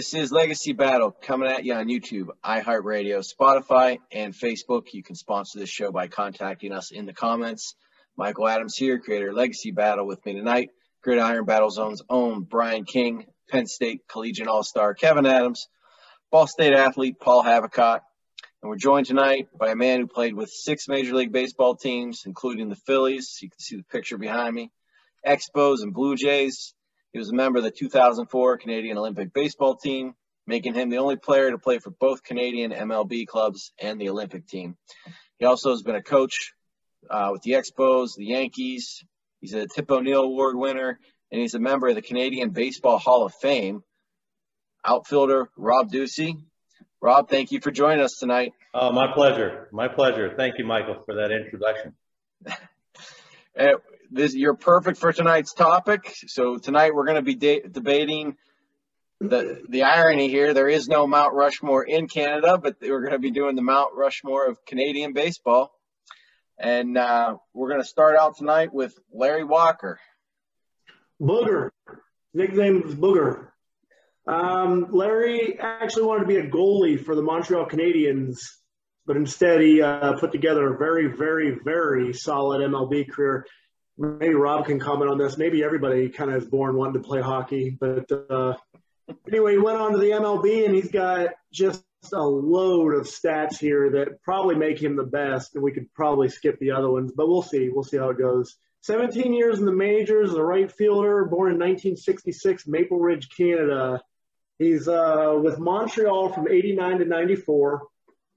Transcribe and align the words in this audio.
This 0.00 0.14
is 0.14 0.32
Legacy 0.32 0.72
Battle 0.72 1.10
coming 1.10 1.50
at 1.50 1.66
you 1.66 1.74
on 1.74 1.88
YouTube, 1.88 2.28
iHeartRadio, 2.42 3.22
Spotify, 3.22 3.98
and 4.10 4.32
Facebook. 4.32 4.94
You 4.94 5.02
can 5.02 5.14
sponsor 5.14 5.58
this 5.58 5.68
show 5.68 5.92
by 5.92 6.08
contacting 6.08 6.72
us 6.72 6.90
in 6.90 7.04
the 7.04 7.12
comments. 7.12 7.74
Michael 8.16 8.48
Adams 8.48 8.76
here, 8.78 8.98
creator 8.98 9.34
Legacy 9.34 9.72
Battle, 9.72 10.06
with 10.06 10.24
me 10.24 10.32
tonight. 10.32 10.70
Gridiron 11.02 11.44
Battle 11.44 11.68
Zone's 11.68 12.00
own 12.08 12.44
Brian 12.44 12.86
King, 12.86 13.26
Penn 13.50 13.66
State 13.66 14.08
Collegiate 14.08 14.48
All 14.48 14.62
Star 14.62 14.94
Kevin 14.94 15.26
Adams, 15.26 15.68
Ball 16.30 16.46
State 16.46 16.72
athlete 16.72 17.20
Paul 17.20 17.44
Havicott. 17.44 18.00
And 18.62 18.70
we're 18.70 18.76
joined 18.76 19.04
tonight 19.04 19.48
by 19.54 19.70
a 19.70 19.76
man 19.76 20.00
who 20.00 20.06
played 20.06 20.32
with 20.32 20.48
six 20.48 20.88
Major 20.88 21.14
League 21.14 21.30
Baseball 21.30 21.76
teams, 21.76 22.22
including 22.24 22.70
the 22.70 22.76
Phillies. 22.86 23.36
You 23.42 23.50
can 23.50 23.60
see 23.60 23.76
the 23.76 23.82
picture 23.82 24.16
behind 24.16 24.54
me, 24.54 24.70
Expos 25.26 25.82
and 25.82 25.92
Blue 25.92 26.16
Jays, 26.16 26.72
he 27.12 27.18
was 27.18 27.30
a 27.30 27.34
member 27.34 27.58
of 27.58 27.64
the 27.64 27.70
2004 27.70 28.58
Canadian 28.58 28.98
Olympic 28.98 29.32
baseball 29.32 29.76
team, 29.76 30.14
making 30.46 30.74
him 30.74 30.90
the 30.90 30.98
only 30.98 31.16
player 31.16 31.50
to 31.50 31.58
play 31.58 31.78
for 31.78 31.90
both 31.90 32.22
Canadian 32.22 32.72
MLB 32.72 33.26
clubs 33.26 33.72
and 33.80 34.00
the 34.00 34.08
Olympic 34.08 34.46
team. 34.46 34.76
He 35.38 35.44
also 35.44 35.70
has 35.70 35.82
been 35.82 35.96
a 35.96 36.02
coach 36.02 36.52
uh, 37.08 37.30
with 37.32 37.42
the 37.42 37.52
Expos, 37.52 38.16
the 38.16 38.26
Yankees. 38.26 39.04
He's 39.40 39.54
a 39.54 39.66
Tip 39.66 39.90
O'Neill 39.90 40.22
Award 40.22 40.56
winner, 40.56 41.00
and 41.32 41.40
he's 41.40 41.54
a 41.54 41.58
member 41.58 41.88
of 41.88 41.94
the 41.94 42.02
Canadian 42.02 42.50
Baseball 42.50 42.98
Hall 42.98 43.24
of 43.24 43.34
Fame. 43.34 43.82
Outfielder 44.84 45.50
Rob 45.56 45.90
Ducey. 45.90 46.36
Rob, 47.02 47.28
thank 47.28 47.52
you 47.52 47.60
for 47.60 47.70
joining 47.70 48.02
us 48.02 48.18
tonight. 48.18 48.52
Oh, 48.72 48.92
my 48.92 49.12
pleasure. 49.12 49.68
My 49.72 49.88
pleasure. 49.88 50.34
Thank 50.36 50.58
you, 50.58 50.64
Michael, 50.64 51.02
for 51.04 51.14
that 51.16 51.30
introduction. 51.32 51.94
This 54.12 54.34
you're 54.34 54.54
perfect 54.54 54.98
for 54.98 55.12
tonight's 55.12 55.54
topic. 55.54 56.12
So 56.26 56.58
tonight 56.58 56.94
we're 56.94 57.04
going 57.04 57.16
to 57.16 57.22
be 57.22 57.36
de- 57.36 57.62
debating 57.68 58.36
the 59.20 59.62
the 59.68 59.84
irony 59.84 60.28
here. 60.28 60.52
There 60.52 60.68
is 60.68 60.88
no 60.88 61.06
Mount 61.06 61.34
Rushmore 61.34 61.84
in 61.84 62.08
Canada, 62.08 62.58
but 62.58 62.78
we're 62.80 63.02
going 63.02 63.12
to 63.12 63.20
be 63.20 63.30
doing 63.30 63.54
the 63.54 63.62
Mount 63.62 63.94
Rushmore 63.94 64.46
of 64.46 64.64
Canadian 64.64 65.12
baseball. 65.12 65.72
And 66.58 66.98
uh, 66.98 67.36
we're 67.54 67.68
going 67.68 67.80
to 67.80 67.86
start 67.86 68.16
out 68.16 68.36
tonight 68.36 68.74
with 68.74 68.98
Larry 69.12 69.44
Walker. 69.44 70.00
Booger. 71.22 71.70
Nickname 72.34 72.82
is 72.86 72.96
Booger. 72.96 73.46
Um, 74.26 74.88
Larry 74.90 75.56
actually 75.60 76.04
wanted 76.04 76.22
to 76.22 76.26
be 76.26 76.36
a 76.36 76.50
goalie 76.50 77.02
for 77.02 77.14
the 77.14 77.22
Montreal 77.22 77.66
Canadiens, 77.66 78.40
but 79.06 79.16
instead 79.16 79.60
he 79.60 79.80
uh, 79.80 80.14
put 80.14 80.32
together 80.32 80.74
a 80.74 80.78
very, 80.78 81.06
very, 81.06 81.58
very 81.64 82.12
solid 82.12 82.60
MLB 82.60 83.08
career 83.08 83.46
maybe 84.00 84.34
Rob 84.34 84.66
can 84.66 84.80
comment 84.80 85.10
on 85.10 85.18
this. 85.18 85.36
Maybe 85.36 85.62
everybody 85.62 86.08
kind 86.08 86.30
of 86.30 86.42
is 86.42 86.48
born 86.48 86.74
wanting 86.74 87.02
to 87.02 87.06
play 87.06 87.20
hockey, 87.20 87.76
but 87.78 88.10
uh, 88.10 88.54
anyway, 89.28 89.52
he 89.52 89.58
went 89.58 89.78
on 89.78 89.92
to 89.92 89.98
the 89.98 90.10
MLB 90.10 90.64
and 90.64 90.74
he's 90.74 90.90
got 90.90 91.30
just 91.52 91.84
a 92.12 92.22
load 92.22 92.94
of 92.94 93.06
stats 93.06 93.58
here 93.58 93.90
that 93.90 94.22
probably 94.22 94.54
make 94.54 94.82
him 94.82 94.96
the 94.96 95.04
best, 95.04 95.54
and 95.54 95.62
we 95.62 95.72
could 95.72 95.92
probably 95.92 96.30
skip 96.30 96.58
the 96.58 96.70
other 96.70 96.90
ones, 96.90 97.12
but 97.14 97.28
we'll 97.28 97.42
see. 97.42 97.68
We'll 97.68 97.84
see 97.84 97.98
how 97.98 98.08
it 98.08 98.18
goes. 98.18 98.56
17 98.82 99.34
years 99.34 99.58
in 99.58 99.66
the 99.66 99.72
majors, 99.72 100.32
a 100.32 100.42
right 100.42 100.72
fielder, 100.72 101.26
born 101.26 101.52
in 101.52 101.58
1966, 101.58 102.66
Maple 102.66 102.98
Ridge, 102.98 103.28
Canada. 103.36 104.00
He's 104.58 104.88
uh, 104.88 105.38
with 105.42 105.58
Montreal 105.58 106.32
from 106.32 106.48
89 106.48 107.00
to 107.00 107.04
94. 107.04 107.82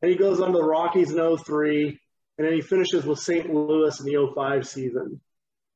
and 0.01 0.12
he 0.12 0.18
goes 0.18 0.41
on 0.41 0.51
to 0.51 0.57
the 0.57 0.63
Rockies 0.63 1.12
in 1.12 1.38
03, 1.38 1.97
and 2.38 2.45
then 2.45 2.53
he 2.53 2.59
finishes 2.59 3.06
with 3.06 3.19
St. 3.19 3.53
Louis 3.53 3.97
in 4.01 4.06
the 4.06 4.31
05 4.35 4.68
season. 4.68 5.22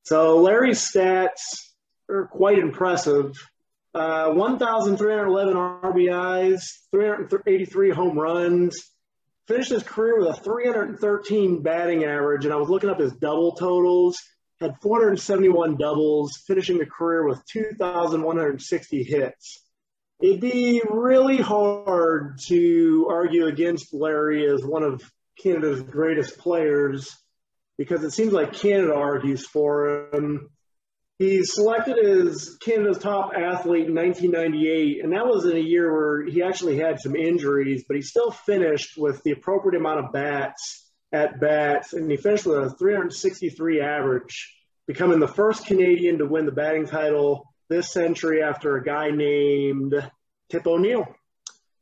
So 0.07 0.37
Larry's 0.37 0.79
stats 0.79 1.41
are 2.09 2.27
quite 2.27 2.59
impressive. 2.59 3.33
Uh, 3.93 4.31
1,311 4.31 5.53
RBIs, 5.53 6.63
383 6.91 7.89
home 7.89 8.17
runs. 8.17 8.73
Finished 9.49 9.71
his 9.71 9.83
career 9.83 10.17
with 10.17 10.29
a 10.29 10.41
313 10.41 11.61
batting 11.61 12.05
average, 12.05 12.45
and 12.45 12.53
I 12.53 12.55
was 12.57 12.69
looking 12.69 12.89
up 12.89 13.01
his 13.01 13.11
double 13.17 13.51
totals. 13.55 14.17
Had 14.61 14.79
471 14.81 15.75
doubles, 15.75 16.41
finishing 16.47 16.77
the 16.77 16.85
career 16.85 17.27
with 17.27 17.43
2,160 17.51 19.03
hits. 19.03 19.65
It'd 20.21 20.39
be 20.39 20.81
really 20.89 21.37
hard 21.37 22.39
to 22.47 23.07
argue 23.09 23.47
against 23.47 23.93
Larry 23.93 24.49
as 24.49 24.63
one 24.63 24.83
of 24.83 25.03
Canada's 25.37 25.83
greatest 25.83 26.37
players 26.37 27.13
because 27.77 28.03
it 28.03 28.11
seems 28.11 28.33
like 28.33 28.53
Canada 28.53 28.93
argues 28.93 29.45
for 29.45 30.09
him. 30.13 30.49
He's 31.19 31.53
selected 31.53 31.97
as 31.97 32.57
Canada's 32.61 32.99
top 32.99 33.31
athlete 33.35 33.87
in 33.87 33.95
1998, 33.95 35.03
and 35.03 35.13
that 35.13 35.25
was 35.25 35.45
in 35.45 35.57
a 35.57 35.59
year 35.59 35.91
where 35.91 36.25
he 36.25 36.43
actually 36.43 36.77
had 36.77 36.99
some 36.99 37.15
injuries, 37.15 37.85
but 37.87 37.95
he 37.95 38.03
still 38.03 38.29
finished 38.29 38.97
with 38.97 39.23
the 39.23 39.31
appropriate 39.31 39.79
amount 39.79 40.05
of 40.05 40.11
bats 40.11 40.87
at 41.11 41.39
bats, 41.39 41.93
and 41.93 42.09
he 42.11 42.17
finished 42.17 42.45
with 42.45 42.57
a 42.57 42.69
363 42.69 43.81
average, 43.81 44.55
becoming 44.85 45.19
the 45.19 45.27
first 45.27 45.65
Canadian 45.65 46.19
to 46.19 46.25
win 46.25 46.45
the 46.45 46.51
batting 46.51 46.85
title 46.85 47.47
this 47.69 47.91
century 47.91 48.43
after 48.43 48.75
a 48.75 48.83
guy 48.83 49.09
named 49.09 49.93
Tip 50.49 50.67
O'Neill. 50.67 51.05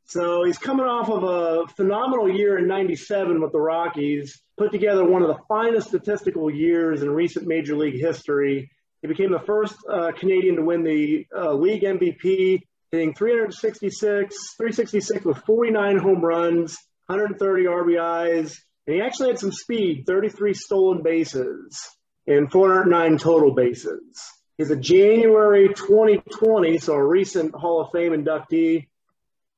So 0.05 0.43
he's 0.43 0.57
coming 0.57 0.85
off 0.85 1.09
of 1.09 1.23
a 1.23 1.67
phenomenal 1.73 2.29
year 2.29 2.57
in 2.57 2.67
97 2.67 3.41
with 3.41 3.51
the 3.51 3.59
Rockies, 3.59 4.41
put 4.57 4.71
together 4.71 5.03
one 5.03 5.21
of 5.21 5.27
the 5.27 5.41
finest 5.47 5.89
statistical 5.89 6.49
years 6.49 7.01
in 7.01 7.09
recent 7.09 7.47
Major 7.47 7.75
League 7.75 7.99
history. 7.99 8.71
He 9.01 9.07
became 9.07 9.31
the 9.31 9.45
first 9.45 9.75
uh, 9.89 10.11
Canadian 10.17 10.55
to 10.55 10.61
win 10.63 10.83
the 10.83 11.27
uh, 11.35 11.53
league 11.53 11.83
MVP, 11.83 12.61
hitting 12.91 13.13
366, 13.13 14.35
366 14.57 15.25
with 15.25 15.37
49 15.45 15.97
home 15.97 16.21
runs, 16.23 16.77
130 17.07 17.65
RBIs, 17.65 18.57
and 18.87 18.95
he 18.95 19.01
actually 19.01 19.29
had 19.29 19.39
some 19.39 19.51
speed, 19.51 20.05
33 20.07 20.53
stolen 20.53 21.03
bases 21.03 21.79
and 22.27 22.51
409 22.51 23.17
total 23.17 23.53
bases. 23.53 24.21
He's 24.57 24.71
a 24.71 24.75
January 24.75 25.67
2020, 25.67 26.77
so 26.77 26.93
a 26.93 27.05
recent 27.05 27.53
Hall 27.53 27.81
of 27.81 27.91
Fame 27.91 28.13
inductee. 28.13 28.87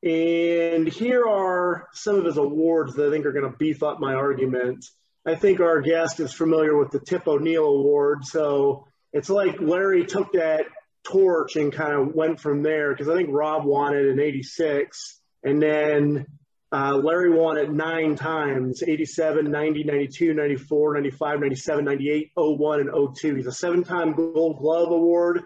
And 0.04 0.88
here 0.88 1.26
are 1.26 1.88
some 1.94 2.16
of 2.16 2.26
his 2.26 2.38
awards 2.38 2.96
that 2.96 3.08
I 3.08 3.12
think 3.12 3.26
are 3.26 3.32
going 3.32 3.52
to 3.52 3.58
beef 3.58 3.82
up 3.82 4.00
my 4.00 4.14
argument. 4.14 4.86
I 5.26 5.36
think 5.36 5.60
our 5.60 5.82
guest 5.82 6.20
is 6.20 6.34
familiar 6.34 6.78
with 6.78 6.92
the 6.92 7.00
Tip 7.00 7.28
O'Neill 7.28 7.66
Award. 7.66 8.24
So 8.24 8.88
it's 9.12 9.30
like 9.30 9.60
Larry 9.60 10.06
took 10.06 10.34
that 10.34 10.66
torch 11.04 11.56
and 11.56 11.74
kind 11.74 11.94
of 11.94 12.14
went 12.14 12.40
from 12.40 12.64
there 12.64 12.92
because 12.92 13.10
I 13.10 13.16
think 13.16 13.30
Rob 13.32 13.66
won 13.66 13.96
it 13.96 14.06
in 14.06 14.20
86. 14.20 15.20
And 15.44 15.62
then 15.62 16.26
uh, 16.72 16.96
Larry 16.98 17.32
won 17.32 17.58
it 17.58 17.72
nine 17.72 18.16
times 18.16 18.84
87, 18.84 19.50
90, 19.50 19.84
92, 19.84 20.34
94, 20.34 20.94
95, 20.96 21.40
97, 21.40 21.86
98, 21.86 22.32
01, 22.36 22.80
and 22.82 23.16
02. 23.16 23.36
He's 23.36 23.48
a 23.48 23.52
seven 23.52 23.84
time 23.84 24.14
Gold 24.14 24.60
Glove 24.60 24.92
Award, 24.92 25.44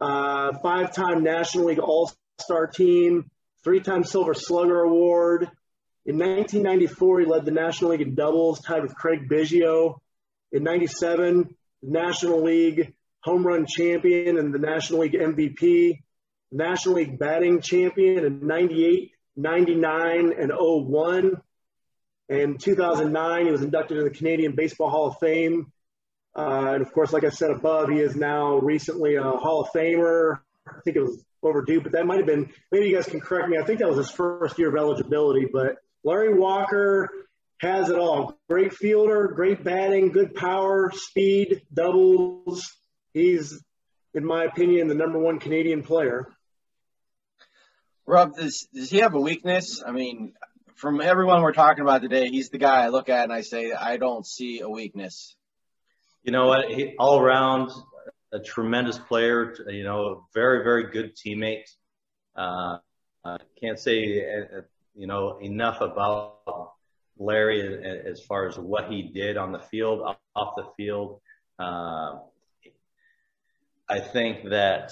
uh, 0.00 0.52
five 0.62 0.94
time 0.94 1.22
National 1.22 1.66
League 1.66 1.78
All 1.78 2.10
Star 2.40 2.66
Team, 2.66 3.30
three-time 3.66 4.04
Silver 4.04 4.32
Slugger 4.32 4.82
Award. 4.82 5.50
In 6.04 6.20
1994, 6.20 7.20
he 7.20 7.26
led 7.26 7.44
the 7.44 7.50
National 7.50 7.90
League 7.90 8.00
in 8.00 8.14
doubles, 8.14 8.60
tied 8.60 8.82
with 8.82 8.94
Craig 8.94 9.28
Biggio. 9.28 9.96
In 10.52 10.62
97, 10.62 11.52
National 11.82 12.44
League 12.44 12.94
home 13.24 13.44
run 13.44 13.66
champion 13.66 14.38
and 14.38 14.54
the 14.54 14.60
National 14.60 15.00
League 15.00 15.14
MVP, 15.14 15.98
National 16.52 16.94
League 16.94 17.18
batting 17.18 17.60
champion 17.60 18.24
in 18.24 18.46
98, 18.46 19.10
99, 19.34 20.32
and 20.38 20.52
01. 20.54 21.42
In 22.28 22.58
2009, 22.58 23.46
he 23.46 23.50
was 23.50 23.62
inducted 23.62 23.98
into 23.98 24.08
the 24.08 24.16
Canadian 24.16 24.54
Baseball 24.54 24.90
Hall 24.90 25.08
of 25.08 25.18
Fame. 25.18 25.72
Uh, 26.38 26.74
and 26.74 26.82
of 26.82 26.92
course, 26.92 27.12
like 27.12 27.24
I 27.24 27.30
said 27.30 27.50
above, 27.50 27.88
he 27.88 27.98
is 27.98 28.14
now 28.14 28.58
recently 28.58 29.16
a 29.16 29.24
Hall 29.24 29.62
of 29.62 29.70
Famer. 29.74 30.38
I 30.68 30.80
think 30.84 30.96
it 30.96 31.00
was 31.00 31.25
overdue, 31.42 31.80
but 31.80 31.92
that 31.92 32.06
might 32.06 32.18
have 32.18 32.26
been, 32.26 32.50
maybe 32.72 32.88
you 32.88 32.96
guys 32.96 33.06
can 33.06 33.20
correct 33.20 33.48
me. 33.48 33.58
I 33.58 33.64
think 33.64 33.80
that 33.80 33.88
was 33.88 33.98
his 33.98 34.10
first 34.10 34.58
year 34.58 34.68
of 34.68 34.76
eligibility, 34.76 35.46
but 35.52 35.76
Larry 36.04 36.38
Walker 36.38 37.10
has 37.60 37.88
it 37.88 37.98
all. 37.98 38.38
Great 38.48 38.72
fielder, 38.72 39.28
great 39.28 39.64
batting, 39.64 40.12
good 40.12 40.34
power, 40.34 40.90
speed, 40.94 41.62
doubles. 41.72 42.70
He's, 43.12 43.62
in 44.14 44.24
my 44.24 44.44
opinion, 44.44 44.88
the 44.88 44.94
number 44.94 45.18
one 45.18 45.38
Canadian 45.38 45.82
player. 45.82 46.28
Rob, 48.06 48.36
does, 48.36 48.68
does 48.72 48.90
he 48.90 48.98
have 48.98 49.14
a 49.14 49.20
weakness? 49.20 49.82
I 49.84 49.90
mean, 49.90 50.34
from 50.76 51.00
everyone 51.00 51.42
we're 51.42 51.52
talking 51.52 51.82
about 51.82 52.02
today, 52.02 52.28
he's 52.28 52.50
the 52.50 52.58
guy 52.58 52.84
I 52.84 52.88
look 52.88 53.08
at 53.08 53.24
and 53.24 53.32
I 53.32 53.40
say, 53.40 53.72
I 53.72 53.96
don't 53.96 54.26
see 54.26 54.60
a 54.60 54.68
weakness. 54.68 55.34
You 56.22 56.32
know 56.32 56.46
what? 56.46 56.70
He, 56.70 56.94
all 56.98 57.18
around, 57.18 57.70
a 58.36 58.40
tremendous 58.40 58.98
player. 58.98 59.54
You 59.68 59.84
know, 59.84 60.26
very, 60.34 60.62
very 60.62 60.90
good 60.90 61.16
teammate. 61.16 61.68
Uh, 62.36 62.78
I 63.24 63.38
can't 63.60 63.78
say 63.78 64.20
uh, 64.20 64.60
you 64.94 65.06
know, 65.06 65.38
enough 65.38 65.80
about 65.80 66.72
Larry 67.18 67.60
as 68.06 68.22
far 68.22 68.48
as 68.48 68.58
what 68.58 68.90
he 68.90 69.02
did 69.02 69.36
on 69.36 69.52
the 69.52 69.58
field, 69.58 70.16
off 70.34 70.54
the 70.56 70.66
field. 70.76 71.20
Uh, 71.58 72.18
I 73.88 74.00
think 74.00 74.50
that 74.50 74.90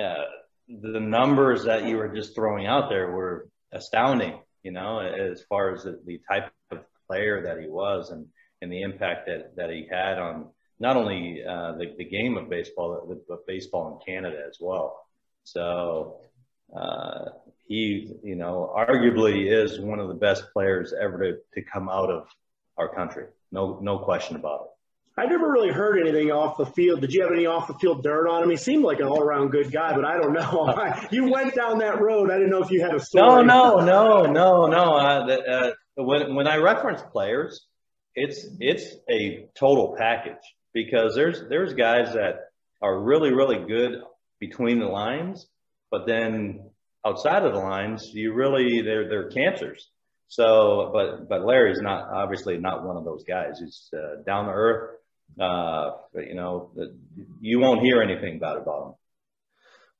uh, 0.00 0.24
the 0.68 1.00
numbers 1.00 1.64
that 1.64 1.84
you 1.84 1.96
were 1.96 2.08
just 2.08 2.34
throwing 2.34 2.66
out 2.66 2.88
there 2.88 3.10
were 3.10 3.48
astounding, 3.72 4.38
you 4.62 4.72
know, 4.72 5.00
as 5.00 5.42
far 5.48 5.74
as 5.74 5.84
the, 5.84 6.00
the 6.06 6.20
type 6.28 6.52
of 6.70 6.80
player 7.06 7.42
that 7.44 7.60
he 7.60 7.68
was 7.68 8.10
and, 8.10 8.26
and 8.62 8.72
the 8.72 8.82
impact 8.82 9.26
that, 9.26 9.56
that 9.56 9.70
he 9.70 9.86
had 9.90 10.18
on 10.18 10.48
not 10.78 10.96
only 10.96 11.42
uh, 11.44 11.72
the, 11.72 11.94
the 11.96 12.04
game 12.04 12.36
of 12.36 12.50
baseball, 12.50 13.16
but 13.28 13.46
baseball 13.46 13.92
in 13.92 14.14
Canada 14.14 14.42
as 14.48 14.58
well. 14.60 15.06
So 15.44 16.18
uh, 16.74 17.26
he, 17.66 18.12
you 18.22 18.34
know, 18.34 18.72
arguably 18.76 19.50
is 19.50 19.80
one 19.80 19.98
of 19.98 20.08
the 20.08 20.14
best 20.14 20.44
players 20.52 20.92
ever 20.98 21.18
to, 21.18 21.38
to 21.54 21.62
come 21.62 21.88
out 21.88 22.10
of 22.10 22.28
our 22.76 22.94
country. 22.94 23.26
No, 23.50 23.78
no 23.80 23.98
question 23.98 24.36
about 24.36 24.62
it. 24.62 24.70
I 25.18 25.24
never 25.24 25.50
really 25.50 25.72
heard 25.72 25.98
anything 25.98 26.30
off 26.30 26.58
the 26.58 26.66
field. 26.66 27.00
Did 27.00 27.14
you 27.14 27.22
have 27.22 27.32
any 27.32 27.46
off 27.46 27.68
the 27.68 27.74
field 27.74 28.02
dirt 28.02 28.28
on 28.28 28.42
him? 28.42 28.50
He 28.50 28.56
seemed 28.56 28.84
like 28.84 29.00
an 29.00 29.06
all 29.06 29.22
around 29.22 29.48
good 29.50 29.72
guy, 29.72 29.94
but 29.94 30.04
I 30.04 30.18
don't 30.18 30.34
know. 30.34 30.74
you 31.10 31.30
went 31.30 31.54
down 31.54 31.78
that 31.78 32.02
road. 32.02 32.30
I 32.30 32.34
didn't 32.34 32.50
know 32.50 32.62
if 32.62 32.70
you 32.70 32.82
had 32.82 32.94
a 32.94 33.00
story. 33.00 33.46
No, 33.46 33.80
no, 33.80 33.80
no, 33.80 34.24
no, 34.24 34.66
no. 34.66 34.94
Uh, 34.94 35.36
uh, 35.48 35.70
when 35.94 36.34
when 36.34 36.46
I 36.46 36.56
reference 36.56 37.00
players, 37.00 37.66
it's 38.14 38.46
it's 38.60 38.84
a 39.08 39.48
total 39.58 39.94
package 39.96 40.42
because 40.76 41.14
there's 41.14 41.42
there's 41.48 41.72
guys 41.72 42.12
that 42.12 42.34
are 42.82 43.00
really 43.00 43.32
really 43.32 43.66
good 43.66 43.92
between 44.38 44.78
the 44.78 44.86
lines, 44.86 45.46
but 45.90 46.06
then 46.06 46.70
outside 47.04 47.42
of 47.44 47.52
the 47.54 47.58
lines, 47.58 48.10
you 48.12 48.34
really 48.34 48.82
they're 48.82 49.08
they're 49.08 49.30
cancers. 49.30 49.88
So, 50.28 50.90
but 50.92 51.28
but 51.28 51.44
Larry's 51.44 51.80
not 51.80 52.08
obviously 52.12 52.58
not 52.58 52.84
one 52.84 52.96
of 52.96 53.04
those 53.04 53.24
guys. 53.24 53.58
He's 53.58 53.90
uh, 53.92 54.22
down 54.24 54.44
to 54.46 54.52
earth. 54.52 54.90
Uh, 55.40 55.90
but, 56.14 56.28
you 56.28 56.34
know, 56.34 56.70
you 57.40 57.58
won't 57.58 57.82
hear 57.82 58.00
anything 58.00 58.38
bad 58.38 58.56
about 58.56 58.86
him. 58.86 58.94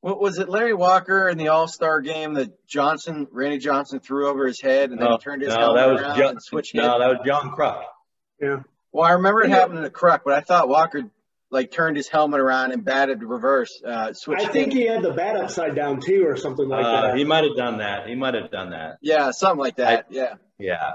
What 0.00 0.20
was 0.20 0.38
it, 0.38 0.49
Larry 0.49 0.73
Walker 0.73 1.28
in 1.28 1.37
the 1.37 1.49
All 1.49 1.67
Star 1.67 2.00
game 2.00 2.34
that 2.34 2.64
Johnson, 2.67 3.26
Randy 3.32 3.58
Johnson, 3.58 3.99
threw 3.99 4.28
over 4.28 4.46
his 4.46 4.61
head 4.61 4.90
and 4.90 5.00
then 5.00 5.08
no, 5.08 5.17
he 5.17 5.25
turned 5.25 5.43
his 5.43 5.52
no, 5.52 5.58
helmet 5.58 5.76
that 5.76 5.93
was 5.93 6.00
around 6.00 6.19
John, 6.19 6.31
and 6.31 6.43
switched 6.43 6.75
No, 6.76 6.96
it? 6.96 6.99
that 7.00 7.08
was 7.08 7.19
John 7.26 7.50
Kruk. 7.50 7.82
Yeah. 8.40 8.62
Well, 8.97 9.05
I 9.07 9.13
remember 9.13 9.43
it 9.43 9.51
happening 9.51 9.83
to 9.83 9.91
Kruk, 9.91 10.21
but 10.25 10.33
I 10.33 10.41
thought 10.41 10.69
Walker 10.71 11.03
like 11.51 11.71
turned 11.71 11.99
his 11.99 12.09
helmet 12.09 12.41
around 12.41 12.73
and 12.73 12.83
batted 12.83 13.23
reverse, 13.23 13.83
uh, 13.87 14.15
switched. 14.15 14.47
I 14.47 14.49
think 14.49 14.73
in. 14.73 14.79
he 14.79 14.87
had 14.87 15.03
the 15.03 15.13
bat 15.13 15.37
upside 15.37 15.75
down 15.77 16.01
too, 16.01 16.25
or 16.27 16.37
something 16.37 16.67
like 16.67 16.83
Uh, 16.85 17.09
that. 17.09 17.17
he 17.19 17.25
might 17.25 17.45
have 17.45 17.57
done 17.57 17.79
that. 17.79 18.09
He 18.09 18.15
might 18.15 18.33
have 18.33 18.51
done 18.51 18.71
that. 18.71 18.97
yeah, 19.03 19.33
something 19.33 19.59
like 19.61 19.77
that. 19.77 20.07
yeah, 20.09 20.37
Yeah. 20.59 20.93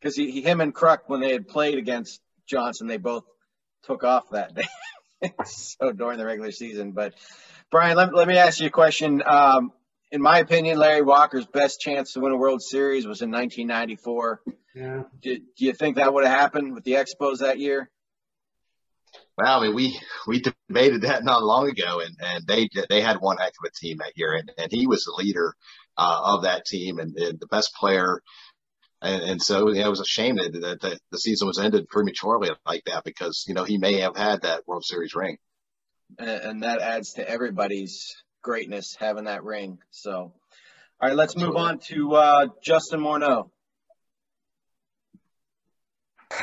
because 0.00 0.16
he, 0.16 0.32
he, 0.32 0.42
him 0.42 0.60
and 0.60 0.74
Kruk 0.74 0.98
when 1.06 1.20
they 1.20 1.32
had 1.32 1.46
played 1.46 1.78
against 1.78 2.20
Johnson, 2.46 2.88
they 2.88 2.96
both 2.98 3.22
took 3.84 4.02
off 4.02 4.30
that 4.30 4.52
day. 4.56 4.66
so 5.46 5.92
during 5.92 6.18
the 6.18 6.26
regular 6.26 6.50
season, 6.50 6.90
but 6.92 7.14
Brian, 7.70 7.96
let, 7.96 8.12
let 8.12 8.26
me 8.26 8.36
ask 8.38 8.58
you 8.60 8.66
a 8.66 8.70
question. 8.70 9.22
Um, 9.24 9.72
in 10.14 10.22
my 10.22 10.38
opinion, 10.38 10.78
Larry 10.78 11.02
Walker's 11.02 11.44
best 11.44 11.80
chance 11.80 12.12
to 12.12 12.20
win 12.20 12.30
a 12.30 12.36
World 12.36 12.62
Series 12.62 13.04
was 13.04 13.20
in 13.20 13.32
1994. 13.32 14.42
yeah. 14.72 15.02
Do, 15.20 15.38
do 15.38 15.64
you 15.64 15.72
think 15.72 15.96
that 15.96 16.14
would 16.14 16.24
have 16.24 16.38
happened 16.38 16.72
with 16.72 16.84
the 16.84 16.92
Expos 16.92 17.38
that 17.38 17.58
year? 17.58 17.90
Well, 19.36 19.60
I 19.60 19.66
mean, 19.66 19.74
we 19.74 20.00
we 20.28 20.40
debated 20.40 21.02
that 21.02 21.24
not 21.24 21.42
long 21.42 21.68
ago, 21.68 22.00
and 22.00 22.16
and 22.20 22.46
they 22.46 22.68
they 22.88 23.00
had 23.00 23.16
one 23.16 23.38
heck 23.38 23.54
of 23.60 23.68
a 23.68 23.70
team 23.72 23.98
that 23.98 24.12
year, 24.14 24.34
and, 24.34 24.52
and 24.56 24.70
he 24.70 24.86
was 24.86 25.02
the 25.02 25.14
leader 25.18 25.54
uh, 25.96 26.20
of 26.24 26.42
that 26.44 26.64
team 26.64 27.00
and, 27.00 27.16
and 27.16 27.40
the 27.40 27.48
best 27.48 27.74
player. 27.74 28.22
And, 29.02 29.22
and 29.22 29.42
so 29.42 29.70
you 29.72 29.80
know, 29.80 29.86
it 29.86 29.90
was 29.90 30.00
a 30.00 30.04
shame 30.04 30.36
that, 30.36 30.52
that 30.52 30.80
the, 30.80 30.98
the 31.10 31.18
season 31.18 31.48
was 31.48 31.58
ended 31.58 31.88
prematurely 31.88 32.50
like 32.64 32.84
that 32.84 33.02
because 33.02 33.44
you 33.48 33.54
know 33.54 33.64
he 33.64 33.78
may 33.78 34.00
have 34.00 34.16
had 34.16 34.42
that 34.42 34.62
World 34.68 34.84
Series 34.84 35.16
ring. 35.16 35.38
and, 36.20 36.28
and 36.28 36.62
that 36.62 36.80
adds 36.80 37.14
to 37.14 37.28
everybody's 37.28 38.14
greatness 38.44 38.94
having 38.96 39.24
that 39.24 39.42
ring. 39.42 39.78
So, 39.90 40.12
all 40.12 40.32
right, 41.02 41.16
let's 41.16 41.36
move 41.36 41.56
on 41.56 41.80
to 41.88 42.14
uh, 42.14 42.46
Justin 42.62 43.00
Morneau. 43.00 43.50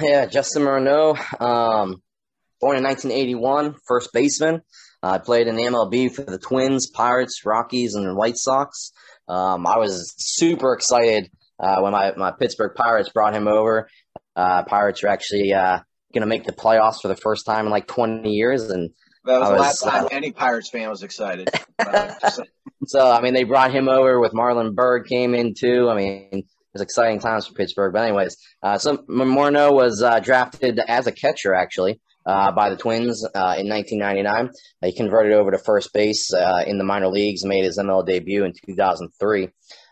Yeah, 0.02 0.26
Justin 0.26 0.64
Morneau, 0.64 1.16
um, 1.42 2.02
born 2.60 2.78
in 2.78 2.84
1981, 2.84 3.76
first 3.88 4.12
baseman. 4.14 4.62
I 5.04 5.16
uh, 5.16 5.20
played 5.20 5.48
in 5.48 5.56
the 5.56 5.64
MLB 5.64 6.14
for 6.14 6.24
the 6.24 6.38
Twins, 6.38 6.90
Pirates, 6.90 7.42
Rockies, 7.46 7.96
and 7.96 8.16
White 8.16 8.38
Sox. 8.38 8.92
Um, 9.28 9.66
I 9.66 9.78
was 9.78 10.14
super 10.18 10.74
excited 10.74 11.30
uh, 11.60 11.82
when 11.82 11.92
my, 11.92 12.14
my 12.16 12.32
Pittsburgh 12.32 12.76
Pirates 12.76 13.10
brought 13.10 13.36
him 13.36 13.48
over. 13.48 13.90
Uh, 14.36 14.64
Pirates 14.64 15.04
are 15.04 15.08
actually 15.08 15.54
uh, 15.54 15.80
going 16.14 16.22
to 16.22 16.28
make 16.28 16.46
the 16.46 16.52
playoffs 16.52 17.02
for 17.02 17.08
the 17.08 17.16
first 17.16 17.46
time 17.46 17.66
in 17.66 17.72
like 17.72 17.88
20 17.88 18.30
years, 18.30 18.70
and 18.70 18.92
That 19.26 19.40
was 19.40 19.50
I 19.50 19.54
the 19.54 19.62
last 19.62 19.84
time 19.84 20.06
uh, 20.06 20.10
any 20.12 20.32
Pirates 20.32 20.70
fan 20.70 20.90
was 20.90 21.04
excited. 21.04 21.50
So 22.88 23.12
I 23.12 23.22
mean, 23.22 23.34
they 23.34 23.44
brought 23.44 23.72
him 23.72 23.88
over 23.88 24.20
with 24.20 24.34
Marlon 24.34 24.74
Byrd 24.74 25.08
came 25.08 25.36
in 25.36 25.54
too. 25.54 25.88
I 25.90 25.96
mean, 25.96 26.30
it 26.32 26.46
was 26.74 26.82
exciting 26.82 27.20
times 27.20 27.46
for 27.46 27.54
Pittsburgh. 27.54 27.94
But 27.94 28.04
anyways, 28.04 28.36
uh, 28.64 28.78
so 28.80 28.98
Morneau 29.10 29.72
was 29.72 30.02
uh, 30.02 30.20
drafted 30.20 30.80
as 30.88 31.06
a 31.06 31.12
catcher 31.12 31.54
actually 31.54 32.02
uh, 32.26 32.52
by 32.52 32.70
the 32.70 32.78
Twins 32.78 33.24
uh, 33.24 33.56
in 33.58 33.70
1999. 33.70 34.50
He 34.84 34.96
converted 34.96 35.34
over 35.34 35.52
to 35.52 35.60
first 35.60 35.94
base 35.94 36.34
uh, 36.34 36.64
in 36.66 36.78
the 36.78 36.84
minor 36.84 37.10
leagues, 37.10 37.46
made 37.46 37.66
his 37.66 37.78
ML 37.78 38.06
debut 38.06 38.46
in 38.46 38.54
2003. 38.66 39.50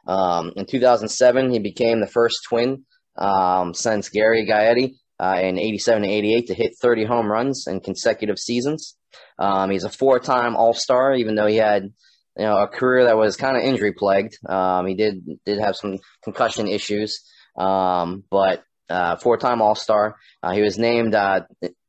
Um, 0.07 0.53
in 0.55 0.65
2007, 0.65 1.51
he 1.51 1.59
became 1.59 1.99
the 1.99 2.07
first 2.07 2.37
Twin 2.49 2.85
um, 3.17 3.73
since 3.73 4.09
Gary 4.09 4.47
Gaetti 4.49 4.95
uh, 5.19 5.39
in 5.41 5.59
87 5.59 6.03
and 6.03 6.11
88 6.11 6.47
to 6.47 6.53
hit 6.53 6.73
30 6.81 7.05
home 7.05 7.31
runs 7.31 7.65
in 7.67 7.79
consecutive 7.79 8.39
seasons. 8.39 8.95
Um, 9.37 9.69
he's 9.69 9.83
a 9.83 9.89
four-time 9.89 10.55
All-Star, 10.55 11.15
even 11.15 11.35
though 11.35 11.47
he 11.47 11.57
had 11.57 11.91
you 12.37 12.45
know, 12.45 12.57
a 12.57 12.67
career 12.67 13.05
that 13.05 13.17
was 13.17 13.35
kind 13.35 13.57
of 13.57 13.63
injury 13.63 13.91
plagued. 13.91 14.37
Um, 14.47 14.87
he 14.87 14.95
did 14.95 15.25
did 15.45 15.59
have 15.59 15.75
some 15.75 15.97
concussion 16.23 16.67
issues, 16.67 17.21
um, 17.57 18.23
but 18.29 18.63
uh, 18.89 19.17
four 19.17 19.37
time 19.37 19.61
All 19.61 19.75
Star. 19.75 20.15
Uh, 20.41 20.53
he 20.53 20.61
was 20.61 20.77
named 20.77 21.15
uh, 21.15 21.41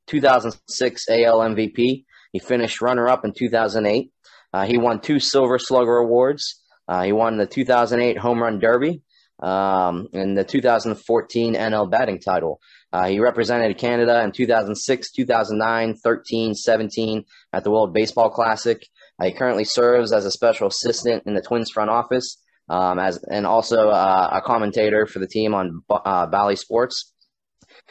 2006 0.08 1.08
AL 1.08 1.40
MVP. 1.40 2.04
He 2.32 2.38
finished 2.38 2.82
runner 2.82 3.08
up 3.08 3.24
in 3.24 3.32
2008. 3.32 4.10
Uh, 4.52 4.66
he 4.66 4.76
won 4.76 5.00
two 5.00 5.20
Silver 5.20 5.58
Slugger 5.58 5.98
awards. 5.98 6.60
Uh, 6.88 7.04
he 7.04 7.12
won 7.12 7.36
the 7.36 7.46
2008 7.46 8.18
Home 8.18 8.42
Run 8.42 8.58
Derby 8.58 9.02
um, 9.40 10.08
and 10.12 10.36
the 10.36 10.44
2014 10.44 11.54
NL 11.54 11.90
batting 11.90 12.18
title. 12.18 12.60
Uh, 12.92 13.06
he 13.08 13.20
represented 13.20 13.78
Canada 13.78 14.22
in 14.22 14.32
2006, 14.32 15.12
2009, 15.12 15.94
13, 15.96 16.54
17 16.54 17.24
at 17.52 17.64
the 17.64 17.70
World 17.70 17.92
Baseball 17.92 18.30
Classic. 18.30 18.84
Uh, 19.20 19.26
he 19.26 19.32
currently 19.32 19.64
serves 19.64 20.12
as 20.12 20.24
a 20.24 20.30
special 20.30 20.68
assistant 20.68 21.24
in 21.26 21.34
the 21.34 21.42
Twins 21.42 21.70
front 21.70 21.90
office, 21.90 22.42
um, 22.68 22.98
as 22.98 23.22
and 23.30 23.46
also 23.46 23.88
uh, 23.88 24.30
a 24.32 24.40
commentator 24.40 25.06
for 25.06 25.18
the 25.18 25.28
team 25.28 25.54
on 25.54 25.82
uh, 25.90 26.26
Bally 26.26 26.56
Sports. 26.56 27.12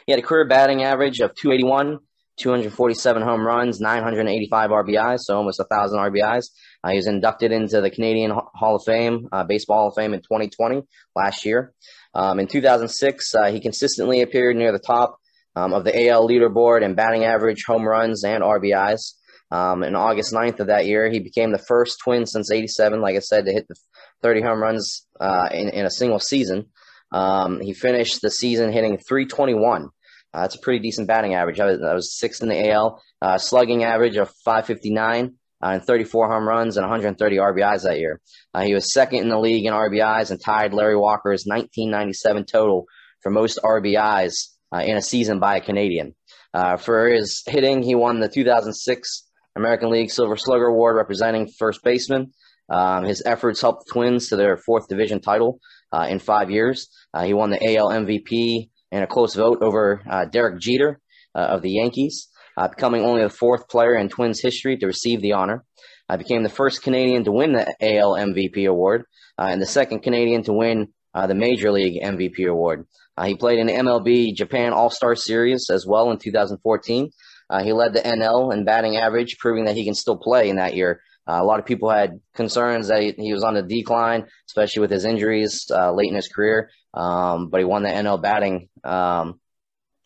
He 0.05 0.11
had 0.11 0.19
a 0.19 0.23
career 0.23 0.47
batting 0.47 0.83
average 0.83 1.19
of 1.19 1.35
281, 1.35 1.99
247 2.37 3.21
home 3.21 3.45
runs, 3.45 3.79
985 3.79 4.69
RBIs, 4.71 5.19
so 5.19 5.37
almost 5.37 5.59
a 5.59 5.65
thousand 5.65 5.99
RBIs. 5.99 6.45
Uh, 6.83 6.89
he 6.89 6.95
was 6.95 7.07
inducted 7.07 7.51
into 7.51 7.81
the 7.81 7.89
Canadian 7.89 8.31
Hall 8.31 8.75
of 8.75 8.83
Fame, 8.85 9.27
uh, 9.31 9.43
Baseball 9.43 9.79
Hall 9.79 9.87
of 9.89 9.95
Fame 9.95 10.13
in 10.13 10.21
2020 10.21 10.81
last 11.15 11.45
year. 11.45 11.73
Um, 12.13 12.39
in 12.39 12.47
2006, 12.47 13.35
uh, 13.35 13.51
he 13.51 13.59
consistently 13.59 14.21
appeared 14.21 14.55
near 14.55 14.71
the 14.71 14.79
top 14.79 15.17
um, 15.55 15.73
of 15.73 15.83
the 15.83 16.09
AL 16.09 16.27
leaderboard 16.27 16.83
in 16.83 16.95
batting 16.95 17.23
average, 17.23 17.63
home 17.65 17.87
runs, 17.87 18.23
and 18.23 18.43
RBIs. 18.43 19.13
Um, 19.51 19.83
in 19.83 19.95
August 19.95 20.33
9th 20.33 20.59
of 20.59 20.67
that 20.67 20.85
year, 20.85 21.09
he 21.09 21.19
became 21.19 21.51
the 21.51 21.57
first 21.57 21.99
twin 22.03 22.25
since 22.25 22.51
87, 22.51 23.01
like 23.01 23.15
I 23.15 23.19
said, 23.19 23.45
to 23.45 23.51
hit 23.51 23.67
the 23.67 23.75
30 24.21 24.41
home 24.41 24.61
runs 24.61 25.07
uh, 25.19 25.49
in, 25.51 25.69
in 25.69 25.85
a 25.85 25.91
single 25.91 26.19
season. 26.19 26.67
Um, 27.11 27.59
he 27.59 27.73
finished 27.73 28.21
the 28.21 28.29
season 28.29 28.71
hitting 28.71 28.97
321. 28.97 29.89
Uh, 30.31 30.41
that's 30.41 30.55
a 30.55 30.59
pretty 30.59 30.79
decent 30.79 31.07
batting 31.07 31.33
average. 31.33 31.59
I 31.59 31.65
was, 31.65 31.79
that 31.79 31.95
was 31.95 32.15
sixth 32.15 32.43
in 32.43 32.49
the 32.49 32.69
AL. 32.69 33.01
Uh, 33.21 33.37
slugging 33.39 33.83
average 33.83 34.17
of 34.17 34.29
559 34.45 35.25
uh, 35.25 35.29
and 35.61 35.83
34 35.83 36.31
home 36.31 36.47
runs 36.47 36.77
and 36.77 36.83
130 36.83 37.37
RBIs 37.37 37.83
that 37.83 37.99
year. 37.99 38.21
Uh, 38.53 38.61
he 38.61 38.73
was 38.73 38.93
second 38.93 39.19
in 39.19 39.29
the 39.29 39.39
league 39.39 39.65
in 39.65 39.73
RBIs 39.73 40.31
and 40.31 40.41
tied 40.43 40.73
Larry 40.73 40.97
Walker's 40.97 41.43
1997 41.45 42.45
total 42.45 42.85
for 43.21 43.29
most 43.29 43.59
RBIs 43.63 44.33
uh, 44.73 44.79
in 44.79 44.97
a 44.97 45.01
season 45.01 45.39
by 45.39 45.57
a 45.57 45.61
Canadian. 45.61 46.15
Uh, 46.53 46.77
for 46.77 47.07
his 47.07 47.43
hitting, 47.45 47.83
he 47.83 47.95
won 47.95 48.19
the 48.19 48.29
2006 48.29 49.25
American 49.55 49.89
League 49.91 50.11
Silver 50.11 50.37
Slugger 50.37 50.67
Award 50.67 50.95
representing 50.95 51.49
first 51.57 51.83
baseman. 51.83 52.31
Um, 52.69 53.03
his 53.03 53.23
efforts 53.25 53.61
helped 53.61 53.85
the 53.85 53.91
Twins 53.91 54.29
to 54.29 54.35
their 54.35 54.57
fourth 54.57 54.87
division 54.87 55.21
title 55.21 55.59
uh, 55.91 56.07
in 56.09 56.19
five 56.19 56.49
years. 56.49 56.87
Uh, 57.13 57.23
he 57.23 57.33
won 57.33 57.49
the 57.49 57.77
AL 57.77 57.89
MVP 57.89 58.69
in 58.91 59.03
a 59.03 59.07
close 59.07 59.35
vote 59.35 59.59
over 59.61 60.01
uh, 60.09 60.25
Derek 60.25 60.59
Jeter 60.59 60.99
uh, 61.35 61.39
of 61.39 61.61
the 61.61 61.71
Yankees, 61.71 62.29
uh, 62.59 62.67
becoming 62.67 63.03
only 63.03 63.23
the 63.23 63.29
fourth 63.29 63.67
player 63.69 63.95
in 63.95 64.09
Twins 64.09 64.41
history 64.41 64.77
to 64.77 64.87
receive 64.87 65.21
the 65.21 65.33
honor. 65.33 65.63
I 66.07 66.17
became 66.17 66.43
the 66.43 66.49
first 66.49 66.83
Canadian 66.83 67.23
to 67.23 67.31
win 67.31 67.53
the 67.53 67.67
AL 67.81 68.13
MVP 68.13 68.67
award 68.67 69.03
and 69.37 69.61
the 69.61 69.65
second 69.67 70.01
Canadian 70.01 70.43
to 70.43 70.53
win 70.53 70.89
the 71.13 71.35
Major 71.35 71.71
League 71.71 72.01
MVP 72.01 72.49
award. 72.49 72.85
he 73.23 73.35
played 73.35 73.59
in 73.59 73.67
the 73.67 73.73
MLB 73.73 74.33
Japan 74.35 74.73
All 74.73 74.89
Star 74.89 75.15
Series 75.15 75.69
as 75.69 75.85
well 75.85 76.11
in 76.11 76.17
2014. 76.17 77.11
Uh, 77.49 77.63
he 77.63 77.73
led 77.73 77.93
the 77.93 78.01
NL 78.01 78.53
in 78.53 78.63
batting 78.63 78.97
average, 78.97 79.37
proving 79.39 79.65
that 79.65 79.75
he 79.75 79.85
can 79.85 79.95
still 79.95 80.17
play 80.17 80.49
in 80.49 80.57
that 80.57 80.75
year. 80.75 81.01
Uh, 81.27 81.39
a 81.41 81.43
lot 81.43 81.59
of 81.59 81.65
people 81.65 81.89
had 81.89 82.19
concerns 82.33 82.87
that 82.87 83.01
he, 83.01 83.13
he, 83.17 83.33
was 83.33 83.43
on 83.43 83.55
the 83.55 83.61
decline, 83.61 84.25
especially 84.47 84.81
with 84.81 84.91
his 84.91 85.05
injuries 85.05 85.65
uh, 85.71 85.91
late 85.91 86.09
in 86.09 86.15
his 86.15 86.27
career. 86.27 86.69
Um, 86.93 87.49
but 87.49 87.59
he 87.59 87.65
won 87.65 87.83
the 87.83 87.89
NL 87.89 88.21
batting 88.21 88.69
um, 88.83 89.39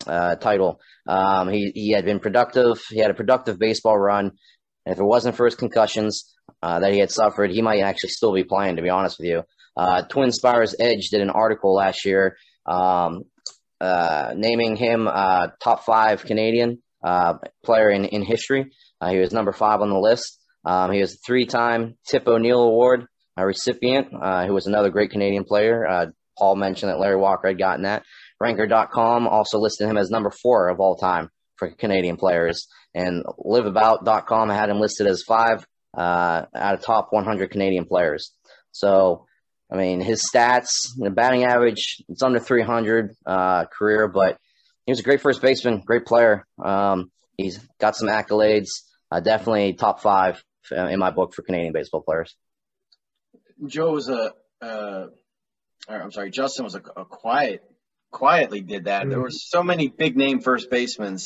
uh, 0.06 0.36
title. 0.36 0.80
Um, 1.06 1.48
he 1.48 1.72
he 1.74 1.90
had 1.92 2.04
been 2.04 2.20
productive. 2.20 2.80
He 2.90 2.98
had 2.98 3.10
a 3.10 3.14
productive 3.14 3.58
baseball 3.58 3.98
run. 3.98 4.32
And 4.86 4.92
if 4.92 4.98
it 4.98 5.04
wasn't 5.04 5.36
for 5.36 5.46
his 5.46 5.54
concussions 5.54 6.34
uh, 6.62 6.80
that 6.80 6.92
he 6.92 6.98
had 6.98 7.10
suffered, 7.10 7.50
he 7.50 7.62
might 7.62 7.80
actually 7.80 8.10
still 8.10 8.32
be 8.32 8.44
playing. 8.44 8.76
To 8.76 8.82
be 8.82 8.90
honest 8.90 9.18
with 9.18 9.28
you, 9.28 9.42
uh, 9.76 10.02
Twin 10.02 10.32
Spires 10.32 10.74
Edge 10.78 11.08
did 11.08 11.20
an 11.20 11.30
article 11.30 11.74
last 11.74 12.04
year 12.04 12.36
um, 12.66 13.24
naming 13.80 14.76
him 14.76 15.06
top 15.06 15.84
five 15.84 16.24
Canadian 16.24 16.82
uh, 17.04 17.34
player 17.62 17.90
in, 17.90 18.06
in 18.06 18.22
history. 18.22 18.72
Uh, 19.00 19.10
he 19.10 19.18
was 19.18 19.32
number 19.32 19.52
five 19.52 19.80
on 19.80 19.90
the 19.90 19.98
list. 19.98 20.40
Um, 20.64 20.90
he 20.90 21.00
was 21.00 21.14
a 21.14 21.18
three 21.18 21.44
time 21.46 21.96
Tip 22.06 22.26
O'Neill 22.26 22.62
Award 22.62 23.06
uh, 23.38 23.44
recipient, 23.44 24.08
uh, 24.18 24.46
who 24.46 24.54
was 24.54 24.66
another 24.66 24.90
great 24.90 25.10
Canadian 25.10 25.44
player. 25.44 25.86
Uh, 25.86 26.06
Paul 26.38 26.56
mentioned 26.56 26.90
that 26.90 26.98
Larry 26.98 27.16
Walker 27.16 27.48
had 27.48 27.58
gotten 27.58 27.82
that. 27.82 28.02
Ranker.com 28.40 29.26
also 29.26 29.58
listed 29.58 29.88
him 29.88 29.96
as 29.96 30.10
number 30.10 30.30
four 30.30 30.68
of 30.68 30.80
all 30.80 30.96
time 30.96 31.30
for 31.56 31.70
Canadian 31.70 32.16
players. 32.16 32.66
And 32.94 33.24
LiveAbout.com 33.24 34.48
had 34.50 34.70
him 34.70 34.80
listed 34.80 35.06
as 35.06 35.22
five 35.22 35.66
uh, 35.96 36.46
out 36.54 36.74
of 36.74 36.82
top 36.82 37.08
100 37.10 37.50
Canadian 37.50 37.86
players. 37.86 38.32
So, 38.72 39.26
I 39.72 39.76
mean, 39.76 40.00
his 40.00 40.28
stats, 40.28 40.88
the 40.96 41.10
batting 41.10 41.44
average, 41.44 42.02
it's 42.08 42.22
under 42.22 42.38
300 42.38 43.14
uh, 43.24 43.64
career, 43.66 44.08
but 44.08 44.38
he 44.86 44.92
was 44.92 45.00
a 45.00 45.04
great 45.04 45.20
first 45.20 45.40
baseman, 45.40 45.82
great 45.84 46.04
player. 46.04 46.44
Um, 46.62 47.10
he's 47.36 47.58
got 47.80 47.96
some 47.96 48.08
accolades. 48.08 48.68
Uh, 49.10 49.20
definitely 49.20 49.74
top 49.74 50.00
five 50.00 50.42
uh, 50.72 50.86
in 50.86 50.98
my 50.98 51.10
book 51.10 51.34
for 51.34 51.42
Canadian 51.42 51.72
baseball 51.72 52.02
players. 52.02 52.34
Joe 53.66 53.92
was 53.92 54.08
a, 54.08 54.32
uh, 54.60 55.06
I'm 55.88 56.10
sorry, 56.10 56.30
Justin 56.30 56.64
was 56.64 56.74
a, 56.74 56.82
a, 56.96 57.04
quiet, 57.04 57.62
quietly 58.14 58.60
did 58.60 58.84
that. 58.84 59.08
There 59.08 59.20
were 59.20 59.30
so 59.30 59.62
many 59.62 59.88
big 59.88 60.16
name 60.16 60.40
first 60.40 60.70
basemen. 60.70 61.18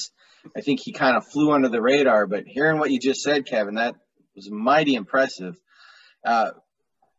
I 0.57 0.62
think 0.62 0.80
he 0.80 0.92
kind 0.92 1.16
of 1.16 1.26
flew 1.26 1.52
under 1.52 1.68
the 1.68 1.83
radar. 1.83 2.26
But 2.26 2.45
hearing 2.47 2.78
what 2.78 2.90
you 2.90 2.99
just 2.99 3.23
said, 3.23 3.47
Kevin, 3.47 3.75
that 3.75 3.95
was 4.35 4.50
mighty 4.50 4.95
impressive. 4.95 5.57
Uh, 6.25 6.50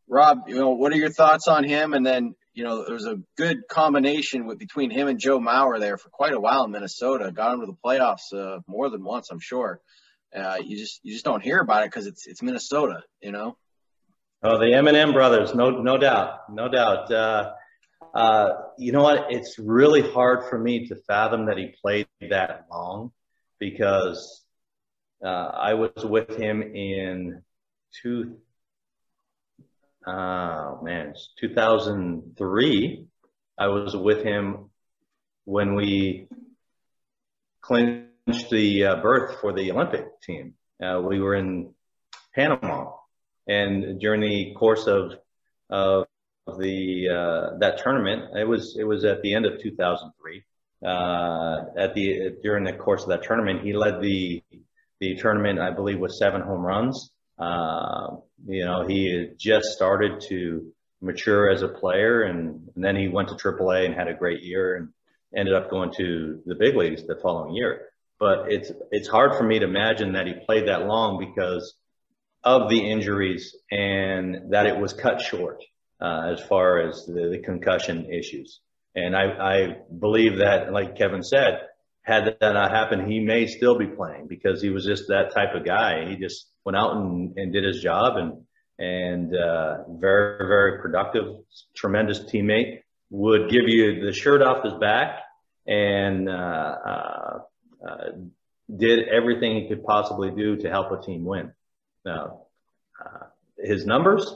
Rob, 0.07 0.39
you 0.47 0.55
know, 0.55 0.71
what 0.71 0.91
are 0.91 0.97
your 0.97 1.11
thoughts 1.11 1.47
on 1.47 1.63
him? 1.63 1.93
And 1.93 2.05
then 2.05 2.35
you 2.59 2.65
know, 2.65 2.83
there 2.83 2.93
was 2.93 3.05
a 3.05 3.19
good 3.37 3.67
combination 3.69 4.45
with 4.45 4.59
between 4.59 4.91
him 4.91 5.07
and 5.07 5.17
Joe 5.17 5.39
Mauer 5.39 5.79
there 5.79 5.97
for 5.97 6.09
quite 6.09 6.33
a 6.33 6.39
while 6.39 6.65
in 6.65 6.71
Minnesota. 6.71 7.31
Got 7.31 7.53
him 7.53 7.59
to 7.61 7.67
the 7.67 7.77
playoffs 7.85 8.33
uh, 8.33 8.59
more 8.67 8.89
than 8.89 9.01
once, 9.01 9.29
I'm 9.31 9.39
sure. 9.39 9.79
Uh, 10.35 10.57
you 10.61 10.77
just 10.77 10.99
you 11.01 11.13
just 11.13 11.23
don't 11.23 11.41
hear 11.41 11.59
about 11.59 11.83
it 11.83 11.91
because 11.91 12.05
it's 12.05 12.27
it's 12.27 12.41
Minnesota, 12.41 13.03
you 13.21 13.31
know. 13.31 13.57
Oh, 14.43 14.57
the 14.59 14.73
M&M 14.73 15.13
brothers, 15.13 15.55
no 15.55 15.69
no 15.69 15.97
doubt, 15.97 16.51
no 16.51 16.67
doubt. 16.67 17.11
Uh, 17.11 17.53
uh, 18.13 18.49
you 18.77 18.91
know 18.91 19.03
what? 19.03 19.27
It's 19.29 19.59
really 19.59 20.01
hard 20.01 20.49
for 20.49 20.57
me 20.57 20.87
to 20.87 20.95
fathom 20.95 21.47
that 21.47 21.57
he 21.57 21.73
played 21.81 22.07
that 22.21 22.65
long 22.71 23.11
because 23.59 24.43
uh, 25.23 25.27
I 25.27 25.73
was 25.75 26.05
with 26.05 26.37
him 26.37 26.61
in 26.61 27.43
two 28.01 28.37
oh 30.05 30.79
man, 30.81 31.09
it's 31.09 31.29
2003. 31.39 33.05
I 33.57 33.67
was 33.67 33.95
with 33.95 34.23
him 34.23 34.69
when 35.45 35.75
we 35.75 36.27
clinched 37.61 38.49
the 38.49 38.85
uh, 38.85 38.95
berth 39.01 39.39
for 39.41 39.53
the 39.53 39.71
Olympic 39.71 40.21
team. 40.21 40.53
Uh, 40.81 41.01
we 41.01 41.19
were 41.19 41.35
in 41.35 41.73
Panama, 42.33 42.91
and 43.47 43.99
during 43.99 44.21
the 44.21 44.53
course 44.53 44.87
of 44.87 45.13
of 45.69 46.07
the 46.57 47.09
uh, 47.09 47.57
that 47.59 47.79
tournament, 47.79 48.37
it 48.37 48.47
was 48.47 48.75
it 48.77 48.83
was 48.83 49.05
at 49.05 49.21
the 49.21 49.33
end 49.33 49.45
of 49.45 49.61
2003. 49.61 50.43
Uh, 50.81 51.65
at 51.77 51.93
the 51.93 52.37
during 52.41 52.63
the 52.63 52.73
course 52.73 53.03
of 53.03 53.09
that 53.09 53.23
tournament, 53.23 53.61
he 53.63 53.73
led 53.73 54.01
the 54.01 54.43
the 54.99 55.15
tournament, 55.15 55.59
I 55.59 55.71
believe, 55.71 55.99
with 55.99 56.13
seven 56.13 56.41
home 56.41 56.61
runs. 56.61 57.11
Uh, 57.37 58.17
you 58.45 58.65
know, 58.65 58.85
he 58.85 59.29
just 59.37 59.67
started 59.69 60.21
to 60.29 60.71
mature 61.01 61.49
as 61.49 61.61
a 61.61 61.69
player, 61.69 62.23
and, 62.23 62.69
and 62.75 62.83
then 62.83 62.95
he 62.95 63.07
went 63.07 63.29
to 63.29 63.35
AAA 63.35 63.85
and 63.85 63.95
had 63.95 64.09
a 64.09 64.13
great 64.13 64.43
year, 64.43 64.75
and 64.75 64.89
ended 65.35 65.53
up 65.53 65.69
going 65.69 65.93
to 65.97 66.41
the 66.45 66.55
big 66.55 66.75
leagues 66.75 67.05
the 67.05 67.15
following 67.21 67.55
year. 67.55 67.87
But 68.19 68.51
it's 68.51 68.71
it's 68.91 69.07
hard 69.07 69.35
for 69.35 69.43
me 69.43 69.59
to 69.59 69.65
imagine 69.65 70.13
that 70.13 70.27
he 70.27 70.33
played 70.45 70.67
that 70.67 70.85
long 70.85 71.19
because 71.19 71.75
of 72.43 72.69
the 72.69 72.89
injuries 72.89 73.55
and 73.71 74.51
that 74.51 74.65
it 74.65 74.77
was 74.77 74.93
cut 74.93 75.21
short 75.21 75.61
uh, 76.01 76.31
as 76.33 76.41
far 76.41 76.87
as 76.87 77.05
the, 77.05 77.29
the 77.31 77.39
concussion 77.39 78.11
issues. 78.11 78.59
And 78.95 79.15
I, 79.15 79.23
I 79.23 79.75
believe 79.97 80.37
that, 80.39 80.71
like 80.73 80.97
Kevin 80.97 81.23
said, 81.23 81.61
had 82.01 82.25
that 82.25 82.53
not 82.53 82.71
happened, 82.71 83.11
he 83.11 83.19
may 83.19 83.45
still 83.47 83.77
be 83.77 83.85
playing 83.85 84.27
because 84.27 84.61
he 84.61 84.69
was 84.69 84.85
just 84.85 85.09
that 85.09 85.33
type 85.33 85.53
of 85.53 85.65
guy. 85.65 86.09
He 86.09 86.15
just 86.15 86.47
went 86.65 86.75
out 86.75 86.95
and, 86.95 87.37
and 87.37 87.53
did 87.53 87.63
his 87.63 87.81
job 87.81 88.17
and 88.17 88.45
and 88.79 89.35
uh, 89.35 89.83
very 89.89 90.47
very 90.47 90.81
productive, 90.81 91.35
tremendous 91.75 92.19
teammate. 92.19 92.81
Would 93.11 93.49
give 93.49 93.63
you 93.67 94.05
the 94.05 94.13
shirt 94.13 94.41
off 94.41 94.63
his 94.63 94.73
back 94.75 95.19
and 95.67 96.29
uh, 96.29 96.31
uh, 96.31 97.39
uh 97.87 98.11
did 98.75 99.07
everything 99.07 99.55
he 99.55 99.67
could 99.67 99.83
possibly 99.83 100.29
do 100.31 100.57
to 100.57 100.69
help 100.69 100.91
a 100.91 101.01
team 101.01 101.25
win. 101.25 101.51
Now, 102.05 102.43
uh, 103.03 103.25
his 103.57 103.85
numbers, 103.85 104.31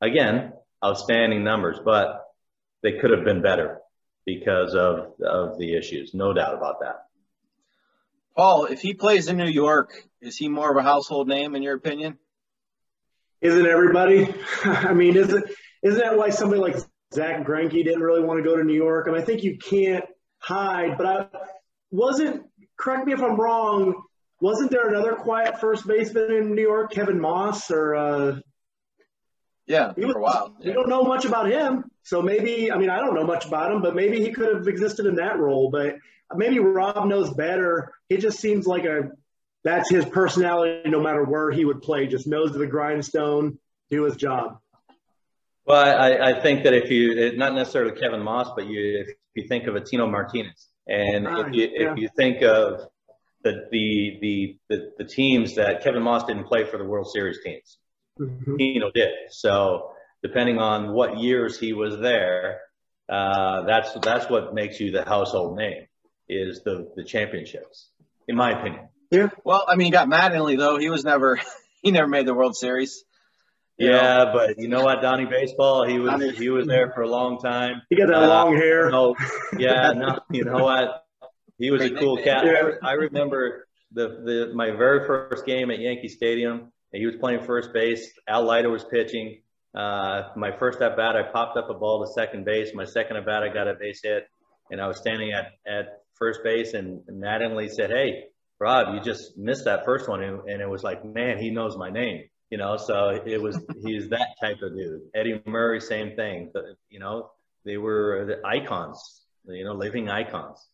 again, 0.00 0.52
outstanding 0.84 1.44
numbers, 1.44 1.78
but 1.84 2.24
they 2.82 2.92
could 2.92 3.10
have 3.10 3.24
been 3.24 3.42
better 3.42 3.80
because 4.24 4.74
of 4.74 5.20
of 5.20 5.58
the 5.58 5.76
issues, 5.76 6.14
no 6.14 6.32
doubt 6.32 6.54
about 6.54 6.80
that. 6.80 7.06
Paul, 8.36 8.66
if 8.66 8.80
he 8.80 8.94
plays 8.94 9.28
in 9.28 9.36
New 9.36 9.48
York, 9.48 10.04
is 10.20 10.36
he 10.36 10.48
more 10.48 10.70
of 10.70 10.76
a 10.76 10.82
household 10.82 11.26
name 11.26 11.56
in 11.56 11.62
your 11.62 11.74
opinion? 11.74 12.18
Isn't 13.40 13.66
everybody? 13.66 14.32
I 14.64 14.92
mean, 14.92 15.16
isn't 15.16 15.44
isn't 15.82 16.00
that 16.00 16.16
why 16.16 16.30
somebody 16.30 16.60
like 16.60 16.76
Zack 17.12 17.44
Greinke 17.44 17.84
didn't 17.84 18.02
really 18.02 18.22
want 18.22 18.38
to 18.38 18.48
go 18.48 18.56
to 18.56 18.64
New 18.64 18.74
York? 18.74 19.06
I 19.08 19.12
mean, 19.12 19.22
I 19.22 19.24
think 19.24 19.42
you 19.42 19.58
can't 19.58 20.04
hide, 20.38 20.96
but 20.96 21.06
I 21.06 21.26
wasn't. 21.90 22.44
Correct 22.78 23.06
me 23.06 23.12
if 23.12 23.22
I'm 23.22 23.40
wrong. 23.40 24.02
Wasn't 24.40 24.70
there 24.70 24.88
another 24.88 25.14
quiet 25.14 25.58
first 25.58 25.84
baseman 25.84 26.30
in 26.30 26.54
New 26.54 26.62
York, 26.62 26.92
Kevin 26.92 27.20
Maas, 27.20 27.70
or? 27.72 27.94
Uh, 27.94 28.40
yeah, 29.68 29.92
was, 29.96 30.12
for 30.12 30.18
a 30.18 30.22
while. 30.22 30.56
Yeah. 30.60 30.68
We 30.68 30.72
don't 30.72 30.88
know 30.88 31.02
much 31.02 31.24
about 31.24 31.50
him, 31.50 31.84
so 32.02 32.22
maybe. 32.22 32.72
I 32.72 32.78
mean, 32.78 32.90
I 32.90 33.00
don't 33.00 33.14
know 33.14 33.24
much 33.24 33.46
about 33.46 33.70
him, 33.72 33.82
but 33.82 33.94
maybe 33.94 34.20
he 34.20 34.32
could 34.32 34.54
have 34.54 34.66
existed 34.66 35.06
in 35.06 35.16
that 35.16 35.38
role. 35.38 35.70
But 35.70 35.96
maybe 36.34 36.58
Rob 36.58 37.06
knows 37.06 37.32
better. 37.32 37.92
It 38.08 38.18
just 38.18 38.40
seems 38.40 38.66
like 38.66 38.84
a 38.84 39.10
that's 39.64 39.90
his 39.90 40.04
personality 40.04 40.88
no 40.88 41.00
matter 41.00 41.24
where 41.24 41.50
he 41.50 41.64
would 41.64 41.82
play. 41.82 42.06
Just 42.06 42.26
nose 42.26 42.52
to 42.52 42.58
the 42.58 42.66
grindstone, 42.66 43.58
do 43.90 44.04
his 44.04 44.16
job. 44.16 44.58
Well, 45.66 46.00
I, 46.00 46.30
I 46.30 46.40
think 46.40 46.64
that 46.64 46.72
if 46.72 46.90
you, 46.90 47.36
not 47.36 47.54
necessarily 47.54 48.00
Kevin 48.00 48.22
Maas, 48.22 48.48
but 48.56 48.66
you, 48.66 49.04
if 49.06 49.16
you 49.34 49.46
think 49.48 49.66
of 49.66 49.76
a 49.76 49.80
Tino 49.80 50.06
Martinez, 50.06 50.68
and 50.86 51.26
if 51.26 51.54
you 51.54 51.68
yeah. 51.70 51.92
if 51.92 51.98
you 51.98 52.08
think 52.16 52.42
of 52.42 52.88
the, 53.44 53.68
the 53.70 54.18
the 54.22 54.58
the 54.70 54.92
the 54.96 55.04
teams 55.04 55.56
that 55.56 55.84
Kevin 55.84 56.02
Maas 56.02 56.24
didn't 56.24 56.44
play 56.44 56.64
for 56.64 56.78
the 56.78 56.84
World 56.84 57.10
Series 57.12 57.40
teams, 57.44 57.78
Mhm. 58.18 58.58
Tino 58.58 58.90
did. 58.90 59.10
So 59.30 59.92
depending 60.22 60.58
on 60.58 60.92
what 60.92 61.18
years 61.18 61.58
he 61.58 61.72
was 61.72 61.98
there, 61.98 62.60
uh, 63.08 63.62
that's 63.62 63.92
that's 64.02 64.28
what 64.28 64.54
makes 64.54 64.80
you 64.80 64.90
the 64.90 65.04
household 65.04 65.56
name 65.56 65.86
is 66.28 66.62
the 66.62 66.90
the 66.96 67.04
championships, 67.04 67.90
in 68.26 68.36
my 68.36 68.58
opinion. 68.58 68.88
Yeah. 69.10 69.30
Well, 69.44 69.64
I 69.66 69.76
mean, 69.76 69.86
he 69.86 69.90
got 69.90 70.08
Mattingly 70.08 70.58
though. 70.58 70.78
He 70.78 70.90
was 70.90 71.04
never 71.04 71.40
he 71.82 71.90
never 71.90 72.08
made 72.08 72.26
the 72.26 72.34
World 72.34 72.56
Series. 72.56 73.04
You 73.78 73.90
know? 73.90 73.94
Yeah, 73.96 74.32
but 74.32 74.58
you 74.58 74.66
know 74.66 74.82
what, 74.82 75.00
Donnie 75.02 75.26
Baseball, 75.26 75.84
he 75.86 76.00
was 76.00 76.10
Donnie- 76.10 76.32
he 76.32 76.48
was 76.50 76.66
there 76.66 76.90
for 76.92 77.02
a 77.02 77.08
long 77.08 77.38
time. 77.38 77.82
He 77.88 77.96
got 77.96 78.08
that 78.08 78.24
Uh, 78.24 78.26
long 78.28 78.56
hair. 78.56 78.90
No, 78.90 79.14
yeah, 79.56 79.92
no, 79.96 80.18
you 80.32 80.44
know 80.44 80.58
what? 80.64 81.04
He 81.58 81.70
was 81.70 81.82
a 81.82 81.90
cool 81.90 82.16
nickname. 82.16 82.34
cat. 82.34 82.44
Yeah. 82.44 82.70
I 82.82 82.92
remember 82.94 83.66
the, 83.92 84.08
the 84.08 84.52
my 84.54 84.72
very 84.72 85.06
first 85.06 85.46
game 85.46 85.70
at 85.70 85.78
Yankee 85.78 86.08
Stadium. 86.08 86.72
He 86.92 87.04
was 87.06 87.16
playing 87.16 87.44
first 87.44 87.72
base. 87.72 88.10
Al 88.26 88.44
Leiter 88.44 88.70
was 88.70 88.84
pitching. 88.84 89.40
Uh, 89.74 90.30
my 90.36 90.50
first 90.58 90.80
at 90.80 90.96
bat, 90.96 91.16
I 91.16 91.30
popped 91.30 91.56
up 91.56 91.68
a 91.68 91.74
ball 91.74 92.04
to 92.04 92.12
second 92.12 92.44
base. 92.44 92.70
My 92.74 92.84
second 92.84 93.16
at 93.16 93.26
bat, 93.26 93.42
I 93.42 93.52
got 93.52 93.68
a 93.68 93.74
base 93.74 94.00
hit, 94.02 94.26
and 94.70 94.80
I 94.80 94.88
was 94.88 94.98
standing 94.98 95.32
at 95.32 95.52
at 95.66 96.02
first 96.14 96.40
base, 96.42 96.74
and 96.74 97.02
Mattingly 97.10 97.68
said, 97.70 97.90
"Hey, 97.90 98.24
Rob, 98.58 98.94
you 98.94 99.00
just 99.00 99.36
missed 99.36 99.66
that 99.66 99.84
first 99.84 100.08
one," 100.08 100.22
and, 100.22 100.40
and 100.48 100.62
it 100.62 100.68
was 100.68 100.82
like, 100.82 101.04
man, 101.04 101.38
he 101.38 101.50
knows 101.50 101.76
my 101.76 101.90
name. 101.90 102.24
You 102.50 102.56
know, 102.56 102.78
so 102.78 103.10
it 103.10 103.40
was 103.40 103.58
he's 103.84 104.08
that 104.08 104.36
type 104.40 104.62
of 104.62 104.74
dude. 104.74 105.02
Eddie 105.14 105.42
Murray, 105.46 105.80
same 105.80 106.16
thing. 106.16 106.50
But, 106.52 106.64
you 106.88 106.98
know, 106.98 107.30
they 107.64 107.76
were 107.76 108.24
the 108.26 108.48
icons, 108.48 108.98
you 109.46 109.64
know, 109.64 109.74
living 109.74 110.08
icons. 110.08 110.66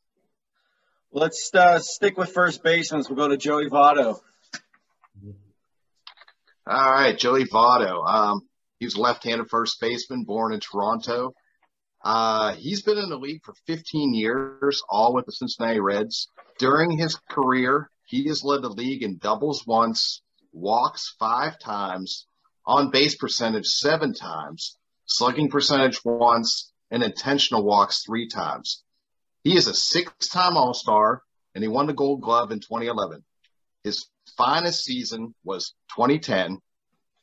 Let's 1.10 1.50
uh, 1.54 1.80
stick 1.80 2.16
with 2.16 2.32
first 2.32 2.62
baseman. 2.62 3.04
We'll 3.08 3.16
go 3.16 3.28
to 3.28 3.36
Joey 3.36 3.68
Votto. 3.68 4.20
All 6.66 6.92
right, 6.92 7.18
Joey 7.18 7.44
Votto. 7.44 8.08
Um, 8.08 8.40
he 8.78 8.86
was 8.86 8.96
left-handed 8.96 9.50
first 9.50 9.78
baseman, 9.80 10.24
born 10.24 10.54
in 10.54 10.60
Toronto. 10.60 11.34
Uh, 12.02 12.54
he's 12.54 12.82
been 12.82 12.96
in 12.96 13.10
the 13.10 13.18
league 13.18 13.42
for 13.44 13.54
15 13.66 14.14
years, 14.14 14.82
all 14.88 15.14
with 15.14 15.26
the 15.26 15.32
Cincinnati 15.32 15.80
Reds. 15.80 16.30
During 16.58 16.96
his 16.96 17.16
career, 17.30 17.90
he 18.06 18.28
has 18.28 18.44
led 18.44 18.62
the 18.62 18.70
league 18.70 19.02
in 19.02 19.18
doubles 19.18 19.66
once, 19.66 20.22
walks 20.52 21.14
five 21.18 21.58
times, 21.58 22.26
on 22.66 22.90
base 22.90 23.16
percentage 23.16 23.66
seven 23.66 24.14
times, 24.14 24.78
slugging 25.04 25.50
percentage 25.50 26.02
once, 26.04 26.72
and 26.90 27.02
intentional 27.02 27.62
walks 27.64 28.04
three 28.04 28.28
times. 28.28 28.82
He 29.42 29.54
is 29.54 29.66
a 29.66 29.74
six-time 29.74 30.56
All-Star, 30.56 31.22
and 31.54 31.62
he 31.62 31.68
won 31.68 31.86
the 31.86 31.92
Gold 31.92 32.22
Glove 32.22 32.52
in 32.52 32.60
2011. 32.60 33.22
His 33.82 34.06
finest 34.36 34.84
season 34.84 35.34
was 35.44 35.74
2010. 35.96 36.58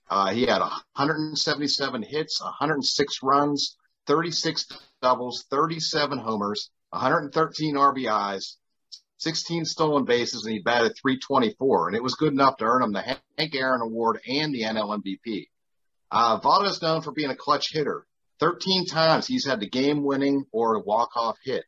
Uh, 0.09 0.31
he 0.31 0.41
had 0.41 0.59
177 0.59 2.03
hits, 2.03 2.41
106 2.41 3.19
runs, 3.23 3.77
36 4.07 4.67
doubles, 5.01 5.45
37 5.49 6.17
homers, 6.17 6.69
113 6.89 7.75
RBIs, 7.75 8.57
16 9.19 9.65
stolen 9.65 10.03
bases, 10.03 10.45
and 10.45 10.53
he 10.53 10.59
batted 10.59 10.93
324. 11.01 11.87
And 11.87 11.95
it 11.95 12.03
was 12.03 12.15
good 12.15 12.33
enough 12.33 12.57
to 12.57 12.65
earn 12.65 12.83
him 12.83 12.91
the 12.91 13.01
Hank 13.37 13.55
Aaron 13.55 13.81
Award 13.81 14.19
and 14.27 14.53
the 14.53 14.63
NL 14.63 15.01
MVP. 15.01 15.47
Uh, 16.09 16.39
Votto 16.39 16.65
is 16.65 16.81
known 16.81 17.01
for 17.01 17.11
being 17.11 17.29
a 17.29 17.35
clutch 17.35 17.71
hitter. 17.71 18.05
13 18.39 18.87
times 18.87 19.27
he's 19.27 19.45
had 19.45 19.59
the 19.59 19.69
game 19.69 20.03
winning 20.03 20.45
or 20.51 20.81
walk-off 20.81 21.37
hit. 21.43 21.63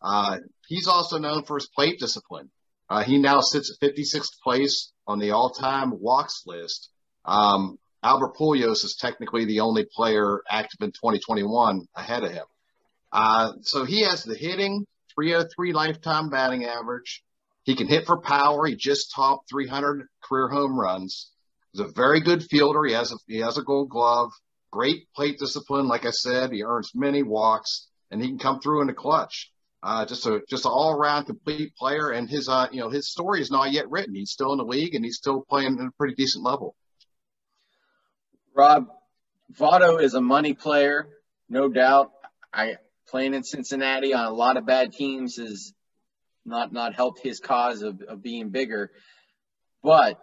Uh, 0.00 0.38
he's 0.68 0.86
also 0.86 1.18
known 1.18 1.42
for 1.44 1.56
his 1.56 1.66
plate 1.66 1.98
discipline. 1.98 2.50
Uh, 2.88 3.02
he 3.02 3.18
now 3.18 3.40
sits 3.40 3.70
at 3.70 3.88
56th 3.88 4.40
place 4.42 4.92
on 5.06 5.18
the 5.18 5.32
all-time 5.32 6.00
walks 6.00 6.42
list. 6.46 6.90
Um, 7.24 7.78
Albert 8.02 8.36
Pujols 8.36 8.84
is 8.84 8.96
technically 9.00 9.44
the 9.44 9.60
only 9.60 9.84
player 9.84 10.42
active 10.48 10.80
in 10.80 10.92
2021 10.92 11.86
ahead 11.96 12.22
of 12.22 12.30
him. 12.30 12.44
Uh, 13.10 13.52
so 13.62 13.84
he 13.84 14.02
has 14.02 14.22
the 14.22 14.36
hitting, 14.36 14.86
303 15.14 15.72
lifetime 15.72 16.28
batting 16.28 16.64
average. 16.64 17.24
He 17.64 17.74
can 17.74 17.88
hit 17.88 18.06
for 18.06 18.20
power. 18.20 18.66
He 18.66 18.76
just 18.76 19.12
topped 19.14 19.48
300 19.50 20.06
career 20.22 20.48
home 20.48 20.78
runs. 20.78 21.30
He's 21.72 21.80
a 21.80 21.92
very 21.92 22.20
good 22.20 22.44
fielder. 22.44 22.84
He 22.84 22.92
has 22.92 23.10
a, 23.12 23.16
he 23.26 23.38
has 23.38 23.58
a 23.58 23.62
gold 23.62 23.88
glove, 23.88 24.30
great 24.70 25.12
plate 25.14 25.38
discipline. 25.38 25.88
Like 25.88 26.06
I 26.06 26.10
said, 26.10 26.52
he 26.52 26.62
earns 26.62 26.92
many 26.94 27.22
walks 27.22 27.88
and 28.10 28.22
he 28.22 28.28
can 28.28 28.38
come 28.38 28.60
through 28.60 28.82
in 28.82 28.86
the 28.86 28.92
clutch. 28.92 29.50
Uh, 29.86 30.04
just 30.04 30.26
a 30.26 30.42
just 30.48 30.64
an 30.64 30.72
all 30.74 30.90
around 30.90 31.26
complete 31.26 31.72
player, 31.76 32.10
and 32.10 32.28
his 32.28 32.48
uh 32.48 32.66
you 32.72 32.80
know 32.80 32.90
his 32.90 33.08
story 33.08 33.40
is 33.40 33.52
not 33.52 33.70
yet 33.70 33.88
written. 33.88 34.16
He's 34.16 34.32
still 34.32 34.50
in 34.50 34.58
the 34.58 34.64
league, 34.64 34.96
and 34.96 35.04
he's 35.04 35.16
still 35.16 35.44
playing 35.48 35.78
at 35.78 35.86
a 35.86 35.92
pretty 35.96 36.16
decent 36.16 36.44
level. 36.44 36.74
Rob, 38.52 38.88
Votto 39.56 40.02
is 40.02 40.14
a 40.14 40.20
money 40.20 40.54
player, 40.54 41.06
no 41.48 41.68
doubt. 41.68 42.10
I 42.52 42.78
playing 43.06 43.34
in 43.34 43.44
Cincinnati 43.44 44.12
on 44.12 44.24
a 44.24 44.32
lot 44.32 44.56
of 44.56 44.66
bad 44.66 44.92
teams 44.92 45.36
has 45.36 45.72
not 46.44 46.72
not 46.72 46.96
helped 46.96 47.20
his 47.22 47.38
cause 47.38 47.82
of, 47.82 48.02
of 48.02 48.20
being 48.20 48.48
bigger. 48.48 48.90
But 49.84 50.18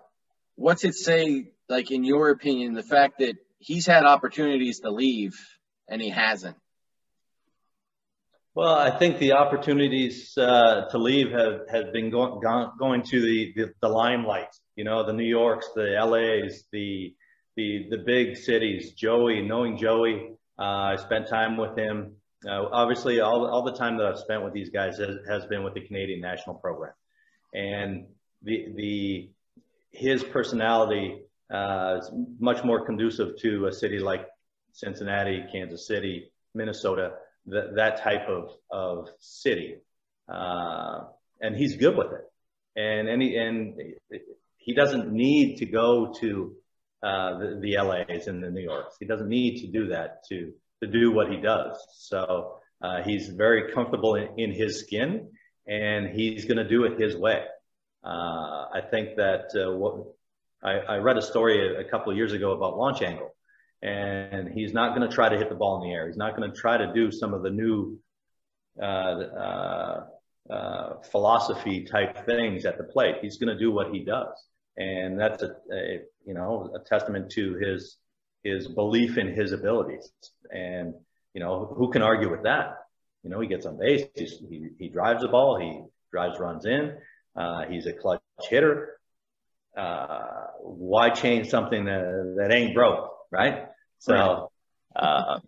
what's 0.56 0.84
it 0.84 0.96
say, 0.96 1.54
like 1.70 1.90
in 1.90 2.04
your 2.04 2.32
opinion, 2.32 2.74
the 2.74 2.84
fact 2.84 3.20
that 3.20 3.38
he's 3.60 3.88
had 3.88 4.04
opportunities 4.04 4.82
to 4.82 4.92
leave 4.92 5.40
and 5.88 6.02
he 6.02 6.10
hasn't? 6.10 6.58
Well, 8.56 8.76
I 8.76 8.92
think 8.92 9.18
the 9.18 9.32
opportunities 9.32 10.38
uh, 10.38 10.86
to 10.92 10.98
leave 11.00 11.32
have, 11.32 11.62
have 11.72 11.92
been 11.92 12.12
going 12.12 12.40
gone, 12.40 12.74
going 12.78 13.02
to 13.04 13.20
the, 13.20 13.54
the, 13.56 13.74
the 13.82 13.90
limelight. 13.90 14.56
You 14.76 14.84
know, 14.84 15.04
the 15.04 15.14
New 15.14 15.26
Yorks, 15.26 15.70
the 15.76 15.98
LAs, 16.00 16.64
the 16.72 17.16
the 17.56 17.88
the 17.90 17.98
big 17.98 18.38
cities. 18.38 18.94
Joey, 18.94 19.42
knowing 19.42 19.78
Joey, 19.78 20.34
uh, 20.60 20.62
I 20.62 20.96
spent 20.98 21.28
time 21.28 21.58
with 21.58 21.76
him. 21.76 22.14
Uh, 22.48 22.66
obviously, 22.72 23.22
all 23.22 23.48
all 23.48 23.64
the 23.64 23.74
time 23.74 23.98
that 23.98 24.06
I've 24.06 24.20
spent 24.20 24.44
with 24.44 24.54
these 24.54 24.70
guys 24.70 24.98
has, 25.00 25.18
has 25.28 25.46
been 25.48 25.64
with 25.64 25.74
the 25.74 25.82
Canadian 25.82 26.22
national 26.22 26.56
program, 26.58 26.94
and 27.56 28.06
the 28.44 28.68
the 28.76 29.30
his 29.90 30.24
personality 30.24 31.24
uh, 31.52 31.98
is 32.02 32.12
much 32.40 32.64
more 32.64 32.86
conducive 32.86 33.36
to 33.40 33.66
a 33.66 33.74
city 33.74 33.98
like 33.98 34.28
Cincinnati, 34.74 35.44
Kansas 35.52 35.88
City, 35.88 36.32
Minnesota 36.54 37.14
that 37.48 37.76
that 37.76 38.02
type 38.02 38.28
of 38.28 38.50
of 38.72 39.10
city, 39.20 39.76
uh, 40.30 41.02
and 41.42 41.56
he's 41.56 41.76
good 41.78 41.96
with 41.96 42.12
it, 42.14 42.80
and 42.80 43.08
and 43.08 43.22
he, 43.22 43.36
and 43.36 43.80
he 44.58 44.74
doesn't 44.74 45.12
need 45.12 45.58
to 45.58 45.66
go 45.66 46.14
to 46.20 46.56
uh, 47.02 47.38
the, 47.38 47.60
the 47.62 47.78
LA's 47.78 48.28
and 48.28 48.42
the 48.44 48.50
New 48.50 48.62
Yorks. 48.62 48.96
He 49.00 49.06
doesn't 49.06 49.28
need 49.28 49.62
to 49.62 49.68
do 49.68 49.88
that 49.88 50.24
to 50.30 50.54
to 50.82 50.88
do 50.88 51.12
what 51.12 51.30
he 51.30 51.38
does. 51.38 51.78
So 51.94 52.58
uh, 52.82 53.04
he's 53.04 53.30
very 53.30 53.74
comfortable 53.74 54.16
in, 54.16 54.30
in 54.38 54.52
his 54.52 54.80
skin, 54.80 55.30
and 55.68 56.10
he's 56.10 56.46
going 56.46 56.58
to 56.58 56.68
do 56.68 56.86
it 56.86 57.00
his 57.00 57.16
way. 57.16 57.44
Uh, 58.04 58.68
I 58.74 58.82
think 58.90 59.16
that 59.18 59.52
uh, 59.56 59.72
what 59.72 60.06
I, 60.62 60.96
I 60.96 60.98
read 60.98 61.18
a 61.18 61.22
story 61.22 61.76
a, 61.76 61.82
a 61.82 61.90
couple 61.90 62.12
of 62.12 62.18
years 62.18 62.34
ago 62.34 62.52
about 62.52 62.78
launch 62.78 63.02
angle 63.02 63.34
and 63.84 64.48
he's 64.48 64.74
not 64.74 64.96
going 64.96 65.08
to 65.08 65.14
try 65.14 65.28
to 65.28 65.38
hit 65.38 65.50
the 65.50 65.56
ball 65.56 65.82
in 65.82 65.90
the 65.90 65.94
air. 65.94 66.08
He's 66.08 66.18
not 66.18 66.38
going 66.38 66.50
to 66.50 66.56
try 66.56 66.78
to 66.78 66.94
do 66.94 67.12
some 67.12 67.34
of 67.34 67.44
the 67.44 67.50
new 67.50 68.00
uh, 68.82 68.86
uh, 68.86 70.06
uh, 70.50 70.94
philosophy 71.12 71.84
type 71.84 72.26
things 72.26 72.66
at 72.66 72.78
the 72.78 72.86
plate. 72.86 73.18
He's 73.22 73.38
going 73.38 73.54
to 73.54 73.60
do 73.60 73.72
what 73.72 73.94
he 73.94 74.00
does, 74.00 74.36
and 74.78 75.20
that's 75.20 75.44
a, 75.44 75.56
a 75.72 76.00
you 76.26 76.34
know 76.34 76.74
a 76.74 76.80
testament 76.88 77.32
to 77.34 77.56
his 77.56 77.98
his 78.44 78.70
belief 78.70 79.18
in 79.18 79.28
his 79.28 79.52
abilities. 79.52 80.10
And 80.50 80.94
you 81.34 81.42
know 81.42 81.74
who 81.78 81.92
can 81.92 82.02
argue 82.02 82.32
with 82.32 82.44
that? 82.44 82.78
You 83.24 83.32
know 83.32 83.42
he 83.42 83.48
gets 83.48 83.66
on 83.66 83.78
base, 83.78 84.06
he 84.16 84.70
he 84.80 84.88
drives 84.88 85.24
the 85.24 85.28
ball, 85.28 85.60
he 85.60 85.82
drives 86.10 86.40
runs 86.40 86.66
in, 86.66 86.96
uh, 87.36 87.66
he's 87.70 87.86
a 87.86 87.94
clutch 87.94 88.22
hitter. 88.50 88.98
Uh, 89.76 90.48
why 90.62 91.10
change 91.10 91.50
something 91.50 91.86
that, 91.86 92.36
that 92.38 92.52
ain't 92.52 92.76
broke, 92.76 93.12
right? 93.32 93.70
So, 94.04 94.52
uh, 94.98 95.40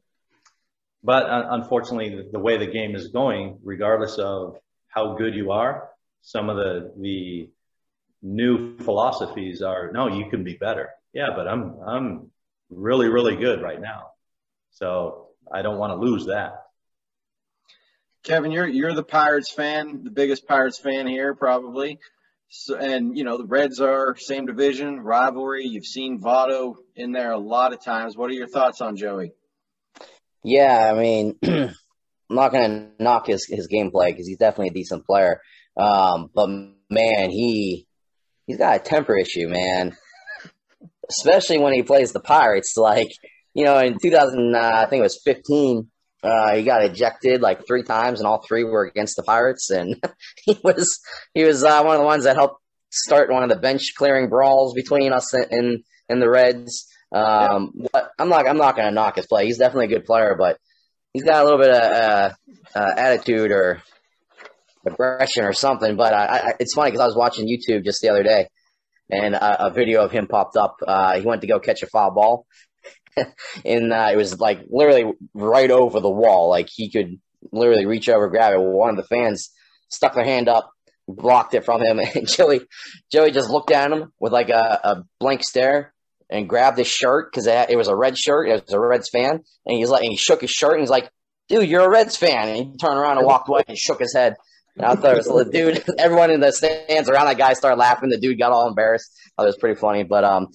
but 1.03 1.23
uh, 1.25 1.47
unfortunately, 1.49 2.15
the, 2.15 2.29
the, 2.31 2.39
way 2.39 2.55
the 2.55 2.67
game 2.67 2.95
is 2.95 3.09
going, 3.09 3.59
regardless 3.63 4.17
of 4.17 4.55
how 4.87 5.15
good 5.15 5.35
you 5.35 5.51
are, 5.51 5.89
some 6.21 6.49
of 6.49 6.55
the 6.55 6.93
the 6.97 7.49
new 8.21 8.77
philosophies 8.77 9.61
are 9.61 9.91
no, 9.91 10.07
you 10.07 10.29
can 10.29 10.45
be 10.45 10.53
better. 10.53 10.91
Yeah, 11.11 11.31
but 11.35 11.49
I'm 11.49 11.75
I'm 11.85 12.31
really 12.69 13.09
really 13.09 13.35
good 13.35 13.61
right 13.61 13.81
now, 13.81 14.11
so 14.71 15.31
I 15.51 15.61
don't 15.61 15.77
want 15.77 15.91
to 15.91 15.97
lose 15.97 16.27
that. 16.27 16.63
Kevin, 18.23 18.51
you're 18.51 18.67
you're 18.67 18.93
the 18.93 19.03
Pirates 19.03 19.51
fan, 19.51 20.05
the 20.05 20.11
biggest 20.11 20.47
Pirates 20.47 20.79
fan 20.79 21.07
here 21.07 21.35
probably. 21.35 21.99
So, 22.49 22.77
and 22.77 23.17
you 23.17 23.23
know 23.23 23.37
the 23.37 23.45
Reds 23.45 23.79
are 23.81 24.15
same 24.17 24.45
division 24.45 24.99
rivalry. 24.99 25.65
You've 25.65 25.85
seen 25.85 26.21
Votto 26.21 26.75
in 26.95 27.11
there 27.11 27.31
a 27.31 27.37
lot 27.37 27.73
of 27.73 27.83
times. 27.83 28.15
What 28.15 28.29
are 28.29 28.33
your 28.33 28.47
thoughts 28.47 28.81
on 28.81 28.95
Joey? 28.95 29.31
Yeah, 30.43 30.91
I 30.93 30.99
mean, 30.99 31.37
I'm 31.43 31.73
not 32.29 32.51
going 32.51 32.91
to 32.97 33.03
knock 33.03 33.27
his, 33.27 33.47
his 33.47 33.67
gameplay 33.67 34.07
because 34.07 34.27
he's 34.27 34.37
definitely 34.37 34.69
a 34.69 34.73
decent 34.73 35.05
player. 35.05 35.41
Um, 35.75 36.29
but 36.33 36.47
man, 36.89 37.31
he 37.31 37.87
he's 38.45 38.57
got 38.57 38.75
a 38.75 38.79
temper 38.79 39.17
issue, 39.17 39.47
man. 39.47 39.95
Especially 41.09 41.59
when 41.59 41.73
he 41.73 41.83
plays 41.83 42.11
the 42.11 42.19
Pirates. 42.19 42.75
Like, 42.77 43.09
you 43.53 43.65
know, 43.65 43.77
in 43.79 43.97
2000, 43.99 44.55
uh, 44.55 44.59
I 44.59 44.85
think 44.85 44.99
it 44.99 45.03
was 45.03 45.21
15, 45.23 45.89
uh, 46.25 46.55
he 46.55 46.63
got 46.63 46.83
ejected 46.83 47.41
like 47.41 47.67
three 47.67 47.83
times, 47.83 48.19
and 48.19 48.27
all 48.27 48.43
three 48.45 48.63
were 48.63 48.85
against 48.85 49.15
the 49.15 49.23
Pirates. 49.23 49.69
And 49.69 50.01
he 50.43 50.57
was 50.63 50.99
he 51.33 51.43
was 51.43 51.63
uh, 51.63 51.83
one 51.83 51.95
of 51.95 52.01
the 52.01 52.05
ones 52.05 52.23
that 52.23 52.35
helped 52.35 52.61
start 52.91 53.31
one 53.31 53.43
of 53.43 53.49
the 53.49 53.55
bench 53.55 53.93
clearing 53.95 54.29
brawls 54.29 54.73
between 54.73 55.13
us 55.13 55.33
and 55.33 55.83
and 56.09 56.21
the 56.21 56.29
Reds. 56.29 56.87
Um, 57.13 57.71
but 57.91 58.11
I'm 58.17 58.29
not 58.29 58.47
I'm 58.47 58.57
not 58.57 58.75
going 58.75 58.87
to 58.87 58.93
knock 58.93 59.17
his 59.17 59.27
play. 59.27 59.45
He's 59.45 59.57
definitely 59.57 59.85
a 59.85 59.99
good 59.99 60.05
player, 60.05 60.35
but 60.37 60.57
he's 61.13 61.23
got 61.23 61.41
a 61.41 61.43
little 61.43 61.59
bit 61.59 61.69
of 61.69 61.81
uh, 61.81 62.31
uh, 62.75 62.93
attitude 62.97 63.51
or 63.51 63.81
aggression 64.85 65.45
or 65.45 65.53
something. 65.53 65.95
But 65.95 66.13
I, 66.13 66.25
I, 66.25 66.53
it's 66.59 66.73
funny 66.73 66.91
because 66.91 67.03
I 67.03 67.07
was 67.07 67.15
watching 67.15 67.47
YouTube 67.47 67.85
just 67.85 68.01
the 68.01 68.09
other 68.09 68.23
day, 68.23 68.49
and 69.09 69.35
a, 69.35 69.67
a 69.67 69.71
video 69.71 70.03
of 70.03 70.11
him 70.11 70.27
popped 70.27 70.57
up. 70.57 70.77
Uh, 70.85 71.19
he 71.19 71.25
went 71.25 71.41
to 71.41 71.47
go 71.47 71.59
catch 71.59 71.83
a 71.83 71.87
foul 71.87 72.11
ball, 72.11 72.45
and 73.65 73.93
uh, 73.93 74.09
it 74.11 74.17
was 74.17 74.39
like 74.39 74.61
literally 74.69 75.13
right 75.33 75.71
over 75.71 75.99
the 75.99 76.09
wall. 76.09 76.49
Like 76.49 76.67
he 76.71 76.89
could 76.89 77.19
literally 77.51 77.85
reach 77.85 78.09
over, 78.09 78.27
grab 78.29 78.53
it. 78.53 78.59
One 78.59 78.89
of 78.89 78.97
the 78.97 79.03
fans 79.03 79.51
stuck 79.89 80.15
their 80.15 80.25
hand 80.25 80.49
up, 80.49 80.71
blocked 81.07 81.53
it 81.53 81.65
from 81.65 81.81
him, 81.81 81.99
and 82.15 82.27
Joey, 82.27 82.61
Joey 83.11 83.31
just 83.31 83.49
looked 83.49 83.71
at 83.71 83.91
him 83.91 84.11
with 84.19 84.33
like 84.33 84.49
a, 84.49 84.79
a 84.83 85.03
blank 85.19 85.43
stare 85.43 85.93
and 86.29 86.49
grabbed 86.49 86.77
his 86.77 86.87
shirt 86.87 87.31
because 87.31 87.47
it, 87.47 87.69
it, 87.69 87.75
was 87.75 87.87
a 87.87 87.95
red 87.95 88.17
shirt. 88.17 88.49
It 88.49 88.63
was 88.63 88.73
a 88.73 88.79
Reds 88.79 89.09
fan, 89.09 89.41
and 89.65 89.77
he's 89.77 89.89
like, 89.89 90.03
and 90.03 90.11
he 90.11 90.17
shook 90.17 90.41
his 90.41 90.51
shirt 90.51 90.73
and 90.73 90.81
he's 90.81 90.89
like, 90.89 91.09
"Dude, 91.49 91.69
you're 91.69 91.85
a 91.85 91.89
Reds 91.89 92.15
fan." 92.15 92.49
And 92.49 92.57
he 92.57 92.77
turned 92.77 92.97
around 92.97 93.17
and 93.17 93.25
walked 93.25 93.49
away 93.49 93.63
and 93.67 93.77
shook 93.77 93.99
his 93.99 94.13
head. 94.13 94.35
And 94.75 94.85
I 94.85 94.95
thought 94.95 95.17
it 95.17 95.25
was 95.25 95.49
dude. 95.51 95.83
Everyone 95.97 96.31
in 96.31 96.39
the 96.39 96.51
stands 96.51 97.09
around 97.09 97.27
that 97.27 97.37
guy 97.37 97.53
started 97.53 97.77
laughing. 97.77 98.09
The 98.09 98.17
dude 98.17 98.39
got 98.39 98.51
all 98.51 98.67
embarrassed. 98.67 99.11
I 99.15 99.29
thought 99.41 99.43
it 99.43 99.49
was 99.49 99.57
pretty 99.57 99.79
funny. 99.79 100.03
But 100.03 100.23
um, 100.23 100.47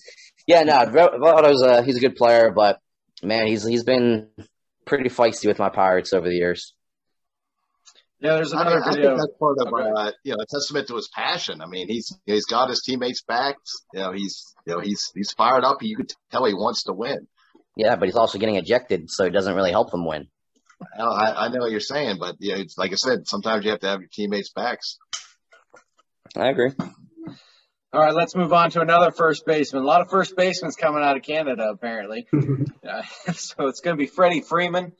yeah, 0.51 0.65
no, 0.65 0.75
Votto's 0.87 1.63
a 1.63 1.83
he's 1.83 1.97
a 1.97 2.01
good 2.01 2.17
player, 2.17 2.51
but 2.51 2.81
man, 3.23 3.47
he's 3.47 3.65
he's 3.65 3.85
been 3.85 4.29
pretty 4.85 5.09
feisty 5.09 5.47
with 5.47 5.61
my 5.61 5.69
Pirates 5.69 6.13
over 6.13 6.29
the 6.29 6.35
years. 6.35 6.75
Yeah, 8.19 8.35
there's 8.35 8.53
another 8.53 8.83
I, 8.85 8.91
video. 8.91 9.15
I 9.15 9.17
think 9.17 9.21
that's 9.21 9.39
part 9.39 9.59
of 9.61 9.73
uh, 9.73 10.13
you 10.25 10.33
know 10.33 10.39
a 10.43 10.47
testament 10.47 10.89
to 10.89 10.97
his 10.97 11.09
passion. 11.15 11.61
I 11.61 11.67
mean, 11.67 11.87
he's 11.87 12.13
he's 12.27 12.47
got 12.47 12.69
his 12.69 12.83
teammates 12.85 13.23
back. 13.23 13.57
You 13.95 14.01
know, 14.01 14.13
he's 14.13 14.55
you 14.67 14.75
know 14.75 14.81
he's 14.81 15.13
he's 15.15 15.31
fired 15.31 15.63
up. 15.63 15.83
You 15.83 15.97
could 15.97 16.13
tell 16.33 16.45
he 16.45 16.55
wants 16.55 16.85
to 16.85 16.93
win. 16.93 17.29
Yeah, 17.77 17.95
but 17.95 18.07
he's 18.09 18.17
also 18.17 18.39
getting 18.39 18.57
ejected, 18.57 19.09
so 19.09 19.25
it 19.25 19.31
doesn't 19.31 19.55
really 19.55 19.71
help 19.71 19.95
him 19.95 20.05
win. 20.05 20.27
I, 20.99 21.45
I 21.45 21.49
know 21.49 21.61
what 21.61 21.71
you're 21.71 21.79
saying, 21.79 22.17
but 22.19 22.37
yeah, 22.41 22.57
it's 22.57 22.77
like 22.77 22.91
I 22.93 22.97
said, 22.97 23.29
sometimes 23.29 23.65
you 23.65 23.71
have 23.71 23.81
to 23.81 23.87
have 23.87 24.01
your 24.01 24.09
teammates' 24.13 24.51
backs. 24.51 24.99
I 26.37 26.49
agree. 26.49 26.73
All 27.93 28.01
right, 28.01 28.15
let's 28.15 28.37
move 28.37 28.53
on 28.53 28.71
to 28.71 28.81
another 28.83 29.11
first 29.11 29.45
baseman. 29.45 29.83
A 29.83 29.87
lot 29.87 30.01
of 30.01 30.09
first 30.09 30.37
basemen 30.37 30.71
coming 30.79 31.03
out 31.03 31.17
of 31.17 31.25
Canada, 31.25 31.71
apparently. 31.73 32.25
uh, 32.89 33.03
so 33.33 33.67
it's 33.67 33.81
going 33.81 33.97
to 33.97 34.01
be 34.01 34.07
Freddie 34.07 34.43
Freeman, 34.43 34.93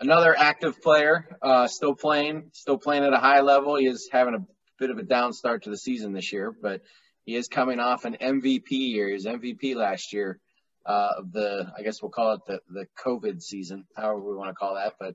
another 0.00 0.34
active 0.34 0.80
player, 0.80 1.36
uh, 1.42 1.68
still 1.68 1.94
playing, 1.94 2.48
still 2.54 2.78
playing 2.78 3.04
at 3.04 3.12
a 3.12 3.18
high 3.18 3.42
level. 3.42 3.76
He 3.76 3.86
is 3.86 4.08
having 4.10 4.34
a 4.34 4.46
bit 4.78 4.88
of 4.88 4.96
a 4.96 5.02
down 5.02 5.34
start 5.34 5.64
to 5.64 5.70
the 5.70 5.76
season 5.76 6.14
this 6.14 6.32
year, 6.32 6.50
but 6.50 6.80
he 7.26 7.36
is 7.36 7.46
coming 7.48 7.78
off 7.78 8.06
an 8.06 8.16
MVP 8.18 8.70
year. 8.70 9.08
He 9.08 9.12
was 9.12 9.26
MVP 9.26 9.74
last 9.74 10.14
year 10.14 10.40
uh, 10.86 11.10
of 11.18 11.30
the, 11.30 11.70
I 11.78 11.82
guess 11.82 12.00
we'll 12.00 12.10
call 12.10 12.36
it 12.36 12.40
the, 12.46 12.60
the 12.70 12.86
COVID 13.04 13.42
season, 13.42 13.84
however 13.94 14.20
we 14.20 14.34
want 14.34 14.48
to 14.48 14.54
call 14.54 14.76
that. 14.76 14.94
But 14.98 15.14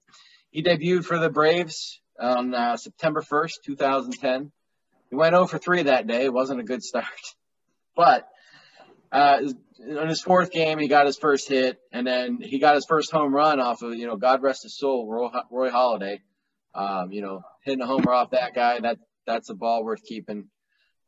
he 0.52 0.62
debuted 0.62 1.06
for 1.06 1.18
the 1.18 1.32
Braves 1.32 2.02
on 2.20 2.54
uh, 2.54 2.78
September 2.78 3.24
1st, 3.24 3.64
2010. 3.66 4.52
He 5.10 5.16
went 5.16 5.34
0 5.34 5.48
for 5.48 5.58
3 5.58 5.84
that 5.84 6.08
day. 6.08 6.26
It 6.26 6.34
wasn't 6.34 6.60
a 6.60 6.64
good 6.64 6.84
start. 6.84 7.06
But 7.96 8.30
uh, 9.12 9.42
in 9.86 10.08
his 10.08 10.22
fourth 10.22 10.52
game, 10.52 10.80
he 10.80 10.88
got 10.88 11.06
his 11.06 11.18
first 11.18 11.50
hit, 11.50 11.80
and 11.92 12.08
then 12.08 12.40
he 12.42 12.60
got 12.60 12.76
his 12.76 12.86
first 12.86 13.12
home 13.12 13.36
run 13.36 13.60
off 13.60 13.82
of, 13.82 13.94
you 13.96 14.08
know, 14.08 14.16
God 14.16 14.42
rest 14.42 14.64
his 14.64 14.78
soul, 14.78 15.06
Roy, 15.12 15.30
Roy 15.52 15.70
Halladay. 15.70 16.22
Um, 16.74 17.12
you 17.12 17.22
know, 17.22 17.42
hitting 17.64 17.82
a 17.82 17.88
homer 17.88 18.14
off 18.14 18.32
that 18.32 18.54
guy, 18.54 18.80
that 18.80 19.00
that's 19.26 19.50
a 19.50 19.56
ball 19.56 19.84
worth 19.84 20.04
keeping. 20.04 20.50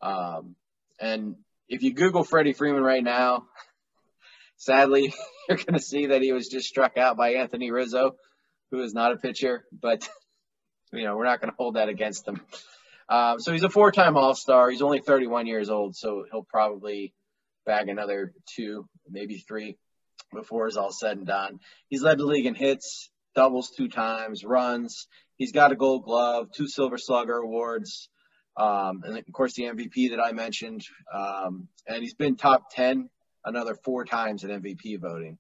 Um, 0.01 0.55
and 0.99 1.35
if 1.69 1.83
you 1.83 1.93
Google 1.93 2.23
Freddie 2.23 2.53
Freeman 2.53 2.83
right 2.83 3.03
now, 3.03 3.45
sadly, 4.57 5.13
you're 5.49 5.57
going 5.57 5.73
to 5.73 5.79
see 5.79 6.07
that 6.07 6.21
he 6.21 6.33
was 6.33 6.49
just 6.49 6.67
struck 6.67 6.97
out 6.97 7.15
by 7.15 7.35
Anthony 7.35 7.71
Rizzo, 7.71 8.15
who 8.71 8.81
is 8.81 8.93
not 8.93 9.13
a 9.13 9.17
pitcher, 9.17 9.65
but 9.71 10.07
you 10.91 11.03
know 11.03 11.15
we're 11.15 11.25
not 11.25 11.41
going 11.41 11.51
to 11.51 11.57
hold 11.57 11.75
that 11.75 11.89
against 11.89 12.27
him. 12.27 12.41
Um, 13.11 13.41
so 13.41 13.51
he's 13.51 13.63
a 13.63 13.69
four-time 13.69 14.15
All-Star. 14.15 14.69
He's 14.69 14.81
only 14.81 15.01
31 15.01 15.45
years 15.45 15.69
old, 15.69 15.97
so 15.97 16.23
he'll 16.31 16.47
probably 16.49 17.13
bag 17.65 17.89
another 17.89 18.31
two, 18.55 18.87
maybe 19.09 19.37
three, 19.37 19.77
before 20.33 20.67
it's 20.67 20.77
all 20.77 20.93
said 20.93 21.17
and 21.17 21.27
done. 21.27 21.59
He's 21.89 22.01
led 22.01 22.19
the 22.19 22.25
league 22.25 22.45
in 22.45 22.55
hits, 22.55 23.09
doubles 23.35 23.71
two 23.75 23.89
times, 23.89 24.45
runs. 24.45 25.07
He's 25.35 25.51
got 25.51 25.73
a 25.73 25.75
Gold 25.75 26.05
Glove, 26.05 26.51
two 26.55 26.69
Silver 26.69 26.97
Slugger 26.97 27.39
awards, 27.39 28.07
um, 28.55 29.01
and 29.03 29.17
of 29.17 29.25
course 29.33 29.55
the 29.55 29.63
MVP 29.63 30.11
that 30.11 30.21
I 30.21 30.31
mentioned. 30.31 30.85
Um, 31.13 31.67
and 31.85 32.01
he's 32.01 32.13
been 32.13 32.37
top 32.37 32.71
10 32.71 33.09
another 33.43 33.75
four 33.75 34.05
times 34.05 34.45
in 34.45 34.51
MVP 34.51 35.01
voting. 35.01 35.37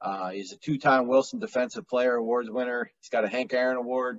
Uh, 0.00 0.30
he's 0.30 0.52
a 0.52 0.56
two-time 0.56 1.06
Wilson 1.06 1.38
Defensive 1.38 1.86
Player 1.86 2.16
Awards 2.16 2.50
winner. 2.50 2.90
He's 3.00 3.08
got 3.08 3.24
a 3.24 3.28
Hank 3.28 3.54
Aaron 3.54 3.76
Award. 3.76 4.18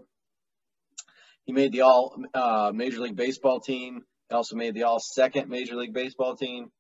He 1.45 1.53
made 1.53 1.71
the 1.71 1.81
All 1.81 2.15
uh, 2.33 2.71
Major 2.73 2.99
League 2.99 3.15
Baseball 3.15 3.59
team. 3.59 4.03
He 4.29 4.35
also 4.35 4.55
made 4.55 4.73
the 4.73 4.83
All 4.83 4.99
Second 4.99 5.49
Major 5.49 5.75
League 5.75 5.93
Baseball 5.93 6.35
team, 6.35 6.71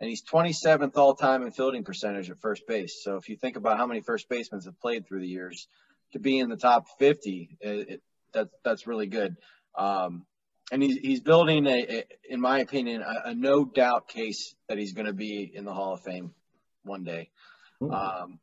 and 0.00 0.08
he's 0.08 0.22
27th 0.24 0.96
all 0.96 1.14
time 1.14 1.42
in 1.42 1.52
fielding 1.52 1.84
percentage 1.84 2.30
at 2.30 2.40
first 2.40 2.66
base. 2.66 3.02
So 3.02 3.16
if 3.16 3.28
you 3.28 3.36
think 3.36 3.56
about 3.56 3.76
how 3.76 3.86
many 3.86 4.00
first 4.00 4.28
basemen 4.28 4.60
have 4.64 4.80
played 4.80 5.06
through 5.06 5.20
the 5.20 5.28
years, 5.28 5.68
to 6.12 6.18
be 6.18 6.38
in 6.38 6.48
the 6.48 6.56
top 6.56 6.86
50, 6.98 7.58
it, 7.60 7.68
it, 7.68 8.02
that, 8.32 8.48
that's 8.64 8.86
really 8.86 9.06
good. 9.06 9.36
Um, 9.76 10.24
and 10.72 10.82
he's, 10.82 10.96
he's 10.96 11.20
building 11.20 11.66
a, 11.66 11.70
a 11.70 12.04
in 12.28 12.40
my 12.40 12.60
opinion, 12.60 13.02
a, 13.02 13.30
a, 13.30 13.34
no 13.34 13.64
doubt 13.64 14.08
case 14.08 14.54
that 14.68 14.78
he's 14.78 14.92
going 14.92 15.06
to 15.06 15.12
be 15.12 15.50
in 15.54 15.64
the 15.64 15.72
Hall 15.72 15.94
of 15.94 16.02
Fame 16.02 16.32
one 16.82 17.04
day. 17.04 17.30
Um, 17.80 18.38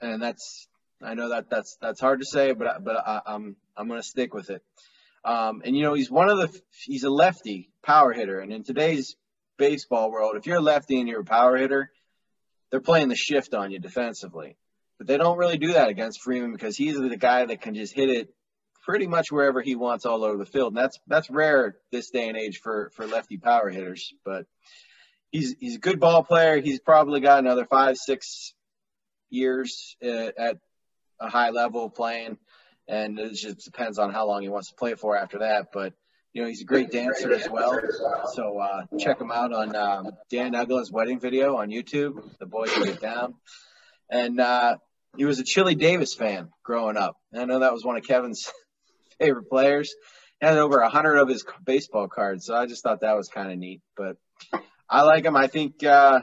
and 0.00 0.22
that's 0.22 0.68
I 1.02 1.14
know 1.14 1.30
that 1.30 1.50
that's 1.50 1.76
that's 1.80 2.00
hard 2.00 2.20
to 2.20 2.26
say, 2.26 2.52
but 2.52 2.82
but 2.84 2.96
I, 2.96 3.20
I'm 3.26 3.56
I'm 3.76 3.88
going 3.88 4.00
to 4.00 4.06
stick 4.06 4.32
with 4.34 4.50
it. 4.50 4.62
Um, 5.24 5.62
and 5.64 5.76
you 5.76 5.82
know 5.82 5.94
he's 5.94 6.10
one 6.10 6.30
of 6.30 6.38
the 6.38 6.60
he's 6.84 7.04
a 7.04 7.10
lefty 7.10 7.70
power 7.82 8.12
hitter, 8.12 8.40
and 8.40 8.52
in 8.52 8.64
today's 8.64 9.16
baseball 9.58 10.10
world, 10.10 10.36
if 10.36 10.46
you're 10.46 10.58
a 10.58 10.62
lefty 10.62 10.98
and 10.98 11.08
you're 11.08 11.20
a 11.20 11.24
power 11.24 11.56
hitter, 11.56 11.90
they're 12.70 12.80
playing 12.80 13.08
the 13.08 13.16
shift 13.16 13.54
on 13.54 13.70
you 13.70 13.78
defensively. 13.78 14.56
But 14.98 15.06
they 15.06 15.18
don't 15.18 15.38
really 15.38 15.58
do 15.58 15.74
that 15.74 15.88
against 15.88 16.22
Freeman 16.22 16.52
because 16.52 16.76
he's 16.76 16.98
the 16.98 17.16
guy 17.16 17.44
that 17.44 17.60
can 17.60 17.74
just 17.74 17.92
hit 17.92 18.08
it 18.08 18.34
pretty 18.84 19.06
much 19.06 19.30
wherever 19.30 19.60
he 19.60 19.74
wants 19.74 20.06
all 20.06 20.24
over 20.24 20.38
the 20.38 20.46
field. 20.46 20.68
And 20.68 20.76
that's 20.76 20.98
that's 21.06 21.28
rare 21.28 21.76
this 21.92 22.10
day 22.10 22.28
and 22.28 22.38
age 22.38 22.60
for 22.62 22.90
for 22.94 23.06
lefty 23.06 23.36
power 23.36 23.68
hitters. 23.68 24.14
But 24.24 24.46
he's 25.30 25.54
he's 25.58 25.76
a 25.76 25.80
good 25.80 26.00
ball 26.00 26.22
player. 26.22 26.60
He's 26.60 26.80
probably 26.80 27.20
got 27.20 27.40
another 27.40 27.66
five 27.66 27.96
six 27.96 28.54
years 29.28 29.96
uh, 30.02 30.30
at 30.38 30.58
a 31.20 31.28
high 31.28 31.50
level 31.50 31.90
playing, 31.90 32.38
and 32.88 33.18
it 33.18 33.34
just 33.34 33.64
depends 33.64 33.98
on 33.98 34.12
how 34.12 34.26
long 34.26 34.42
he 34.42 34.48
wants 34.48 34.68
to 34.70 34.74
play 34.74 34.94
for 34.94 35.16
after 35.16 35.38
that. 35.40 35.68
But 35.72 35.94
you 36.32 36.42
know 36.42 36.48
he's 36.48 36.60
a 36.60 36.66
great 36.66 36.90
dancer 36.90 37.32
as 37.32 37.48
well. 37.48 37.80
So 38.34 38.58
uh, 38.58 38.82
check 38.98 39.20
him 39.20 39.30
out 39.30 39.52
on 39.52 39.74
um, 39.74 40.10
Dan 40.30 40.52
Uggla's 40.52 40.92
wedding 40.92 41.18
video 41.18 41.56
on 41.56 41.70
YouTube. 41.70 42.22
The 42.38 42.46
boy 42.46 42.66
can 42.66 42.84
get 42.84 43.00
down. 43.00 43.34
And 44.10 44.38
uh, 44.40 44.76
he 45.16 45.24
was 45.24 45.38
a 45.38 45.44
Chili 45.44 45.74
Davis 45.74 46.14
fan 46.14 46.50
growing 46.62 46.96
up. 46.96 47.16
I 47.34 47.44
know 47.44 47.60
that 47.60 47.72
was 47.72 47.84
one 47.84 47.96
of 47.96 48.04
Kevin's 48.04 48.50
favorite 49.18 49.48
players. 49.48 49.94
He 50.40 50.46
had 50.46 50.58
over 50.58 50.80
a 50.80 50.90
hundred 50.90 51.16
of 51.16 51.28
his 51.28 51.44
baseball 51.64 52.08
cards, 52.08 52.44
so 52.44 52.54
I 52.54 52.66
just 52.66 52.82
thought 52.82 53.00
that 53.00 53.16
was 53.16 53.28
kind 53.28 53.50
of 53.50 53.58
neat. 53.58 53.80
But 53.96 54.16
I 54.88 55.02
like 55.02 55.24
him. 55.24 55.36
I 55.36 55.46
think 55.46 55.82
uh, 55.82 56.20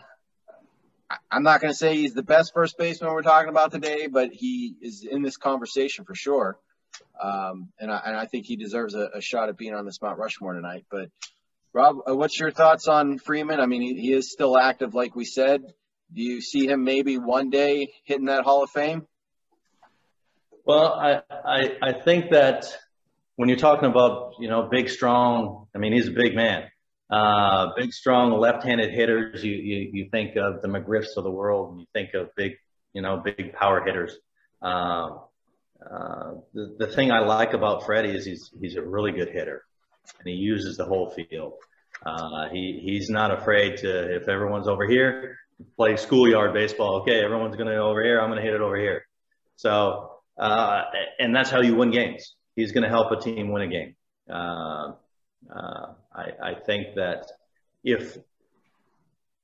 I'm 1.32 1.43
not 1.43 1.62
going 1.62 1.71
to 1.71 1.78
say 1.78 1.95
he's 1.95 2.13
the 2.13 2.23
best 2.23 2.54
first 2.54 2.78
baseman 2.78 3.12
we're 3.12 3.21
talking 3.21 3.49
about 3.49 3.71
today, 3.71 4.08
but 4.08 4.32
he 4.32 4.76
is 4.82 5.06
in 5.10 5.21
this 5.21 5.38
conversation 5.38 6.06
for 6.06 6.15
sure. 6.15 6.58
Um, 7.21 7.69
and, 7.80 7.91
I, 7.91 8.02
and 8.06 8.15
I 8.15 8.26
think 8.26 8.45
he 8.45 8.56
deserves 8.56 8.95
a, 8.95 9.10
a, 9.15 9.21
shot 9.21 9.49
at 9.49 9.58
being 9.58 9.73
on 9.73 9.86
this 9.86 10.02
Mount 10.02 10.19
Rushmore 10.19 10.54
tonight. 10.54 10.86
But 10.89 11.10
Rob, 11.73 11.97
uh, 12.08 12.15
what's 12.15 12.39
your 12.39 12.52
thoughts 12.52 12.88
on 12.88 13.17
Freeman? 13.17 13.60
I 13.60 13.65
mean, 13.65 13.82
he, 13.82 13.93
he 13.95 14.13
is 14.13 14.32
still 14.32 14.58
active, 14.58 14.93
like 14.93 15.15
we 15.15 15.26
said. 15.26 15.62
Do 16.13 16.21
you 16.21 16.41
see 16.41 16.67
him 16.67 16.84
maybe 16.84 17.17
one 17.17 17.49
day 17.49 17.93
hitting 18.04 18.26
that 18.26 18.43
Hall 18.43 18.63
of 18.63 18.69
Fame? 18.69 19.08
Well, 20.65 20.93
I, 20.93 21.21
I, 21.30 21.62
I 21.82 21.93
think 22.04 22.32
that 22.32 22.65
when 23.36 23.49
you're 23.49 23.58
talking 23.58 23.89
about, 23.89 24.34
you 24.39 24.47
know, 24.47 24.67
big, 24.69 24.89
strong, 24.89 25.67
I 25.76 25.80
mean, 25.80 25.93
he's 25.93 26.08
a 26.08 26.12
big 26.12 26.36
man. 26.36 26.69
Uh, 27.13 27.73
big, 27.78 27.93
strong, 27.93 28.32
left-handed 28.32 28.89
hitters. 28.89 29.43
You, 29.43 29.52
you, 29.54 29.89
you 29.93 30.10
think 30.10 30.36
of 30.36 30.63
the 30.63 30.67
McGriffs 30.67 31.15
of 31.15 31.23
the 31.23 31.30
world, 31.30 31.71
and 31.71 31.80
you 31.80 31.86
think 31.93 32.15
of 32.15 32.34
big, 32.36 32.54
you 32.93 33.04
know, 33.04 33.17
big 33.17 33.54
power 33.54 33.84
hitters. 33.86 34.17
Um, 34.63 35.19
uh, 35.80 36.32
the, 36.56 36.76
the 36.80 36.88
thing 36.88 37.12
I 37.12 37.19
like 37.19 37.54
about 37.54 37.86
Freddie 37.86 38.15
is 38.17 38.26
he's 38.26 38.49
he's 38.60 38.76
a 38.78 38.82
really 38.82 39.12
good 39.12 39.30
hitter, 39.30 39.63
and 40.17 40.28
he 40.28 40.34
uses 40.34 40.78
the 40.78 40.86
whole 40.86 41.12
field. 41.12 41.54
Uh, 42.04 42.49
he 42.52 42.82
he's 42.84 43.12
not 43.12 43.30
afraid 43.30 43.78
to 43.78 44.15
if 44.15 44.28
everyone's 44.28 44.67
over 44.67 44.88
here, 44.88 45.38
play 45.76 45.95
schoolyard 45.97 46.52
baseball. 46.54 47.02
Okay, 47.02 47.23
everyone's 47.23 47.56
going 47.58 47.69
to 47.69 47.78
over 47.78 48.04
here. 48.04 48.19
I'm 48.19 48.30
going 48.30 48.39
to 48.39 48.45
hit 48.45 48.56
it 48.56 48.62
over 48.62 48.78
here. 48.78 49.06
So 49.58 50.13
uh, 50.38 50.82
and 51.19 51.36
that's 51.36 51.52
how 51.52 51.62
you 51.62 51.76
win 51.76 51.91
games. 51.91 52.34
He's 52.56 52.71
going 52.71 52.84
to 52.84 52.89
help 52.89 53.12
a 53.12 53.19
team 53.19 53.52
win 53.52 53.62
a 53.62 53.67
game. 53.67 53.95
Uh, 54.28 54.93
uh, 55.54 55.93
I, 56.15 56.32
I 56.41 56.54
think 56.56 56.95
that 56.95 57.26
if 57.84 58.17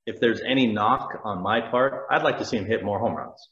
if 0.05 0.19
there's 0.19 0.41
any 0.41 0.65
knock 0.67 1.21
on 1.23 1.41
my 1.41 1.61
part, 1.61 2.07
I'd 2.09 2.23
like 2.23 2.39
to 2.39 2.45
see 2.45 2.57
him 2.57 2.65
hit 2.65 2.83
more 2.83 2.99
home 2.99 3.15
runs. 3.15 3.49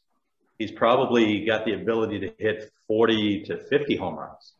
He's 0.57 0.71
probably 0.71 1.45
got 1.45 1.65
the 1.65 1.73
ability 1.73 2.19
to 2.21 2.31
hit 2.39 2.71
40 2.87 3.43
to 3.43 3.57
50 3.57 3.95
home 3.95 4.15
runs. 4.15 4.53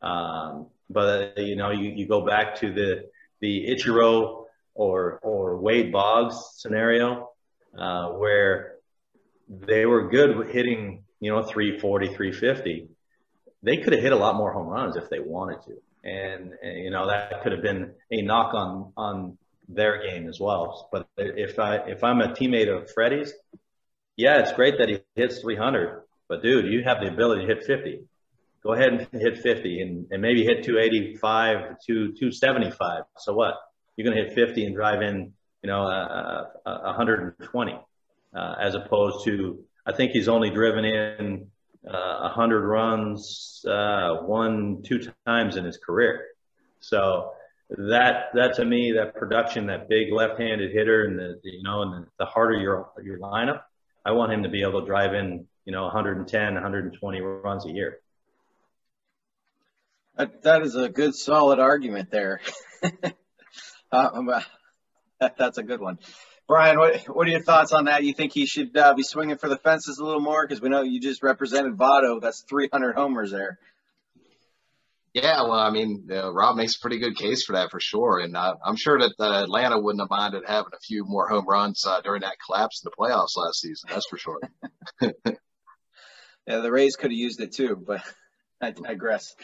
Um, 0.00 0.66
but 0.88 1.38
you 1.38 1.56
know, 1.56 1.70
you, 1.70 1.90
you 1.90 2.06
go 2.06 2.24
back 2.24 2.56
to 2.60 2.72
the 2.72 3.08
the 3.40 3.68
Ichiro 3.70 4.44
or 4.74 5.18
or 5.22 5.56
Wade 5.56 5.92
Boggs 5.92 6.36
scenario, 6.56 7.30
uh, 7.76 8.10
where 8.10 8.76
they 9.48 9.86
were 9.86 10.08
good 10.08 10.36
with 10.36 10.50
hitting, 10.50 11.04
you 11.20 11.30
know, 11.30 11.42
340, 11.42 12.14
350. 12.14 12.88
They 13.62 13.76
could 13.78 13.92
have 13.92 14.02
hit 14.02 14.12
a 14.12 14.16
lot 14.16 14.36
more 14.36 14.52
home 14.52 14.66
runs 14.66 14.96
if 14.96 15.08
they 15.08 15.20
wanted 15.20 15.62
to. 15.62 15.80
And, 16.04 16.52
and, 16.62 16.78
you 16.78 16.90
know, 16.90 17.06
that 17.06 17.42
could 17.42 17.52
have 17.52 17.62
been 17.62 17.92
a 18.10 18.22
knock 18.22 18.54
on, 18.54 18.92
on 18.96 19.38
their 19.68 20.02
game 20.02 20.28
as 20.28 20.40
well. 20.40 20.88
But 20.90 21.08
if 21.16 21.58
I, 21.58 21.76
if 21.76 22.02
I'm 22.02 22.20
a 22.20 22.28
teammate 22.28 22.68
of 22.68 22.90
Freddie's, 22.90 23.32
yeah, 24.16 24.38
it's 24.38 24.52
great 24.52 24.78
that 24.78 24.88
he 24.88 25.00
hits 25.14 25.40
300, 25.40 26.02
but 26.28 26.42
dude, 26.42 26.66
you 26.66 26.82
have 26.84 27.00
the 27.00 27.08
ability 27.08 27.46
to 27.46 27.54
hit 27.54 27.64
50. 27.64 28.04
Go 28.62 28.74
ahead 28.74 28.92
and 28.92 29.08
hit 29.20 29.38
50 29.38 29.80
and, 29.80 30.06
and 30.10 30.22
maybe 30.22 30.44
hit 30.44 30.64
285 30.64 31.78
to 31.86 31.94
275. 32.12 33.04
So 33.18 33.34
what? 33.34 33.54
You're 33.96 34.04
going 34.10 34.16
to 34.16 34.24
hit 34.24 34.34
50 34.34 34.64
and 34.66 34.74
drive 34.74 35.02
in, 35.02 35.32
you 35.62 35.70
know, 35.70 35.82
uh, 35.82 36.46
uh, 36.64 36.94
120, 36.96 37.78
uh, 38.34 38.54
as 38.60 38.74
opposed 38.74 39.24
to, 39.24 39.64
I 39.84 39.92
think 39.92 40.12
he's 40.12 40.28
only 40.28 40.50
driven 40.50 40.84
in 40.84 41.48
uh, 41.88 42.20
100 42.20 42.66
runs 42.66 43.64
uh, 43.68 44.16
one, 44.22 44.82
two 44.82 45.00
times 45.26 45.56
in 45.56 45.64
his 45.64 45.78
career. 45.78 46.26
So 46.80 47.32
that 47.70 48.30
that 48.34 48.56
to 48.56 48.64
me, 48.64 48.92
that 48.92 49.14
production, 49.14 49.66
that 49.66 49.88
big 49.88 50.12
left-handed 50.12 50.72
hitter, 50.72 51.04
and 51.04 51.18
the 51.18 51.40
you 51.42 51.62
know, 51.62 51.82
and 51.82 51.92
the, 51.92 52.08
the 52.18 52.26
harder 52.26 52.56
your 52.56 52.90
your 53.02 53.18
lineup, 53.18 53.62
I 54.04 54.12
want 54.12 54.32
him 54.32 54.42
to 54.42 54.48
be 54.48 54.62
able 54.62 54.80
to 54.80 54.86
drive 54.86 55.14
in 55.14 55.46
you 55.64 55.72
know 55.72 55.84
110, 55.84 56.54
120 56.54 57.20
runs 57.20 57.66
a 57.66 57.70
year. 57.70 57.98
That, 60.16 60.42
that 60.42 60.62
is 60.62 60.74
a 60.74 60.88
good, 60.88 61.14
solid 61.14 61.58
argument 61.58 62.10
there. 62.10 62.40
uh, 63.92 64.40
that's 65.38 65.58
a 65.58 65.62
good 65.62 65.80
one. 65.80 65.98
Brian, 66.48 66.78
what, 66.78 67.00
what 67.04 67.26
are 67.26 67.30
your 67.30 67.42
thoughts 67.42 67.72
on 67.72 67.84
that? 67.86 68.04
You 68.04 68.12
think 68.12 68.32
he 68.32 68.46
should 68.46 68.76
uh, 68.76 68.94
be 68.94 69.02
swinging 69.02 69.36
for 69.36 69.48
the 69.48 69.56
fences 69.56 69.98
a 69.98 70.04
little 70.04 70.20
more? 70.20 70.46
Because 70.46 70.60
we 70.60 70.68
know 70.68 70.82
you 70.82 71.00
just 71.00 71.22
represented 71.22 71.74
Votto. 71.74 72.20
That's 72.20 72.44
300 72.48 72.94
homers 72.94 73.30
there. 73.30 73.58
Yeah, 75.14 75.42
well, 75.42 75.52
I 75.52 75.70
mean, 75.70 76.08
uh, 76.10 76.32
Rob 76.32 76.56
makes 76.56 76.76
a 76.76 76.80
pretty 76.80 76.98
good 76.98 77.16
case 77.16 77.44
for 77.44 77.52
that 77.52 77.70
for 77.70 77.80
sure, 77.80 78.20
and 78.20 78.34
uh, 78.34 78.54
I'm 78.64 78.76
sure 78.76 78.98
that 78.98 79.12
uh, 79.20 79.42
Atlanta 79.42 79.78
wouldn't 79.78 80.00
have 80.00 80.08
minded 80.08 80.44
having 80.46 80.72
a 80.74 80.80
few 80.80 81.04
more 81.06 81.28
home 81.28 81.44
runs 81.46 81.84
uh, 81.86 82.00
during 82.00 82.22
that 82.22 82.36
collapse 82.46 82.82
in 82.82 82.90
the 82.90 82.96
playoffs 82.96 83.36
last 83.36 83.60
season. 83.60 83.90
That's 83.90 84.06
for 84.08 84.16
sure. 84.16 84.40
yeah, 86.46 86.58
the 86.60 86.72
Rays 86.72 86.96
could 86.96 87.10
have 87.10 87.18
used 87.18 87.42
it 87.42 87.52
too, 87.52 87.76
but 87.76 88.00
I 88.62 88.70
digress. 88.70 89.34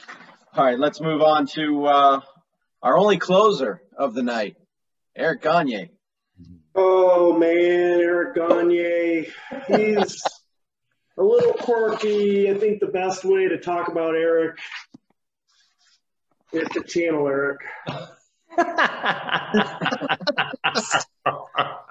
All 0.55 0.65
right, 0.65 0.79
let's 0.79 1.03
move 1.03 1.21
on 1.21 1.47
to 1.49 1.85
uh, 1.85 2.21
our 2.83 2.97
only 2.97 3.19
closer 3.19 3.83
of 3.95 4.15
the 4.15 4.23
night, 4.23 4.57
Eric 5.15 5.43
Gagne. 5.43 5.91
Oh 6.81 7.37
man, 7.37 7.99
Eric 7.99 8.37
Gagne. 8.37 9.27
He's 9.67 10.23
a 11.19 11.23
little 11.25 11.55
quirky. 11.55 12.49
I 12.49 12.55
think 12.55 12.79
the 12.79 12.87
best 12.87 13.25
way 13.25 13.49
to 13.49 13.59
talk 13.59 13.89
about 13.89 14.15
Eric 14.15 14.61
is 16.53 16.69
to 16.69 16.85
channel 16.85 17.27
Eric. 17.27 17.63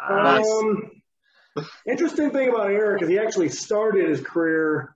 um, 0.10 0.92
interesting 1.86 2.32
thing 2.32 2.48
about 2.48 2.72
Eric 2.72 3.02
is 3.02 3.10
he 3.10 3.20
actually 3.20 3.50
started 3.50 4.08
his 4.08 4.22
career 4.22 4.96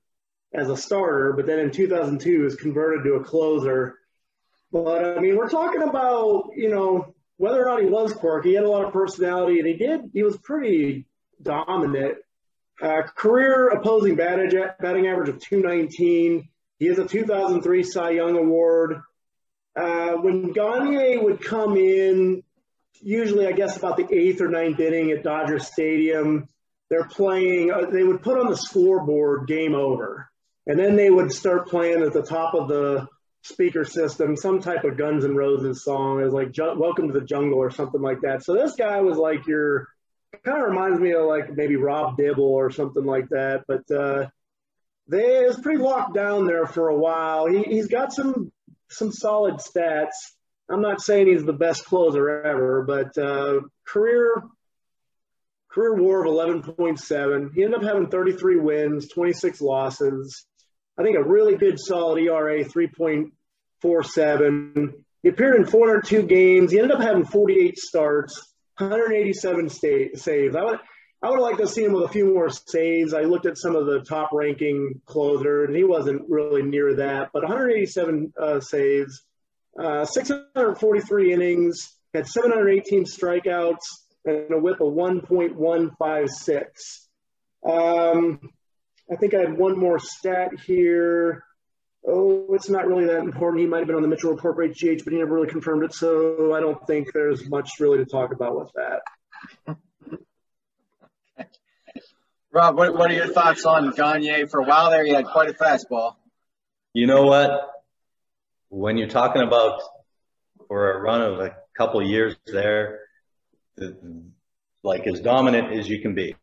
as 0.54 0.70
a 0.70 0.78
starter, 0.78 1.34
but 1.34 1.46
then 1.46 1.60
in 1.60 1.70
2002 1.70 2.44
was 2.44 2.56
converted 2.56 3.04
to 3.04 3.16
a 3.16 3.24
closer. 3.26 3.98
But 4.72 5.18
I 5.18 5.20
mean, 5.20 5.36
we're 5.36 5.50
talking 5.50 5.82
about 5.82 6.52
you 6.56 6.70
know 6.70 7.14
whether 7.42 7.64
or 7.64 7.66
not 7.66 7.82
he 7.82 7.90
was 7.90 8.14
quirky, 8.14 8.50
he 8.50 8.56
had 8.56 8.66
a 8.66 8.70
lot 8.70 8.86
of 8.86 8.94
personality, 8.94 9.58
and 9.58 9.68
he 9.68 9.74
did. 9.74 10.12
He 10.14 10.22
was 10.22 10.38
pretty 10.38 11.08
dominant. 11.42 12.20
Uh, 12.80 13.02
career 13.16 13.70
opposing 13.70 14.16
batting, 14.16 14.52
batting 14.80 15.08
average 15.08 15.30
of 15.30 15.40
219. 15.40 16.48
He 16.78 16.86
has 16.86 17.00
a 17.00 17.08
2003 17.08 17.82
Cy 17.82 18.12
Young 18.12 18.38
Award. 18.38 19.02
Uh, 19.76 20.12
when 20.18 20.52
Gagne 20.52 21.18
would 21.18 21.44
come 21.44 21.78
in, 21.78 22.44
usually 23.02 23.48
I 23.48 23.54
guess 23.54 23.76
about 23.76 23.98
the 23.98 24.08
eighth 24.16 24.40
or 24.40 24.50
ninth 24.50 24.80
inning 24.80 25.10
at 25.10 25.24
Dodger 25.24 25.58
Stadium, 25.58 26.48
they're 26.92 27.08
playing. 27.08 27.72
Uh, 27.72 27.90
they 27.90 28.04
would 28.04 28.22
put 28.22 28.38
on 28.38 28.52
the 28.52 28.58
scoreboard 28.58 29.48
"Game 29.48 29.74
Over," 29.74 30.30
and 30.68 30.78
then 30.78 30.96
they 30.96 31.10
would 31.10 31.32
start 31.32 31.70
playing 31.70 32.04
at 32.04 32.14
the 32.14 32.22
top 32.22 32.54
of 32.54 32.68
the 32.68 33.08
speaker 33.44 33.84
system, 33.84 34.36
some 34.36 34.62
type 34.62 34.84
of 34.84 34.98
Guns 34.98 35.26
N' 35.26 35.36
Roses 35.36 35.84
song. 35.84 36.22
Was 36.22 36.34
like 36.34 36.56
"Welcome 36.58 37.08
to 37.08 37.20
the 37.20 37.26
Jungle" 37.26 37.60
or 37.60 37.72
something 37.72 38.02
like 38.02 38.22
that. 38.22 38.44
So 38.44 38.54
this 38.54 38.76
guy 38.76 39.02
was 39.02 39.18
like 39.18 39.48
your 39.48 39.88
kind 40.44 40.62
of 40.62 40.70
reminds 40.70 41.00
me 41.00 41.12
of 41.12 41.26
like 41.26 41.52
maybe 41.56 41.76
Rob 41.76 42.18
Dibble 42.18 42.44
or 42.44 42.72
something 42.72 43.06
like 43.06 43.30
that. 43.30 43.64
But 43.68 43.90
uh, 43.92 44.28
they 45.08 45.40
is 45.40 45.60
pretty 45.60 45.82
locked 45.82 46.14
down 46.14 46.48
there 46.48 46.66
for 46.66 46.88
a 46.88 46.98
while. 46.98 47.48
He, 47.48 47.64
he's 47.64 47.88
got 47.88 48.14
some 48.14 48.52
some 48.90 49.12
solid 49.12 49.56
stats. 49.56 50.12
I'm 50.70 50.82
not 50.82 51.02
saying 51.02 51.28
he's 51.28 51.44
the 51.44 51.54
best 51.54 51.86
closer 51.86 52.44
ever, 52.44 52.84
but 52.84 53.18
uh, 53.18 53.62
career 53.86 54.42
career 55.70 55.96
WAR 55.96 56.26
of 56.26 56.66
11.7. 56.66 57.54
He 57.54 57.64
ended 57.64 57.80
up 57.80 57.86
having 57.86 58.10
33 58.10 58.58
wins, 58.58 59.08
26 59.08 59.62
losses. 59.62 60.46
I 61.02 61.04
think 61.04 61.18
a 61.18 61.24
really 61.24 61.56
good 61.56 61.80
solid 61.80 62.22
ERA, 62.22 62.64
3.47. 62.64 64.94
He 65.24 65.30
appeared 65.30 65.56
in 65.56 65.66
402 65.66 66.28
games. 66.28 66.72
He 66.72 66.78
ended 66.78 66.96
up 66.96 67.02
having 67.02 67.26
48 67.26 67.80
starts, 67.80 68.54
187 68.78 69.70
sta- 69.70 70.14
saves. 70.14 70.56
I 70.56 70.64
would, 70.64 70.80
I 71.24 71.32
would 71.32 71.40
like 71.40 71.58
to 71.58 71.66
see 71.66 71.84
him 71.84 71.94
with 71.94 72.04
a 72.04 72.10
few 72.10 72.32
more 72.32 72.52
saves. 72.52 73.16
I 73.16 73.22
looked 73.22 73.48
at 73.48 73.58
some 73.58 73.76
of 73.76 73.88
the 73.88 74.02
top 74.02 74.30
ranking 74.32 75.02
closer, 75.08 75.66
and 75.66 75.76
he 75.76 75.84
wasn't 75.84 76.30
really 76.30 76.62
near 76.62 76.94
that. 76.98 77.32
But 77.34 77.46
187 77.46 78.34
uh, 78.40 78.60
saves, 78.60 79.24
uh, 79.80 80.06
643 80.06 81.34
innings, 81.34 81.96
had 82.14 82.28
718 82.28 83.06
strikeouts, 83.06 83.88
and 84.26 84.54
a 84.54 84.60
WHIP 84.60 84.82
of 84.82 84.94
1.156. 84.94 87.08
Um, 87.68 88.52
I 89.12 89.16
think 89.18 89.34
I 89.34 89.40
had 89.40 89.58
one 89.58 89.78
more 89.78 90.00
stat 90.00 90.52
here. 90.66 91.44
Oh, 92.08 92.48
it's 92.54 92.70
not 92.70 92.88
really 92.88 93.06
that 93.06 93.20
important. 93.20 93.62
He 93.62 93.68
might 93.68 93.80
have 93.80 93.88
been 93.88 93.98
on 93.98 94.02
the 94.02 94.08
Mitchell 94.08 94.32
Report 94.32 94.58
by 94.58 94.68
GH, 94.68 95.04
but 95.04 95.12
he 95.12 95.20
never 95.20 95.36
really 95.36 95.50
confirmed 95.50 95.84
it. 95.84 95.94
So 95.94 96.54
I 96.56 96.62
don't 96.62 96.86
think 96.88 97.12
there's 97.14 97.48
much 97.50 97.80
really 97.80 97.98
to 97.98 98.06
talk 98.06 98.32
about 98.34 98.58
with 98.58 98.72
that. 98.76 99.02
Rob, 102.54 102.78
what, 102.78 102.98
what 102.98 103.12
are 103.12 103.14
your 103.14 103.28
thoughts 103.28 103.66
on 103.66 103.92
Gagne? 103.92 104.46
For 104.48 104.62
a 104.62 104.66
while 104.66 104.90
there, 104.90 105.06
he 105.06 105.12
had 105.12 105.26
quite 105.26 105.50
a 105.50 105.54
fastball. 105.54 106.16
You 106.94 107.08
know 107.08 107.24
what? 107.24 107.70
When 108.70 108.98
you're 108.98 109.08
talking 109.08 109.42
about 109.42 109.82
for 110.68 110.94
a 110.94 111.02
run 111.02 111.22
of 111.22 111.40
a 111.40 111.56
couple 111.78 112.02
years 112.02 112.36
there, 112.46 113.00
like 114.84 115.06
as 115.08 115.20
dominant 115.20 115.74
as 115.74 115.88
you 115.88 116.02
can 116.02 116.16
be, 116.16 116.36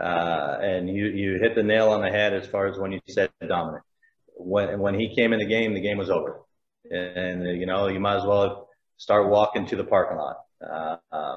uh, 0.00 0.58
and 0.60 0.88
you, 0.88 1.06
you 1.06 1.38
hit 1.38 1.54
the 1.54 1.62
nail 1.62 1.90
on 1.90 2.00
the 2.00 2.10
head 2.10 2.32
as 2.32 2.46
far 2.46 2.66
as 2.66 2.78
when 2.78 2.92
you 2.92 3.00
said 3.08 3.30
dominant. 3.46 3.82
When, 4.36 4.78
when 4.78 4.94
he 4.98 5.14
came 5.14 5.32
in 5.32 5.40
the 5.40 5.46
game, 5.46 5.74
the 5.74 5.80
game 5.80 5.98
was 5.98 6.10
over. 6.10 6.40
And, 6.90 7.58
you 7.58 7.66
know, 7.66 7.88
you 7.88 7.98
might 7.98 8.18
as 8.18 8.24
well 8.24 8.68
start 8.96 9.28
walking 9.28 9.66
to 9.66 9.76
the 9.76 9.84
parking 9.84 10.16
lot, 10.16 10.36
uh, 10.64 10.96
uh, 11.10 11.36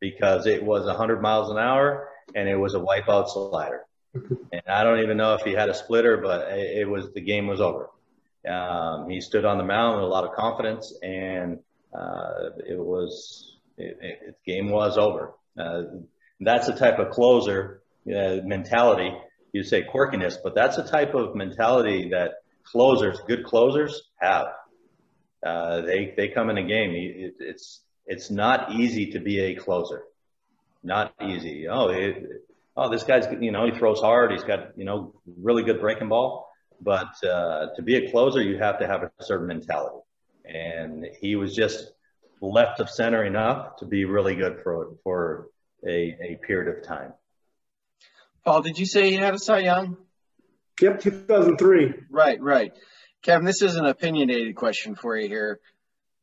because 0.00 0.46
it 0.46 0.62
was 0.62 0.86
100 0.86 1.20
miles 1.20 1.50
an 1.50 1.58
hour 1.58 2.08
and 2.34 2.48
it 2.48 2.56
was 2.56 2.74
a 2.74 2.78
wipeout 2.78 3.28
slider. 3.28 3.84
And 4.14 4.62
I 4.68 4.84
don't 4.84 5.00
even 5.00 5.16
know 5.16 5.34
if 5.34 5.42
he 5.42 5.52
had 5.52 5.68
a 5.68 5.74
splitter, 5.74 6.16
but 6.18 6.52
it, 6.52 6.78
it 6.78 6.88
was, 6.88 7.12
the 7.12 7.20
game 7.20 7.46
was 7.46 7.60
over. 7.60 7.90
Um, 8.48 9.10
he 9.10 9.20
stood 9.20 9.44
on 9.44 9.58
the 9.58 9.64
mound 9.64 9.96
with 9.96 10.04
a 10.04 10.08
lot 10.08 10.24
of 10.24 10.32
confidence 10.34 10.94
and, 11.02 11.58
uh, 11.92 12.50
it 12.66 12.78
was, 12.78 13.56
it, 13.76 13.98
it, 14.00 14.36
the 14.44 14.52
game 14.52 14.70
was 14.70 14.96
over. 14.96 15.34
Uh, 15.58 15.82
that's 16.40 16.66
the 16.66 16.74
type 16.74 16.98
of 16.98 17.10
closer 17.10 17.82
uh, 18.08 18.40
mentality 18.44 19.12
you 19.56 19.64
say 19.64 19.82
quirkiness, 19.82 20.36
but 20.42 20.54
that's 20.54 20.76
a 20.76 20.86
type 20.86 21.14
of 21.14 21.34
mentality 21.34 22.10
that 22.10 22.34
closers, 22.62 23.18
good 23.26 23.44
closers, 23.44 24.02
have. 24.20 24.48
Uh, 25.44 25.80
they 25.80 26.12
they 26.16 26.28
come 26.28 26.50
in 26.50 26.58
a 26.58 26.62
game. 26.62 26.90
It, 26.94 27.34
it's 27.40 27.80
it's 28.06 28.30
not 28.30 28.72
easy 28.72 29.12
to 29.12 29.20
be 29.20 29.40
a 29.40 29.54
closer. 29.54 30.02
Not 30.82 31.14
easy. 31.22 31.68
Oh, 31.68 31.88
it, 31.88 32.44
oh, 32.76 32.90
this 32.90 33.02
guy's 33.02 33.26
you 33.40 33.50
know 33.50 33.64
he 33.64 33.78
throws 33.78 34.00
hard. 34.00 34.32
He's 34.32 34.44
got 34.44 34.76
you 34.76 34.84
know 34.84 35.14
really 35.38 35.62
good 35.62 35.80
breaking 35.80 36.08
ball. 36.08 36.48
But 36.80 37.14
uh, 37.24 37.68
to 37.76 37.82
be 37.82 37.96
a 37.96 38.10
closer, 38.10 38.42
you 38.42 38.58
have 38.58 38.78
to 38.80 38.86
have 38.86 39.02
a 39.02 39.10
certain 39.22 39.46
mentality. 39.46 39.96
And 40.44 41.06
he 41.20 41.34
was 41.34 41.54
just 41.54 41.92
left 42.42 42.80
of 42.80 42.90
center 42.90 43.24
enough 43.24 43.76
to 43.78 43.86
be 43.86 44.04
really 44.04 44.34
good 44.34 44.58
for 44.62 44.96
for 45.02 45.48
a, 45.86 46.16
a 46.20 46.38
period 46.46 46.76
of 46.76 46.84
time. 46.84 47.12
Paul, 48.46 48.62
did 48.62 48.78
you 48.78 48.86
say 48.86 49.10
he 49.10 49.16
had 49.16 49.34
a 49.34 49.40
Cy 49.40 49.58
Young? 49.58 49.96
Yep, 50.80 51.00
2003. 51.00 51.94
Right, 52.08 52.40
right. 52.40 52.72
Kevin, 53.22 53.44
this 53.44 53.60
is 53.60 53.74
an 53.74 53.86
opinionated 53.86 54.54
question 54.54 54.94
for 54.94 55.16
you 55.16 55.26
here. 55.26 55.58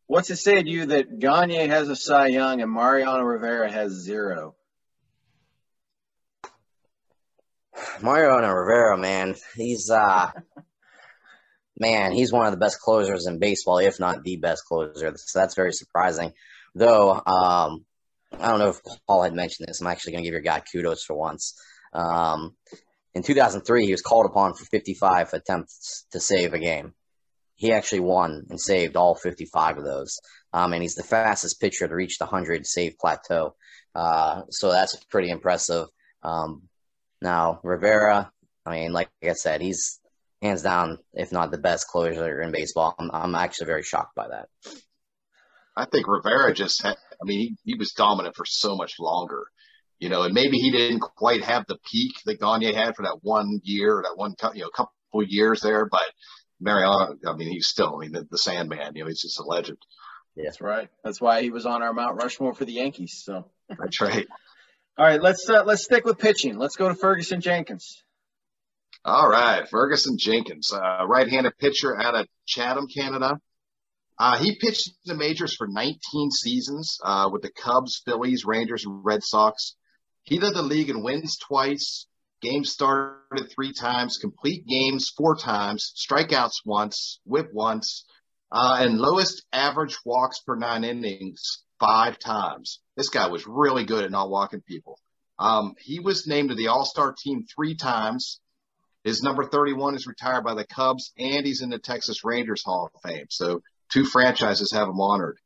What's 0.08 0.30
it 0.30 0.38
say 0.38 0.64
to 0.64 0.70
you 0.70 0.86
that 0.86 1.20
Gagne 1.20 1.68
has 1.68 1.90
a 1.90 1.98
Cy 1.98 2.28
Young 2.28 2.62
and 2.62 2.72
Mariano 2.72 3.24
Rivera 3.24 3.70
has 3.70 3.92
zero? 3.92 4.56
Mariano 8.02 8.54
Rivera, 8.54 8.98
man, 8.98 9.36
he's 9.58 9.90
uh, 9.90 10.32
man, 11.78 12.14
he's 12.14 12.32
one 12.32 12.46
of 12.46 12.52
the 12.52 12.58
best 12.58 12.80
closers 12.80 13.28
in 13.28 13.38
baseball, 13.38 13.80
if 13.80 14.00
not 14.00 14.24
the 14.24 14.38
best 14.38 14.64
closer. 14.64 15.12
So 15.18 15.40
that's 15.40 15.56
very 15.56 15.74
surprising. 15.74 16.32
Though, 16.74 17.12
um, 17.12 17.84
I 18.40 18.50
don't 18.50 18.60
know 18.60 18.70
if 18.70 18.80
Paul 19.08 19.24
had 19.24 19.34
mentioned 19.34 19.68
this. 19.68 19.82
I'm 19.82 19.88
actually 19.88 20.14
going 20.14 20.24
to 20.24 20.28
give 20.28 20.34
your 20.34 20.42
guy 20.42 20.62
kudos 20.62 21.04
for 21.04 21.16
once. 21.16 21.56
Um, 21.93 22.56
in 23.13 23.23
2003, 23.23 23.86
he 23.86 23.91
was 23.91 24.01
called 24.01 24.25
upon 24.25 24.53
for 24.53 24.65
55 24.65 25.34
attempts 25.34 26.06
to 26.12 26.19
save 26.19 26.53
a 26.53 26.60
game. 26.60 26.93
He 27.56 27.71
actually 27.71 28.01
won 28.01 28.47
and 28.49 28.60
saved 28.60 28.95
all 28.95 29.15
55 29.15 29.77
of 29.77 29.84
those. 29.84 30.19
Um, 30.51 30.73
and 30.73 30.82
he's 30.82 30.95
the 30.95 31.03
fastest 31.03 31.62
pitcher 31.62 31.88
to 31.88 31.95
reach 31.95 32.17
the 32.17 32.25
100 32.25 32.65
save 32.65 32.97
plateau. 32.97 33.56
Uh, 33.93 34.41
so 34.49 34.71
that's 34.71 34.95
pretty 35.06 35.29
impressive. 35.29 35.88
Um, 36.23 36.63
now, 37.21 37.60
Rivera, 37.63 38.32
I 38.65 38.71
mean, 38.71 38.93
like 38.93 39.10
I 39.23 39.34
said, 39.34 39.62
he's 39.62 39.99
hands 40.41 40.62
down, 40.62 40.97
if 41.13 41.32
not 41.32 41.51
the 41.51 41.58
best 41.58 41.88
closer 41.88 42.41
in 42.41 42.51
baseball. 42.51 42.95
I'm, 42.99 43.10
I'm 43.13 43.36
actually 43.36 43.67
very 43.67 43.84
shocked 43.84 44.15
by 44.15 44.27
that. 44.27 44.49
I 45.75 45.86
think 45.86 46.08
Rivera 46.08 46.53
just 46.53 46.84
had, 46.84 46.95
I 47.21 47.25
mean, 47.25 47.39
he, 47.39 47.71
he 47.71 47.75
was 47.75 47.93
dominant 47.93 48.36
for 48.36 48.45
so 48.45 48.75
much 48.75 48.99
longer, 48.99 49.45
you 50.04 50.10
know, 50.10 50.24
and 50.24 50.34
maybe 50.34 50.58
he 50.58 50.70
didn't 50.70 51.00
quite 51.00 51.46
have 51.46 51.66
the 51.66 51.78
peak 51.89 52.12
that 52.26 52.38
Gagne 52.38 52.74
had 52.74 52.94
for 52.94 53.04
that 53.04 53.20
one 53.22 53.62
year, 53.63 54.04
that 54.04 54.18
one, 54.18 54.36
you 54.54 54.63
know, 54.63 54.70
couple 54.70 54.92
years 55.26 55.62
there, 55.62 55.86
but 55.86 56.04
Mariano, 56.60 57.16
I 57.26 57.34
mean, 57.38 57.50
he's 57.50 57.68
still, 57.68 57.96
I 57.96 58.00
mean, 58.00 58.12
the, 58.12 58.28
the 58.30 58.38
Sandman, 58.38 58.98
you 58.98 59.04
know, 59.04 59.08
he's 59.08 59.22
just 59.22 59.39
a 59.39 59.44
legend. 59.44 59.78
Yeah. 60.36 60.44
That's 60.44 60.60
right. 60.60 60.89
That's 61.06 61.22
why 61.22 61.42
he 61.42 61.52
was 61.52 61.66
on 61.66 61.82
our 61.82 61.94
Mount 61.94 62.22
Rushmore 62.22 62.54
for 62.54 62.66
the 62.66 62.74
Yankees. 62.74 63.22
So 63.24 63.46
that's 63.70 64.02
right. 64.02 64.28
All 64.98 65.06
right, 65.06 65.22
let's 65.22 65.50
uh, 65.50 65.63
let's 65.63 65.86
stick 65.86 66.04
with 66.04 66.20
pitching. 66.20 66.58
Let's 66.58 66.76
go 66.76 66.89
to 66.89 66.96
Ferguson 66.96 67.39
Jenkins. 67.39 68.04
All 69.06 69.30
right, 69.30 69.68
Ferguson 69.70 70.18
Jenkins, 70.20 70.72
uh, 70.74 71.06
right-handed 71.08 71.58
pitcher 71.60 71.98
out 71.98 72.13
of 72.13 72.28
Chatham, 72.46 72.88
Canada. 72.94 73.39
Uh, 74.20 74.38
he 74.38 74.58
pitched 74.60 74.89
in 74.89 74.94
the 75.06 75.16
majors 75.16 75.56
for 75.56 75.68
19 75.68 76.30
seasons 76.32 77.00
uh, 77.04 77.30
with 77.32 77.42
the 77.42 77.52
Cubs, 77.52 78.02
Phillies, 78.06 78.44
Rangers, 78.46 78.86
and 78.86 79.04
Red 79.04 79.24
Sox. 79.24 79.76
He 80.24 80.40
led 80.40 80.54
the 80.54 80.62
league 80.62 80.90
in 80.90 81.04
wins 81.04 81.38
twice, 81.38 82.08
games 82.42 82.72
started 82.72 83.52
three 83.54 83.74
times, 83.74 84.18
complete 84.18 84.66
games 84.68 85.12
four 85.16 85.36
times, 85.36 85.94
strikeouts 85.96 86.66
once, 86.66 87.20
whip 87.26 87.50
once, 87.54 88.06
uh, 88.52 88.78
and 88.80 89.00
lowest 89.00 89.44
average 89.52 89.98
walks 90.06 90.40
per 90.40 90.56
nine 90.56 90.84
innings 90.84 91.64
five 91.80 92.20
times. 92.20 92.80
This 92.96 93.10
guy 93.10 93.28
was 93.28 93.48
really 93.48 93.84
good 93.84 94.06
at 94.06 94.12
not 94.12 94.30
walking 94.30 94.62
people. 94.62 95.00
Um, 95.40 95.74
he 95.80 96.00
was 96.00 96.28
named 96.28 96.50
to 96.50 96.56
the 96.56 96.68
All 96.68 96.86
Star 96.86 97.14
team 97.14 97.46
three 97.54 97.76
times. 97.76 98.40
His 99.04 99.22
number 99.22 99.44
31 99.44 99.96
is 99.96 100.08
retired 100.08 100.46
by 100.46 100.54
the 100.54 100.66
Cubs, 100.66 101.12
and 101.18 101.46
he's 101.46 101.62
in 101.62 101.70
the 101.70 101.80
Texas 101.80 102.24
Rangers 102.24 102.64
Hall 102.64 102.90
of 102.94 103.02
Fame. 103.02 103.26
So 103.30 103.62
two 103.92 104.06
franchises 104.06 104.72
have 104.72 104.88
him 104.88 105.02
honored. 105.02 105.38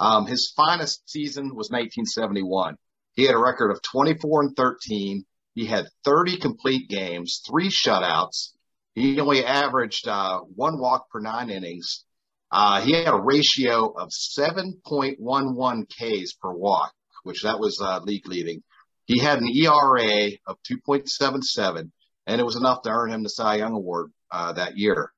Um, 0.00 0.26
his 0.26 0.52
finest 0.56 1.08
season 1.08 1.54
was 1.54 1.70
1971. 1.70 2.76
He 3.14 3.24
had 3.24 3.34
a 3.34 3.38
record 3.38 3.70
of 3.70 3.82
24 3.82 4.42
and 4.42 4.56
13. 4.56 5.24
He 5.54 5.66
had 5.66 5.86
30 6.04 6.38
complete 6.38 6.88
games, 6.88 7.42
three 7.48 7.68
shutouts. 7.68 8.52
He 8.94 9.20
only 9.20 9.44
averaged 9.44 10.08
uh, 10.08 10.40
one 10.40 10.78
walk 10.78 11.10
per 11.10 11.20
nine 11.20 11.50
innings, 11.50 12.04
uh, 12.52 12.82
he 12.82 12.92
had 12.92 13.14
a 13.14 13.18
ratio 13.18 13.94
of 13.96 14.10
7.11 14.10 15.88
Ks 15.88 16.34
per 16.34 16.52
walk, 16.52 16.92
which 17.22 17.42
that 17.42 17.58
was 17.58 17.80
uh, 17.80 18.00
league 18.00 18.28
leading. 18.28 18.62
He 19.06 19.18
had 19.18 19.38
an 19.38 19.48
ERA 19.48 20.32
of 20.46 20.58
2.77, 20.70 21.90
and 22.26 22.40
it 22.40 22.44
was 22.44 22.56
enough 22.56 22.82
to 22.82 22.90
earn 22.90 23.10
him 23.10 23.22
the 23.22 23.30
Cy 23.30 23.56
Young 23.56 23.72
Award 23.72 24.12
uh, 24.30 24.52
that 24.52 24.76
year. 24.76 25.12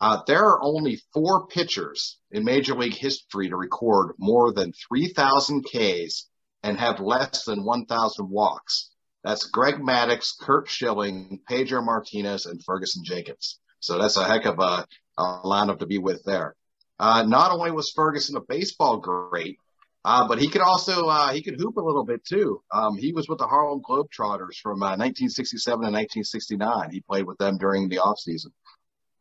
Uh, 0.00 0.20
there 0.28 0.44
are 0.44 0.62
only 0.62 1.02
four 1.12 1.48
pitchers 1.48 2.18
in 2.30 2.44
Major 2.44 2.76
League 2.76 2.94
history 2.94 3.48
to 3.48 3.56
record 3.56 4.14
more 4.16 4.52
than 4.52 4.72
3,000 4.88 5.64
Ks 5.64 6.28
and 6.62 6.78
have 6.78 7.00
less 7.00 7.44
than 7.44 7.64
1,000 7.64 8.28
walks. 8.28 8.90
That's 9.24 9.46
Greg 9.46 9.76
Maddux, 9.76 10.38
Curt 10.40 10.68
Schilling, 10.68 11.40
Pedro 11.48 11.82
Martinez, 11.82 12.46
and 12.46 12.62
Ferguson 12.64 13.02
Jenkins. 13.04 13.58
So 13.80 13.98
that's 13.98 14.16
a 14.16 14.24
heck 14.24 14.46
of 14.46 14.58
a, 14.58 14.86
a 15.18 15.40
lineup 15.44 15.80
to 15.80 15.86
be 15.86 15.98
with 15.98 16.22
there. 16.24 16.54
Uh, 16.98 17.24
not 17.24 17.52
only 17.52 17.70
was 17.70 17.92
Ferguson 17.94 18.36
a 18.36 18.40
baseball 18.40 18.98
great, 18.98 19.58
uh, 20.04 20.26
but 20.26 20.38
he 20.38 20.48
could 20.48 20.62
also 20.62 21.06
uh, 21.06 21.32
he 21.32 21.42
could 21.42 21.58
hoop 21.58 21.76
a 21.76 21.82
little 21.82 22.04
bit 22.04 22.24
too. 22.24 22.62
Um, 22.72 22.96
he 22.96 23.12
was 23.12 23.28
with 23.28 23.38
the 23.38 23.46
Harlem 23.46 23.82
Globetrotters 23.82 24.56
from 24.62 24.80
1967 24.80 25.78
to 25.80 25.90
1969. 25.90 26.90
He 26.90 27.00
played 27.00 27.26
with 27.26 27.38
them 27.38 27.58
during 27.58 27.88
the 27.88 27.96
offseason. 27.96 28.52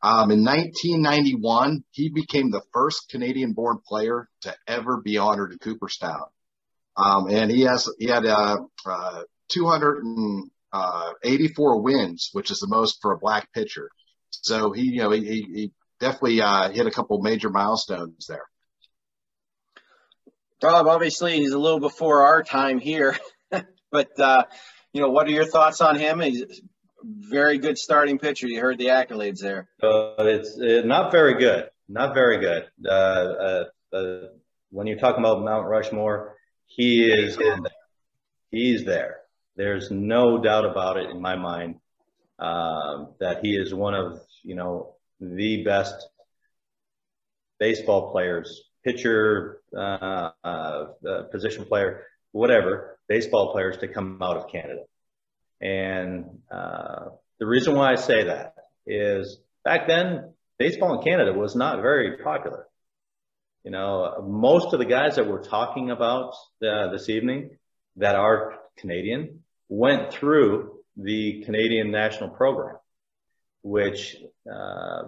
Um, 0.01 0.29
in 0.31 0.43
1991, 0.43 1.83
he 1.91 2.09
became 2.09 2.51
the 2.51 2.61
first 2.71 3.09
Canadian-born 3.09 3.79
player 3.87 4.29
to 4.41 4.55
ever 4.67 5.01
be 5.01 5.17
honored 5.17 5.51
in 5.51 5.57
Cooperstown. 5.57 6.25
Um, 6.97 7.29
and 7.29 7.51
he 7.51 7.61
has 7.61 7.87
he 7.99 8.07
had 8.07 8.25
uh, 8.25 8.57
uh, 8.85 9.21
284 9.49 11.81
wins, 11.81 12.29
which 12.33 12.51
is 12.51 12.59
the 12.59 12.67
most 12.67 13.01
for 13.01 13.13
a 13.13 13.17
black 13.17 13.53
pitcher. 13.53 13.89
So 14.29 14.71
he, 14.71 14.83
you 14.83 15.03
know, 15.03 15.11
he, 15.11 15.21
he 15.21 15.71
definitely 15.99 16.41
uh, 16.41 16.69
hit 16.69 16.87
a 16.87 16.91
couple 16.91 17.21
major 17.21 17.49
milestones 17.49 18.27
there. 18.27 18.45
Rob, 20.61 20.87
obviously, 20.87 21.37
he's 21.37 21.51
a 21.51 21.59
little 21.59 21.79
before 21.79 22.25
our 22.25 22.41
time 22.41 22.79
here, 22.79 23.15
but 23.91 24.19
uh, 24.19 24.43
you 24.91 25.01
know, 25.01 25.09
what 25.09 25.27
are 25.27 25.31
your 25.31 25.45
thoughts 25.45 25.81
on 25.81 25.99
him? 25.99 26.19
He's 26.19 26.41
a 26.41 26.47
very 27.03 27.59
good 27.59 27.77
starting 27.77 28.17
pitcher. 28.17 28.47
You 28.47 28.59
heard 28.59 28.79
the 28.79 28.87
accolades 28.87 29.39
there. 29.39 29.69
Uh, 29.81 30.15
it's 30.19 30.59
uh, 30.59 30.81
not 30.83 31.11
very 31.11 31.35
good. 31.35 31.69
Not 31.87 32.15
very 32.15 32.39
good. 32.39 32.65
Uh, 32.83 32.89
uh, 32.89 33.65
uh, 33.93 34.19
when 34.71 34.87
you're 34.87 34.97
talking 34.97 35.23
about 35.23 35.43
Mount 35.43 35.67
Rushmore, 35.67 36.36
he 36.67 37.09
is 37.09 37.37
in 37.37 37.63
there. 37.63 37.71
He's 38.51 38.85
there. 38.85 39.21
There's 39.55 39.89
no 39.91 40.37
doubt 40.37 40.65
about 40.65 40.97
it 40.97 41.09
in 41.09 41.21
my 41.21 41.35
mind 41.35 41.75
that 42.39 43.39
he 43.41 43.55
is 43.55 43.73
one 43.73 43.95
of 43.95 44.21
you 44.43 44.55
know 44.55 44.95
the 45.19 45.63
best 45.63 46.07
baseball 47.59 48.11
players, 48.11 48.63
pitcher, 48.83 49.61
uh, 49.75 50.29
uh, 50.43 50.85
position 51.31 51.65
player, 51.65 52.03
whatever, 52.31 52.99
baseball 53.07 53.51
players 53.51 53.77
to 53.77 53.87
come 53.87 54.21
out 54.21 54.37
of 54.37 54.51
Canada. 54.51 54.83
And 55.59 56.39
uh, 56.51 57.09
the 57.39 57.47
reason 57.47 57.75
why 57.75 57.91
I 57.91 57.95
say 57.95 58.25
that 58.25 58.53
is 58.85 59.39
back 59.63 59.87
then, 59.87 60.33
baseball 60.59 60.99
in 60.99 61.03
Canada 61.03 61.33
was 61.33 61.55
not 61.55 61.81
very 61.81 62.17
popular. 62.17 62.67
You 63.67 63.71
know, 63.71 64.23
most 64.25 64.71
of 64.71 64.79
the 64.79 64.85
guys 64.85 65.17
that 65.17 65.27
we're 65.27 65.43
talking 65.43 65.91
about 65.91 66.35
uh, 66.65 66.89
this 66.89 67.09
evening 67.09 67.57
that 67.97 68.15
are 68.15 68.59
Canadian 68.77 69.41
went 69.67 70.13
through 70.13 70.79
the 70.95 71.43
Canadian 71.43 71.91
national 71.91 72.29
program 72.29 72.77
which 73.63 74.15
uh, 74.49 75.01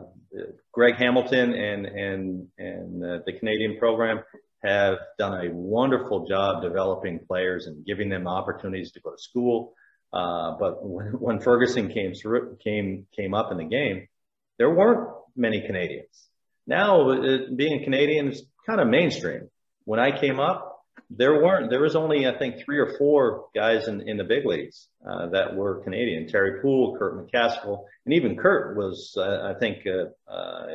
Greg 0.73 0.95
Hamilton 0.95 1.53
and 1.53 1.85
and 1.85 2.47
and 2.57 3.01
uh, 3.01 3.19
the 3.25 3.31
Canadian 3.31 3.77
program 3.77 4.25
have 4.61 4.97
done 5.17 5.45
a 5.45 5.49
wonderful 5.53 6.27
job 6.27 6.61
developing 6.61 7.19
players 7.25 7.65
and 7.65 7.85
giving 7.85 8.09
them 8.09 8.27
opportunities 8.27 8.91
to 8.91 8.99
go 8.99 9.11
to 9.11 9.17
school. 9.17 9.73
Uh, 10.11 10.57
but 10.59 10.85
when, 10.85 11.05
when 11.13 11.39
Ferguson 11.39 11.87
came 11.93 12.13
through, 12.13 12.57
came 12.61 13.07
came 13.15 13.33
up 13.33 13.53
in 13.53 13.57
the 13.57 13.63
game, 13.63 14.09
there 14.57 14.69
weren't 14.69 15.11
many 15.33 15.61
Canadians. 15.65 16.29
Now, 16.67 17.09
uh, 17.09 17.37
being 17.55 17.81
a 17.81 17.83
Canadian 17.83 18.29
is 18.29 18.43
kind 18.65 18.79
of 18.79 18.87
mainstream. 18.87 19.49
When 19.85 19.99
I 19.99 20.17
came 20.19 20.39
up, 20.39 20.69
there 21.09 21.41
weren't. 21.41 21.69
There 21.69 21.81
was 21.81 21.95
only 21.95 22.27
I 22.27 22.37
think 22.37 22.63
three 22.63 22.77
or 22.77 22.95
four 22.97 23.45
guys 23.55 23.87
in, 23.87 24.07
in 24.07 24.17
the 24.17 24.23
big 24.23 24.45
leagues 24.45 24.87
uh, 25.07 25.29
that 25.29 25.55
were 25.55 25.81
Canadian. 25.83 26.27
Terry 26.27 26.61
Puhl, 26.61 26.97
Kirk 26.97 27.31
McCaskill, 27.31 27.85
and 28.05 28.13
even 28.13 28.37
Kirk 28.37 28.77
was 28.77 29.15
uh, 29.17 29.53
I 29.55 29.59
think 29.59 29.87
uh, 29.87 30.31
uh 30.31 30.67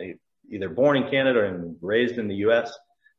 either 0.50 0.68
born 0.68 0.96
in 0.96 1.10
Canada 1.10 1.46
and 1.46 1.76
raised 1.80 2.18
in 2.18 2.28
the 2.28 2.34
U.S., 2.36 2.72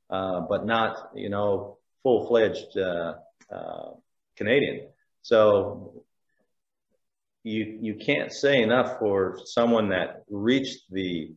uh, 0.09 0.41
but 0.41 0.65
not 0.65 1.11
you 1.15 1.29
know 1.29 1.77
full 2.03 2.27
fledged 2.27 2.77
uh, 2.77 3.13
Canadian. 4.35 4.89
So 5.21 6.03
you 7.43 7.77
you 7.81 7.95
can't 7.95 8.33
say 8.33 8.61
enough 8.61 8.99
for 8.99 9.39
someone 9.45 9.89
that 9.89 10.23
reached 10.29 10.83
the 10.91 11.33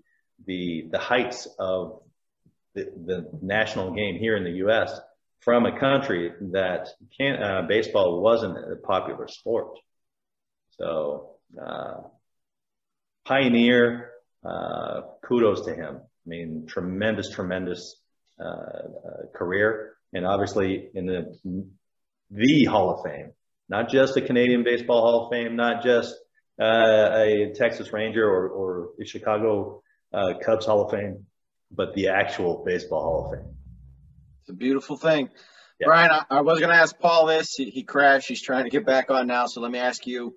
the 0.47 0.89
the 0.91 0.99
heights 0.99 1.49
of 1.59 2.03
the, 2.74 2.84
the 3.05 3.28
national 3.43 3.95
game 3.95 4.16
here 4.16 4.36
in 4.36 4.45
the 4.45 4.59
U.S. 4.64 4.99
from 5.41 5.66
a 5.66 5.78
country 5.78 6.32
that 6.53 6.89
can 7.16 7.43
uh, 7.43 7.62
baseball 7.68 8.20
wasn't 8.20 8.57
a 8.57 8.76
popular 8.76 9.28
sport. 9.28 9.78
So 10.78 11.36
uh, 11.61 12.03
pioneer, 13.24 14.11
uh, 14.45 15.03
kudos 15.24 15.66
to 15.66 15.74
him. 15.74 15.97
I 15.97 16.28
mean, 16.28 16.66
tremendous, 16.66 17.30
tremendous 17.30 17.97
uh, 18.39 18.45
uh, 18.45 19.26
career, 19.34 19.95
and 20.12 20.26
obviously 20.26 20.89
in 20.95 21.07
the 21.07 21.39
the 22.30 22.64
Hall 22.64 22.95
of 22.95 23.03
Fame, 23.03 23.32
not 23.68 23.91
just 23.91 24.14
the 24.14 24.22
Canadian 24.22 24.62
Baseball 24.62 25.01
Hall 25.01 25.24
of 25.24 25.32
Fame, 25.32 25.57
not 25.57 25.82
just 25.82 26.14
uh, 26.61 27.11
a 27.14 27.53
Texas 27.55 27.93
Ranger 27.93 28.24
or, 28.24 28.49
or 28.49 28.89
a 29.01 29.05
Chicago 29.05 29.82
Uh, 30.12 30.34
Cubs 30.44 30.66
Hall 30.66 30.84
of 30.84 30.90
Fame, 30.90 31.26
but 31.70 31.94
the 31.94 32.09
actual 32.09 32.62
Baseball 32.64 33.02
Hall 33.02 33.26
of 33.26 33.38
Fame. 33.38 33.54
It's 34.42 34.50
a 34.50 34.54
beautiful 34.54 34.96
thing. 34.96 35.28
Yeah. 35.78 35.86
Brian, 35.86 36.11
I, 36.11 36.24
I 36.30 36.40
was 36.40 36.59
going 36.59 36.70
to 36.70 36.76
ask 36.76 36.98
Paul 36.98 37.26
this. 37.26 37.54
He, 37.54 37.70
he 37.70 37.82
crashed. 37.84 38.28
He's 38.28 38.42
trying 38.42 38.64
to 38.64 38.70
get 38.70 38.86
back 38.86 39.11
on 39.11 39.26
now. 39.26 39.46
So 39.46 39.61
let 39.61 39.70
me 39.70 39.78
ask 39.78 40.06
you 40.06 40.34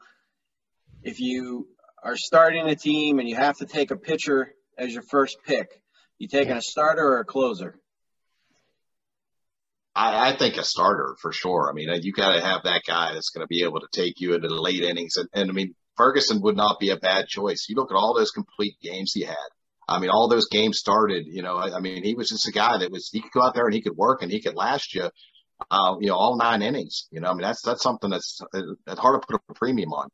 if 1.03 1.19
you 1.19 1.67
are 2.03 2.17
starting 2.17 2.67
a 2.67 2.75
team 2.75 3.19
and 3.19 3.29
you 3.29 3.35
have 3.35 3.57
to 3.57 3.65
take 3.65 3.91
a 3.91 3.95
pitcher 3.95 4.53
as 4.77 4.93
your 4.93 5.03
first 5.03 5.37
pick, 5.45 5.81
you 6.17 6.27
taking 6.27 6.53
a 6.57 6.61
starter 6.61 7.03
or 7.03 7.19
a 7.19 7.25
closer? 7.25 7.79
I, 9.95 10.31
I 10.31 10.37
think 10.37 10.57
a 10.57 10.63
starter 10.63 11.15
for 11.21 11.31
sure. 11.31 11.69
I 11.69 11.73
mean, 11.73 11.89
uh, 11.89 11.97
you 12.01 12.13
got 12.13 12.33
to 12.33 12.41
have 12.41 12.63
that 12.63 12.83
guy 12.87 13.13
that's 13.13 13.29
going 13.29 13.43
to 13.43 13.47
be 13.47 13.63
able 13.63 13.79
to 13.79 13.87
take 13.91 14.19
you 14.19 14.33
into 14.33 14.47
the 14.47 14.61
late 14.61 14.83
innings. 14.83 15.17
And, 15.17 15.29
and 15.33 15.49
I 15.49 15.53
mean, 15.53 15.75
Ferguson 15.97 16.41
would 16.41 16.55
not 16.55 16.79
be 16.79 16.89
a 16.89 16.97
bad 16.97 17.27
choice. 17.27 17.67
You 17.67 17.75
look 17.75 17.91
at 17.91 17.97
all 17.97 18.13
those 18.13 18.31
complete 18.31 18.75
games 18.81 19.11
he 19.13 19.23
had. 19.23 19.35
I 19.87 19.99
mean, 19.99 20.09
all 20.09 20.27
those 20.27 20.47
games 20.47 20.77
started, 20.77 21.25
you 21.27 21.41
know, 21.41 21.57
I, 21.57 21.75
I, 21.75 21.79
mean, 21.79 22.03
he 22.03 22.13
was 22.13 22.29
just 22.29 22.47
a 22.47 22.51
guy 22.51 22.77
that 22.77 22.91
was, 22.91 23.09
he 23.11 23.21
could 23.21 23.31
go 23.31 23.43
out 23.43 23.53
there 23.53 23.65
and 23.65 23.73
he 23.73 23.81
could 23.81 23.97
work 23.97 24.21
and 24.21 24.31
he 24.31 24.41
could 24.41 24.55
last 24.55 24.93
you, 24.93 25.09
uh, 25.69 25.95
you 25.99 26.07
know, 26.07 26.15
all 26.15 26.37
nine 26.37 26.61
innings, 26.61 27.07
you 27.11 27.19
know, 27.19 27.29
I 27.29 27.33
mean, 27.33 27.41
that's, 27.41 27.61
that's 27.61 27.83
something 27.83 28.09
that's, 28.09 28.39
that's 28.85 28.99
hard 28.99 29.21
to 29.21 29.27
put 29.27 29.41
a 29.49 29.53
premium 29.53 29.91
on. 29.93 30.09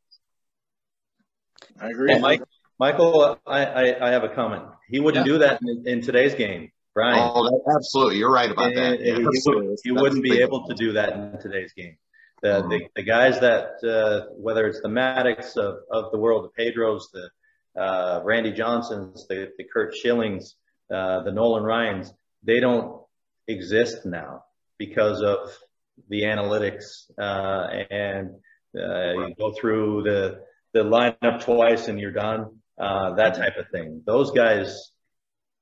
I 1.80 1.90
agree. 1.90 2.18
Mike, 2.20 2.42
Michael, 2.80 3.40
I, 3.46 3.66
I, 3.66 4.08
I, 4.08 4.12
have 4.12 4.24
a 4.24 4.30
comment. 4.30 4.64
He 4.90 5.00
wouldn't 5.00 5.26
yeah. 5.26 5.34
do 5.34 5.40
that 5.40 5.60
in, 5.62 5.88
in, 5.88 6.02
today's 6.02 6.36
game, 6.36 6.72
Brian. 6.94 7.32
Oh, 7.34 7.62
absolutely. 7.76 8.18
You're 8.18 8.32
right 8.32 8.52
about 8.52 8.74
that. 8.76 9.00
Yeah, 9.00 9.16
he, 9.16 9.24
would, 9.24 9.78
he 9.84 9.92
wouldn't 9.92 10.24
be 10.24 10.42
able 10.42 10.68
to 10.68 10.76
do 10.76 10.94
that 10.94 11.14
in 11.14 11.40
today's 11.40 11.74
game. 11.74 11.98
The, 12.42 12.48
mm-hmm. 12.48 12.70
the, 12.70 12.80
the, 12.96 13.04
guys 13.04 13.40
that, 13.40 13.84
uh, 13.84 14.32
whether 14.36 14.68
it's 14.68 14.82
the 14.82 14.90
Maddux 14.90 15.58
of, 15.58 15.80
of 15.90 16.12
the 16.12 16.20
world, 16.20 16.52
the 16.56 16.64
Pedros, 16.64 17.04
the, 17.12 17.30
uh, 17.78 18.22
Randy 18.24 18.52
Johnsons, 18.52 19.28
the, 19.28 19.52
the 19.58 19.64
Curt 19.64 19.94
Schillings, 19.96 20.56
uh, 20.94 21.24
the 21.24 21.32
Nolan 21.32 21.64
Ryans, 21.64 22.12
they 22.44 22.60
don't 22.60 23.02
exist 23.48 24.06
now 24.06 24.44
because 24.78 25.22
of 25.22 25.50
the 26.10 26.24
analytics 26.24 27.10
uh, 27.20 27.68
and 27.90 28.30
uh, 28.76 29.14
you 29.14 29.36
go 29.38 29.54
through 29.60 30.04
the 30.04 30.42
the 30.74 30.84
lineup 30.84 31.44
twice 31.44 31.88
and 31.88 32.00
you're 32.00 32.12
done. 32.12 32.60
Uh, 32.78 33.16
that 33.16 33.36
type 33.36 33.58
of 33.58 33.66
thing. 33.72 34.04
Those 34.06 34.32
guys, 34.32 34.92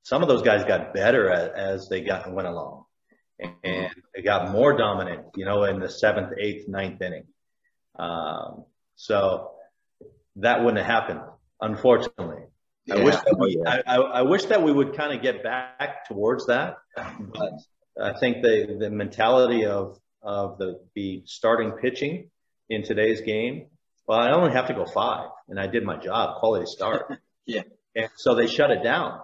some 0.03 0.21
of 0.21 0.27
those 0.27 0.41
guys 0.41 0.65
got 0.65 0.93
better 0.93 1.31
as, 1.31 1.51
as 1.55 1.89
they 1.89 2.01
got 2.01 2.29
went 2.33 2.47
along, 2.47 2.83
and 3.39 3.89
they 4.13 4.21
got 4.21 4.51
more 4.51 4.75
dominant. 4.75 5.27
You 5.35 5.45
know, 5.45 5.63
in 5.63 5.79
the 5.79 5.89
seventh, 5.89 6.33
eighth, 6.37 6.67
ninth 6.67 7.01
inning. 7.01 7.27
Um, 7.97 8.65
so 8.97 9.51
that 10.37 10.59
wouldn't 10.59 10.77
have 10.77 10.87
happened 10.87 11.21
unfortunately. 11.65 12.43
Yeah. 12.85 12.95
I 12.95 13.03
wish 13.03 13.15
that 13.15 13.37
we, 13.39 13.63
I, 13.65 13.79
I, 13.95 14.21
wish 14.21 14.45
that 14.45 14.61
we 14.61 14.71
would 14.71 14.95
kind 14.95 15.15
of 15.15 15.23
get 15.23 15.41
back 15.41 16.07
towards 16.07 16.45
that, 16.47 16.77
but 16.95 17.53
I 17.99 18.13
think 18.19 18.43
the 18.43 18.77
the 18.79 18.91
mentality 18.91 19.65
of 19.65 19.97
of 20.21 20.59
the 20.59 20.79
the 20.93 21.23
starting 21.25 21.71
pitching 21.71 22.29
in 22.69 22.83
today's 22.83 23.21
game. 23.21 23.67
Well, 24.07 24.19
I 24.19 24.31
only 24.33 24.51
have 24.51 24.67
to 24.67 24.75
go 24.75 24.85
five, 24.85 25.29
and 25.49 25.59
I 25.59 25.65
did 25.65 25.83
my 25.83 25.97
job, 25.97 26.39
quality 26.39 26.67
start. 26.67 27.11
yeah. 27.47 27.63
And 27.95 28.09
so 28.17 28.35
they 28.35 28.45
shut 28.45 28.69
it 28.69 28.83
down, 28.83 29.19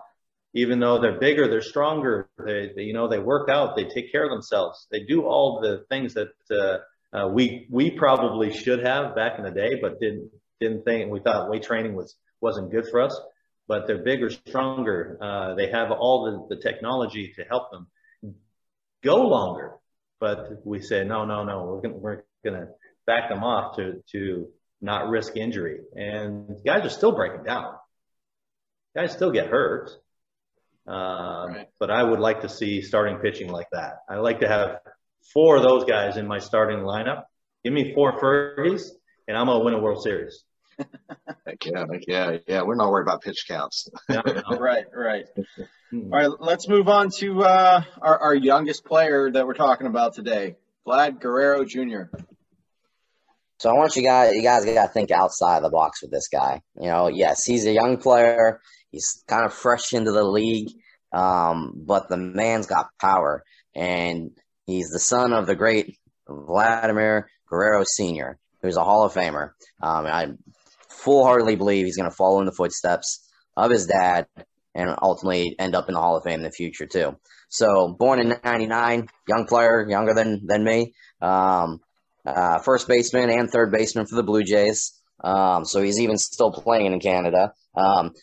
even 0.55 0.79
though 0.79 0.99
they're 0.99 1.19
bigger, 1.19 1.47
they're 1.47 1.61
stronger. 1.61 2.29
They, 2.43 2.71
they 2.75 2.83
you 2.83 2.93
know 2.93 3.07
they 3.07 3.19
work 3.19 3.47
out, 3.47 3.75
they 3.75 3.85
take 3.85 4.11
care 4.11 4.23
of 4.23 4.31
themselves, 4.31 4.87
they 4.89 5.01
do 5.01 5.21
all 5.21 5.59
the 5.61 5.85
things 5.87 6.15
that 6.15 6.31
uh, 6.49 7.15
uh, 7.15 7.27
we 7.27 7.67
we 7.69 7.91
probably 7.91 8.51
should 8.51 8.83
have 8.83 9.15
back 9.15 9.37
in 9.37 9.45
the 9.45 9.51
day, 9.51 9.77
but 9.79 9.99
didn't 9.99 10.31
didn't 10.59 10.83
think 10.83 11.11
we 11.11 11.19
thought 11.19 11.49
weight 11.49 11.63
training 11.63 11.95
was 11.95 12.15
wasn't 12.41 12.71
good 12.71 12.87
for 12.89 13.01
us. 13.01 13.19
But 13.67 13.87
they're 13.87 14.03
bigger, 14.03 14.29
stronger. 14.29 15.17
Uh, 15.21 15.55
they 15.55 15.69
have 15.69 15.91
all 15.91 16.47
the, 16.49 16.55
the 16.55 16.61
technology 16.61 17.33
to 17.37 17.43
help 17.43 17.71
them 17.71 17.87
go 19.03 19.27
longer. 19.27 19.75
But 20.19 20.65
we 20.65 20.81
said 20.81 21.07
no, 21.07 21.25
no, 21.25 21.43
no. 21.43 21.63
We're 21.65 21.81
gonna 21.81 21.97
we're 21.97 22.23
gonna 22.43 22.67
back 23.07 23.29
them 23.29 23.43
off 23.43 23.77
to 23.77 24.03
to 24.11 24.49
not 24.81 25.09
risk 25.09 25.37
injury. 25.37 25.79
And 25.95 26.57
guys 26.65 26.85
are 26.85 26.89
still 26.89 27.11
breaking 27.11 27.43
down. 27.43 27.75
Guys 28.95 29.13
still 29.13 29.31
get 29.31 29.47
hurt. 29.47 29.91
Um, 30.87 30.95
right. 31.53 31.67
But 31.79 31.91
I 31.91 32.03
would 32.03 32.19
like 32.19 32.41
to 32.41 32.49
see 32.49 32.81
starting 32.81 33.17
pitching 33.17 33.49
like 33.49 33.69
that. 33.71 33.99
I 34.09 34.17
like 34.17 34.39
to 34.39 34.47
have 34.47 34.79
four 35.33 35.57
of 35.57 35.63
those 35.63 35.85
guys 35.85 36.17
in 36.17 36.27
my 36.27 36.39
starting 36.39 36.79
lineup. 36.79 37.23
Give 37.63 37.73
me 37.73 37.93
four 37.93 38.19
Fergies, 38.19 38.89
and 39.27 39.37
I'm 39.37 39.45
gonna 39.45 39.63
win 39.63 39.75
a 39.75 39.79
World 39.79 40.03
Series. 40.03 40.43
Heck 41.45 41.65
yeah, 41.65 41.85
heck 41.91 42.07
yeah, 42.07 42.37
yeah. 42.47 42.61
We're 42.63 42.75
not 42.75 42.89
worried 42.89 43.03
about 43.03 43.21
pitch 43.21 43.45
counts. 43.47 43.89
right, 44.09 44.85
right. 44.93 45.25
All 45.93 45.99
right, 46.09 46.29
let's 46.39 46.67
move 46.67 46.87
on 46.87 47.09
to 47.17 47.43
uh, 47.43 47.83
our, 48.01 48.19
our 48.19 48.35
youngest 48.35 48.85
player 48.85 49.29
that 49.31 49.45
we're 49.45 49.53
talking 49.53 49.87
about 49.87 50.13
today, 50.13 50.55
Vlad 50.87 51.19
Guerrero 51.19 51.65
Jr. 51.65 52.03
So 53.59 53.69
I 53.69 53.73
want 53.73 53.95
you 53.95 54.03
guys, 54.03 54.33
you 54.33 54.41
guys 54.41 54.65
got 54.65 54.87
to 54.87 54.91
think 54.93 55.11
outside 55.11 55.61
the 55.61 55.69
box 55.69 56.01
with 56.01 56.09
this 56.09 56.29
guy. 56.29 56.61
You 56.79 56.87
know, 56.87 57.09
yes, 57.09 57.45
he's 57.45 57.67
a 57.67 57.71
young 57.71 57.97
player. 57.97 58.59
He's 58.89 59.23
kind 59.27 59.45
of 59.45 59.53
fresh 59.53 59.93
into 59.93 60.11
the 60.11 60.23
league, 60.23 60.69
um, 61.11 61.73
but 61.75 62.09
the 62.09 62.17
man's 62.17 62.67
got 62.67 62.87
power, 62.99 63.43
and 63.75 64.31
he's 64.65 64.89
the 64.89 64.99
son 64.99 65.33
of 65.33 65.45
the 65.45 65.55
great 65.55 65.97
Vladimir 66.27 67.29
Guerrero 67.47 67.83
Sr., 67.85 68.39
who's 68.61 68.77
a 68.77 68.83
Hall 68.83 69.05
of 69.05 69.13
Famer. 69.13 69.51
Um, 69.81 70.07
I 70.07 70.27
full 71.01 71.25
heartedly 71.25 71.55
believe 71.55 71.85
he's 71.85 71.97
going 71.97 72.09
to 72.09 72.15
follow 72.15 72.39
in 72.39 72.45
the 72.45 72.51
footsteps 72.51 73.27
of 73.57 73.71
his 73.71 73.87
dad 73.87 74.27
and 74.73 74.95
ultimately 75.01 75.55
end 75.59 75.75
up 75.75 75.89
in 75.89 75.95
the 75.95 75.99
Hall 75.99 76.15
of 76.15 76.23
Fame 76.23 76.39
in 76.39 76.43
the 76.43 76.51
future 76.51 76.85
too. 76.85 77.17
So 77.49 77.89
born 77.89 78.19
in 78.19 78.35
'99, 78.43 79.07
young 79.27 79.45
player, 79.45 79.85
younger 79.89 80.13
than 80.13 80.45
than 80.45 80.63
me. 80.63 80.93
Um, 81.21 81.81
uh, 82.25 82.59
first 82.59 82.87
baseman 82.87 83.29
and 83.29 83.49
third 83.49 83.71
baseman 83.71 84.05
for 84.05 84.15
the 84.15 84.23
Blue 84.23 84.43
Jays. 84.43 84.93
Um, 85.23 85.65
so 85.65 85.81
he's 85.81 85.99
even 85.99 86.17
still 86.17 86.51
playing 86.51 86.93
in 86.93 86.99
Canada. 86.99 87.53
Um, 87.75 88.13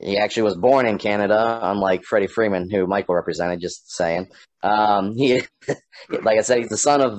he 0.00 0.18
actually 0.18 0.44
was 0.44 0.56
born 0.56 0.86
in 0.86 0.98
Canada, 0.98 1.58
unlike 1.62 2.04
Freddie 2.04 2.28
Freeman, 2.28 2.70
who 2.70 2.86
Michael 2.86 3.14
represented. 3.14 3.60
Just 3.60 3.90
saying. 3.90 4.28
Um, 4.62 5.16
he, 5.16 5.42
like 6.10 6.38
I 6.38 6.42
said, 6.42 6.58
he's 6.58 6.68
the 6.68 6.76
son 6.76 7.00
of 7.00 7.18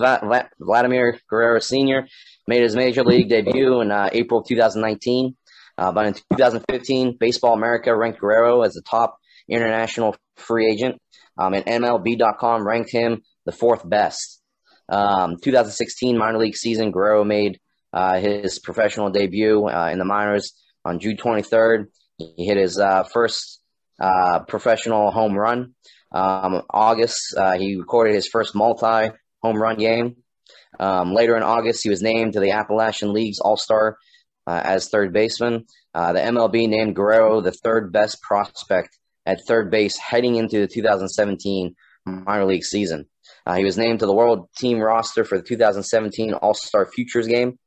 Vladimir 0.59 1.19
Guerrero 1.29 1.59
Sr 1.59 2.07
made 2.49 2.63
his 2.63 2.75
major 2.75 3.03
league 3.03 3.29
debut 3.29 3.79
in 3.79 3.91
uh, 3.91 4.09
April 4.11 4.41
2019. 4.41 5.37
Uh, 5.77 5.91
but 5.91 6.07
in 6.07 6.13
2015, 6.33 7.15
Baseball 7.17 7.53
America 7.53 7.95
ranked 7.95 8.19
Guerrero 8.19 8.63
as 8.63 8.73
the 8.73 8.81
top 8.81 9.17
international 9.47 10.15
free 10.35 10.69
agent, 10.69 10.97
um, 11.37 11.53
and 11.53 11.65
MLB.com 11.65 12.67
ranked 12.67 12.91
him 12.91 13.21
the 13.45 13.51
fourth 13.51 13.87
best. 13.87 14.41
Um, 14.89 15.37
2016 15.41 16.17
minor 16.17 16.39
league 16.39 16.57
season, 16.57 16.91
Guerrero 16.91 17.23
made 17.23 17.59
uh, 17.93 18.19
his 18.19 18.59
professional 18.59 19.11
debut 19.11 19.67
uh, 19.67 19.89
in 19.91 19.99
the 19.99 20.05
minors 20.05 20.53
on 20.83 20.99
June 20.99 21.17
23rd. 21.17 21.85
He 22.17 22.45
hit 22.45 22.57
his 22.57 22.79
uh, 22.79 23.03
first 23.03 23.61
uh, 24.01 24.39
professional 24.47 25.11
home 25.11 25.37
run. 25.37 25.75
Um, 26.11 26.63
August, 26.69 27.35
uh, 27.37 27.57
he 27.57 27.75
recorded 27.75 28.15
his 28.15 28.27
first 28.27 28.55
multi 28.55 29.11
home 29.41 29.61
run 29.61 29.77
game. 29.77 30.17
Um, 30.79 31.13
later 31.13 31.35
in 31.35 31.43
August, 31.43 31.83
he 31.83 31.89
was 31.89 32.01
named 32.01 32.33
to 32.33 32.39
the 32.39 32.51
Appalachian 32.51 33.13
League's 33.13 33.39
All 33.39 33.57
Star 33.57 33.97
uh, 34.47 34.61
as 34.63 34.89
third 34.89 35.13
baseman. 35.13 35.65
Uh, 35.93 36.13
the 36.13 36.19
MLB 36.19 36.67
named 36.67 36.95
Guerrero 36.95 37.41
the 37.41 37.51
third 37.51 37.91
best 37.91 38.21
prospect 38.21 38.97
at 39.25 39.41
third 39.47 39.71
base 39.71 39.97
heading 39.97 40.35
into 40.35 40.59
the 40.59 40.67
2017 40.67 41.75
minor 42.05 42.45
league 42.45 42.63
season. 42.63 43.05
Uh, 43.45 43.55
he 43.55 43.63
was 43.63 43.77
named 43.77 43.99
to 43.99 44.05
the 44.05 44.13
World 44.13 44.49
Team 44.57 44.79
roster 44.79 45.23
for 45.23 45.37
the 45.37 45.43
2017 45.43 46.33
All 46.33 46.53
Star 46.53 46.85
Futures 46.85 47.27
Game. 47.27 47.57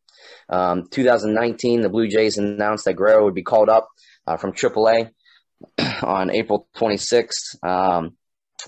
Um, 0.48 0.88
2019, 0.90 1.80
the 1.80 1.88
Blue 1.88 2.08
Jays 2.08 2.38
announced 2.38 2.84
that 2.84 2.94
Guerrero 2.94 3.24
would 3.24 3.34
be 3.34 3.42
called 3.42 3.68
up 3.68 3.88
uh, 4.26 4.36
from 4.36 4.52
AAA 4.52 5.10
on 6.02 6.30
April 6.30 6.68
26th. 6.76 7.62
Um, 7.64 8.16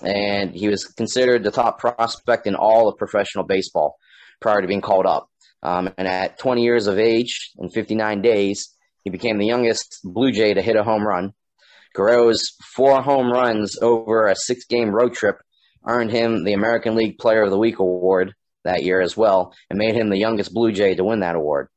and 0.03 0.53
he 0.53 0.67
was 0.67 0.85
considered 0.85 1.43
the 1.43 1.51
top 1.51 1.79
prospect 1.79 2.47
in 2.47 2.55
all 2.55 2.89
of 2.89 2.97
professional 2.97 3.45
baseball 3.45 3.97
prior 4.45 4.61
to 4.61 4.67
being 4.67 4.81
called 4.81 5.07
up. 5.07 5.27
Um, 5.63 5.89
and 5.97 6.07
at 6.07 6.37
20 6.37 6.61
years 6.61 6.85
of 6.85 6.99
age 6.99 7.49
and 7.57 7.73
59 7.73 8.21
days, 8.21 8.75
he 9.03 9.09
became 9.09 9.39
the 9.39 9.47
youngest 9.47 10.01
Blue 10.03 10.31
Jay 10.31 10.53
to 10.53 10.61
hit 10.61 10.75
a 10.75 10.83
home 10.83 11.01
run. 11.01 11.33
Guerrero's 11.95 12.55
four 12.75 13.01
home 13.01 13.31
runs 13.31 13.75
over 13.81 14.27
a 14.27 14.35
six 14.35 14.65
game 14.65 14.91
road 14.91 15.15
trip 15.15 15.37
earned 15.87 16.11
him 16.11 16.43
the 16.43 16.53
American 16.53 16.93
League 16.93 17.17
Player 17.17 17.41
of 17.41 17.49
the 17.49 17.57
Week 17.57 17.79
award 17.79 18.35
that 18.65 18.83
year 18.83 19.01
as 19.01 19.17
well 19.17 19.51
and 19.71 19.79
made 19.79 19.95
him 19.95 20.11
the 20.11 20.19
youngest 20.19 20.53
Blue 20.53 20.71
Jay 20.71 20.93
to 20.93 21.03
win 21.03 21.21
that 21.21 21.35
award. 21.35 21.69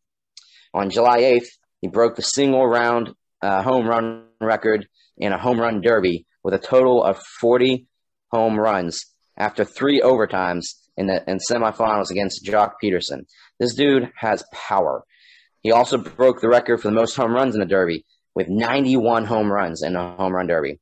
On 0.74 0.90
July 0.90 1.20
8th, 1.20 1.48
he 1.80 1.88
broke 1.88 2.16
the 2.16 2.22
single 2.22 2.66
round 2.66 3.14
uh, 3.40 3.62
home 3.62 3.86
run 3.86 4.26
record 4.42 4.86
in 5.16 5.32
a 5.32 5.38
home 5.38 5.58
run 5.58 5.80
derby 5.80 6.26
with 6.44 6.52
a 6.52 6.58
total 6.58 7.02
of 7.02 7.18
40 7.40 7.86
home 8.30 8.60
runs 8.60 9.06
after 9.38 9.64
three 9.64 10.02
overtimes 10.02 10.74
in 10.98 11.06
the 11.06 11.24
in 11.30 11.38
semifinals 11.50 12.10
against 12.10 12.44
Joc 12.44 12.72
Pederson. 12.82 13.22
This 13.58 13.74
dude 13.74 14.10
has 14.16 14.44
power. 14.52 15.04
He 15.62 15.72
also 15.72 15.96
broke 15.96 16.40
the 16.40 16.48
record 16.48 16.78
for 16.80 16.88
the 16.88 16.94
most 16.94 17.16
home 17.16 17.32
runs 17.32 17.54
in 17.54 17.60
the 17.60 17.66
Derby 17.66 18.04
with 18.34 18.48
91 18.48 19.24
home 19.24 19.50
runs 19.50 19.82
in 19.82 19.96
a 19.96 20.14
home 20.16 20.32
run 20.32 20.46
derby. 20.46 20.78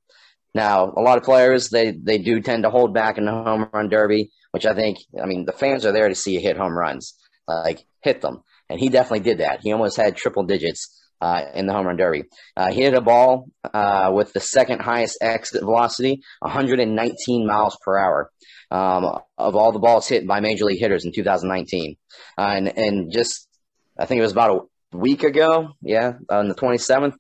Now, 0.55 0.93
a 0.95 1.01
lot 1.01 1.17
of 1.17 1.25
players 1.25 1.71
they 1.71 1.91
they 1.91 2.19
do 2.19 2.41
tend 2.41 2.65
to 2.65 2.71
hold 2.71 2.93
back 2.93 3.17
in 3.17 3.25
the 3.25 3.31
home 3.33 3.69
run 3.73 3.89
derby, 3.89 4.31
which 4.51 4.67
I 4.67 4.75
think 4.75 4.99
I 5.23 5.27
mean 5.27 5.45
the 5.45 5.53
fans 5.53 5.87
are 5.87 5.93
there 5.93 6.09
to 6.09 6.15
see 6.15 6.35
you 6.35 6.41
hit 6.41 6.57
home 6.57 6.77
runs, 6.77 7.15
like 7.47 7.87
hit 8.03 8.21
them, 8.21 8.43
and 8.69 8.79
he 8.81 8.89
definitely 8.89 9.21
did 9.21 9.39
that. 9.39 9.61
He 9.63 9.73
almost 9.73 9.97
had 9.97 10.17
triple 10.17 10.45
digits 10.45 11.03
uh, 11.21 11.43
in 11.55 11.67
the 11.67 11.73
home 11.73 11.87
run 11.87 11.97
derby. 11.97 12.25
Uh, 12.57 12.71
he 12.71 12.83
hit 12.83 12.95
a 12.95 13.01
ball 13.01 13.49
uh, 13.73 14.11
with 14.15 14.33
the 14.33 14.41
second 14.41 14.81
highest 14.81 15.19
exit 15.21 15.63
velocity, 15.63 16.23
119 16.41 17.47
miles 17.47 17.77
per 17.85 17.97
hour. 17.97 18.31
Um, 18.71 19.21
of 19.39 19.55
all 19.55 19.71
the 19.71 19.79
balls 19.79 20.09
hit 20.09 20.27
by 20.27 20.41
major 20.41 20.65
league 20.65 20.81
hitters 20.81 21.05
in 21.05 21.13
2019, 21.13 21.97
uh, 22.37 22.41
and 22.41 22.77
and 22.77 23.13
just 23.13 23.49
I 23.97 24.07
think 24.07 24.19
it 24.19 24.23
was 24.23 24.33
about 24.33 24.69
a 24.93 24.97
week 24.97 25.23
ago, 25.23 25.69
yeah, 25.83 26.15
on 26.29 26.49
the 26.49 26.55
27th, 26.55 27.15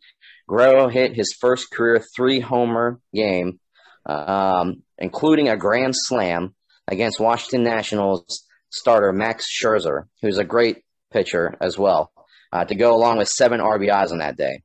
Guerrero 0.48 0.88
hit 0.88 1.14
his 1.14 1.36
first 1.40 1.70
career 1.70 2.04
three 2.16 2.40
homer 2.40 3.00
game, 3.14 3.60
um, 4.06 4.82
including 4.98 5.48
a 5.48 5.56
grand 5.56 5.94
slam 5.96 6.54
against 6.88 7.20
Washington 7.20 7.62
Nationals 7.62 8.44
starter 8.70 9.12
Max 9.12 9.46
Scherzer, 9.48 10.04
who's 10.22 10.38
a 10.38 10.44
great 10.44 10.78
pitcher 11.12 11.56
as 11.60 11.78
well 11.78 12.10
uh, 12.52 12.64
to 12.64 12.74
go 12.74 12.94
along 12.94 13.18
with 13.18 13.28
seven 13.28 13.60
RBIs 13.60 14.12
on 14.12 14.18
that 14.18 14.36
day. 14.36 14.62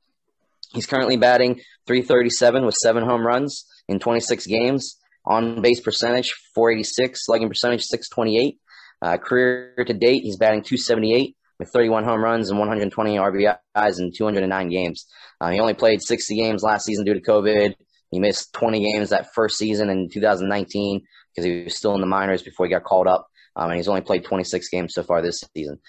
He's 0.73 0.85
currently 0.85 1.17
batting 1.17 1.61
337 1.87 2.65
with 2.65 2.75
seven 2.75 3.03
home 3.03 3.25
runs 3.25 3.65
in 3.87 3.99
26 3.99 4.45
games. 4.47 4.97
On 5.25 5.61
base 5.61 5.79
percentage, 5.79 6.31
486. 6.55 7.25
Slugging 7.25 7.49
percentage, 7.49 7.83
628. 7.83 8.57
Uh, 9.03 9.17
career 9.17 9.83
to 9.85 9.93
date, 9.93 10.23
he's 10.23 10.37
batting 10.37 10.61
278 10.61 11.35
with 11.59 11.69
31 11.69 12.03
home 12.03 12.23
runs 12.23 12.49
and 12.49 12.57
120 12.57 13.17
RBIs 13.17 13.99
in 13.99 14.11
209 14.15 14.69
games. 14.69 15.05
Uh, 15.39 15.49
he 15.49 15.59
only 15.59 15.73
played 15.73 16.01
60 16.01 16.35
games 16.35 16.63
last 16.63 16.85
season 16.85 17.05
due 17.05 17.13
to 17.13 17.21
COVID. 17.21 17.75
He 18.09 18.19
missed 18.19 18.53
20 18.53 18.83
games 18.93 19.09
that 19.09 19.33
first 19.33 19.57
season 19.57 19.89
in 19.89 20.09
2019 20.09 21.01
because 21.33 21.45
he 21.45 21.63
was 21.63 21.75
still 21.75 21.95
in 21.95 22.01
the 22.01 22.07
minors 22.07 22.41
before 22.41 22.65
he 22.65 22.71
got 22.71 22.83
called 22.83 23.07
up. 23.07 23.27
Um, 23.55 23.69
and 23.69 23.77
he's 23.77 23.87
only 23.87 24.01
played 24.01 24.23
26 24.23 24.69
games 24.69 24.93
so 24.93 25.03
far 25.03 25.21
this 25.21 25.43
season. 25.55 25.79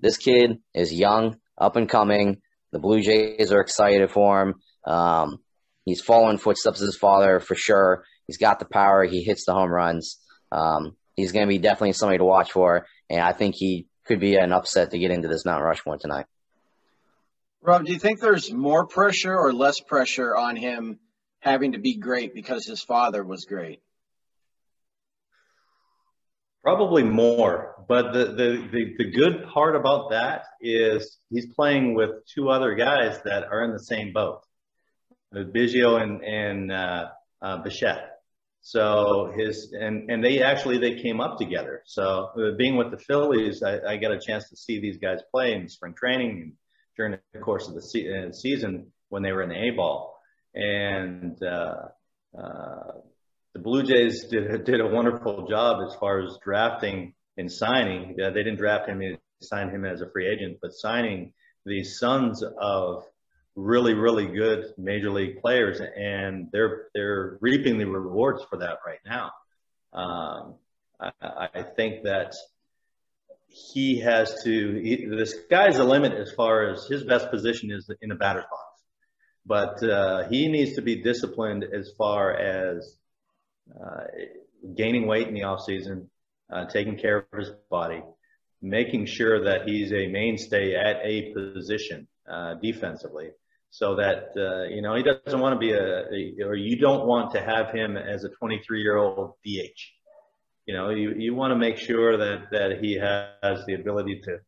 This 0.00 0.16
kid 0.16 0.58
is 0.74 0.92
young, 0.92 1.36
up 1.58 1.76
and 1.76 1.88
coming. 1.88 2.40
The 2.72 2.78
Blue 2.78 3.00
Jays 3.00 3.52
are 3.52 3.60
excited 3.60 4.10
for 4.10 4.42
him. 4.42 4.54
Um, 4.84 5.38
he's 5.84 6.00
following 6.00 6.38
footsteps 6.38 6.80
of 6.80 6.86
his 6.86 6.96
father 6.96 7.40
for 7.40 7.54
sure. 7.54 8.04
He's 8.26 8.38
got 8.38 8.58
the 8.58 8.64
power. 8.64 9.04
He 9.04 9.22
hits 9.22 9.44
the 9.44 9.52
home 9.52 9.70
runs. 9.70 10.18
Um, 10.52 10.96
he's 11.16 11.32
going 11.32 11.46
to 11.46 11.48
be 11.48 11.58
definitely 11.58 11.92
somebody 11.92 12.18
to 12.18 12.24
watch 12.24 12.52
for, 12.52 12.86
and 13.08 13.20
I 13.20 13.32
think 13.32 13.54
he 13.56 13.88
could 14.06 14.20
be 14.20 14.36
an 14.36 14.52
upset 14.52 14.90
to 14.90 14.98
get 14.98 15.10
into 15.10 15.28
this 15.28 15.44
Mount 15.44 15.62
Rushmore 15.62 15.98
tonight. 15.98 16.26
Rob, 17.62 17.84
do 17.84 17.92
you 17.92 17.98
think 17.98 18.20
there's 18.20 18.50
more 18.52 18.86
pressure 18.86 19.36
or 19.36 19.52
less 19.52 19.80
pressure 19.80 20.34
on 20.34 20.56
him 20.56 20.98
having 21.40 21.72
to 21.72 21.78
be 21.78 21.98
great 21.98 22.34
because 22.34 22.66
his 22.66 22.82
father 22.82 23.22
was 23.22 23.44
great? 23.44 23.82
Probably 26.62 27.02
more, 27.02 27.79
but 27.90 28.12
the, 28.12 28.26
the, 28.26 28.68
the, 28.70 28.94
the, 28.98 29.10
good 29.10 29.48
part 29.52 29.74
about 29.74 30.10
that 30.10 30.44
is 30.60 31.18
he's 31.28 31.46
playing 31.46 31.94
with 31.94 32.24
two 32.32 32.48
other 32.48 32.76
guys 32.76 33.20
that 33.24 33.42
are 33.42 33.64
in 33.64 33.72
the 33.72 33.80
same 33.80 34.12
boat, 34.12 34.42
Biggio 35.34 36.00
and, 36.00 36.22
and 36.22 36.70
uh, 36.70 37.06
uh, 37.42 37.56
Bichette. 37.64 38.20
So 38.60 39.32
his 39.36 39.72
and 39.72 40.08
and 40.08 40.22
they 40.22 40.40
actually 40.40 40.78
they 40.78 41.02
came 41.02 41.20
up 41.20 41.36
together. 41.36 41.82
So 41.84 42.30
uh, 42.38 42.56
being 42.56 42.76
with 42.76 42.92
the 42.92 42.96
Phillies, 42.98 43.64
I, 43.64 43.80
I 43.80 43.96
got 43.96 44.12
a 44.12 44.20
chance 44.20 44.48
to 44.50 44.56
see 44.56 44.80
these 44.80 44.98
guys 44.98 45.18
play 45.32 45.54
in 45.54 45.68
spring 45.68 45.94
training 45.94 46.30
and 46.42 46.52
during 46.96 47.18
the 47.32 47.40
course 47.40 47.66
of 47.66 47.74
the 47.74 47.82
se- 47.82 48.06
uh, 48.06 48.30
season 48.30 48.92
when 49.08 49.24
they 49.24 49.32
were 49.32 49.42
in 49.42 49.48
the 49.48 49.68
A 49.68 49.70
ball, 49.70 50.16
and 50.54 51.42
uh, 51.42 51.88
the 53.52 53.58
Blue 53.58 53.82
Jays 53.82 54.28
did, 54.28 54.64
did 54.64 54.80
a 54.80 54.86
wonderful 54.86 55.48
job 55.48 55.82
as 55.84 55.96
far 55.96 56.22
as 56.22 56.38
drafting 56.40 57.14
and 57.40 57.50
signing. 57.50 58.16
Uh, 58.22 58.30
they 58.30 58.42
didn't 58.42 58.58
draft 58.58 58.88
him, 58.88 59.00
and 59.00 59.18
sign 59.40 59.70
him 59.70 59.84
as 59.84 60.00
a 60.00 60.10
free 60.10 60.28
agent, 60.28 60.58
but 60.62 60.72
signing 60.72 61.32
these 61.66 61.98
sons 61.98 62.42
of 62.42 63.04
really, 63.56 63.94
really 63.94 64.26
good 64.26 64.72
major 64.78 65.10
league 65.10 65.40
players, 65.40 65.80
and 65.80 66.48
they're 66.52 66.86
they're 66.94 67.38
reaping 67.40 67.78
the 67.78 67.86
rewards 67.86 68.42
for 68.48 68.58
that 68.58 68.78
right 68.86 69.00
now. 69.04 69.32
Um, 69.92 70.54
I, 71.00 71.48
I 71.54 71.62
think 71.62 72.04
that 72.04 72.34
he 73.48 74.00
has 74.00 74.42
to. 74.44 74.80
He, 74.80 75.06
the 75.06 75.26
sky's 75.26 75.76
the 75.76 75.84
limit 75.84 76.12
as 76.12 76.32
far 76.32 76.70
as 76.70 76.86
his 76.86 77.02
best 77.04 77.30
position 77.30 77.70
is 77.70 77.90
in 78.00 78.10
the 78.10 78.14
batter's 78.14 78.44
box, 78.44 78.82
but 79.44 79.82
uh, 79.82 80.28
he 80.28 80.48
needs 80.48 80.76
to 80.76 80.82
be 80.82 81.02
disciplined 81.02 81.64
as 81.64 81.90
far 81.98 82.32
as 82.32 82.96
uh, 83.74 84.04
gaining 84.76 85.06
weight 85.06 85.28
in 85.28 85.34
the 85.34 85.44
off 85.44 85.64
season, 85.64 86.08
uh, 86.52 86.66
taking 86.66 86.96
care 86.96 87.18
of 87.18 87.38
his 87.38 87.50
body, 87.70 88.02
making 88.60 89.06
sure 89.06 89.44
that 89.44 89.68
he's 89.68 89.92
a 89.92 90.08
mainstay 90.08 90.74
at 90.74 91.00
a 91.04 91.32
position 91.32 92.06
uh, 92.30 92.54
defensively, 92.54 93.30
so 93.70 93.96
that 93.96 94.30
uh, 94.36 94.64
you 94.64 94.82
know 94.82 94.94
he 94.94 95.02
doesn't 95.02 95.40
want 95.40 95.54
to 95.54 95.58
be 95.58 95.72
a, 95.72 96.04
a, 96.10 96.44
or 96.44 96.54
you 96.54 96.76
don't 96.76 97.06
want 97.06 97.32
to 97.32 97.40
have 97.40 97.70
him 97.70 97.96
as 97.96 98.24
a 98.24 98.28
23 98.28 98.82
year 98.82 98.96
old 98.96 99.34
DH. 99.44 99.80
You 100.66 100.74
know, 100.74 100.90
you, 100.90 101.14
you 101.16 101.34
want 101.34 101.52
to 101.52 101.56
make 101.56 101.78
sure 101.78 102.16
that 102.16 102.50
that 102.52 102.78
he 102.80 102.94
has 102.94 103.64
the 103.66 103.74
ability 103.74 104.20
to 104.24 104.38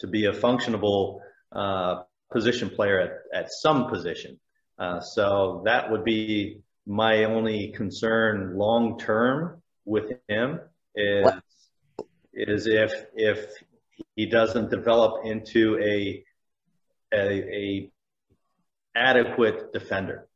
to 0.00 0.06
be 0.06 0.26
a 0.26 0.32
functionable 0.32 1.20
uh, 1.52 2.02
position 2.32 2.70
player 2.70 3.00
at, 3.00 3.44
at 3.44 3.50
some 3.50 3.88
position. 3.88 4.38
Uh, 4.78 5.00
so 5.00 5.62
that 5.64 5.90
would 5.90 6.04
be 6.04 6.60
my 6.86 7.24
only 7.24 7.72
concern 7.76 8.56
long 8.56 8.98
term 8.98 9.62
with 9.84 10.10
him 10.28 10.60
is 10.94 11.24
what? 11.24 11.42
is 12.32 12.66
if 12.66 12.92
if 13.14 13.46
he 14.16 14.26
doesn't 14.26 14.70
develop 14.70 15.24
into 15.24 15.78
a 15.78 16.24
a, 17.12 17.18
a 17.18 17.90
adequate 18.96 19.72
defender. 19.72 20.28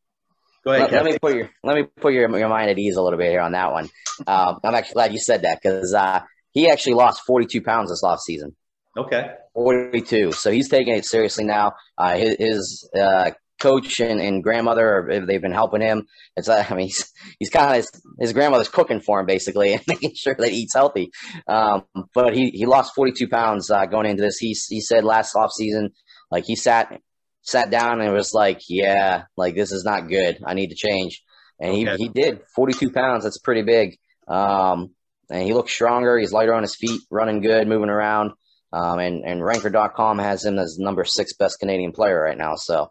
Go 0.64 0.72
ahead. 0.72 0.92
Let, 0.92 1.04
let, 1.04 1.12
me 1.12 1.18
put 1.20 1.34
your 1.34 1.50
let 1.62 1.76
me 1.76 1.84
put 2.00 2.12
your, 2.12 2.38
your 2.38 2.48
mind 2.48 2.70
at 2.70 2.78
ease 2.78 2.96
a 2.96 3.02
little 3.02 3.18
bit 3.18 3.30
here 3.30 3.40
on 3.40 3.52
that 3.52 3.72
one. 3.72 3.88
Um, 4.26 4.58
I'm 4.64 4.74
actually 4.74 4.94
glad 4.94 5.12
you 5.12 5.18
said 5.18 5.42
that 5.42 5.60
because 5.62 5.94
uh, 5.94 6.20
he 6.52 6.70
actually 6.70 6.94
lost 6.94 7.22
42 7.26 7.62
pounds 7.62 7.90
this 7.90 8.02
last 8.02 8.24
season. 8.24 8.54
Okay. 8.96 9.30
42. 9.54 10.32
So 10.32 10.50
he's 10.50 10.68
taking 10.68 10.94
it 10.94 11.04
seriously 11.04 11.44
now. 11.44 11.74
Uh, 11.96 12.16
his, 12.16 12.36
his 12.38 12.90
uh, 13.00 13.30
coach 13.58 14.00
and, 14.00 14.20
and 14.20 14.42
grandmother 14.42 14.88
or 14.88 15.10
if 15.10 15.26
they've 15.26 15.42
been 15.42 15.52
helping 15.52 15.80
him. 15.80 16.06
It's 16.36 16.48
I 16.48 16.66
mean 16.70 16.86
he's, 16.86 17.12
he's 17.38 17.50
kind 17.50 17.70
of 17.70 17.76
his, 17.76 17.90
his, 18.18 18.32
grandmother's 18.32 18.68
cooking 18.68 19.00
for 19.00 19.20
him 19.20 19.26
basically 19.26 19.72
and 19.74 19.82
making 19.86 20.12
sure 20.14 20.34
that 20.38 20.50
he 20.50 20.58
eats 20.58 20.74
healthy. 20.74 21.10
Um, 21.46 21.84
but 22.14 22.34
he, 22.34 22.50
he 22.50 22.66
lost 22.66 22.94
42 22.94 23.28
pounds 23.28 23.70
uh, 23.70 23.86
going 23.86 24.06
into 24.06 24.22
this. 24.22 24.38
He 24.38 24.56
he 24.68 24.80
said 24.80 25.04
last 25.04 25.34
off 25.34 25.52
season 25.52 25.90
like 26.30 26.44
he 26.44 26.56
sat 26.56 27.00
sat 27.42 27.70
down 27.70 28.00
and 28.00 28.12
was 28.12 28.34
like, 28.34 28.60
yeah, 28.68 29.24
like 29.36 29.54
this 29.54 29.72
is 29.72 29.84
not 29.84 30.08
good. 30.08 30.38
I 30.44 30.54
need 30.54 30.68
to 30.68 30.76
change. 30.76 31.22
And 31.60 31.72
okay. 31.72 31.96
he 31.96 32.04
he 32.04 32.08
did 32.08 32.40
42 32.54 32.90
pounds. 32.90 33.24
That's 33.24 33.38
pretty 33.38 33.62
big. 33.62 33.96
Um, 34.28 34.90
and 35.30 35.42
he 35.42 35.54
looks 35.54 35.72
stronger. 35.72 36.18
He's 36.18 36.32
lighter 36.32 36.54
on 36.54 36.62
his 36.62 36.76
feet, 36.76 37.00
running 37.10 37.40
good, 37.40 37.68
moving 37.68 37.90
around. 37.90 38.32
Um, 38.72 38.98
and, 38.98 39.24
and 39.24 39.42
ranker.com 39.42 40.18
has 40.18 40.44
him 40.44 40.58
as 40.58 40.76
number 40.78 41.04
six 41.04 41.32
best 41.34 41.58
Canadian 41.58 41.92
player 41.92 42.20
right 42.20 42.36
now. 42.36 42.54
So, 42.56 42.90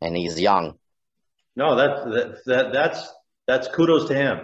and 0.00 0.16
he's 0.16 0.40
young. 0.40 0.78
No, 1.56 1.76
that, 1.76 2.04
that, 2.10 2.44
that 2.46 2.72
that's 2.72 3.12
that's 3.46 3.68
kudos 3.68 4.08
to 4.08 4.14
him. 4.14 4.40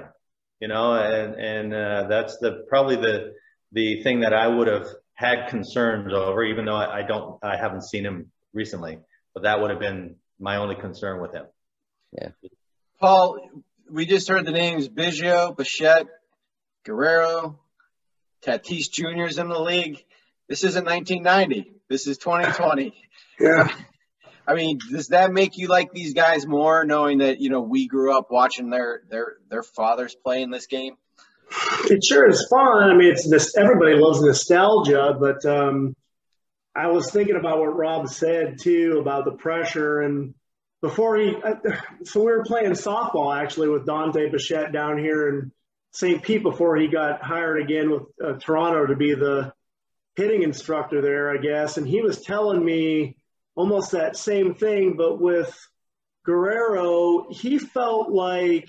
you 0.60 0.68
know, 0.68 0.94
and 0.94 1.34
and 1.34 1.74
uh, 1.74 2.06
that's 2.08 2.38
the 2.38 2.64
probably 2.68 2.96
the 2.96 3.34
the 3.72 4.02
thing 4.02 4.20
that 4.20 4.32
I 4.32 4.46
would 4.46 4.66
have 4.66 4.86
had 5.14 5.48
concerns 5.48 6.12
over, 6.12 6.44
even 6.44 6.64
though 6.64 6.76
I, 6.76 7.00
I 7.00 7.02
don't, 7.02 7.38
I 7.42 7.56
haven't 7.56 7.82
seen 7.82 8.04
him 8.04 8.30
recently, 8.52 8.98
but 9.32 9.44
that 9.44 9.60
would 9.60 9.70
have 9.70 9.80
been 9.80 10.16
my 10.38 10.56
only 10.56 10.74
concern 10.74 11.20
with 11.20 11.32
him. 11.32 11.46
Yeah. 12.12 12.28
Paul, 13.00 13.38
we 13.90 14.06
just 14.06 14.28
heard 14.28 14.44
the 14.44 14.52
names 14.52 14.88
Biggio, 14.88 15.56
Bichette, 15.56 16.06
Guerrero, 16.84 17.58
Tatis 18.44 18.90
Jr. 18.90 19.24
is 19.24 19.38
in 19.38 19.48
the 19.48 19.58
league. 19.58 20.04
This 20.48 20.64
isn't 20.64 20.84
1990. 20.84 21.72
This 21.88 22.06
is 22.06 22.18
2020. 22.18 22.94
Yeah. 23.40 23.68
I 24.46 24.54
mean, 24.54 24.78
does 24.90 25.08
that 25.08 25.32
make 25.32 25.56
you 25.56 25.68
like 25.68 25.92
these 25.92 26.12
guys 26.12 26.46
more, 26.46 26.84
knowing 26.84 27.18
that 27.18 27.40
you 27.40 27.50
know 27.50 27.60
we 27.60 27.86
grew 27.86 28.16
up 28.16 28.30
watching 28.30 28.70
their 28.70 29.02
their 29.08 29.36
their 29.48 29.62
fathers 29.62 30.14
play 30.14 30.42
in 30.42 30.50
this 30.50 30.66
game? 30.66 30.96
It 31.84 32.04
sure 32.04 32.28
is 32.28 32.46
fun. 32.50 32.90
I 32.90 32.94
mean, 32.94 33.12
it's 33.12 33.28
this. 33.28 33.56
Everybody 33.56 33.94
loves 33.96 34.20
nostalgia, 34.20 35.16
but 35.18 35.44
um, 35.46 35.94
I 36.74 36.88
was 36.88 37.10
thinking 37.10 37.36
about 37.36 37.58
what 37.58 37.76
Rob 37.76 38.08
said 38.08 38.58
too 38.60 38.98
about 39.00 39.24
the 39.24 39.32
pressure 39.32 40.00
and 40.00 40.34
before 40.82 41.16
he. 41.16 41.34
So 42.04 42.20
we 42.20 42.26
were 42.26 42.44
playing 42.44 42.72
softball 42.72 43.34
actually 43.34 43.68
with 43.68 43.86
Dante 43.86 44.30
Bichette 44.30 44.72
down 44.72 44.98
here 44.98 45.28
in 45.28 45.52
St. 45.92 46.22
Pete 46.22 46.42
before 46.42 46.76
he 46.76 46.88
got 46.88 47.22
hired 47.22 47.62
again 47.62 47.90
with 47.90 48.02
uh, 48.22 48.38
Toronto 48.38 48.86
to 48.86 48.96
be 48.96 49.14
the 49.14 49.52
hitting 50.16 50.42
instructor 50.42 51.00
there, 51.00 51.30
I 51.30 51.38
guess, 51.38 51.76
and 51.76 51.86
he 51.86 52.02
was 52.02 52.20
telling 52.20 52.64
me 52.64 53.16
almost 53.56 53.92
that 53.92 54.16
same 54.16 54.54
thing, 54.54 54.96
but 54.96 55.20
with 55.20 55.54
Guerrero, 56.24 57.26
he 57.30 57.58
felt 57.58 58.10
like 58.10 58.68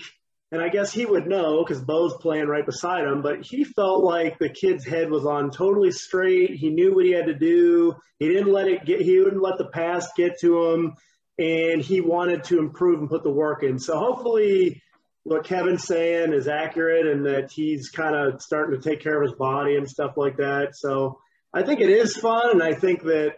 and 0.52 0.62
I 0.62 0.68
guess 0.68 0.92
he 0.92 1.04
would 1.04 1.26
know 1.26 1.64
because 1.64 1.82
Bo's 1.82 2.16
playing 2.18 2.46
right 2.46 2.64
beside 2.64 3.04
him, 3.04 3.20
but 3.20 3.44
he 3.44 3.64
felt 3.64 4.04
like 4.04 4.38
the 4.38 4.48
kid's 4.48 4.84
head 4.84 5.10
was 5.10 5.26
on 5.26 5.50
totally 5.50 5.90
straight. 5.90 6.50
He 6.50 6.70
knew 6.70 6.94
what 6.94 7.04
he 7.04 7.10
had 7.10 7.26
to 7.26 7.34
do. 7.34 7.96
He 8.18 8.28
didn't 8.28 8.52
let 8.52 8.68
it 8.68 8.84
get, 8.84 9.00
he 9.00 9.18
wouldn't 9.18 9.42
let 9.42 9.58
the 9.58 9.66
pass 9.66 10.08
get 10.16 10.38
to 10.40 10.70
him, 10.70 10.94
and 11.38 11.82
he 11.82 12.00
wanted 12.00 12.44
to 12.44 12.58
improve 12.58 13.00
and 13.00 13.10
put 13.10 13.24
the 13.24 13.30
work 13.30 13.64
in. 13.64 13.78
So 13.78 13.98
hopefully, 13.98 14.82
what 15.24 15.44
Kevin's 15.44 15.82
saying 15.82 16.32
is 16.32 16.46
accurate 16.46 17.06
and 17.06 17.26
that 17.26 17.50
he's 17.50 17.90
kind 17.90 18.14
of 18.14 18.40
starting 18.40 18.80
to 18.80 18.88
take 18.88 19.02
care 19.02 19.20
of 19.20 19.28
his 19.28 19.36
body 19.36 19.74
and 19.74 19.90
stuff 19.90 20.12
like 20.16 20.36
that. 20.36 20.76
So 20.76 21.18
I 21.52 21.64
think 21.64 21.80
it 21.80 21.90
is 21.90 22.16
fun, 22.16 22.52
and 22.52 22.62
I 22.62 22.74
think 22.74 23.02
that 23.02 23.34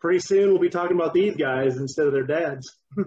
pretty 0.00 0.20
soon 0.20 0.50
we'll 0.50 0.60
be 0.60 0.68
talking 0.68 0.96
about 0.96 1.14
these 1.14 1.36
guys 1.36 1.76
instead 1.76 2.06
of 2.06 2.12
their 2.12 2.26
dads. 2.26 2.76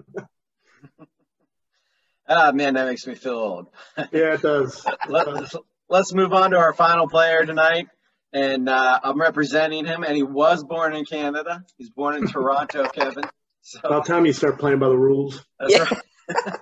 Ah, 2.28 2.52
man, 2.54 2.76
that 2.76 2.88
makes 2.88 3.06
me 3.06 3.16
feel 3.16 3.34
old. 3.34 3.68
yeah, 3.98 4.34
it 4.34 4.42
does. 4.42 4.86
let's, 5.10 5.56
let's 5.90 6.14
move 6.14 6.34
on 6.34 6.52
to 6.52 6.58
our 6.58 6.74
final 6.74 7.08
player 7.08 7.46
tonight. 7.46 7.88
And 8.32 8.68
uh, 8.68 9.00
I'm 9.04 9.20
representing 9.20 9.86
him, 9.86 10.04
and 10.04 10.16
he 10.16 10.24
was 10.24 10.64
born 10.64 10.96
in 10.96 11.06
Canada. 11.06 11.64
He's 11.78 11.92
born 11.92 12.16
in 12.16 12.28
Toronto, 12.28 12.88
Kevin. 12.94 13.26
So, 13.62 13.80
About 13.84 14.08
time 14.08 14.26
you 14.26 14.34
start 14.34 14.58
playing 14.58 14.80
by 14.80 14.88
the 14.88 14.98
rules. 14.98 15.46
That's 15.60 15.74
yeah. 15.74 15.84
right. 15.84 16.56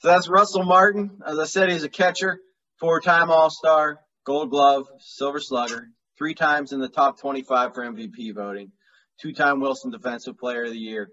so 0.00 0.08
that's 0.08 0.28
Russell 0.28 0.64
Martin. 0.64 1.18
As 1.26 1.38
I 1.38 1.44
said, 1.44 1.70
he's 1.70 1.82
a 1.82 1.88
catcher, 1.90 2.40
four-time 2.80 3.30
All-Star, 3.30 4.00
Gold 4.24 4.50
Glove, 4.50 4.86
Silver 5.00 5.40
Slugger, 5.40 5.88
three 6.16 6.34
times 6.34 6.72
in 6.72 6.80
the 6.80 6.88
top 6.88 7.20
25 7.20 7.74
for 7.74 7.84
MVP 7.84 8.34
voting, 8.34 8.72
two-time 9.20 9.60
Wilson 9.60 9.90
Defensive 9.90 10.38
Player 10.38 10.64
of 10.64 10.70
the 10.70 10.78
Year, 10.78 11.10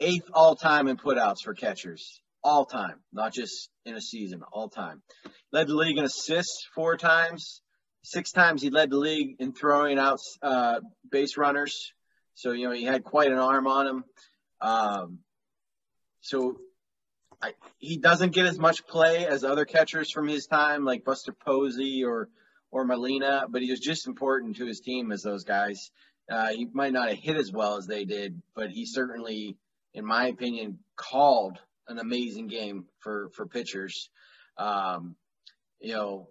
eighth 0.00 0.28
all-time 0.32 0.88
in 0.88 0.96
putouts 0.96 1.42
for 1.42 1.54
catchers 1.54 2.20
all 2.42 2.64
time, 2.64 3.00
not 3.12 3.32
just 3.32 3.70
in 3.84 3.96
a 3.96 4.00
season, 4.00 4.42
all 4.52 4.68
time. 4.68 5.02
Led 5.52 5.66
the 5.66 5.74
league 5.74 5.98
in 5.98 6.04
assists 6.04 6.66
four 6.74 6.96
times. 6.96 7.60
Six 8.04 8.30
times 8.30 8.62
he 8.62 8.70
led 8.70 8.90
the 8.90 8.98
league 8.98 9.36
in 9.40 9.52
throwing 9.52 9.98
out 9.98 10.20
uh, 10.42 10.80
base 11.10 11.36
runners. 11.36 11.92
So, 12.34 12.52
you 12.52 12.68
know, 12.68 12.74
he 12.74 12.84
had 12.84 13.02
quite 13.02 13.32
an 13.32 13.38
arm 13.38 13.66
on 13.66 13.86
him. 13.86 14.04
Um, 14.60 15.18
so 16.20 16.58
I, 17.42 17.52
he 17.78 17.96
doesn't 17.96 18.32
get 18.32 18.46
as 18.46 18.58
much 18.58 18.86
play 18.86 19.26
as 19.26 19.42
other 19.42 19.64
catchers 19.64 20.10
from 20.10 20.28
his 20.28 20.46
time, 20.46 20.84
like 20.84 21.04
Buster 21.04 21.32
Posey 21.32 22.04
or 22.04 22.28
or 22.70 22.84
Molina, 22.84 23.46
but 23.48 23.62
he 23.62 23.70
was 23.70 23.80
just 23.80 24.06
important 24.06 24.56
to 24.56 24.66
his 24.66 24.80
team 24.80 25.12
as 25.12 25.22
those 25.22 25.44
guys. 25.44 25.90
Uh, 26.30 26.48
he 26.48 26.66
might 26.72 26.92
not 26.92 27.08
have 27.08 27.18
hit 27.18 27.36
as 27.36 27.52
well 27.52 27.76
as 27.76 27.86
they 27.86 28.04
did, 28.04 28.42
but 28.54 28.70
he 28.70 28.84
certainly, 28.84 29.56
in 29.94 30.04
my 30.04 30.26
opinion, 30.26 30.78
called 30.96 31.58
an 31.88 31.98
amazing 31.98 32.48
game 32.48 32.86
for 32.98 33.30
for 33.34 33.46
pitchers. 33.46 34.10
Um, 34.58 35.16
you 35.80 35.94
know, 35.94 36.28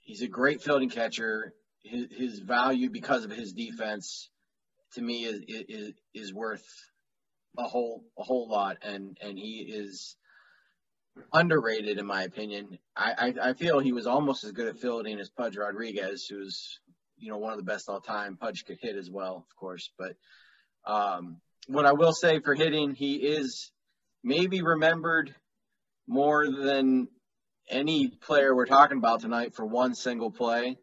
he's 0.00 0.22
a 0.22 0.28
great 0.28 0.62
fielding 0.62 0.90
catcher. 0.90 1.54
His, 1.82 2.06
his 2.10 2.38
value 2.40 2.90
because 2.90 3.24
of 3.24 3.30
his 3.30 3.52
defense, 3.52 4.28
to 4.94 5.02
me, 5.02 5.24
is 5.24 5.40
is 5.48 5.92
is 6.14 6.34
worth 6.34 6.66
a 7.58 7.64
whole 7.64 8.04
a 8.18 8.22
whole 8.22 8.48
lot, 8.48 8.78
and 8.82 9.18
and 9.20 9.36
he 9.36 9.66
is 9.68 10.16
underrated 11.32 11.98
in 11.98 12.06
my 12.06 12.22
opinion. 12.22 12.78
I, 12.96 13.34
I, 13.42 13.50
I 13.50 13.52
feel 13.54 13.80
he 13.80 13.92
was 13.92 14.06
almost 14.06 14.44
as 14.44 14.52
good 14.52 14.68
at 14.68 14.78
fielding 14.78 15.18
as 15.18 15.28
Pudge 15.28 15.56
Rodriguez, 15.56 16.26
who's 16.26 16.78
you 17.20 17.30
know 17.30 17.38
one 17.38 17.52
of 17.52 17.58
the 17.58 17.64
best 17.64 17.88
all 17.88 18.00
time. 18.00 18.36
Pudge 18.36 18.64
could 18.66 18.78
hit 18.80 18.96
as 18.96 19.10
well, 19.10 19.46
of 19.48 19.56
course, 19.56 19.90
but 19.98 20.16
um, 20.84 21.40
what 21.68 21.86
I 21.86 21.92
will 21.92 22.12
say 22.12 22.40
for 22.40 22.54
hitting, 22.54 22.94
he 22.94 23.16
is 23.16 23.70
maybe 24.24 24.62
remembered 24.62 25.34
more 26.06 26.50
than 26.50 27.08
any 27.68 28.08
player 28.08 28.54
we're 28.54 28.66
talking 28.66 28.98
about 28.98 29.20
tonight 29.20 29.54
for 29.54 29.64
one 29.64 29.94
single 29.94 30.30
play. 30.30 30.76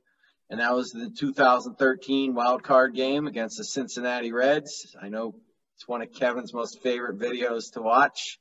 And 0.49 0.61
that 0.61 0.73
was 0.73 0.91
the 0.91 1.09
2013 1.09 2.33
wild 2.33 2.63
card 2.63 2.95
game 2.95 3.27
against 3.27 3.57
the 3.57 3.65
Cincinnati 3.65 4.31
Reds. 4.31 4.95
I 5.01 5.09
know 5.09 5.35
it's 5.75 5.87
one 5.87 6.01
of 6.01 6.13
Kevin's 6.13 6.53
most 6.53 6.81
favorite 6.81 7.19
videos 7.19 7.73
to 7.73 7.81
watch. 7.81 8.39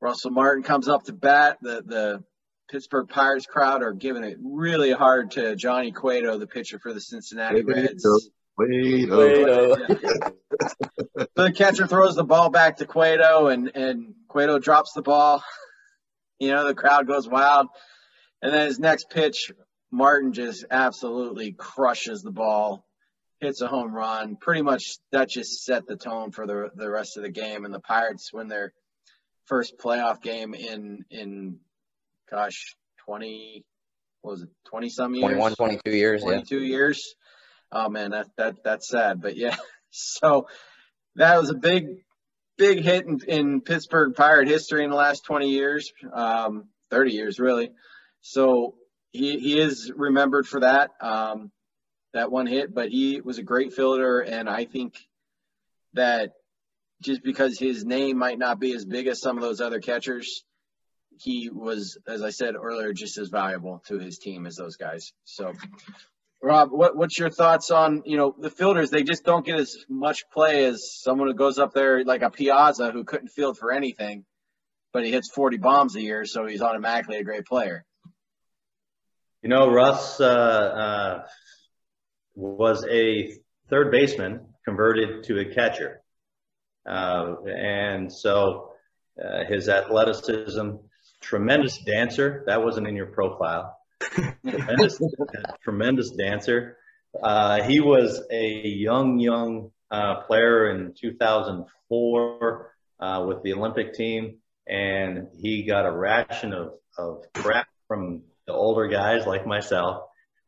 Russell 0.00 0.30
Martin 0.30 0.62
comes 0.62 0.88
up 0.88 1.04
to 1.04 1.12
bat. 1.12 1.58
The 1.60 1.82
the 1.84 2.24
Pittsburgh 2.72 3.06
Pirates 3.06 3.44
crowd 3.44 3.82
are 3.82 3.92
giving 3.92 4.24
it 4.24 4.38
really 4.42 4.92
hard 4.92 5.32
to 5.32 5.54
Johnny 5.56 5.92
Cueto, 5.92 6.38
the 6.38 6.46
pitcher 6.46 6.78
for 6.78 6.94
the 6.94 7.02
Cincinnati 7.02 7.60
Reds. 7.62 8.30
Cueto. 8.56 9.76
the 11.36 11.52
catcher 11.54 11.86
throws 11.86 12.14
the 12.14 12.24
ball 12.24 12.48
back 12.48 12.78
to 12.78 12.86
Cueto, 12.86 13.48
and 13.48 13.70
and 13.74 14.14
Cueto 14.26 14.58
drops 14.58 14.92
the 14.94 15.02
ball. 15.02 15.44
You 16.38 16.50
know, 16.50 16.66
the 16.66 16.74
crowd 16.74 17.06
goes 17.06 17.28
wild. 17.28 17.68
And 18.42 18.52
then 18.52 18.66
his 18.66 18.80
next 18.80 19.10
pitch, 19.10 19.52
Martin 19.92 20.32
just 20.32 20.64
absolutely 20.68 21.52
crushes 21.52 22.22
the 22.22 22.32
ball, 22.32 22.84
hits 23.38 23.60
a 23.60 23.68
home 23.68 23.94
run. 23.94 24.34
Pretty 24.34 24.62
much 24.62 24.96
that 25.12 25.28
just 25.28 25.62
set 25.62 25.86
the 25.86 25.94
tone 25.94 26.32
for 26.32 26.48
the 26.48 26.70
the 26.74 26.90
rest 26.90 27.16
of 27.16 27.22
the 27.22 27.30
game. 27.30 27.64
And 27.64 27.72
the 27.72 27.78
Pirates 27.78 28.32
win 28.32 28.48
their 28.48 28.72
first 29.44 29.78
playoff 29.78 30.20
game 30.20 30.52
in 30.52 31.04
in 31.10 31.60
gosh, 32.32 32.74
twenty 33.04 33.64
what 34.22 34.32
was 34.32 34.42
it, 34.42 34.48
twenty 34.64 34.88
some 34.88 35.14
years? 35.14 35.24
21, 35.24 35.54
22 35.54 35.90
years. 35.90 36.22
22 36.22 36.58
yeah. 36.58 36.66
years 36.66 37.14
oh 37.72 37.88
man, 37.88 38.10
that 38.10 38.28
that 38.36 38.56
that's 38.62 38.88
sad. 38.88 39.20
But 39.20 39.36
yeah, 39.36 39.56
so 39.90 40.46
that 41.16 41.40
was 41.40 41.50
a 41.50 41.54
big 41.54 42.04
big 42.58 42.82
hit 42.82 43.06
in, 43.06 43.20
in 43.26 43.60
Pittsburgh 43.62 44.14
Pirate 44.14 44.46
history 44.46 44.84
in 44.84 44.90
the 44.90 44.96
last 44.96 45.24
20 45.24 45.48
years, 45.48 45.90
um, 46.12 46.68
30 46.90 47.12
years 47.12 47.40
really. 47.40 47.72
So 48.20 48.74
he 49.10 49.38
he 49.38 49.58
is 49.58 49.90
remembered 49.94 50.46
for 50.46 50.60
that 50.60 50.90
um, 51.00 51.50
that 52.12 52.30
one 52.30 52.46
hit, 52.46 52.74
but 52.74 52.90
he 52.90 53.20
was 53.20 53.38
a 53.38 53.42
great 53.42 53.72
fielder, 53.72 54.20
and 54.20 54.48
I 54.48 54.66
think 54.66 54.94
that 55.94 56.32
just 57.02 57.22
because 57.24 57.58
his 57.58 57.84
name 57.84 58.16
might 58.16 58.38
not 58.38 58.60
be 58.60 58.74
as 58.74 58.84
big 58.84 59.08
as 59.08 59.20
some 59.20 59.36
of 59.36 59.42
those 59.42 59.60
other 59.60 59.80
catchers, 59.80 60.44
he 61.18 61.50
was, 61.50 61.98
as 62.06 62.22
I 62.22 62.30
said 62.30 62.54
earlier, 62.54 62.92
just 62.92 63.18
as 63.18 63.28
valuable 63.28 63.82
to 63.86 63.98
his 63.98 64.18
team 64.18 64.46
as 64.46 64.56
those 64.56 64.76
guys. 64.76 65.12
So 65.24 65.52
Rob, 66.42 66.70
what, 66.72 66.96
what's 66.96 67.18
your 67.18 67.30
thoughts 67.30 67.70
on 67.70 68.02
you 68.04 68.16
know 68.16 68.34
the 68.36 68.50
fielders? 68.50 68.90
They 68.90 69.04
just 69.04 69.24
don't 69.24 69.46
get 69.46 69.60
as 69.60 69.76
much 69.88 70.28
play 70.32 70.64
as 70.64 71.00
someone 71.00 71.28
who 71.28 71.34
goes 71.34 71.58
up 71.58 71.72
there 71.72 72.04
like 72.04 72.22
a 72.22 72.30
Piazza 72.30 72.90
who 72.90 73.04
couldn't 73.04 73.28
field 73.28 73.56
for 73.58 73.70
anything, 73.70 74.24
but 74.92 75.04
he 75.04 75.12
hits 75.12 75.30
40 75.32 75.58
bombs 75.58 75.94
a 75.94 76.00
year, 76.00 76.24
so 76.24 76.44
he's 76.44 76.60
automatically 76.60 77.18
a 77.18 77.24
great 77.24 77.46
player. 77.46 77.84
You 79.40 79.50
know, 79.50 79.70
Russ 79.70 80.20
uh, 80.20 80.24
uh, 80.24 81.26
was 82.34 82.84
a 82.90 83.34
third 83.70 83.92
baseman 83.92 84.40
converted 84.64 85.24
to 85.24 85.38
a 85.38 85.44
catcher, 85.44 86.02
uh, 86.88 87.34
and 87.46 88.12
so 88.12 88.72
uh, 89.22 89.44
his 89.48 89.68
athleticism, 89.68 90.70
tremendous 91.22 91.78
dancer. 91.78 92.44
That 92.46 92.62
wasn't 92.62 92.86
in 92.86 92.96
your 92.96 93.06
profile 93.06 93.78
tremendous, 94.10 95.00
tremendous 95.62 96.10
dancer. 96.10 96.76
Uh, 97.22 97.62
he 97.62 97.80
was 97.80 98.22
a 98.30 98.62
young, 98.66 99.18
young 99.18 99.70
uh, 99.90 100.22
player 100.22 100.70
in 100.70 100.94
2004 100.98 102.74
uh, 103.00 103.24
with 103.26 103.42
the 103.42 103.52
Olympic 103.52 103.94
team, 103.94 104.38
and 104.66 105.28
he 105.40 105.64
got 105.64 105.86
a 105.86 105.92
ration 105.92 106.52
of, 106.52 106.72
of 106.96 107.24
crap 107.34 107.68
from 107.88 108.22
the 108.46 108.52
older 108.52 108.88
guys 108.88 109.26
like 109.26 109.46
myself, 109.46 110.04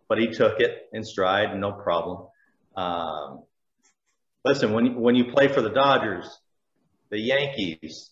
but 0.08 0.18
he 0.18 0.28
took 0.28 0.60
it 0.60 0.88
in 0.92 1.04
stride, 1.04 1.56
no 1.58 1.72
problem. 1.72 2.28
Um, 2.76 3.44
listen, 4.44 4.72
when 4.72 5.00
when 5.00 5.14
you 5.14 5.32
play 5.32 5.48
for 5.48 5.60
the 5.62 5.70
Dodgers, 5.70 6.26
the 7.10 7.20
Yankees, 7.20 8.10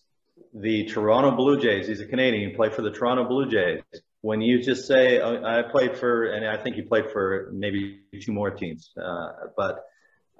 the 0.53 0.85
Toronto 0.85 1.35
Blue 1.35 1.59
Jays, 1.59 1.87
he's 1.87 1.99
a 1.99 2.05
Canadian, 2.05 2.49
you 2.49 2.55
play 2.55 2.69
for 2.69 2.81
the 2.81 2.91
Toronto 2.91 3.27
Blue 3.27 3.49
Jays. 3.49 3.81
When 4.21 4.39
you 4.39 4.61
just 4.61 4.87
say, 4.87 5.19
oh, 5.19 5.43
I 5.43 5.63
played 5.63 5.97
for, 5.97 6.25
and 6.25 6.47
I 6.47 6.61
think 6.61 6.77
you 6.77 6.83
played 6.83 7.11
for 7.11 7.49
maybe 7.51 8.01
two 8.21 8.31
more 8.31 8.51
teams, 8.51 8.91
uh, 8.97 9.31
but 9.57 9.83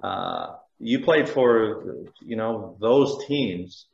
uh, 0.02 0.54
you 0.78 1.00
played 1.00 1.28
for, 1.28 2.06
you 2.20 2.36
know, 2.36 2.76
those 2.80 3.26
teams. 3.26 3.86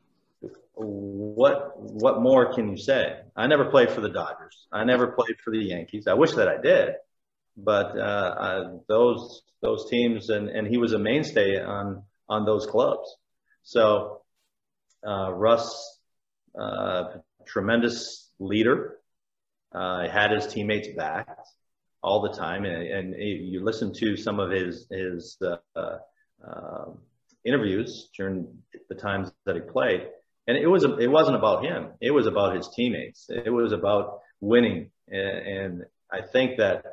What 0.74 1.78
what 1.78 2.22
more 2.22 2.54
can 2.54 2.70
you 2.70 2.78
say? 2.78 3.20
I 3.36 3.48
never 3.48 3.66
played 3.66 3.90
for 3.90 4.00
the 4.00 4.08
Dodgers. 4.08 4.66
I 4.72 4.84
never 4.84 5.08
played 5.08 5.36
for 5.44 5.50
the 5.50 5.58
Yankees. 5.58 6.06
I 6.06 6.14
wish 6.14 6.32
that 6.32 6.48
I 6.48 6.56
did, 6.56 6.94
but 7.56 7.98
uh, 7.98 8.00
uh, 8.00 8.70
those 8.88 9.42
those 9.60 9.90
teams, 9.90 10.30
and 10.30 10.48
and 10.48 10.66
he 10.66 10.78
was 10.78 10.94
a 10.94 10.98
mainstay 10.98 11.60
on 11.60 12.04
on 12.30 12.46
those 12.46 12.64
clubs. 12.64 13.14
So 13.62 14.22
uh, 15.06 15.32
Russ, 15.32 15.99
tremendous 17.46 18.30
leader, 18.38 18.98
uh, 19.72 20.08
had 20.08 20.32
his 20.32 20.46
teammates 20.46 20.88
back 20.96 21.28
all 22.02 22.22
the 22.22 22.32
time, 22.32 22.64
and, 22.64 23.14
and 23.14 23.14
you 23.14 23.62
listen 23.62 23.92
to 23.94 24.16
some 24.16 24.40
of 24.40 24.50
his 24.50 24.86
his 24.90 25.36
uh, 25.42 25.98
uh, 26.46 26.84
interviews 27.44 28.08
during 28.16 28.46
the 28.88 28.94
times 28.94 29.30
that 29.46 29.54
he 29.54 29.60
played, 29.60 30.08
and 30.46 30.56
it 30.56 30.66
was 30.66 30.84
it 30.84 31.10
wasn't 31.10 31.36
about 31.36 31.64
him. 31.64 31.90
It 32.00 32.10
was 32.10 32.26
about 32.26 32.56
his 32.56 32.68
teammates. 32.68 33.26
It 33.28 33.50
was 33.50 33.72
about 33.72 34.20
winning, 34.40 34.90
and, 35.08 35.38
and 35.46 35.84
I 36.10 36.22
think 36.22 36.58
that 36.58 36.84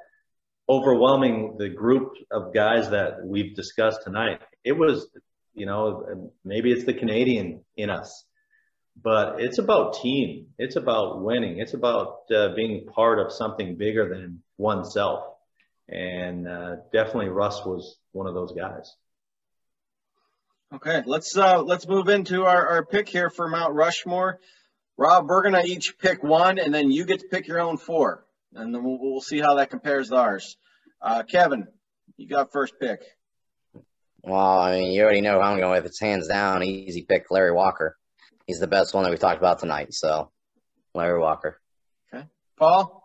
overwhelming 0.69 1.55
the 1.57 1.69
group 1.69 2.11
of 2.29 2.53
guys 2.53 2.89
that 2.89 3.25
we've 3.25 3.55
discussed 3.55 4.03
tonight, 4.03 4.41
it 4.65 4.73
was 4.73 5.07
you 5.57 5.65
know, 5.65 6.31
maybe 6.45 6.71
it's 6.71 6.85
the 6.85 6.93
Canadian 6.93 7.65
in 7.75 7.89
us, 7.89 8.23
but 9.01 9.41
it's 9.41 9.57
about 9.57 9.95
team. 10.01 10.47
It's 10.57 10.75
about 10.75 11.21
winning. 11.21 11.59
It's 11.59 11.73
about 11.73 12.21
uh, 12.35 12.55
being 12.55 12.87
part 12.87 13.19
of 13.19 13.31
something 13.31 13.75
bigger 13.75 14.09
than 14.09 14.41
oneself. 14.57 15.23
And 15.87 16.47
uh, 16.47 16.77
definitely 16.91 17.29
Russ 17.29 17.63
was 17.65 17.97
one 18.11 18.27
of 18.27 18.33
those 18.33 18.53
guys. 18.53 18.93
Okay, 20.73 21.01
let's 21.05 21.37
uh, 21.37 21.61
let's 21.61 21.87
move 21.87 22.09
into 22.09 22.43
our, 22.43 22.67
our 22.67 22.85
pick 22.85 23.07
here 23.07 23.29
for 23.29 23.47
Mount 23.47 23.73
Rushmore. 23.73 24.39
Rob, 24.97 25.27
we're 25.29 25.43
gonna 25.43 25.63
each 25.63 25.97
pick 25.97 26.23
one, 26.23 26.59
and 26.59 26.73
then 26.73 26.91
you 26.91 27.05
get 27.05 27.21
to 27.21 27.27
pick 27.27 27.47
your 27.47 27.61
own 27.61 27.77
four, 27.77 28.25
and 28.53 28.75
then 28.75 28.83
we'll, 28.83 28.97
we'll 28.99 29.21
see 29.21 29.39
how 29.39 29.55
that 29.55 29.69
compares 29.69 30.09
to 30.09 30.17
ours. 30.17 30.57
Uh, 31.01 31.23
Kevin, 31.23 31.67
you 32.17 32.27
got 32.27 32.51
first 32.51 32.73
pick. 32.81 32.99
Well, 34.23 34.59
I 34.59 34.79
mean, 34.79 34.91
you 34.91 35.03
already 35.03 35.21
know 35.21 35.39
how 35.39 35.51
I'm 35.51 35.59
going 35.59 35.71
with. 35.71 35.85
It's 35.85 36.01
hands 36.01 36.27
down, 36.27 36.63
easy 36.63 37.05
pick, 37.07 37.31
Larry 37.31 37.53
Walker. 37.53 37.95
He's 38.47 38.59
the 38.59 38.67
best 38.67 38.93
one 38.93 39.03
that 39.03 39.11
we 39.11 39.17
talked 39.17 39.37
about 39.37 39.59
tonight. 39.59 39.93
So, 39.93 40.31
Larry 40.95 41.19
Walker. 41.19 41.59
Okay, 42.11 42.25
Paul. 42.57 43.03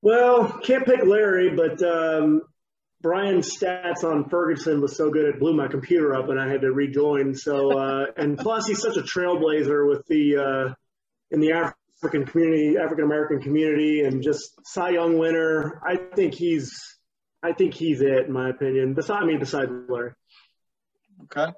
Well, 0.00 0.60
can't 0.60 0.86
pick 0.86 1.04
Larry, 1.04 1.50
but 1.54 1.82
um, 1.82 2.42
Brian's 3.02 3.56
stats 3.56 4.04
on 4.04 4.28
Ferguson 4.28 4.80
was 4.80 4.96
so 4.96 5.10
good 5.10 5.26
it 5.26 5.40
blew 5.40 5.54
my 5.54 5.66
computer 5.66 6.14
up, 6.14 6.28
and 6.28 6.40
I 6.40 6.48
had 6.48 6.62
to 6.62 6.72
rejoin. 6.72 7.34
So, 7.34 7.78
uh, 7.78 8.06
and 8.16 8.38
plus 8.38 8.66
he's 8.66 8.80
such 8.80 8.96
a 8.96 9.02
trailblazer 9.02 9.88
with 9.88 10.06
the 10.06 10.36
uh, 10.36 10.74
in 11.32 11.40
the 11.40 11.52
African 11.52 12.24
community, 12.24 12.76
African 12.78 13.04
American 13.04 13.40
community, 13.42 14.02
and 14.02 14.22
just 14.22 14.64
Cy 14.64 14.90
Young 14.90 15.18
winner. 15.18 15.82
I 15.84 15.96
think 15.96 16.34
he's 16.34 16.72
I 17.42 17.52
think 17.52 17.74
he's 17.74 18.00
it, 18.00 18.26
in 18.26 18.32
my 18.32 18.48
opinion. 18.50 18.94
Beside 18.94 19.24
me, 19.24 19.36
beside 19.36 19.68
Larry. 19.88 20.12
Okay. 21.24 21.52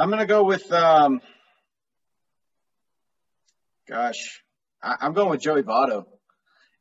I'm 0.00 0.08
gonna 0.08 0.24
go 0.24 0.44
with 0.44 0.72
um 0.72 1.20
gosh. 3.86 4.42
I, 4.82 4.96
am 5.02 5.12
going 5.12 5.28
with 5.28 5.42
Joey 5.42 5.62
Votto. 5.62 6.06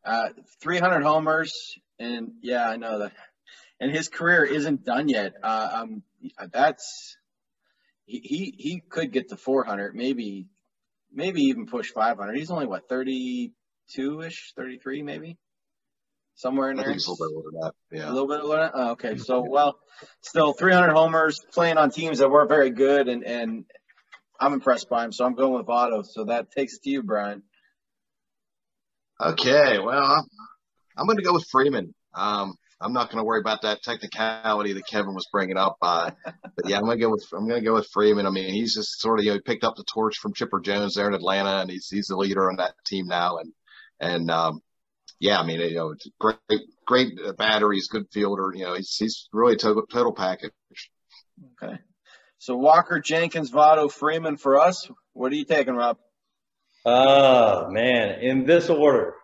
Uh 0.06 0.30
300 0.62 1.04
homers 1.04 1.78
and 2.00 2.32
yeah, 2.42 2.70
I 2.70 2.78
know 2.78 3.00
that. 3.00 3.12
And 3.82 3.92
his 3.92 4.08
career 4.08 4.46
isn't 4.46 4.86
done 4.86 5.10
yet. 5.10 5.34
Uh, 5.44 5.70
um 5.82 6.04
that's 6.54 7.18
he, 8.06 8.22
he 8.24 8.56
he 8.58 8.80
could 8.88 9.12
get 9.12 9.28
to 9.30 9.36
400, 9.36 9.96
maybe 9.96 10.48
maybe 11.12 11.42
even 11.42 11.66
push 11.66 11.92
500. 11.92 12.38
He's 12.38 12.52
only 12.52 12.68
what 12.68 12.88
32ish, 12.88 13.52
33 14.56 15.04
maybe 15.04 15.38
somewhere 16.40 16.72
in 16.72 16.78
there. 16.78 16.90
a 16.90 16.94
little 16.94 17.18
bit 17.18 17.52
than 17.52 17.62
that. 17.62 17.74
Yeah. 17.92 18.10
A 18.10 18.14
little 18.14 18.28
bit 18.28 18.42
than 18.42 18.52
that? 18.52 18.72
Oh, 18.74 18.92
okay. 18.92 19.18
So, 19.18 19.44
well, 19.48 19.78
still 20.22 20.54
300 20.54 20.94
homers 20.94 21.42
playing 21.52 21.78
on 21.78 21.92
teams 21.92 22.20
that 22.20 22.32
weren't 22.32 22.50
very 22.50 22.70
good, 22.70 23.10
and, 23.10 23.26
and 23.26 23.66
I'm 24.40 24.54
impressed 24.54 24.90
by 24.90 25.04
him. 25.04 25.12
So 25.12 25.26
I'm 25.26 25.36
going 25.36 25.54
with 25.54 25.68
Votto. 25.68 26.06
So 26.06 26.26
that 26.26 26.52
takes 26.52 26.76
it 26.76 26.84
to 26.84 26.90
you, 26.90 27.04
Brian. 27.04 27.44
Okay. 29.22 29.80
Well, 29.80 30.26
I'm 30.98 31.06
going 31.06 31.18
to 31.18 31.24
go 31.24 31.34
with 31.34 31.46
Freeman. 31.52 31.94
Um, 32.16 32.56
I'm 32.82 32.94
not 32.94 33.10
going 33.10 33.18
to 33.18 33.26
worry 33.26 33.42
about 33.42 33.64
that 33.64 33.84
technicality 33.84 34.72
that 34.72 34.88
Kevin 34.88 35.14
was 35.14 35.28
bringing 35.34 35.58
up. 35.58 35.76
Uh, 35.82 36.12
but 36.24 36.70
yeah, 36.70 36.78
I'm 36.78 36.86
going 36.86 36.98
to 36.98 37.02
go 37.02 37.12
with 37.12 37.26
I'm 37.34 37.50
going 37.50 37.60
to 37.60 37.66
go 37.66 37.74
with 37.74 37.90
Freeman. 37.92 38.26
I 38.26 38.30
mean, 38.30 38.54
he's 38.54 38.74
just 38.74 39.02
sort 39.02 39.20
of 39.20 39.26
you 39.26 39.32
know 39.32 39.36
he 39.36 39.42
picked 39.42 39.66
up 39.66 39.76
the 39.76 39.84
torch 39.84 40.18
from 40.20 40.34
Chipper 40.34 40.62
Jones 40.62 40.96
there 40.96 41.08
in 41.08 41.14
Atlanta, 41.14 41.60
and 41.60 41.70
he's 41.70 41.90
he's 41.90 42.08
the 42.08 42.16
leader 42.16 42.50
on 42.50 42.56
that 42.58 42.76
team 42.86 43.08
now. 43.08 43.40
And 43.40 43.52
and 44.00 44.32
um, 44.32 44.62
yeah, 45.20 45.40
I 45.40 45.46
mean, 45.46 45.60
you 45.60 45.76
know, 45.76 45.96
great, 46.20 46.62
great 46.86 47.20
batteries, 47.38 47.88
good 47.88 48.06
fielder. 48.12 48.52
You 48.54 48.66
know, 48.66 48.74
he's 48.76 48.96
he's 48.96 49.30
really 49.32 49.54
a 49.54 49.58
total, 49.58 49.84
total 49.92 50.14
package. 50.14 50.52
Okay. 51.62 51.78
So 52.38 52.56
Walker, 52.56 53.00
Jenkins, 53.00 53.52
Votto, 53.52 53.92
Freeman 53.92 54.38
for 54.38 54.60
us. 54.60 54.90
What 55.14 55.32
are 55.32 55.36
you 55.36 55.46
taking, 55.46 55.76
Rob? 55.76 55.98
Oh 56.86 57.70
man, 57.70 58.22
in 58.22 58.46
this 58.46 58.70
order. 58.70 59.16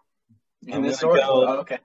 In 0.68 0.76
I'm 0.76 0.84
this 0.84 1.02
order. 1.04 1.22
Go, 1.22 1.48
oh, 1.48 1.58
okay. 1.60 1.80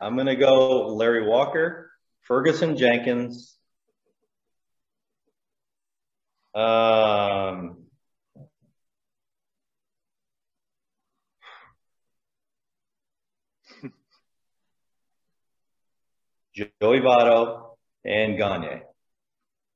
I'm 0.00 0.16
gonna 0.16 0.36
go 0.36 0.88
Larry 0.88 1.26
Walker, 1.26 1.90
Ferguson 2.22 2.76
Jenkins. 2.76 3.56
Um, 6.54 7.79
Joey 16.80 17.00
Votto, 17.00 17.70
and 18.04 18.36
Gagne. 18.36 18.82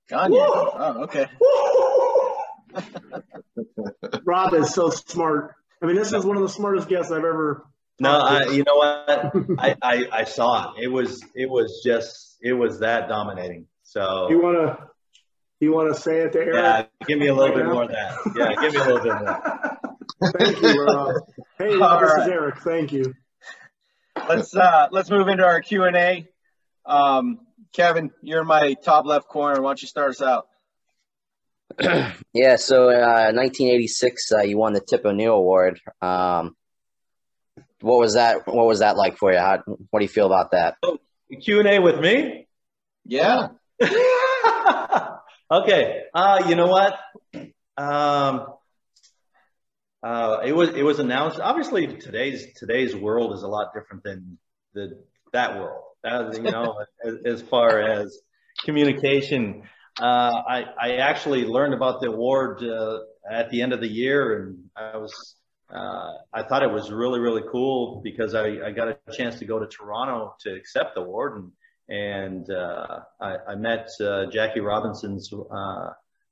Gagne. 0.09 0.37
Oh, 0.39 1.05
okay. 1.05 1.27
Rob 4.25 4.55
is 4.55 4.75
so 4.75 4.91
smart. 4.91 5.55
I 5.83 5.87
mean, 5.87 5.97
this 5.97 6.13
is 6.13 6.25
one 6.25 6.37
of 6.37 6.43
the 6.43 6.49
smartest 6.49 6.89
guests 6.89 7.13
I've 7.13 7.19
ever. 7.19 7.67
No, 8.01 8.11
I, 8.11 8.51
you 8.51 8.65
know 8.65 8.77
what? 8.77 9.33
I, 9.59 9.77
I, 9.83 10.09
I 10.13 10.25
saw 10.25 10.73
it. 10.73 10.85
It 10.85 10.89
was 10.89 11.23
it 11.35 11.49
was 11.49 11.83
just 11.85 12.37
it 12.41 12.53
was 12.53 12.81
that 12.81 13.09
dominating. 13.09 13.67
So 13.83 14.29
you 14.31 14.41
want 14.41 14.57
to 14.57 14.89
you 15.61 15.73
want 15.73 15.95
to 15.95 16.01
say 16.01 16.23
it 16.23 16.33
to 16.33 16.39
Eric? 16.39 16.55
Yeah, 16.55 16.87
give 17.07 17.19
me 17.19 17.29
a 17.29 17.35
little 17.35 17.55
bit 17.55 17.67
more 17.67 17.85
of 17.85 17.91
that. 17.91 18.17
Yeah, 18.37 18.55
give 18.61 18.73
me 18.73 18.81
a 18.81 18.85
little 18.85 19.03
bit 19.03 19.15
more. 19.15 19.79
Thank 20.39 20.63
you, 20.63 20.83
Rob. 20.83 21.15
Hey, 21.59 21.79
All 21.79 22.01
this 22.01 22.13
right. 22.13 22.27
is 22.27 22.29
Eric. 22.29 22.59
Thank 22.59 22.93
you. 22.93 23.15
Let's 24.29 24.55
uh 24.57 24.89
let's 24.91 25.11
move 25.11 25.29
into 25.29 25.45
our 25.45 25.61
Q 25.61 25.85
and 25.85 25.97
A. 25.97 26.27
Um, 26.87 27.41
Kevin, 27.73 28.11
you're 28.23 28.43
in 28.43 28.47
my 28.47 28.75
top 28.75 29.05
left 29.05 29.29
corner. 29.29 29.61
Why 29.61 29.71
don't 29.71 29.83
you 29.83 29.89
start 29.89 30.11
us 30.11 30.23
out? 30.23 30.47
yeah, 32.33 32.57
so 32.57 32.89
uh, 32.89 33.33
1986, 33.33 34.33
uh, 34.33 34.43
you 34.43 34.59
won 34.59 34.75
the 34.75 34.81
Tip 34.81 35.05
O'Neill 35.05 35.35
Award. 35.35 35.81
Um, 36.01 36.57
what 37.81 37.99
was 37.99 38.15
that? 38.15 38.47
What 38.47 38.67
was 38.67 38.79
that 38.79 38.97
like 38.97 39.17
for 39.17 39.33
you? 39.33 39.39
How, 39.39 39.63
what 39.67 40.01
do 40.01 40.05
you 40.05 40.09
feel 40.09 40.27
about 40.27 40.53
that? 40.53 40.77
Oh, 40.83 40.99
Q 41.43 41.61
and 41.61 41.69
A 41.69 41.79
with 41.81 41.99
me? 42.01 42.47
Yeah. 43.05 43.49
okay. 45.51 46.03
Uh, 46.15 46.45
you 46.49 46.55
know 46.55 46.69
what? 46.69 46.99
Um, 47.77 48.47
uh, 50.03 50.39
it 50.45 50.53
was 50.55 50.71
it 50.71 50.83
was 50.83 50.99
announced. 51.01 51.41
Obviously, 51.41 51.97
today's 51.97 52.55
today's 52.55 52.95
world 52.95 53.33
is 53.35 53.43
a 53.43 53.49
lot 53.49 53.75
different 53.75 54.05
than 54.05 54.39
the 54.75 55.03
that 55.33 55.59
world 55.59 55.83
as 56.05 56.37
you 56.37 56.45
know, 56.45 56.85
as, 57.05 57.15
as, 57.25 57.43
far 57.43 57.81
as 57.81 58.19
communication. 58.65 59.63
Uh, 60.01 60.43
I, 60.49 60.65
I 60.81 60.97
actually 60.97 61.45
learned 61.45 61.75
about 61.75 62.01
the 62.01 62.09
award 62.09 62.63
uh, 62.63 62.99
at 63.31 63.51
the 63.51 63.63
end 63.63 63.73
of 63.73 63.81
the 63.81 63.89
year, 63.89 64.43
and 64.43 64.65
I 64.77 64.97
was 64.97 65.37
uh, 65.73 66.13
I 66.33 66.43
thought 66.43 66.63
it 66.63 66.71
was 66.71 66.91
really 66.91 67.21
really 67.21 67.43
cool 67.51 68.01
because 68.03 68.35
I, 68.35 68.47
I 68.67 68.71
got 68.73 68.89
a 68.89 68.97
chance 69.13 69.39
to 69.39 69.45
go 69.45 69.59
to 69.59 69.67
Toronto 69.67 70.35
to 70.41 70.55
accept 70.55 70.95
the 70.95 71.01
award, 71.01 71.37
and 71.37 71.53
and 71.89 72.51
uh, 72.51 73.01
I, 73.21 73.37
I 73.49 73.55
met 73.55 73.89
uh, 74.01 74.27
Jackie 74.27 74.61
Robinson's 74.61 75.33
uh, 75.33 75.47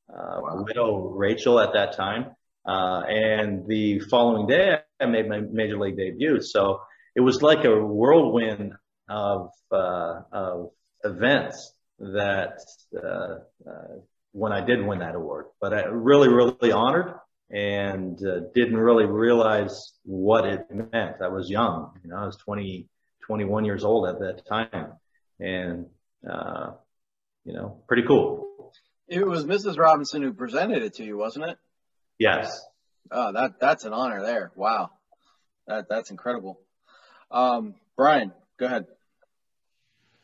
wow. 0.09 0.65
widow 0.67 0.97
Rachel 1.11 1.61
at 1.61 1.73
that 1.75 1.97
time, 1.97 2.35
and 2.67 3.67
the 3.67 4.01
following 4.01 4.47
day 4.47 4.79
I 5.01 5.07
made 5.07 5.29
my 5.29 5.41
major 5.41 5.79
league 5.79 5.97
debut. 5.97 6.41
So 6.41 6.81
it 7.15 7.21
was 7.21 7.43
like 7.43 7.65
a 7.65 7.77
whirlwind 7.77 8.73
of, 9.13 9.51
uh, 9.71 10.23
of 10.33 10.71
events 11.05 11.75
that, 11.99 12.59
uh, 12.97 13.69
uh, 13.69 13.99
when 14.33 14.53
I 14.53 14.65
did 14.65 14.85
win 14.85 15.01
that 15.01 15.15
award, 15.15 15.47
but 15.61 15.75
I 15.75 15.83
really, 15.83 16.29
really 16.29 16.73
honored 16.73 17.15
and 17.51 18.19
uh, 18.27 18.41
didn't 18.55 18.79
really 18.79 19.05
realize 19.05 19.93
what 20.05 20.47
it 20.47 20.67
meant. 20.71 21.17
I 21.23 21.29
was 21.29 21.51
young, 21.51 21.93
you 22.03 22.11
know, 22.11 22.17
I 22.17 22.25
was 22.25 22.37
20, 22.39 22.89
21 23.27 23.65
years 23.67 23.85
old 23.85 24.09
at 24.09 24.19
that 24.21 24.47
time 24.49 24.93
and, 25.39 25.87
uh, 26.29 26.73
you 27.45 27.53
know, 27.53 27.83
pretty 27.87 28.05
cool. 28.07 28.73
It 29.09 29.27
was 29.27 29.45
Mrs. 29.45 29.77
Robinson 29.77 30.23
who 30.23 30.33
presented 30.33 30.83
it 30.83 30.95
to 30.95 31.05
you, 31.05 31.19
wasn't 31.19 31.51
it? 31.51 31.59
Yes. 32.19 32.65
Oh, 33.11 33.33
that 33.33 33.61
that's 33.61 33.85
an 33.85 33.93
honor 33.93 34.23
there. 34.23 34.53
Wow, 34.55 34.91
that 35.67 35.89
that's 35.89 36.11
incredible. 36.11 36.61
Um, 37.31 37.75
Brian, 37.97 38.33
go 38.59 38.67
ahead. 38.67 38.87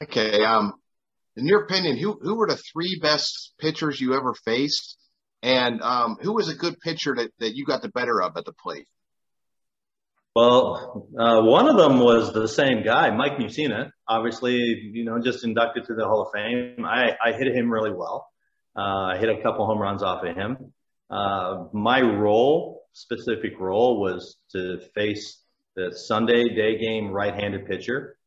Okay. 0.03 0.45
Um, 0.45 0.75
in 1.37 1.47
your 1.47 1.65
opinion, 1.65 1.97
who 1.97 2.19
who 2.21 2.37
were 2.37 2.49
the 2.49 2.57
three 2.57 2.99
best 3.01 3.55
pitchers 3.59 4.01
you 4.01 4.15
ever 4.15 4.35
faced, 4.45 4.97
and 5.43 5.81
um, 5.83 6.17
who 6.21 6.35
was 6.35 6.49
a 6.49 6.55
good 6.55 6.79
pitcher 6.81 7.15
that, 7.17 7.31
that 7.39 7.55
you 7.55 7.65
got 7.65 7.83
the 7.83 7.89
better 7.89 8.21
of 8.21 8.37
at 8.37 8.45
the 8.45 8.53
plate? 8.53 8.87
Well, 10.35 11.09
uh, 11.19 11.43
one 11.43 11.69
of 11.69 11.77
them 11.77 11.99
was 11.99 12.33
the 12.33 12.47
same 12.47 12.85
guy, 12.85 13.11
Mike 13.11 13.39
Mussina. 13.39 13.91
Obviously, 14.07 14.57
you 14.93 15.05
know, 15.05 15.19
just 15.21 15.43
inducted 15.43 15.87
to 15.87 15.95
the 15.95 16.05
Hall 16.05 16.23
of 16.23 16.29
Fame. 16.33 16.85
I, 16.85 17.17
I 17.25 17.33
hit 17.33 17.49
him 17.49 17.73
really 17.73 17.93
well. 17.93 18.29
Uh, 18.77 19.15
I 19.15 19.19
hit 19.19 19.31
a 19.31 19.43
couple 19.43 19.67
home 19.67 19.81
runs 19.81 20.03
off 20.03 20.23
of 20.23 20.37
him. 20.37 20.73
Uh, 21.11 21.65
my 21.73 22.01
role, 22.01 22.85
specific 22.93 23.59
role, 23.59 24.01
was 24.01 24.37
to 24.53 24.79
face 24.95 25.43
the 25.75 25.93
Sunday 25.93 26.55
day 26.55 26.79
game 26.79 27.11
right-handed 27.11 27.67
pitcher, 27.67 28.18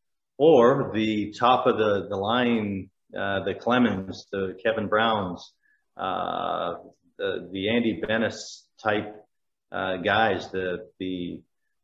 or 0.41 0.89
the 0.91 1.31
top 1.37 1.67
of 1.67 1.77
the 1.77 2.07
the 2.09 2.15
line, 2.17 2.89
uh, 3.15 3.43
the 3.43 3.53
Clemens, 3.53 4.25
the 4.31 4.57
Kevin 4.63 4.87
Browns, 4.87 5.53
uh, 5.95 6.73
the 7.19 7.47
the 7.51 7.69
Andy 7.69 8.01
Benes 8.01 8.65
type 8.83 9.23
uh, 9.71 9.97
guys, 9.97 10.49
the 10.49 10.89
the 10.99 11.41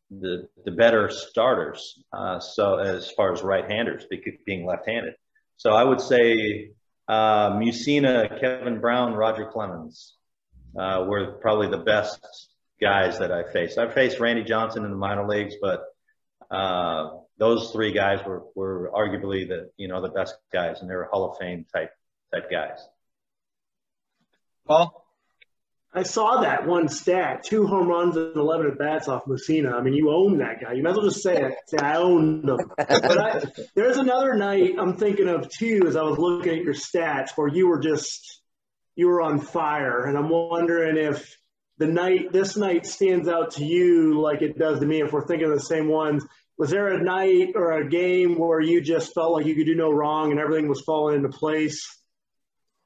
the 0.10 0.50
the 0.66 0.72
better 0.72 1.12
starters. 1.12 2.04
Uh, 2.12 2.40
so 2.40 2.80
as 2.80 3.12
far 3.12 3.32
as 3.32 3.44
right-handers, 3.44 4.06
being 4.48 4.66
left-handed, 4.66 5.14
so 5.58 5.74
I 5.74 5.84
would 5.84 6.02
say 6.02 6.72
uh, 7.08 7.52
Mussina, 7.52 8.40
Kevin 8.42 8.80
Brown, 8.82 9.14
Roger 9.14 9.52
Clemens 9.54 10.16
uh, 10.76 11.06
were 11.08 11.34
probably 11.34 11.70
the 11.70 11.84
best 11.84 12.20
guys 12.82 13.20
that 13.20 13.32
I 13.32 13.44
faced. 13.54 13.78
I 13.78 13.88
faced 13.94 14.20
Randy 14.20 14.44
Johnson 14.44 14.84
in 14.84 14.90
the 14.90 14.98
minor 14.98 15.28
leagues, 15.28 15.54
but 15.62 15.84
uh, 16.50 17.10
those 17.38 17.72
three 17.72 17.92
guys 17.92 18.20
were, 18.26 18.44
were 18.56 18.92
arguably 18.94 19.48
the 19.48 19.70
you 19.78 19.88
know 19.88 20.02
the 20.02 20.10
best 20.10 20.36
guys, 20.52 20.82
and 20.82 20.90
they 20.90 20.96
were 20.96 21.08
Hall 21.12 21.32
of 21.32 21.38
Fame 21.38 21.66
type 21.74 21.92
type 22.34 22.50
guys. 22.50 22.80
Paul, 24.66 25.06
I 25.94 26.04
saw 26.04 26.42
that 26.42 26.68
one 26.68 26.90
stat: 26.90 27.44
two 27.44 27.68
home 27.68 27.88
runs 27.88 28.18
and 28.18 28.36
eleven 28.36 28.68
at 28.68 28.78
bats 28.78 29.08
off 29.08 29.26
Mussina. 29.26 29.74
I 29.74 29.82
mean, 29.82 29.94
you 29.94 30.12
own 30.12 30.40
that 30.40 30.62
guy. 30.62 30.74
You 30.74 30.84
might 30.84 30.92
as 30.92 30.98
well 30.98 31.06
just 31.06 31.24
say 31.24 31.42
it. 31.42 31.56
Say 31.68 31.78
I 31.78 31.98
owned 31.98 32.50
him. 32.50 32.58
but 32.78 33.18
I, 33.18 33.44
there's 33.76 33.98
another 33.98 34.34
night 34.36 34.76
I'm 34.78 34.98
thinking 34.98 35.28
of 35.28 35.50
too, 35.50 35.84
as 35.88 35.96
I 35.96 36.04
was 36.04 36.18
looking 36.18 36.58
at 36.58 36.64
your 36.64 36.74
stats, 36.74 37.32
where 37.36 37.48
you 37.48 37.68
were 37.68 37.80
just 37.80 38.42
you 38.96 39.08
were 39.08 39.22
on 39.22 39.40
fire, 39.40 40.06
and 40.06 40.18
I'm 40.18 40.30
wondering 40.30 40.98
if 40.98 41.38
the 41.78 41.88
night 41.88 42.32
this 42.32 42.58
night 42.58 42.88
stands 42.88 43.28
out 43.28 43.52
to 43.52 43.64
you 43.64 44.20
like 44.20 44.42
it 44.42 44.58
does 44.58 44.80
to 44.80 44.86
me. 44.86 45.02
If 45.02 45.14
we're 45.14 45.28
thinking 45.28 45.50
of 45.50 45.54
the 45.54 45.64
same 45.64 45.88
ones, 45.88 46.26
was 46.58 46.70
there 46.70 46.88
a 46.90 47.02
night 47.04 47.50
or 47.56 47.72
a 47.74 47.88
game 47.88 48.38
where 48.38 48.60
you 48.60 48.82
just 48.82 49.14
felt 49.14 49.34
like 49.34 49.46
you 49.46 49.56
could 49.56 49.66
do 49.66 49.76
no 49.76 49.92
wrong 49.92 50.32
and 50.32 50.40
everything 50.40 50.68
was 50.68 50.82
falling 50.82 51.16
into 51.18 51.30
place? 51.30 51.86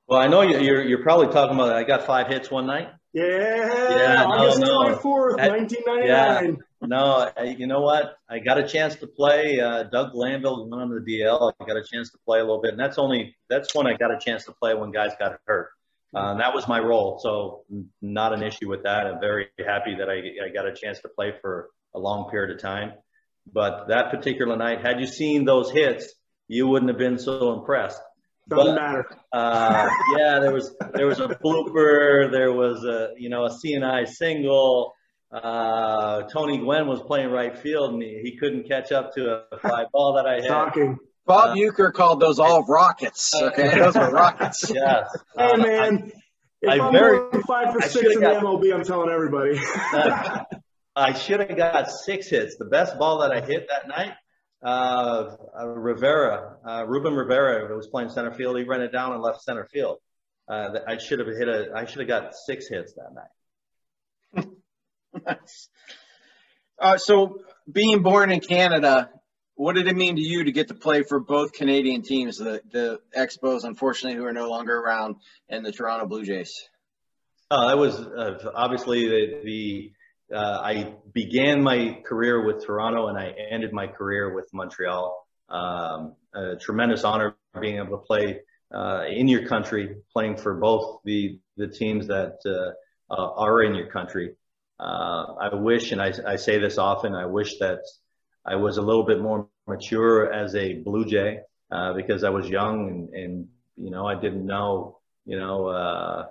Well, 0.07 0.19
I 0.19 0.28
know 0.28 0.41
you're 0.41 0.84
you're 0.84 1.03
probably 1.03 1.28
talking 1.28 1.55
about. 1.55 1.72
I 1.74 1.84
got 1.84 2.05
five 2.05 2.28
hits 2.28 2.51
one 2.51 2.65
night. 2.67 2.89
Yeah, 3.13 3.24
Yeah, 3.26 4.24
no, 4.24 4.32
August 4.32 4.59
no. 4.59 4.67
24th, 4.95 5.38
That- 5.38 5.49
1999. 5.51 6.57
No, 6.84 7.30
I- 7.38 7.43
you 7.57 7.67
know 7.67 7.82
what? 7.82 8.15
I 8.30 8.39
got 8.39 8.57
a 8.57 8.67
chance 8.67 8.95
to 8.97 9.07
play. 9.07 9.59
Uh, 9.59 9.84
Doug 9.84 10.13
Glanville 10.13 10.67
went 10.69 10.82
on 10.82 10.89
the 10.89 10.99
DL. 11.01 11.53
I 11.59 11.65
got 11.65 11.78
a 11.78 11.84
chance 11.84 12.09
to 12.11 12.17
play 12.26 12.39
a 12.39 12.41
little 12.43 12.61
bit, 12.61 12.72
and 12.72 12.80
that's 12.80 12.97
only 12.97 13.36
that's 13.49 13.76
when 13.76 13.86
I 13.88 13.93
got 13.95 14.11
a 14.11 14.17
chance 14.19 14.45
to 14.45 14.51
play 14.53 14.74
when 14.74 14.91
guys 14.91 15.11
got 15.19 15.39
hurt. 15.45 15.69
Uh, 16.13 16.36
that 16.36 16.53
was 16.53 16.67
my 16.67 16.80
role, 16.80 17.19
so 17.19 17.63
not 18.01 18.34
an 18.34 18.43
issue 18.43 18.67
with 18.67 18.84
that. 18.84 19.07
I'm 19.07 19.19
very 19.22 19.47
happy 19.65 19.95
that 19.95 20.09
I, 20.09 20.45
I 20.45 20.49
got 20.53 20.67
a 20.67 20.74
chance 20.74 20.99
to 21.01 21.09
play 21.09 21.34
for 21.41 21.69
a 21.95 21.99
long 21.99 22.30
period 22.30 22.53
of 22.55 22.61
time. 22.61 22.93
But 23.52 23.88
that 23.89 24.12
particular 24.12 24.56
night, 24.56 24.82
had 24.86 25.00
you 25.00 25.06
seen 25.08 25.46
those 25.46 25.72
hits, 25.72 26.14
you 26.48 26.68
wouldn't 26.68 26.89
have 26.89 26.98
been 27.00 27.18
so 27.20 27.54
impressed. 27.54 28.02
Doesn't 28.50 28.76
But- 28.76 28.82
matter. 28.82 29.06
Uh, 29.32 29.89
yeah, 30.18 30.39
there 30.39 30.54
was 30.54 30.76
there 30.94 31.06
was 31.06 31.20
a 31.20 31.28
blooper. 31.30 32.32
There 32.32 32.52
was 32.52 32.84
a 32.84 33.10
you 33.18 33.30
know 33.30 33.46
a 33.46 33.50
CNI 33.50 34.08
single. 34.08 34.94
Uh, 35.32 36.24
Tony 36.24 36.58
Gwynn 36.58 36.88
was 36.88 37.02
playing 37.04 37.30
right 37.32 37.58
field 37.58 37.94
and 37.94 38.02
he, 38.04 38.20
he 38.22 38.38
couldn't 38.38 38.68
catch 38.68 38.92
up 38.92 39.14
to 39.16 39.44
a 39.52 39.58
fly 39.60 39.86
ball 39.94 40.14
that 40.16 40.26
I 40.28 40.36
had. 40.36 40.46
Shocking. 40.46 40.98
Bob 41.26 41.52
Uh, 41.52 41.54
Uecker 41.56 41.94
called 41.94 42.20
those 42.20 42.38
all 42.39 42.64
rockets. 42.66 43.34
Okay, 43.42 43.70
those 43.80 43.96
were 43.96 44.12
rockets. 44.12 44.70
Yes. 44.74 45.08
Hey, 45.38 45.52
Uh, 45.52 45.58
man. 45.58 46.12
If 46.62 46.70
I 46.70 46.74
I, 46.84 46.88
am 46.88 46.92
very- 46.94 47.42
five 47.48 47.72
for 47.72 47.82
I 47.82 47.88
six 47.88 47.94
should've 47.94 48.12
in 48.12 48.20
the 48.20 48.26
got- 48.26 48.44
MLB, 48.44 48.74
I'm 48.76 48.84
telling 48.84 49.10
everybody. 49.10 49.58
I, 50.96 51.14
should 51.14 51.39
have 51.39 51.56
got 51.56 51.89
six 51.89 52.28
hits. 52.28 52.58
The 52.58 52.66
best 52.66 52.98
ball 52.98 53.20
that 53.20 53.32
I 53.32 53.42
hit 53.42 53.68
that 53.70 53.88
night, 53.88 54.14
uh, 54.64 55.36
uh, 55.60 55.68
Rivera, 55.68 56.58
uh, 56.68 56.86
Ruben 56.86 57.14
Rivera, 57.14 57.68
who 57.68 57.76
was 57.76 57.88
playing 57.88 58.10
center 58.10 58.32
field, 58.32 58.58
he 58.58 58.64
ran 58.64 58.82
it 58.82 58.92
down 58.92 59.14
and 59.14 59.22
left 59.22 59.42
center 59.42 59.66
field. 59.72 60.00
Uh, 60.48 60.80
I 60.88 60.98
should 60.98 61.20
have 61.20 61.28
hit 61.28 61.48
a. 61.48 61.72
I 61.76 61.86
should 61.86 62.00
have 62.00 62.08
got 62.08 62.36
six 62.36 62.68
hits 62.68 62.94
that 62.94 63.14
night. 63.14 64.48
Nice. 65.26 65.68
Uh, 66.80 66.96
so, 66.96 67.39
being 67.70 68.02
born 68.02 68.32
in 68.32 68.39
Canada, 68.39 69.10
what 69.56 69.76
did 69.76 69.88
it 69.88 69.96
mean 69.96 70.16
to 70.16 70.22
you 70.22 70.46
to 70.46 70.52
get 70.54 70.70
to 70.70 70.74
play 70.74 71.04
for 71.04 71.20
both 71.20 71.52
Canadian 71.52 72.02
teams, 72.02 72.38
the 72.38 72.62
the 72.72 73.00
Expos, 73.16 73.66
unfortunately, 73.66 74.18
who 74.18 74.26
are 74.26 74.34
no 74.34 74.50
longer 74.50 74.76
around, 74.76 75.18
and 75.50 75.66
the 75.66 75.72
Toronto 75.72 76.08
Blue 76.08 76.24
Jays? 76.24 76.54
Uh, 77.52 77.68
that 77.68 77.78
was 77.78 78.00
uh, 78.00 78.52
obviously 78.56 79.08
the, 79.10 79.42
the 79.44 79.92
uh, 80.34 80.61
I 80.63 80.93
began 81.13 81.61
my 81.63 82.01
career 82.05 82.45
with 82.45 82.65
Toronto 82.65 83.07
and 83.07 83.17
I 83.17 83.34
ended 83.49 83.73
my 83.73 83.88
career 83.88 84.34
with 84.34 84.49
Montreal. 84.53 85.27
Um, 85.49 86.15
a 86.34 86.55
tremendous 86.55 87.03
honor 87.03 87.36
being 87.59 87.77
able 87.77 87.97
to 87.97 88.05
play 88.05 88.41
uh, 88.73 89.03
in 89.09 89.27
your 89.27 89.47
country, 89.47 89.97
playing 90.13 90.38
for 90.38 90.53
both 90.55 90.99
the 91.03 91.39
the 91.57 91.67
teams 91.67 92.07
that 92.07 92.38
uh, 92.45 93.13
uh, 93.13 93.34
are 93.34 93.63
in 93.63 93.75
your 93.75 93.88
country. 93.88 94.36
Uh, 94.79 95.36
I 95.41 95.55
wish, 95.55 95.91
and 95.91 96.01
I, 96.01 96.13
I 96.25 96.38
say 96.38 96.57
this 96.57 96.77
often, 96.77 97.13
I 97.13 97.25
wish 97.25 97.59
that 97.59 97.82
I 98.45 98.55
was 98.55 98.77
a 98.77 98.82
little 98.82 99.03
bit 99.05 99.19
more 99.21 99.49
mature 99.67 100.32
as 100.32 100.55
a 100.55 100.75
Blue 100.75 101.05
Jay 101.05 101.39
uh, 101.69 101.93
because 101.93 102.23
I 102.23 102.29
was 102.29 102.49
young 102.49 102.89
and, 102.89 103.09
and 103.13 103.47
you 103.75 103.91
know 103.91 104.07
I 104.07 104.15
didn't 104.15 104.45
know 104.45 104.99
you 105.25 105.38
know. 105.38 106.27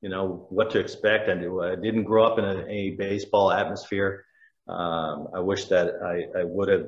You 0.00 0.08
know 0.08 0.46
what 0.50 0.70
to 0.70 0.78
expect. 0.78 1.28
I, 1.28 1.32
I 1.32 1.74
didn't 1.74 2.04
grow 2.04 2.24
up 2.24 2.38
in 2.38 2.44
a, 2.44 2.66
a 2.68 2.90
baseball 2.90 3.50
atmosphere. 3.50 4.24
Um, 4.68 5.28
I 5.34 5.40
wish 5.40 5.66
that 5.66 5.94
I, 6.04 6.40
I 6.40 6.44
would 6.44 6.68
have 6.68 6.86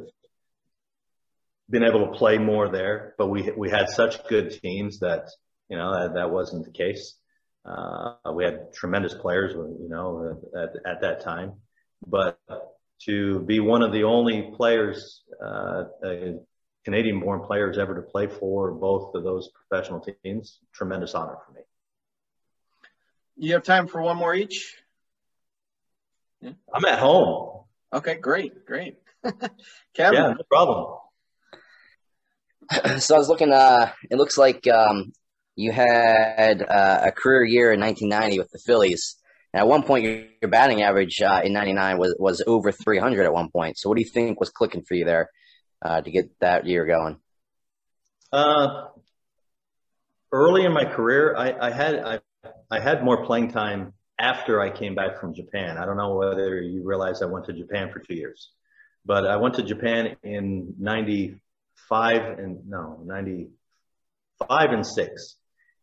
been 1.68 1.84
able 1.84 2.06
to 2.06 2.18
play 2.18 2.38
more 2.38 2.68
there, 2.68 3.14
but 3.18 3.28
we 3.28 3.50
we 3.56 3.70
had 3.70 3.88
such 3.88 4.26
good 4.28 4.50
teams 4.62 5.00
that 5.00 5.28
you 5.68 5.76
know 5.76 5.92
that, 5.92 6.14
that 6.14 6.30
wasn't 6.30 6.64
the 6.64 6.72
case. 6.72 7.16
Uh, 7.64 8.14
we 8.34 8.44
had 8.44 8.72
tremendous 8.72 9.14
players, 9.14 9.52
you 9.54 9.88
know, 9.88 10.40
at, 10.56 10.70
at 10.90 11.00
that 11.02 11.22
time, 11.22 11.52
but 12.06 12.38
to 13.02 13.40
be 13.40 13.60
one 13.60 13.82
of 13.82 13.92
the 13.92 14.04
only 14.04 14.50
players, 14.56 15.22
uh, 15.42 15.84
uh, 16.04 16.32
Canadian-born 16.84 17.40
players 17.40 17.78
ever 17.78 17.94
to 17.94 18.02
play 18.02 18.26
for 18.26 18.72
both 18.72 19.14
of 19.14 19.24
those 19.24 19.50
professional 19.50 20.00
teams, 20.00 20.60
tremendous 20.72 21.14
honor 21.14 21.36
for 21.46 21.52
me. 21.52 21.60
You 23.42 23.54
have 23.54 23.62
time 23.62 23.86
for 23.86 24.02
one 24.02 24.18
more 24.18 24.34
each? 24.34 24.76
I'm 26.44 26.84
at 26.84 26.98
home. 26.98 27.64
Okay, 27.90 28.16
great, 28.16 28.66
great. 28.66 28.98
Kevin, 29.94 30.14
Yeah, 30.20 30.34
no 30.34 30.42
problem. 30.50 30.98
so 33.00 33.14
I 33.14 33.18
was 33.18 33.30
looking. 33.30 33.50
Uh, 33.50 33.92
it 34.10 34.16
looks 34.16 34.36
like 34.36 34.68
um, 34.68 35.12
you 35.56 35.72
had 35.72 36.62
uh, 36.62 37.00
a 37.04 37.12
career 37.12 37.42
year 37.42 37.72
in 37.72 37.80
1990 37.80 38.38
with 38.38 38.50
the 38.50 38.58
Phillies. 38.58 39.16
And 39.54 39.62
at 39.62 39.66
one 39.66 39.84
point, 39.84 40.04
your, 40.04 40.24
your 40.42 40.50
batting 40.50 40.82
average 40.82 41.22
uh, 41.22 41.40
in 41.42 41.54
'99 41.54 41.96
was 41.96 42.14
was 42.18 42.42
over 42.46 42.70
300 42.70 43.24
at 43.24 43.32
one 43.32 43.48
point. 43.48 43.78
So 43.78 43.88
what 43.88 43.96
do 43.96 44.02
you 44.02 44.10
think 44.10 44.38
was 44.38 44.50
clicking 44.50 44.82
for 44.82 44.92
you 44.94 45.06
there 45.06 45.30
uh, 45.80 46.02
to 46.02 46.10
get 46.10 46.28
that 46.40 46.66
year 46.66 46.84
going? 46.84 47.18
Uh, 48.30 48.88
early 50.30 50.66
in 50.66 50.74
my 50.74 50.84
career, 50.84 51.34
I, 51.34 51.68
I 51.68 51.70
had 51.70 51.94
I, 52.00 52.20
I 52.70 52.78
had 52.78 53.04
more 53.04 53.24
playing 53.24 53.50
time 53.50 53.94
after 54.18 54.60
I 54.60 54.70
came 54.70 54.94
back 54.94 55.20
from 55.20 55.34
Japan. 55.34 55.76
I 55.76 55.84
don't 55.84 55.96
know 55.96 56.14
whether 56.14 56.60
you 56.60 56.82
realize 56.84 57.20
I 57.20 57.26
went 57.26 57.46
to 57.46 57.52
Japan 57.52 57.90
for 57.92 57.98
two 57.98 58.14
years, 58.14 58.50
but 59.04 59.26
I 59.26 59.36
went 59.36 59.56
to 59.56 59.62
Japan 59.62 60.16
in 60.22 60.74
95 60.78 62.38
and 62.38 62.68
no, 62.68 63.00
95 63.04 64.70
and 64.70 64.86
six. 64.86 65.36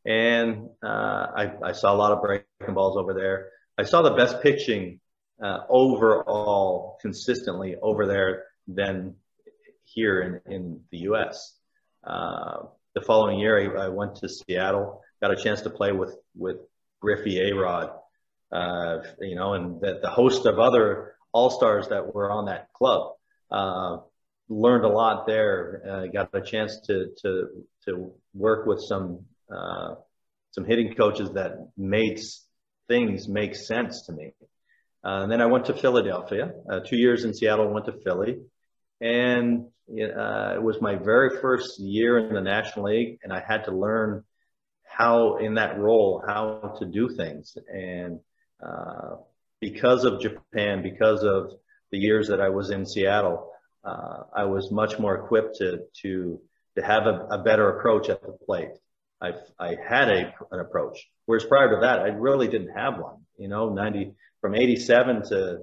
And 0.05 0.69
uh, 0.81 0.87
I, 0.87 1.51
I 1.61 1.71
saw 1.73 1.93
a 1.93 1.97
lot 1.97 2.13
of 2.13 2.21
breaking 2.21 2.73
balls 2.73 2.95
over 2.95 3.13
there. 3.13 3.49
I 3.77 3.83
saw 3.83 4.01
the 4.01 4.15
best 4.15 4.41
pitching 4.41 5.01
uh, 5.43 5.59
overall 5.67 6.97
consistently 7.01 7.75
over 7.81 8.07
there 8.07 8.45
than 8.67 9.15
here 9.83 10.41
in, 10.47 10.53
in 10.53 10.81
the 10.91 10.99
U.S. 10.99 11.53
Uh, 12.03 12.59
the 12.95 13.01
following 13.01 13.39
year, 13.39 13.77
I, 13.77 13.85
I, 13.85 13.87
went 13.89 14.15
to 14.17 14.29
Seattle, 14.29 15.01
got 15.21 15.31
a 15.31 15.35
chance 15.35 15.61
to 15.61 15.69
play 15.69 15.91
with 15.91 16.15
with 16.35 16.57
Griffey 16.99 17.39
A-Rod, 17.39 17.91
uh, 18.51 18.99
you 19.19 19.35
know, 19.35 19.53
and 19.53 19.81
the, 19.81 19.99
the 20.01 20.09
host 20.09 20.45
of 20.45 20.59
other 20.59 21.15
all 21.31 21.49
stars 21.49 21.89
that 21.89 22.13
were 22.13 22.31
on 22.31 22.45
that 22.45 22.73
club. 22.73 23.13
Uh, 23.51 23.97
learned 24.49 24.85
a 24.85 24.89
lot 24.89 25.27
there. 25.27 25.83
Uh, 25.89 26.05
got 26.07 26.33
a 26.33 26.41
chance 26.41 26.79
to 26.87 27.11
to 27.21 27.47
to 27.85 28.11
work 28.33 28.65
with 28.65 28.81
some 28.81 29.25
uh, 29.53 29.95
some 30.51 30.65
hitting 30.65 30.93
coaches 30.95 31.31
that 31.33 31.69
made 31.77 32.19
things 32.87 33.27
make 33.27 33.55
sense 33.55 34.05
to 34.07 34.13
me. 34.13 34.33
Uh, 35.03 35.23
and 35.23 35.31
then 35.31 35.41
I 35.41 35.45
went 35.45 35.65
to 35.65 35.73
Philadelphia. 35.73 36.51
Uh, 36.69 36.79
two 36.79 36.97
years 36.97 37.23
in 37.23 37.33
Seattle, 37.33 37.71
went 37.71 37.85
to 37.85 37.93
Philly, 38.03 38.39
and 38.99 39.67
uh, 39.89 40.55
it 40.55 40.63
was 40.63 40.81
my 40.81 40.95
very 40.95 41.39
first 41.39 41.79
year 41.79 42.17
in 42.17 42.33
the 42.33 42.41
National 42.41 42.85
League, 42.85 43.19
and 43.23 43.31
I 43.31 43.41
had 43.45 43.65
to 43.65 43.71
learn 43.71 44.23
how, 44.97 45.37
in 45.37 45.53
that 45.55 45.77
role, 45.77 46.23
how 46.25 46.75
to 46.79 46.85
do 46.85 47.07
things. 47.07 47.55
And 47.71 48.19
uh, 48.65 49.17
because 49.61 50.05
of 50.05 50.19
Japan, 50.19 50.81
because 50.81 51.23
of 51.23 51.51
the 51.91 51.99
years 51.99 52.29
that 52.29 52.41
I 52.41 52.49
was 52.49 52.71
in 52.71 52.83
Seattle, 52.83 53.51
uh, 53.83 54.23
I 54.35 54.45
was 54.45 54.71
much 54.71 54.97
more 54.97 55.15
equipped 55.15 55.57
to 55.57 55.81
to 56.01 56.41
to 56.75 56.81
have 56.81 57.03
a, 57.05 57.27
a 57.29 57.43
better 57.43 57.77
approach 57.77 58.09
at 58.09 58.23
the 58.23 58.31
plate. 58.45 58.71
I 59.21 59.33
I 59.59 59.75
had 59.87 60.09
a 60.09 60.33
an 60.51 60.59
approach, 60.59 61.07
whereas 61.27 61.45
prior 61.45 61.69
to 61.75 61.81
that, 61.81 61.99
I 61.99 62.07
really 62.07 62.47
didn't 62.47 62.75
have 62.75 62.97
one. 62.97 63.17
You 63.37 63.49
know, 63.49 63.69
ninety 63.69 64.15
from 64.41 64.55
eighty 64.55 64.77
seven 64.77 65.21
to 65.29 65.59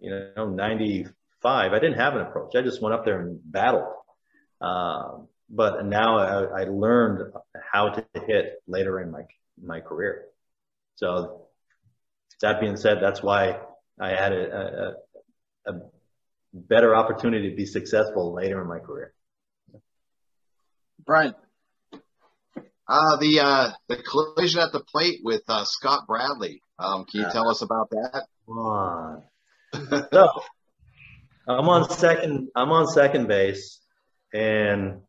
you 0.00 0.10
know 0.36 0.50
ninety 0.50 1.06
five, 1.42 1.72
I 1.72 1.78
didn't 1.78 1.98
have 1.98 2.14
an 2.16 2.22
approach. 2.22 2.56
I 2.56 2.62
just 2.62 2.82
went 2.82 2.94
up 2.94 3.04
there 3.04 3.20
and 3.20 3.38
battled. 3.44 3.92
Uh, 4.60 5.18
but 5.54 5.86
now 5.86 6.18
I, 6.18 6.62
I, 6.62 6.64
learned 6.64 7.32
how 7.72 7.90
to 7.90 8.04
hit 8.26 8.62
later 8.66 9.00
in 9.00 9.10
my 9.10 9.22
my 9.62 9.80
career. 9.80 10.26
So 10.96 11.46
that 12.40 12.60
being 12.60 12.76
said, 12.76 12.98
that's 13.00 13.22
why 13.22 13.60
I 14.00 14.10
had 14.10 14.32
a, 14.32 14.96
a, 15.66 15.72
a 15.72 15.80
better 16.52 16.96
opportunity 16.96 17.50
to 17.50 17.56
be 17.56 17.66
successful 17.66 18.34
later 18.34 18.60
in 18.60 18.68
my 18.68 18.80
career. 18.80 19.14
Brian. 21.04 21.34
Uh, 22.86 23.16
the 23.16 23.40
uh, 23.40 23.70
the 23.88 23.96
collision 23.96 24.60
at 24.60 24.72
the 24.72 24.80
plate 24.80 25.20
with 25.22 25.42
uh, 25.48 25.64
Scott 25.64 26.06
Bradley. 26.06 26.60
Um, 26.78 27.06
can 27.06 27.20
you 27.20 27.26
tell 27.30 27.48
us 27.48 27.62
about 27.62 27.88
that? 27.90 28.26
Come 28.46 28.58
on. 28.58 29.22
so, 30.12 30.28
I'm 31.48 31.68
on 31.68 31.88
second. 31.88 32.48
I'm 32.54 32.70
on 32.72 32.86
second 32.88 33.26
base, 33.26 33.80
and 34.34 35.00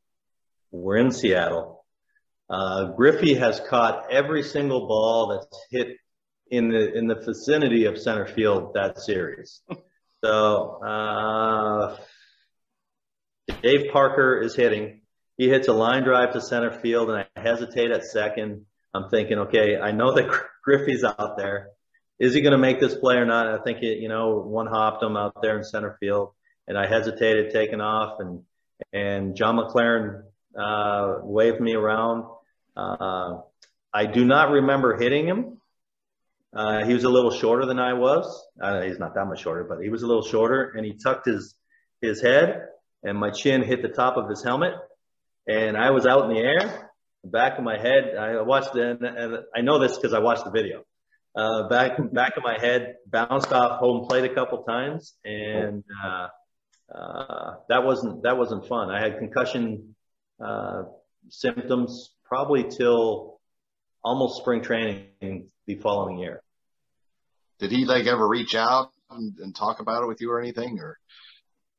we're 0.82 0.98
in 0.98 1.12
Seattle. 1.12 1.86
Uh, 2.50 2.92
Griffey 2.92 3.36
has 3.36 3.60
caught 3.70 4.12
every 4.12 4.44
single 4.44 4.88
ball 4.88 5.30
that's 5.30 5.66
hit 5.72 5.98
in 6.52 6.70
the 6.70 6.94
in 6.94 7.08
the 7.08 7.16
vicinity 7.16 7.86
of 7.86 7.98
center 7.98 8.28
field 8.28 8.74
that 8.76 9.00
series. 9.00 9.62
So 10.24 10.82
uh, 10.84 11.98
Dave 13.62 13.92
Parker 13.92 14.40
is 14.42 14.56
hitting. 14.56 15.02
He 15.38 15.50
hits 15.50 15.68
a 15.68 15.74
line 15.74 16.04
drive 16.04 16.34
to 16.34 16.42
center 16.42 16.72
field, 16.72 17.10
and 17.10 17.26
I 17.36 17.42
hesitate 17.42 17.92
at 17.92 18.06
second. 18.06 18.66
I'm 18.94 19.10
thinking, 19.10 19.40
okay, 19.40 19.78
I 19.78 19.92
know 19.92 20.14
that 20.14 20.30
Griffey's 20.64 21.04
out 21.04 21.38
there. 21.38 21.70
Is 22.18 22.34
he 22.34 22.42
going 22.42 22.54
to 22.54 22.58
make 22.58 22.80
this 22.80 22.96
play 22.96 23.18
or 23.18 23.26
not? 23.26 23.48
I 23.48 23.62
think 23.64 23.84
it, 23.84 24.00
you 24.00 24.08
know, 24.08 24.38
one 24.40 24.68
hopped 24.68 25.04
him 25.04 25.18
out 25.18 25.42
there 25.42 25.58
in 25.58 25.64
center 25.64 25.98
field, 26.00 26.32
and 26.68 26.78
I 26.78 26.88
hesitated, 26.88 27.52
taking 27.52 27.82
off, 27.82 28.20
and 28.20 28.44
and 28.94 29.36
John 29.36 29.58
McLaren 29.58 30.24
uh, 30.58 31.20
waved 31.24 31.60
me 31.60 31.74
around. 31.74 32.26
Uh, 32.76 33.42
I 33.94 34.06
do 34.06 34.26
not 34.26 34.52
remember 34.52 34.98
hitting 34.98 35.28
him. 35.28 35.58
Uh, 36.54 36.86
he 36.86 36.94
was 36.94 37.04
a 37.04 37.10
little 37.10 37.32
shorter 37.32 37.66
than 37.66 37.80
I 37.80 37.94
was. 37.94 38.48
Uh, 38.62 38.82
he's 38.82 39.00
not 39.00 39.16
that 39.16 39.26
much 39.26 39.42
shorter, 39.42 39.66
but 39.66 39.82
he 39.82 39.90
was 39.90 40.04
a 40.04 40.08
little 40.08 40.24
shorter, 40.24 40.72
and 40.76 40.86
he 40.86 40.94
tucked 40.94 41.26
his 41.26 41.56
his 42.02 42.22
head, 42.22 42.68
and 43.04 43.18
my 43.18 43.32
chin 43.32 43.64
hit 43.64 43.82
the 43.82 43.90
top 43.90 44.18
of 44.18 44.30
his 44.30 44.44
helmet, 44.44 44.74
and 45.48 45.76
I 45.76 45.92
was 45.92 46.06
out 46.06 46.30
in 46.30 46.36
the 46.36 46.42
air. 46.42 46.92
Back 47.24 47.58
of 47.58 47.64
my 47.64 47.78
head, 47.78 48.16
I 48.18 48.42
watched 48.42 48.76
it, 48.76 49.02
and 49.02 49.40
I 49.56 49.62
know 49.62 49.80
this 49.80 49.96
because 49.96 50.14
I 50.14 50.20
watched 50.20 50.46
the 50.46 50.52
video. 50.52 50.84
Uh, 51.36 51.68
back 51.68 51.98
back 52.14 52.38
of 52.38 52.44
my 52.44 52.58
head 52.60 52.96
bounced 53.08 53.52
off 53.52 53.80
home 53.80 54.08
plate 54.08 54.24
a 54.24 54.34
couple 54.34 54.64
times, 54.64 55.16
and 55.26 55.84
uh, 56.04 56.28
uh, 56.94 57.56
that 57.68 57.84
wasn't 57.84 58.24
that 58.24 58.38
wasn't 58.38 58.66
fun. 58.68 58.90
I 58.90 59.02
had 59.02 59.18
concussion 59.18 59.95
uh, 60.44 60.84
symptoms 61.30 62.12
probably 62.26 62.64
till 62.64 63.40
almost 64.04 64.38
spring 64.42 64.62
training 64.62 65.50
the 65.66 65.76
following 65.76 66.18
year. 66.18 66.42
Did 67.60 67.72
he 67.72 67.86
like 67.86 68.06
ever 68.06 68.28
reach 68.28 68.56
out 68.56 68.92
and, 69.10 69.38
and 69.40 69.56
talk 69.56 69.80
about 69.80 70.04
it 70.04 70.08
with 70.08 70.22
you 70.22 70.32
or 70.32 70.42
anything? 70.42 70.80
Or 70.80 70.98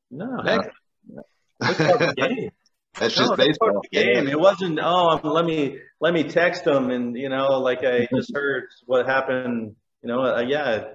no, 0.09 0.41
heck, 0.43 0.71
that's 1.59 3.15
just 3.15 3.29
no, 3.29 3.35
baseball. 3.35 3.81
game. 3.91 4.27
It 4.27 4.39
wasn't. 4.39 4.79
Oh, 4.81 5.19
let 5.23 5.45
me 5.45 5.77
let 5.99 6.13
me 6.13 6.23
text 6.23 6.65
him, 6.65 6.89
and 6.89 7.15
you 7.15 7.29
know, 7.29 7.59
like 7.59 7.83
I 7.83 8.07
just 8.13 8.31
heard 8.33 8.65
what 8.85 9.05
happened. 9.05 9.75
You 10.01 10.09
know, 10.09 10.21
uh, 10.23 10.41
yeah. 10.41 10.93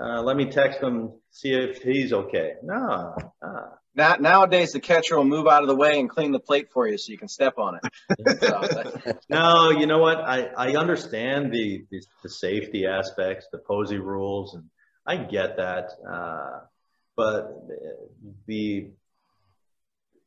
Uh, 0.00 0.22
let 0.22 0.36
me 0.36 0.46
text 0.46 0.80
him, 0.80 1.12
see 1.30 1.52
if 1.52 1.82
he's 1.82 2.12
okay. 2.12 2.54
No. 2.62 3.14
Uh. 3.42 3.62
Now, 3.94 4.14
nowadays, 4.20 4.72
the 4.72 4.80
catcher 4.80 5.16
will 5.16 5.24
move 5.24 5.46
out 5.46 5.62
of 5.62 5.68
the 5.68 5.74
way 5.74 5.98
and 5.98 6.08
clean 6.08 6.32
the 6.32 6.38
plate 6.38 6.70
for 6.72 6.86
you 6.86 6.96
so 6.96 7.10
you 7.10 7.18
can 7.18 7.28
step 7.28 7.58
on 7.58 7.78
it. 7.82 8.40
so, 8.40 9.18
no, 9.28 9.70
you 9.70 9.86
know 9.86 9.98
what? 9.98 10.18
I, 10.18 10.46
I 10.56 10.76
understand 10.76 11.52
the, 11.52 11.84
the, 11.90 12.00
the 12.22 12.30
safety 12.30 12.86
aspects, 12.86 13.48
the 13.50 13.58
Posey 13.58 13.98
rules, 13.98 14.54
and 14.54 14.64
I 15.06 15.16
get 15.16 15.56
that. 15.56 15.90
Uh, 16.08 16.60
but 17.16 17.52
the 18.46 18.90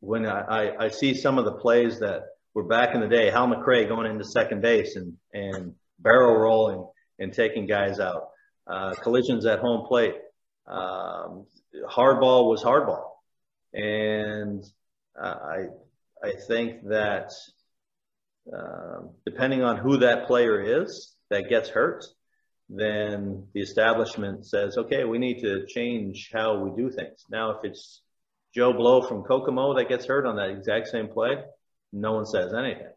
when 0.02 0.26
I, 0.26 0.42
I, 0.42 0.86
I 0.86 0.88
see 0.90 1.16
some 1.16 1.38
of 1.38 1.46
the 1.46 1.54
plays 1.54 2.00
that 2.00 2.24
were 2.54 2.66
back 2.66 2.94
in 2.94 3.00
the 3.00 3.08
day, 3.08 3.32
Hal 3.32 3.48
McRae 3.48 3.88
going 3.88 4.12
into 4.12 4.26
second 4.26 4.62
base 4.62 4.98
and, 4.98 5.14
and 5.34 5.74
barrel 5.98 6.36
rolling 6.36 6.86
and 7.20 7.32
taking 7.32 7.66
guys 7.66 8.02
out, 8.02 8.30
uh, 8.68 8.94
collisions 8.96 9.46
at 9.46 9.60
home 9.60 9.86
plate. 9.88 10.16
Um, 10.68 11.46
hardball 11.90 12.50
was 12.50 12.64
hardball. 12.64 13.06
And 13.74 14.64
uh, 15.22 15.36
I, 15.36 15.58
I 16.24 16.34
think 16.48 16.88
that 16.90 17.32
uh, 18.56 19.02
depending 19.26 19.64
on 19.64 19.78
who 19.78 19.98
that 19.98 20.28
player 20.28 20.82
is 20.82 21.16
that 21.30 21.50
gets 21.50 21.70
hurt, 21.70 22.06
then 22.70 23.48
the 23.54 23.62
establishment 23.62 24.46
says, 24.46 24.78
okay, 24.78 25.04
we 25.04 25.18
need 25.18 25.42
to 25.42 25.66
change 25.66 26.30
how 26.34 26.58
we 26.58 26.72
do 26.82 26.90
things. 26.90 27.26
Now, 27.30 27.52
if 27.52 27.58
it's 27.64 28.02
Joe 28.54 28.74
Blow 28.74 29.02
from 29.02 29.24
Kokomo 29.24 29.76
that 29.76 29.90
gets 29.90 30.06
hurt 30.06 30.26
on 30.26 30.36
that 30.38 30.50
exact 30.50 30.88
same 30.88 31.08
play, 31.08 31.38
no 31.92 32.14
one 32.14 32.26
says 32.26 32.54
anything. 32.54 32.92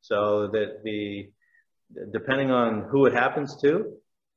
So 0.00 0.48
that 0.48 0.82
the, 0.84 1.30
depending 2.12 2.50
on 2.50 2.82
who 2.90 3.06
it 3.06 3.14
happens 3.14 3.56
to, 3.62 3.94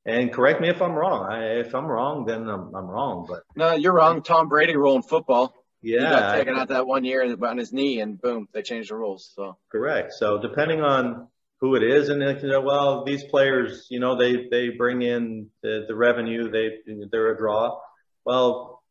and 0.08 0.32
correct 0.32 0.60
me 0.60 0.68
if 0.68 0.80
I'm 0.80 0.92
wrong. 0.92 1.30
I, 1.30 1.60
if 1.60 1.74
I'm 1.74 1.86
wrong, 1.86 2.24
then 2.24 2.48
I'm, 2.48 2.74
I'm 2.74 2.86
wrong. 2.86 3.26
But 3.28 3.42
no, 3.54 3.74
you're 3.74 3.94
wrong. 3.94 4.22
Tom 4.22 4.48
Brady 4.48 4.76
rolling 4.76 5.02
football. 5.02 5.54
Yeah, 5.82 5.98
he 5.98 6.04
got 6.04 6.34
taken 6.34 6.56
out 6.56 6.68
that 6.68 6.86
one 6.86 7.04
year 7.04 7.36
on 7.44 7.58
his 7.58 7.72
knee, 7.72 8.00
and 8.00 8.20
boom, 8.20 8.48
they 8.52 8.62
changed 8.62 8.90
the 8.90 8.96
rules. 8.96 9.30
So 9.36 9.56
correct. 9.70 10.12
So 10.14 10.40
depending 10.40 10.80
on 10.80 11.28
who 11.60 11.76
it 11.76 11.82
is, 11.82 12.08
and 12.08 12.20
you 12.42 12.48
know, 12.48 12.60
well, 12.60 13.04
these 13.04 13.24
players, 13.24 13.86
you 13.90 14.00
know, 14.00 14.16
they 14.16 14.48
they 14.50 14.70
bring 14.70 15.02
in 15.02 15.50
the, 15.62 15.84
the 15.86 15.94
revenue, 15.94 16.50
they 16.50 16.78
they're 17.10 17.32
a 17.32 17.36
draw. 17.36 17.78
Well, 18.24 18.82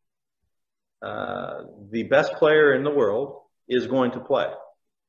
uh, 1.02 1.64
the 1.92 2.04
best 2.04 2.34
player 2.34 2.74
in 2.74 2.84
the 2.84 2.92
world 2.92 3.42
is 3.68 3.88
going 3.88 4.12
to 4.12 4.20
play, 4.20 4.48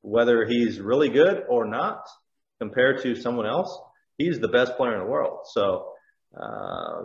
whether 0.03 0.47
he's 0.47 0.81
really 0.81 1.09
good 1.09 1.45
or 1.49 1.65
not, 1.65 2.07
compared 2.61 3.03
to 3.03 3.15
someone 3.15 3.47
else. 3.47 3.77
He's 4.17 4.41
the 4.41 4.49
best 4.49 4.77
player 4.77 4.95
in 4.95 5.01
the 5.01 5.11
world. 5.11 5.41
So, 5.53 5.93
uh, 6.37 7.03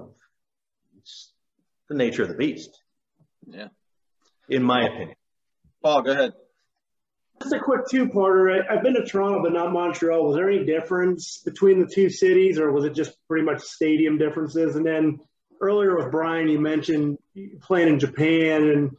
it's 1.00 1.32
the 1.90 1.96
nature 1.96 2.24
of 2.24 2.30
the 2.30 2.36
beast. 2.36 2.70
Yeah 3.48 3.68
in 4.50 4.64
my 4.64 4.86
opinion. 4.86 5.16
Paul, 5.82 6.02
go 6.02 6.12
ahead. 6.12 6.34
Just 7.42 7.56
a 7.56 7.60
quick 7.60 7.82
two-parter. 7.90 8.64
I've 8.70 8.84
been 8.84 8.94
to 8.94 9.04
Toronto, 9.04 9.42
but 9.44 9.54
not 9.54 9.74
Montreal. 9.74 10.26
Was 10.26 10.36
there 10.36 10.50
any 10.50 10.66
difference 10.66 11.42
between 11.44 11.80
the 11.80 11.88
two 11.88 12.10
cities, 12.10 12.60
or 12.60 12.72
was 12.72 12.86
it 12.86 12.96
just 12.96 13.18
pretty 13.28 13.44
much 13.44 13.62
stadium 13.62 14.18
differences? 14.18 14.76
And 14.76 14.86
then 14.86 15.20
earlier 15.60 15.98
with 15.98 16.12
Brian, 16.12 16.48
you 16.48 16.60
mentioned 16.60 17.18
playing 17.62 17.90
in 17.90 18.00
Japan, 18.00 18.70
and 18.70 18.92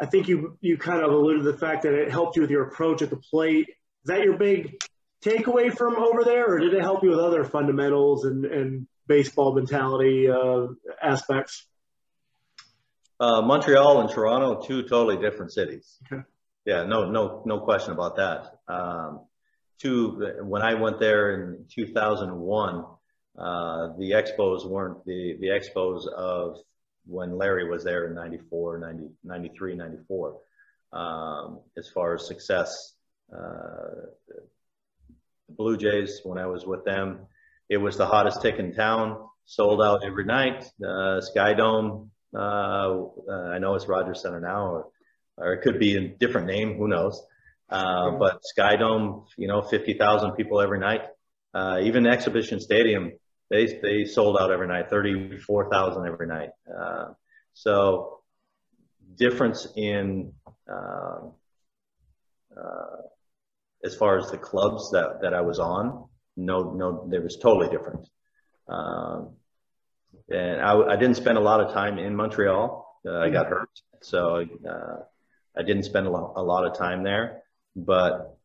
I 0.00 0.06
think 0.06 0.28
you 0.28 0.56
you 0.60 0.76
kind 0.76 1.02
of 1.02 1.12
alluded 1.12 1.44
to 1.44 1.52
the 1.52 1.58
fact 1.58 1.82
that 1.82 1.94
it 1.94 2.10
helped 2.10 2.36
you 2.36 2.42
with 2.42 2.50
your 2.50 2.66
approach 2.66 3.02
at 3.02 3.10
the 3.10 3.16
plate. 3.16 3.68
Is 3.68 4.06
that 4.06 4.22
your 4.22 4.38
big 4.38 4.80
takeaway 5.22 5.76
from 5.76 5.96
over 5.96 6.24
there, 6.24 6.46
or 6.46 6.58
did 6.58 6.74
it 6.74 6.80
help 6.80 7.04
you 7.04 7.10
with 7.10 7.20
other 7.20 7.44
fundamentals 7.44 8.24
and, 8.24 8.44
and 8.44 8.86
baseball 9.06 9.54
mentality 9.54 10.28
uh, 10.30 10.66
aspects? 11.02 11.66
Uh, 13.20 13.42
Montreal 13.42 14.00
and 14.00 14.10
Toronto, 14.10 14.60
two 14.66 14.82
totally 14.82 15.16
different 15.16 15.52
cities. 15.52 15.98
Okay. 16.10 16.22
Yeah, 16.64 16.84
no, 16.84 17.10
no, 17.10 17.42
no 17.44 17.60
question 17.60 17.92
about 17.92 18.16
that. 18.16 18.58
Um, 18.68 19.20
two, 19.78 20.34
when 20.42 20.62
I 20.62 20.74
went 20.74 20.98
there 20.98 21.34
in 21.34 21.66
2001, 21.68 22.84
uh, 23.36 23.88
the 23.98 24.12
Expos 24.12 24.66
weren't 24.66 25.04
the, 25.04 25.36
the 25.40 25.48
Expos 25.48 26.08
of 26.08 26.58
when 27.06 27.36
Larry 27.36 27.68
was 27.68 27.84
there 27.84 28.06
in 28.06 28.14
94, 28.14 28.78
90, 28.78 29.10
93, 29.24 29.74
94. 29.74 30.36
Um, 30.92 31.60
as 31.76 31.88
far 31.88 32.14
as 32.14 32.26
success, 32.26 32.94
uh, 33.32 34.06
the 34.28 34.42
Blue 35.50 35.76
Jays, 35.76 36.20
when 36.24 36.38
I 36.38 36.46
was 36.46 36.64
with 36.66 36.84
them, 36.84 37.26
it 37.68 37.78
was 37.78 37.96
the 37.96 38.06
hottest 38.06 38.42
tick 38.42 38.58
in 38.58 38.74
town, 38.74 39.18
sold 39.46 39.82
out 39.82 40.04
every 40.04 40.24
night. 40.24 40.64
Uh, 40.84 41.20
Sky 41.20 41.54
Dome, 41.54 42.10
uh, 42.34 43.04
I 43.28 43.58
know 43.58 43.74
it's 43.74 43.86
Rogers 43.86 44.22
Center 44.22 44.40
now, 44.40 44.66
or, 44.66 44.86
or 45.36 45.52
it 45.54 45.62
could 45.62 45.78
be 45.78 45.96
a 45.96 46.08
different 46.08 46.46
name, 46.46 46.76
who 46.76 46.88
knows. 46.88 47.22
Uh, 47.68 48.12
but 48.12 48.44
Sky 48.44 48.76
Dome, 48.76 49.24
you 49.36 49.48
know, 49.48 49.62
50,000 49.62 50.32
people 50.32 50.60
every 50.60 50.78
night. 50.78 51.02
Uh, 51.52 51.80
even 51.82 52.06
Exhibition 52.06 52.60
Stadium, 52.60 53.12
they, 53.50 53.66
they 53.80 54.04
sold 54.04 54.36
out 54.38 54.50
every 54.50 54.66
night, 54.66 54.90
34,000 54.90 56.06
every 56.06 56.26
night. 56.26 56.50
Uh, 56.68 57.12
so 57.54 58.20
difference 59.16 59.66
in, 59.76 60.32
uh, 60.70 61.20
uh, 62.56 62.96
as 63.84 63.94
far 63.94 64.18
as 64.18 64.30
the 64.30 64.38
clubs 64.38 64.90
that, 64.90 65.20
that 65.22 65.34
I 65.34 65.42
was 65.42 65.58
on, 65.58 66.08
no, 66.36 66.72
no, 66.72 67.06
there 67.08 67.22
was 67.22 67.36
totally 67.36 67.68
different. 67.68 68.08
Um, 68.68 69.36
and 70.28 70.60
I, 70.60 70.74
I, 70.80 70.96
didn't 70.96 71.16
spend 71.16 71.36
a 71.36 71.40
lot 71.40 71.60
of 71.60 71.72
time 71.72 71.98
in 71.98 72.16
Montreal. 72.16 72.86
Uh, 73.06 73.18
I 73.18 73.28
got 73.30 73.46
hurt, 73.46 73.68
so 74.00 74.44
uh, 74.68 74.96
I 75.56 75.62
didn't 75.62 75.82
spend 75.82 76.06
a 76.06 76.10
lot, 76.10 76.32
a 76.36 76.42
lot, 76.42 76.66
of 76.66 76.76
time 76.78 77.02
there. 77.02 77.42
But 77.76 78.38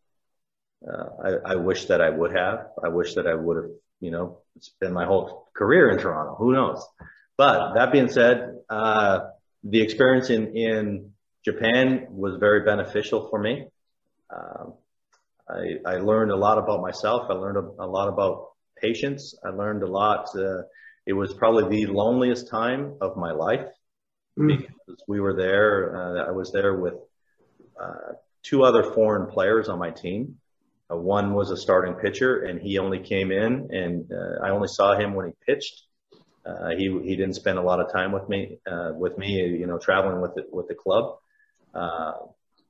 uh, 0.86 1.06
I, 1.24 1.54
I, 1.54 1.56
wish 1.56 1.86
that 1.86 2.02
I 2.02 2.10
would 2.10 2.36
have. 2.36 2.68
I 2.84 2.90
wish 2.90 3.16
that 3.16 3.28
I 3.28 3.34
would 3.34 3.58
have, 3.58 3.72
you 4.02 4.12
know, 4.12 4.40
spent 4.60 4.92
my 4.92 5.06
whole 5.06 5.50
career 5.56 5.90
in 5.90 6.00
Toronto. 6.00 6.36
Who 6.36 6.52
knows? 6.52 6.86
But 7.38 7.76
that 7.76 7.94
being 7.94 8.10
said, 8.10 8.56
uh, 8.70 9.30
the 9.64 9.82
experience 9.82 10.30
in 10.30 10.56
in 10.58 11.12
Japan 11.46 12.08
was 12.10 12.36
very 12.36 12.66
beneficial 12.66 13.30
for 13.30 13.40
me. 13.40 13.68
Um, 14.30 14.74
I, 15.50 15.80
I, 15.86 15.96
learned 15.98 16.32
a 16.32 16.36
lot 16.36 16.58
about 16.58 16.82
myself. 16.82 17.28
I 17.30 17.34
learned 17.34 17.58
a, 17.58 17.84
a 17.84 17.88
lot 17.88 18.08
about 18.08 18.50
patience. 18.82 19.36
I 19.44 19.50
learned 19.50 19.84
a 19.84 19.88
lot. 19.88 20.28
Uh, 20.36 20.64
it 21.06 21.14
was 21.14 21.34
probably 21.34 21.86
the 21.86 21.92
loneliest 21.92 22.50
time 22.50 22.96
of 23.02 23.18
my 23.18 23.32
life 23.32 23.68
mm. 24.38 24.58
because 24.58 25.04
we 25.08 25.20
were 25.20 25.36
there. 25.36 25.96
Uh, 25.96 26.28
I 26.28 26.32
was 26.32 26.52
there 26.52 26.76
with 26.76 26.96
uh, 27.82 28.14
two 28.44 28.64
other 28.64 28.84
foreign 28.84 29.28
players 29.28 29.70
on 29.70 29.80
my 29.80 29.90
team. 29.90 30.36
Uh, 30.92 30.98
one 30.98 31.34
was 31.34 31.52
a 31.52 31.58
starting 31.58 31.96
pitcher, 31.96 32.44
and 32.44 32.62
he 32.62 32.78
only 32.78 33.00
came 33.00 33.32
in, 33.32 33.70
and 33.72 34.12
uh, 34.12 34.44
I 34.44 34.50
only 34.50 34.68
saw 34.68 34.98
him 34.98 35.14
when 35.14 35.28
he 35.28 35.34
pitched. 35.46 35.84
Uh, 36.46 36.70
he 36.70 36.86
he 37.04 37.16
didn't 37.16 37.36
spend 37.36 37.60
a 37.60 37.62
lot 37.62 37.80
of 37.80 37.92
time 37.92 38.12
with 38.12 38.28
me 38.28 38.58
with 38.96 39.18
me, 39.18 39.34
you 39.34 39.68
know, 39.68 39.78
traveling 39.78 40.22
with 40.22 40.34
the, 40.36 40.46
with 40.52 40.68
the 40.68 40.74
club. 40.74 41.18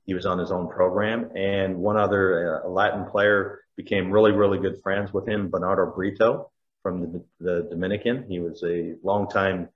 He 0.06 0.14
was 0.14 0.26
on 0.26 0.38
his 0.38 0.50
own 0.50 0.68
program, 0.68 1.30
and 1.36 1.76
one 1.76 1.96
other 1.96 2.62
uh, 2.64 2.68
Latin 2.68 3.06
player 3.06 3.60
became 3.76 4.10
really, 4.10 4.32
really 4.32 4.58
good 4.58 4.82
friends 4.82 5.12
with 5.12 5.28
him, 5.28 5.50
Bernardo 5.50 5.92
Brito 5.94 6.50
from 6.82 7.00
the, 7.00 7.24
the 7.40 7.68
Dominican. 7.70 8.24
He 8.28 8.40
was 8.40 8.62
a 8.64 8.94
longtime 9.02 9.68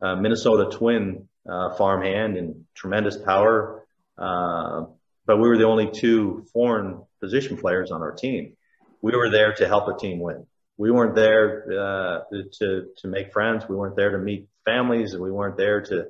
uh, 0.00 0.16
Minnesota 0.16 0.76
Twin 0.76 1.28
uh, 1.48 1.74
farmhand 1.76 2.36
and 2.36 2.64
tremendous 2.74 3.16
power. 3.16 3.86
Uh, 4.18 4.86
but 5.26 5.36
we 5.38 5.48
were 5.48 5.58
the 5.58 5.64
only 5.64 5.90
two 5.90 6.46
foreign 6.52 7.02
position 7.20 7.56
players 7.56 7.90
on 7.90 8.02
our 8.02 8.12
team. 8.12 8.56
We 9.02 9.12
were 9.16 9.30
there 9.30 9.54
to 9.54 9.66
help 9.66 9.88
a 9.88 9.98
team 9.98 10.20
win. 10.20 10.46
We 10.78 10.90
weren't 10.90 11.14
there 11.14 11.64
uh, 11.70 12.20
to 12.58 12.86
to 12.98 13.08
make 13.08 13.32
friends. 13.32 13.64
We 13.68 13.76
weren't 13.76 13.96
there 13.96 14.10
to 14.10 14.18
meet 14.18 14.48
families. 14.64 15.16
We 15.16 15.32
weren't 15.32 15.56
there 15.56 15.80
to 15.80 16.06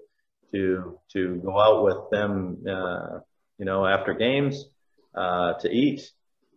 to 0.53 0.99
to 1.13 1.37
go 1.37 1.61
out 1.61 1.85
with 1.85 2.11
them 2.11 2.65
uh, 2.69 3.19
you 3.59 3.65
know, 3.65 3.87
after 3.87 4.15
games 4.15 4.65
uh, 5.15 5.55
to 5.55 5.71
eat. 5.71 6.11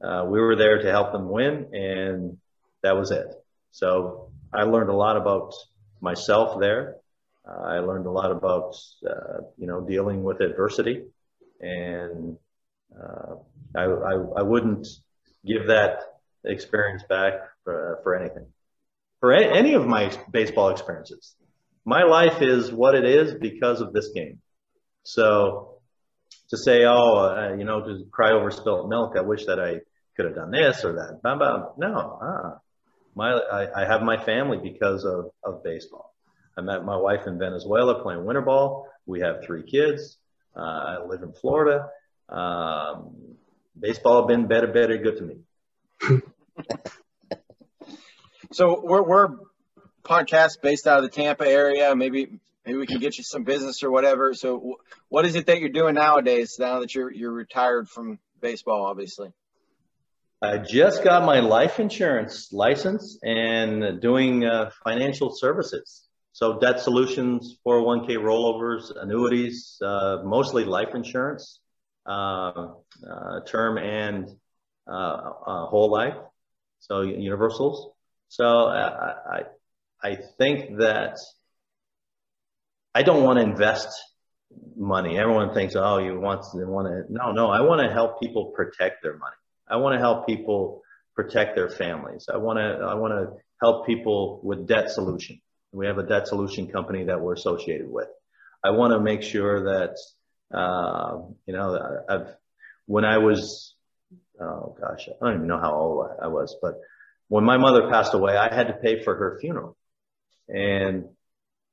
Uh, 0.03 0.25
we 0.27 0.39
were 0.39 0.55
there 0.55 0.81
to 0.81 0.89
help 0.89 1.11
them 1.11 1.29
win, 1.29 1.73
and 1.73 2.37
that 2.83 2.95
was 2.95 3.11
it. 3.11 3.27
So 3.71 4.31
I 4.53 4.63
learned 4.63 4.89
a 4.89 4.95
lot 4.95 5.17
about 5.17 5.53
myself 6.01 6.59
there. 6.59 6.95
Uh, 7.47 7.61
I 7.61 7.79
learned 7.79 8.05
a 8.05 8.11
lot 8.11 8.31
about, 8.31 8.75
uh, 9.07 9.41
you 9.57 9.67
know, 9.67 9.81
dealing 9.81 10.23
with 10.23 10.41
adversity, 10.41 11.03
and 11.59 12.37
uh, 12.97 13.35
I, 13.75 13.83
I, 13.83 14.13
I 14.37 14.41
wouldn't 14.41 14.87
give 15.45 15.67
that 15.67 15.99
experience 16.45 17.03
back 17.09 17.33
for, 17.63 17.99
for 18.03 18.15
anything, 18.15 18.45
for 19.19 19.33
any 19.33 19.73
of 19.73 19.85
my 19.85 20.11
baseball 20.31 20.69
experiences. 20.69 21.35
My 21.85 22.03
life 22.03 22.41
is 22.41 22.71
what 22.71 22.95
it 22.95 23.05
is 23.05 23.33
because 23.33 23.81
of 23.81 23.93
this 23.93 24.09
game. 24.09 24.39
So 25.03 25.68
to 26.49 26.57
say, 26.57 26.83
oh, 26.85 27.17
uh, 27.17 27.55
you 27.55 27.63
know, 27.63 27.81
to 27.81 28.05
cry 28.11 28.31
over 28.31 28.51
spilt 28.51 28.89
milk. 28.89 29.13
I 29.17 29.21
wish 29.21 29.45
that 29.45 29.59
I 29.59 29.79
could 30.15 30.25
have 30.25 30.35
done 30.35 30.51
this 30.51 30.83
or 30.83 30.93
that. 30.93 31.19
No, 31.77 32.19
uh, 32.21 32.57
my 33.15 33.31
I, 33.31 33.83
I 33.83 33.85
have 33.85 34.01
my 34.01 34.23
family 34.23 34.57
because 34.61 35.05
of 35.05 35.31
of 35.43 35.63
baseball. 35.63 36.13
I 36.57 36.61
met 36.61 36.83
my 36.83 36.97
wife 36.97 37.21
in 37.25 37.39
Venezuela 37.39 38.01
playing 38.01 38.25
winter 38.25 38.41
ball. 38.41 38.87
We 39.05 39.21
have 39.21 39.43
three 39.45 39.63
kids. 39.63 40.17
Uh, 40.55 40.59
I 40.61 41.05
live 41.05 41.23
in 41.23 41.31
Florida. 41.33 41.89
Um, 42.27 43.35
baseball 43.79 44.27
been 44.27 44.47
better, 44.47 44.67
better 44.67 44.97
good 44.97 45.17
to 45.17 45.23
me. 45.23 46.21
so 48.51 48.81
we're 48.83 49.03
we're 49.03 49.29
podcast 50.03 50.61
based 50.61 50.87
out 50.87 51.03
of 51.03 51.03
the 51.03 51.09
Tampa 51.09 51.47
area. 51.47 51.95
Maybe 51.95 52.39
maybe 52.65 52.77
we 52.77 52.87
can 52.87 52.99
get 52.99 53.17
you 53.17 53.23
some 53.23 53.43
business 53.43 53.83
or 53.83 53.91
whatever. 53.91 54.33
So, 54.33 54.77
what 55.07 55.25
is 55.25 55.35
it 55.35 55.45
that 55.47 55.59
you're 55.59 55.69
doing 55.69 55.95
nowadays? 55.95 56.57
Now 56.59 56.79
that 56.79 56.93
you're 56.93 57.11
you're 57.11 57.31
retired 57.31 57.89
from 57.89 58.19
baseball, 58.41 58.85
obviously. 58.85 59.31
I 60.41 60.57
just 60.57 61.03
got 61.03 61.25
my 61.25 61.41
life 61.41 61.81
insurance 61.81 62.53
license 62.53 63.19
and 63.23 63.99
doing 64.01 64.45
uh, 64.45 64.71
financial 64.85 65.35
services. 65.35 66.07
So 66.31 66.57
debt 66.59 66.79
solutions, 66.79 67.57
401k 67.67 68.11
rollovers, 68.11 68.95
annuities, 68.95 69.77
uh, 69.83 70.19
mostly 70.23 70.63
life 70.63 70.95
insurance, 70.95 71.59
uh, 72.05 72.11
uh 73.05 73.39
term 73.45 73.77
and 73.77 74.29
uh, 74.87 74.93
uh, 75.45 75.65
whole 75.65 75.91
life. 75.91 76.15
So 76.79 77.01
universals. 77.01 77.91
So 78.29 78.45
I, 78.45 79.13
I, 79.35 79.41
I 80.01 80.15
think 80.37 80.77
that 80.77 81.17
I 82.93 83.03
don't 83.03 83.23
want 83.23 83.37
to 83.37 83.43
invest 83.43 83.89
money. 84.75 85.17
Everyone 85.17 85.53
thinks, 85.53 85.75
oh, 85.75 85.99
you 85.99 86.19
want 86.19 86.43
to 86.51 86.65
want 86.65 86.87
to. 86.87 87.13
No, 87.13 87.31
no. 87.31 87.49
I 87.49 87.61
want 87.61 87.81
to 87.81 87.93
help 87.93 88.19
people 88.19 88.51
protect 88.55 89.03
their 89.03 89.17
money. 89.17 89.35
I 89.67 89.77
want 89.77 89.95
to 89.95 89.99
help 89.99 90.25
people 90.25 90.81
protect 91.15 91.55
their 91.55 91.69
families. 91.69 92.27
I 92.33 92.37
want 92.37 92.57
to. 92.57 92.85
I 92.85 92.95
want 92.95 93.13
to 93.13 93.37
help 93.61 93.85
people 93.85 94.39
with 94.43 94.67
debt 94.67 94.89
solution. 94.91 95.41
We 95.71 95.85
have 95.85 95.97
a 95.97 96.03
debt 96.03 96.27
solution 96.27 96.67
company 96.67 97.05
that 97.05 97.21
we're 97.21 97.33
associated 97.33 97.89
with. 97.89 98.07
I 98.63 98.71
want 98.71 98.93
to 98.93 98.99
make 98.99 99.21
sure 99.21 99.65
that 99.65 100.57
uh, 100.57 101.19
you 101.45 101.53
know 101.53 102.03
I've 102.09 102.35
when 102.85 103.05
I 103.05 103.19
was 103.19 103.75
oh 104.41 104.75
gosh 104.79 105.07
I 105.09 105.25
don't 105.25 105.35
even 105.35 105.47
know 105.47 105.59
how 105.59 105.75
old 105.75 106.07
I 106.21 106.27
was, 106.27 106.57
but 106.61 106.75
when 107.27 107.43
my 107.43 107.57
mother 107.57 107.89
passed 107.89 108.15
away, 108.15 108.35
I 108.35 108.53
had 108.53 108.67
to 108.67 108.73
pay 108.73 109.03
for 109.03 109.15
her 109.15 109.37
funeral, 109.39 109.77
and 110.47 111.05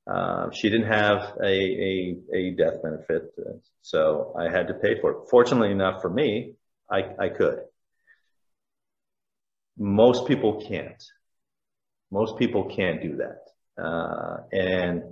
uh, 0.07 0.51
she 0.51 0.69
didn't 0.69 0.87
have 0.87 1.37
a, 1.43 1.45
a, 1.45 2.17
a 2.33 2.51
death 2.51 2.81
benefit, 2.81 3.33
so 3.81 4.33
I 4.37 4.49
had 4.49 4.67
to 4.67 4.73
pay 4.73 4.99
for 5.01 5.11
it. 5.11 5.17
Fortunately 5.29 5.71
enough 5.71 6.01
for 6.01 6.09
me, 6.09 6.53
I, 6.89 7.03
I 7.19 7.29
could. 7.29 7.59
Most 9.77 10.27
people 10.27 10.61
can't. 10.61 11.03
Most 12.09 12.37
people 12.37 12.73
can't 12.73 13.01
do 13.01 13.17
that. 13.17 13.83
Uh, 13.83 14.37
and 14.53 15.03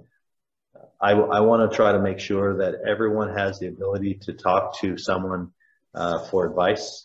I, 1.02 1.12
I 1.12 1.42
want 1.42 1.70
to 1.70 1.76
try 1.76 1.92
to 1.92 2.00
make 2.00 2.20
sure 2.20 2.60
that 2.60 2.76
everyone 2.88 3.36
has 3.36 3.60
the 3.60 3.68
ability 3.68 4.20
to 4.24 4.34
talk 4.34 4.80
to 4.80 4.98
someone 4.98 5.52
uh, 5.94 6.26
for 6.26 6.46
advice. 6.46 7.04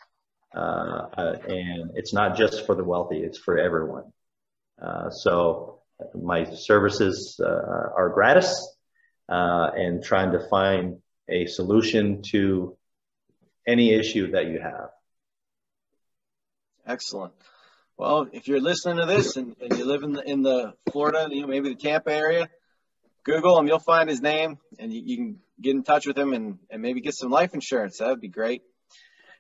Uh, 0.55 1.07
uh, 1.17 1.37
and 1.49 1.91
it's 1.95 2.13
not 2.13 2.37
just 2.37 2.67
for 2.67 2.75
the 2.75 2.85
wealthy, 2.85 3.19
it's 3.19 3.39
for 3.39 3.59
everyone. 3.59 4.05
So 5.11 5.80
my 6.15 6.45
services 6.45 7.41
uh, 7.43 7.49
are 7.49 8.11
gratis 8.15 8.77
and 9.29 10.03
trying 10.03 10.33
to 10.33 10.41
find 10.49 10.99
a 11.29 11.47
solution 11.47 12.23
to 12.31 12.77
any 13.67 13.93
issue 13.93 14.33
that 14.33 14.47
you 14.47 14.61
have. 14.61 14.91
Excellent. 16.87 17.33
Well, 17.97 18.29
if 18.33 18.49
you're 18.49 18.61
listening 18.61 18.97
to 18.97 19.07
this 19.07 19.37
and, 19.37 19.55
and 19.61 19.79
you 19.79 19.85
live 19.85 20.03
in 20.03 20.13
the, 20.15 20.23
in 20.23 20.43
the 20.43 20.73
Florida, 20.91 21.29
you 21.31 21.43
know, 21.43 21.47
maybe 21.47 21.69
the 21.69 21.75
Tampa 21.75 22.13
area, 22.13 22.49
Google 23.25 23.59
him. 23.59 23.67
You'll 23.67 23.79
find 23.79 24.09
his 24.09 24.23
name 24.23 24.59
and 24.79 24.93
you, 24.93 25.03
you 25.05 25.17
can 25.17 25.39
get 25.61 25.77
in 25.77 25.83
touch 25.83 26.07
with 26.07 26.17
him 26.17 26.33
and, 26.33 26.59
and 26.71 26.81
maybe 26.81 27.01
get 27.01 27.15
some 27.15 27.31
life 27.31 27.53
insurance. 27.55 27.99
That 27.99 28.09
would 28.09 28.21
be 28.21 28.29
great. 28.29 28.63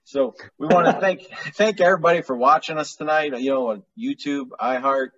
So 0.04 0.34
we 0.58 0.66
want 0.66 0.86
to 0.86 0.92
thank 1.00 1.22
thank 1.54 1.80
everybody 1.80 2.22
for 2.22 2.36
watching 2.36 2.78
us 2.78 2.96
tonight. 2.96 3.38
You 3.38 3.50
know, 3.50 3.70
on 3.70 3.82
YouTube, 3.98 4.48
iHeart, 4.60 5.10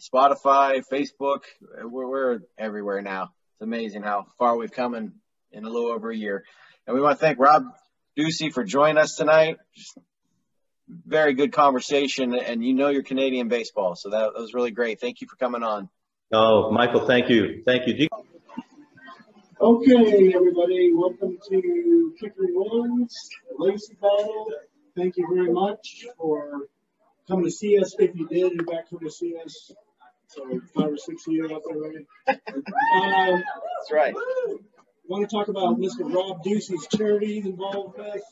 Spotify, 0.00 0.82
Facebook. 0.92 1.42
We're, 1.82 2.08
we're 2.08 2.38
everywhere 2.58 3.02
now. 3.02 3.30
It's 3.52 3.62
amazing 3.62 4.02
how 4.02 4.26
far 4.38 4.56
we've 4.56 4.72
come 4.72 4.94
in, 4.94 5.12
in 5.52 5.64
a 5.64 5.68
little 5.68 5.90
over 5.90 6.10
a 6.10 6.16
year. 6.16 6.44
And 6.86 6.94
we 6.94 7.02
want 7.02 7.18
to 7.18 7.24
thank 7.24 7.38
Rob 7.38 7.64
Ducey 8.18 8.52
for 8.52 8.64
joining 8.64 8.98
us 8.98 9.14
tonight. 9.16 9.56
Just 9.74 9.98
very 10.88 11.32
good 11.32 11.52
conversation, 11.52 12.34
and 12.34 12.62
you 12.62 12.74
know 12.74 12.88
your 12.88 13.02
Canadian 13.02 13.48
baseball, 13.48 13.96
so 13.96 14.10
that, 14.10 14.34
that 14.34 14.40
was 14.40 14.52
really 14.52 14.70
great. 14.70 15.00
Thank 15.00 15.22
you 15.22 15.26
for 15.26 15.36
coming 15.36 15.62
on. 15.62 15.88
Oh, 16.32 16.70
Michael, 16.70 17.06
thank 17.06 17.30
you, 17.30 17.62
thank 17.64 17.86
you. 17.86 18.08
Okay, 19.60 20.34
everybody, 20.34 20.92
welcome 20.92 21.38
to 21.48 22.14
Kickery 22.22 22.52
Ones, 22.52 23.16
Legacy 23.58 23.94
Battle. 23.94 24.50
Thank 24.94 25.16
you 25.16 25.26
very 25.32 25.50
much 25.50 26.04
for 26.18 26.68
coming 27.28 27.44
to 27.44 27.50
see 27.50 27.78
us. 27.78 27.94
If 27.98 28.14
you 28.14 28.26
did, 28.28 28.52
you're 28.52 28.64
back 28.64 28.88
coming 28.90 29.06
to 29.06 29.10
see 29.10 29.34
us. 29.44 29.72
So 30.28 30.42
five 30.74 30.92
or 30.92 30.96
six 30.96 31.26
years 31.26 31.50
out 31.52 31.62
there, 31.68 31.78
right? 31.78 32.06
Um, 32.28 33.44
That's 33.44 33.92
right. 33.92 34.14
I 34.16 34.56
want 35.06 35.28
to 35.28 35.36
talk 35.36 35.48
about 35.48 35.78
Mr. 35.78 36.10
Rob 36.12 36.42
Ducey's 36.42 36.86
charities 36.88 37.44
involved 37.44 37.98
with. 37.98 38.22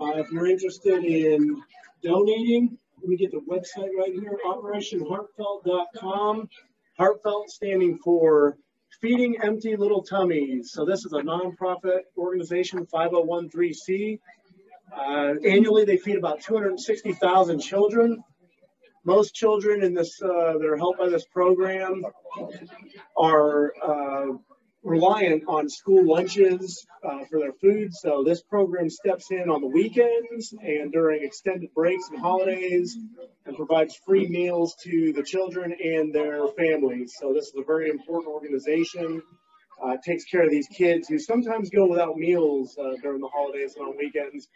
Uh, 0.00 0.18
if 0.18 0.30
you're 0.30 0.46
interested 0.46 1.04
in 1.04 1.60
donating, 2.02 2.78
let 3.00 3.08
me 3.08 3.16
get 3.16 3.32
the 3.32 3.40
website 3.40 3.90
right 3.98 4.12
here, 4.12 4.38
operationheartfelt.com. 4.46 6.48
Heartfelt 6.98 7.50
standing 7.50 7.98
for 7.98 8.56
Feeding 9.00 9.36
Empty 9.42 9.76
Little 9.76 10.02
Tummies. 10.02 10.70
So 10.72 10.84
this 10.84 11.04
is 11.04 11.12
a 11.12 11.20
nonprofit 11.20 12.02
organization, 12.16 12.86
5013C. 12.86 14.18
Uh, 14.96 15.34
annually, 15.44 15.84
they 15.84 15.96
feed 15.96 16.16
about 16.16 16.40
260,000 16.42 17.60
children. 17.60 18.22
Most 19.04 19.34
children 19.34 19.82
in 19.82 19.94
this 19.94 20.20
uh, 20.22 20.58
that 20.58 20.66
are 20.66 20.76
helped 20.76 20.98
by 20.98 21.08
this 21.08 21.24
program 21.32 22.04
are 23.16 23.72
uh, 23.82 24.26
reliant 24.82 25.44
on 25.48 25.68
school 25.68 26.04
lunches 26.04 26.86
uh, 27.04 27.24
for 27.30 27.38
their 27.38 27.52
food. 27.52 27.94
So 27.94 28.22
this 28.24 28.42
program 28.42 28.90
steps 28.90 29.30
in 29.30 29.50
on 29.50 29.60
the 29.60 29.66
weekends 29.66 30.52
and 30.60 30.92
during 30.92 31.24
extended 31.24 31.72
breaks 31.74 32.08
and 32.10 32.20
holidays 32.20 32.96
and 33.46 33.56
provides 33.56 33.96
free 34.06 34.28
meals 34.28 34.74
to 34.84 35.12
the 35.12 35.22
children 35.22 35.74
and 35.82 36.14
their 36.14 36.46
families. 36.48 37.14
So 37.18 37.32
this 37.32 37.46
is 37.46 37.54
a 37.56 37.64
very 37.64 37.90
important 37.90 38.32
organization. 38.32 39.22
Uh, 39.82 39.96
takes 40.04 40.24
care 40.24 40.42
of 40.42 40.50
these 40.50 40.66
kids 40.66 41.06
who 41.06 41.20
sometimes 41.20 41.70
go 41.70 41.86
without 41.86 42.16
meals 42.16 42.76
uh, 42.78 42.94
during 43.00 43.20
the 43.20 43.28
holidays 43.28 43.74
and 43.76 43.86
on 43.86 43.96
weekends 43.96 44.48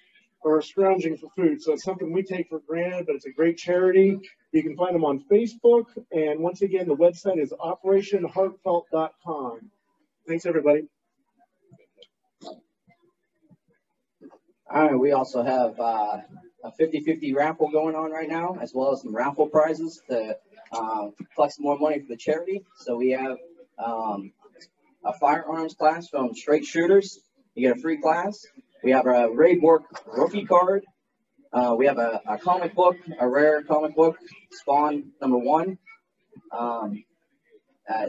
or 0.44 0.62
scrounging 0.62 1.16
for 1.16 1.28
food. 1.36 1.62
So 1.62 1.72
it's 1.72 1.84
something 1.84 2.12
we 2.12 2.22
take 2.22 2.48
for 2.48 2.60
granted, 2.60 3.06
but 3.06 3.16
it's 3.16 3.26
a 3.26 3.32
great 3.32 3.58
charity. 3.58 4.18
You 4.52 4.62
can 4.62 4.76
find 4.76 4.94
them 4.94 5.04
on 5.04 5.24
Facebook. 5.30 5.86
And 6.10 6.40
once 6.40 6.62
again, 6.62 6.88
the 6.88 6.96
website 6.96 7.38
is 7.38 7.52
operationheartfelt.com. 7.52 9.70
Thanks, 10.26 10.46
everybody. 10.46 10.88
All 14.72 14.88
right, 14.88 14.98
we 14.98 15.12
also 15.12 15.42
have 15.42 15.78
uh, 15.78 16.18
a 16.64 16.72
50-50 16.80 17.34
raffle 17.34 17.70
going 17.70 17.94
on 17.94 18.10
right 18.10 18.28
now, 18.28 18.56
as 18.60 18.72
well 18.74 18.92
as 18.92 19.02
some 19.02 19.14
raffle 19.14 19.46
prizes 19.46 20.00
to 20.08 20.36
uh, 20.72 21.08
collect 21.34 21.54
some 21.54 21.64
more 21.64 21.78
money 21.78 22.00
for 22.00 22.08
the 22.08 22.16
charity. 22.16 22.62
So 22.78 22.96
we 22.96 23.10
have 23.10 23.36
um, 23.78 24.32
a 25.04 25.12
firearms 25.12 25.74
class 25.74 26.08
from 26.08 26.34
Straight 26.34 26.64
Shooters. 26.64 27.20
You 27.54 27.68
get 27.68 27.76
a 27.76 27.80
free 27.80 28.00
class. 28.00 28.46
We 28.82 28.90
have 28.90 29.06
a 29.06 29.30
Ray 29.30 29.56
Bourque 29.56 29.84
rookie 30.06 30.44
card. 30.44 30.84
Uh, 31.52 31.74
we 31.78 31.86
have 31.86 31.98
a, 31.98 32.20
a, 32.26 32.38
comic 32.38 32.74
book, 32.74 32.96
a 33.20 33.28
rare 33.28 33.62
comic 33.62 33.94
book, 33.94 34.16
Spawn 34.50 35.12
number 35.20 35.38
one. 35.38 35.78
Um, 36.50 37.04
uh, 37.88 38.06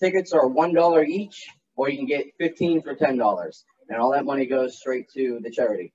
tickets 0.00 0.32
are 0.32 0.48
one 0.48 0.74
dollar 0.74 1.04
each, 1.04 1.46
or 1.76 1.88
you 1.90 1.98
can 1.98 2.06
get 2.06 2.26
fifteen 2.38 2.82
for 2.82 2.94
ten 2.94 3.16
dollars, 3.18 3.64
and 3.88 4.00
all 4.00 4.12
that 4.12 4.24
money 4.24 4.46
goes 4.46 4.78
straight 4.78 5.06
to 5.14 5.40
the 5.42 5.50
charity. 5.50 5.92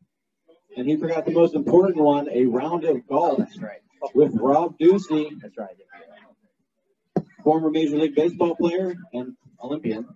And 0.78 0.88
he 0.88 0.96
forgot 0.96 1.26
the 1.26 1.32
most 1.32 1.56
important 1.56 1.98
one: 1.98 2.30
a 2.32 2.46
round 2.46 2.86
of 2.86 3.06
golf. 3.08 3.40
That's 3.40 3.60
right. 3.60 3.82
With 4.14 4.36
Rob 4.36 4.78
Ducey, 4.78 5.30
That's 5.42 5.58
right. 5.58 5.76
former 7.44 7.72
Major 7.72 7.98
League 7.98 8.16
Baseball 8.16 8.56
player 8.56 8.94
and 9.14 9.34
Olympian, 9.62 10.08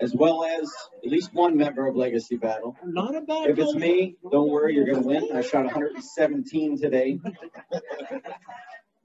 as 0.00 0.14
well 0.14 0.44
as 0.44 0.70
at 1.04 1.10
least 1.10 1.34
one 1.34 1.56
member 1.56 1.86
of 1.86 1.96
Legacy 1.96 2.36
Battle. 2.36 2.76
Not 2.84 3.16
a 3.16 3.20
bad 3.20 3.50
If 3.50 3.58
it's 3.58 3.74
me, 3.74 4.16
don't 4.30 4.48
worry, 4.48 4.74
you're 4.74 4.86
going 4.86 5.02
to 5.02 5.08
win. 5.08 5.28
I 5.34 5.42
shot 5.42 5.64
117 5.64 6.80
today. 6.80 7.18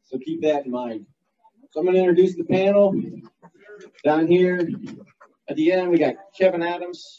so 0.04 0.20
keep 0.20 0.42
that 0.44 0.66
in 0.66 0.72
mind. 0.72 1.08
So 1.72 1.80
I'm 1.80 1.86
going 1.86 1.96
to 1.96 2.02
introduce 2.02 2.36
the 2.36 2.44
panel. 2.44 2.94
Down 4.04 4.28
here 4.28 4.60
at 5.50 5.56
the 5.56 5.72
end, 5.72 5.90
we 5.90 5.98
got 5.98 6.16
Kevin 6.38 6.62
Adams, 6.62 7.18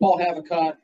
Paul 0.00 0.18
Havicott, 0.18 0.76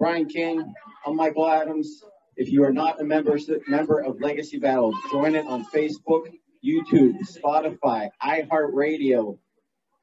Brian 0.00 0.26
King. 0.26 0.74
I'm 1.06 1.16
Michael 1.16 1.48
Adams. 1.48 2.02
If 2.36 2.50
you 2.50 2.64
are 2.64 2.72
not 2.72 3.00
a 3.00 3.04
member, 3.04 3.38
member 3.68 4.00
of 4.00 4.20
Legacy 4.20 4.58
Battle, 4.58 4.92
join 5.10 5.36
it 5.36 5.46
on 5.46 5.64
Facebook, 5.66 6.24
YouTube, 6.64 7.18
Spotify, 7.24 8.10
iHeartRadio, 8.22 9.38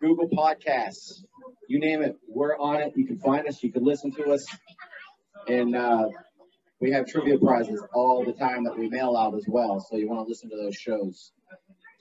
Google 0.01 0.29
Podcasts, 0.29 1.23
you 1.67 1.79
name 1.79 2.01
it, 2.01 2.17
we're 2.27 2.57
on 2.57 2.81
it. 2.81 2.93
You 2.95 3.05
can 3.05 3.19
find 3.19 3.47
us, 3.47 3.63
you 3.63 3.71
can 3.71 3.83
listen 3.83 4.11
to 4.13 4.31
us. 4.31 4.45
And 5.47 5.75
uh, 5.75 6.09
we 6.79 6.91
have 6.91 7.07
trivia 7.07 7.37
prizes 7.37 7.81
all 7.93 8.23
the 8.25 8.33
time 8.33 8.63
that 8.65 8.77
we 8.77 8.89
mail 8.89 9.15
out 9.17 9.35
as 9.35 9.45
well. 9.47 9.79
So 9.79 9.97
you 9.97 10.07
want 10.07 10.25
to 10.25 10.29
listen 10.29 10.49
to 10.49 10.55
those 10.55 10.75
shows. 10.75 11.31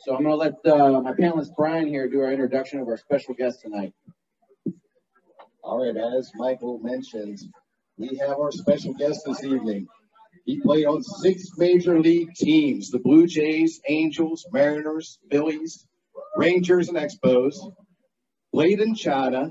So 0.01 0.17
I'm 0.17 0.25
going 0.25 0.33
to 0.33 0.37
let 0.37 0.75
uh, 0.75 1.01
my 1.01 1.13
panelist 1.13 1.55
Brian 1.57 1.87
here 1.87 2.09
do 2.09 2.21
our 2.21 2.33
introduction 2.33 2.81
of 2.81 2.89
our 2.89 2.97
special 2.97 3.35
guest 3.35 3.61
tonight. 3.63 3.93
All 5.63 5.85
right, 5.85 5.97
as 5.97 6.33
Michael 6.35 6.81
mentioned, 6.81 7.39
we 7.97 8.17
have 8.17 8.39
our 8.39 8.51
special 8.51 8.95
guest 8.95 9.21
this 9.25 9.45
evening. 9.45 9.87
He 10.45 10.61
played 10.61 10.87
on 10.87 11.05
six 11.05 11.57
major 11.57 12.01
league 12.01 12.35
teams 12.35 12.91
the 12.91 12.99
Blue 12.99 13.29
Jays, 13.29 13.81
Angels, 13.89 14.45
Mariners, 14.53 15.21
Phillies, 15.31 15.87
Rangers, 16.37 16.89
and 16.89 16.99
Expos. 16.99 17.55
Played 18.53 18.81
in 18.81 18.95
China. 18.95 19.51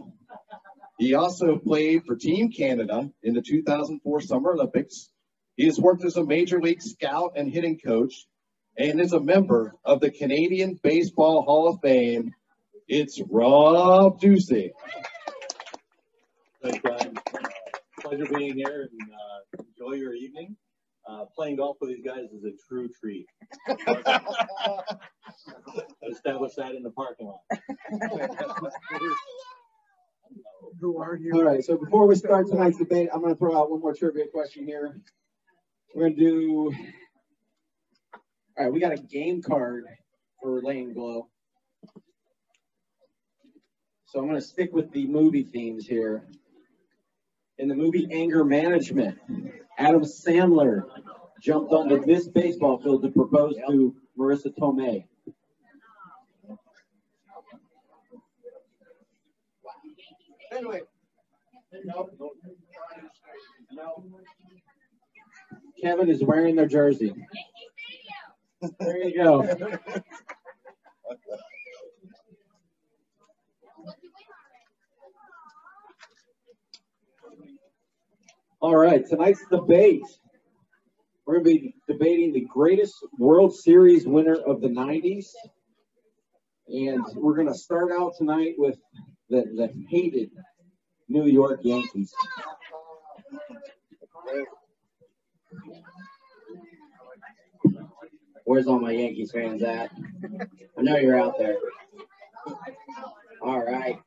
He 0.99 1.15
also 1.15 1.57
played 1.57 2.03
for 2.05 2.15
Team 2.15 2.51
Canada 2.51 3.09
in 3.23 3.33
the 3.33 3.41
2004 3.41 4.21
Summer 4.21 4.53
Olympics. 4.53 5.09
He 5.57 5.65
has 5.65 5.79
worked 5.79 6.05
as 6.05 6.17
a 6.17 6.23
major 6.23 6.61
league 6.61 6.81
scout 6.81 7.33
and 7.35 7.51
hitting 7.51 7.79
coach 7.79 8.27
and 8.77 9.01
is 9.01 9.13
a 9.13 9.19
member 9.19 9.73
of 9.83 9.99
the 9.99 10.11
Canadian 10.11 10.79
Baseball 10.83 11.41
Hall 11.41 11.69
of 11.69 11.79
Fame. 11.81 12.31
It's 12.87 13.19
Rob 13.29 14.21
Ducey. 14.21 14.69
Thanks, 16.61 16.79
Brian. 16.83 17.15
Pleasure 18.01 18.25
being 18.37 18.55
here 18.55 18.89
and 18.91 19.11
uh, 19.11 19.63
enjoy 19.79 19.95
your 19.95 20.13
evening. 20.13 20.55
Uh, 21.09 21.25
playing 21.35 21.55
golf 21.55 21.77
with 21.81 21.89
these 21.89 22.05
guys 22.05 22.25
is 22.31 22.43
a 22.43 22.51
true 22.69 22.87
treat. 23.01 23.25
Establish 26.09 26.55
that 26.55 26.75
in 26.75 26.83
the 26.83 26.91
parking 26.91 27.27
lot. 27.27 27.41
Who 30.79 30.97
are 30.99 31.15
you? 31.15 31.31
All 31.33 31.43
right, 31.43 31.63
so 31.63 31.77
before 31.77 32.07
we 32.07 32.15
start 32.15 32.47
tonight's 32.47 32.77
debate, 32.77 33.09
I'm 33.13 33.21
going 33.21 33.33
to 33.33 33.39
throw 33.39 33.57
out 33.57 33.69
one 33.69 33.81
more 33.81 33.93
trivia 33.93 34.27
question 34.27 34.65
here. 34.65 34.99
We're 35.93 36.09
going 36.09 36.15
to 36.15 36.21
do. 36.21 36.73
All 38.57 38.65
right, 38.65 38.73
we 38.73 38.79
got 38.79 38.93
a 38.93 38.97
game 38.97 39.41
card 39.41 39.85
for 40.41 40.61
Lane 40.61 40.93
Glow. 40.93 41.27
So 44.07 44.19
I'm 44.19 44.27
going 44.27 44.39
to 44.39 44.45
stick 44.45 44.73
with 44.73 44.91
the 44.91 45.07
movie 45.07 45.43
themes 45.43 45.85
here. 45.87 46.27
In 47.57 47.67
the 47.67 47.75
movie 47.75 48.07
Anger 48.11 48.43
Management, 48.43 49.19
Adam 49.77 50.01
Sandler 50.01 50.83
jumped 51.41 51.71
onto 51.71 52.03
this 52.03 52.27
baseball 52.27 52.79
field 52.81 53.03
to 53.03 53.09
propose 53.09 53.55
to 53.67 53.95
Marisa 54.17 54.47
Tomei. 54.57 55.05
Anyway, 60.51 60.81
Kevin 65.81 66.09
is 66.09 66.23
wearing 66.23 66.55
their 66.55 66.67
jersey. 66.67 67.13
There 68.79 68.97
you 68.97 69.15
go. 69.15 69.57
All 78.59 78.75
right, 78.75 79.03
tonight's 79.07 79.43
debate. 79.49 80.03
We're 81.25 81.35
going 81.35 81.45
to 81.45 81.51
be 81.51 81.75
debating 81.87 82.33
the 82.33 82.45
greatest 82.45 82.93
World 83.17 83.55
Series 83.55 84.05
winner 84.05 84.35
of 84.35 84.61
the 84.61 84.67
90s. 84.67 85.27
And 86.67 87.03
we're 87.15 87.35
going 87.35 87.47
to 87.47 87.57
start 87.57 87.91
out 87.91 88.13
tonight 88.17 88.55
with 88.57 88.77
the, 89.31 89.43
the 89.55 89.73
hated 89.89 90.29
New 91.07 91.25
York 91.25 91.61
Yankees. 91.63 92.13
Where's 98.43 98.67
all 98.67 98.79
my 98.79 98.91
Yankees 98.91 99.31
fans 99.31 99.63
at? 99.63 99.89
I 100.77 100.81
know 100.81 100.97
you're 100.97 101.19
out 101.19 101.37
there. 101.37 101.55
All 103.41 103.63
right. 103.63 103.97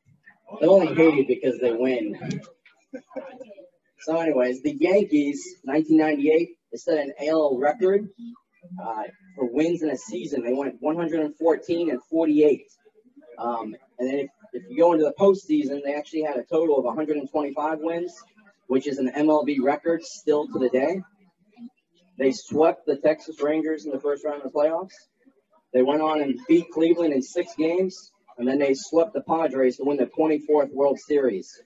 They 0.61 0.67
only 0.67 0.93
hated 0.93 1.27
because 1.27 1.59
they 1.59 1.71
win. 1.71 2.41
So, 4.01 4.17
anyways, 4.19 4.61
the 4.61 4.73
Yankees, 4.73 5.43
1998, 5.63 6.49
they 6.71 6.77
set 6.77 6.99
an 6.99 7.13
AL 7.27 7.57
record 7.57 8.07
uh, 8.79 9.03
for 9.35 9.51
wins 9.51 9.81
in 9.81 9.89
a 9.89 9.97
season. 9.97 10.43
They 10.43 10.53
went 10.53 10.75
114 10.79 11.89
and 11.89 12.03
48. 12.03 12.61
Um, 13.37 13.75
and 13.99 14.09
then 14.09 14.19
if, 14.19 14.29
if 14.53 14.63
you 14.69 14.77
go 14.77 14.93
into 14.93 15.05
the 15.05 15.13
postseason, 15.19 15.81
they 15.83 15.93
actually 15.93 16.23
had 16.23 16.37
a 16.37 16.43
total 16.43 16.77
of 16.77 16.85
125 16.85 17.79
wins, 17.79 18.13
which 18.67 18.87
is 18.87 18.97
an 18.97 19.11
MLB 19.15 19.57
record 19.61 20.03
still 20.03 20.47
to 20.47 20.59
the 20.59 20.69
day. 20.69 21.01
They 22.17 22.31
swept 22.31 22.85
the 22.85 22.95
Texas 22.95 23.41
Rangers 23.41 23.85
in 23.85 23.91
the 23.91 23.99
first 23.99 24.23
round 24.23 24.41
of 24.41 24.51
the 24.51 24.57
playoffs. 24.57 24.93
They 25.73 25.81
went 25.81 26.01
on 26.01 26.21
and 26.21 26.39
beat 26.47 26.71
Cleveland 26.71 27.13
in 27.13 27.21
six 27.21 27.53
games, 27.55 28.11
and 28.37 28.47
then 28.47 28.59
they 28.59 28.73
swept 28.73 29.13
the 29.13 29.21
Padres 29.21 29.77
to 29.77 29.83
win 29.83 29.97
the 29.97 30.05
24th 30.05 30.71
World 30.71 30.99
Series. 30.99 31.61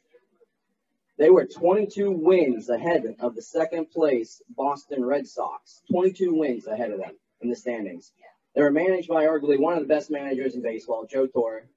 They 1.19 1.29
were 1.29 1.45
22 1.45 2.11
wins 2.11 2.69
ahead 2.69 3.03
of 3.19 3.35
the 3.35 3.41
second 3.41 3.91
place 3.91 4.41
Boston 4.55 5.03
Red 5.03 5.27
Sox. 5.27 5.81
22 5.91 6.33
wins 6.33 6.65
ahead 6.65 6.91
of 6.91 6.99
them 6.99 7.11
in 7.41 7.49
the 7.49 7.55
standings. 7.55 8.13
They 8.55 8.61
were 8.61 8.71
managed 8.71 9.07
by 9.07 9.25
arguably 9.25 9.59
one 9.59 9.75
of 9.75 9.81
the 9.81 9.93
best 9.93 10.09
managers 10.09 10.55
in 10.55 10.61
baseball, 10.61 11.05
Joe 11.09 11.27
Torre. 11.27 11.69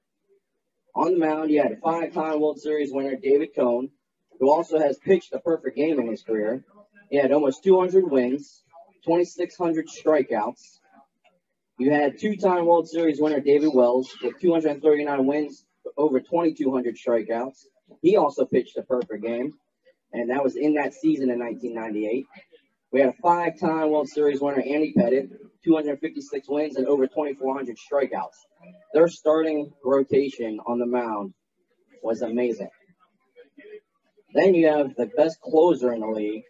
On 0.95 1.13
the 1.13 1.19
mound, 1.19 1.51
you 1.51 1.61
had 1.61 1.71
a 1.71 1.77
five-time 1.77 2.39
World 2.39 2.59
Series 2.59 2.91
winner, 2.91 3.15
David 3.15 3.55
Cone, 3.55 3.89
who 4.39 4.51
also 4.51 4.79
has 4.79 4.97
pitched 4.97 5.33
a 5.33 5.39
perfect 5.39 5.75
game 5.75 5.99
in 5.99 6.07
his 6.07 6.23
career. 6.23 6.63
He 7.09 7.17
had 7.17 7.31
almost 7.31 7.63
200 7.63 8.09
wins, 8.09 8.63
2,600 9.05 9.87
strikeouts. 9.87 10.79
You 11.77 11.91
had 11.91 12.19
two-time 12.19 12.65
World 12.65 12.87
Series 12.87 13.19
winner 13.19 13.39
David 13.39 13.71
Wells 13.73 14.15
with 14.21 14.39
239 14.39 15.25
wins, 15.25 15.65
over 15.97 16.19
2,200 16.19 16.95
strikeouts. 16.95 17.65
He 18.01 18.17
also 18.17 18.45
pitched 18.45 18.77
a 18.77 18.83
perfect 18.83 19.23
game, 19.23 19.53
and 20.11 20.29
that 20.29 20.43
was 20.43 20.55
in 20.55 20.75
that 20.75 20.93
season 20.93 21.29
in 21.29 21.39
1998. 21.39 22.25
We 22.91 22.99
had 22.99 23.09
a 23.09 23.21
five-time 23.21 23.89
World 23.89 24.09
Series 24.09 24.41
winner 24.41 24.61
Andy 24.61 24.93
Pettitte, 24.95 25.31
256 25.63 26.47
wins 26.49 26.75
and 26.75 26.87
over 26.87 27.07
2,400 27.07 27.77
strikeouts. 27.77 28.37
Their 28.93 29.07
starting 29.07 29.71
rotation 29.83 30.59
on 30.65 30.79
the 30.79 30.85
mound 30.85 31.33
was 32.01 32.21
amazing. 32.21 32.69
Then 34.33 34.55
you 34.55 34.67
have 34.67 34.95
the 34.95 35.05
best 35.05 35.39
closer 35.41 35.93
in 35.93 36.01
the 36.01 36.07
league, 36.07 36.43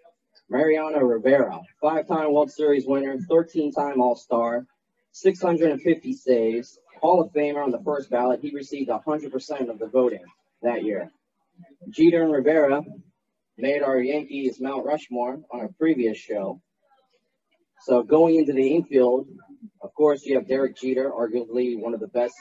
Mariano 0.49 0.99
Rivera, 0.99 1.59
five-time 1.81 2.33
World 2.33 2.51
Series 2.51 2.85
winner, 2.85 3.17
13-time 3.17 4.01
All-Star, 4.01 4.65
650 5.11 6.13
saves, 6.13 6.79
Hall 7.01 7.21
of 7.21 7.31
Famer 7.33 7.63
on 7.63 7.71
the 7.71 7.81
first 7.83 8.09
ballot. 8.09 8.39
He 8.41 8.51
received 8.53 8.89
100% 8.89 9.69
of 9.69 9.79
the 9.79 9.87
voting 9.87 10.23
that 10.61 10.83
year. 10.83 11.11
Jeter 11.89 12.23
and 12.23 12.31
Rivera 12.31 12.81
made 13.57 13.83
our 13.83 13.99
Yankees 13.99 14.59
Mount 14.59 14.85
Rushmore 14.85 15.39
on 15.51 15.65
a 15.65 15.73
previous 15.77 16.17
show. 16.17 16.61
So 17.85 18.01
going 18.01 18.35
into 18.35 18.53
the 18.53 18.75
infield, 18.75 19.27
of 19.81 19.93
course, 19.93 20.25
you 20.25 20.35
have 20.35 20.47
Derek 20.47 20.77
Jeter, 20.77 21.11
arguably 21.11 21.77
one 21.77 21.93
of 21.93 21.99
the 21.99 22.07
best 22.07 22.33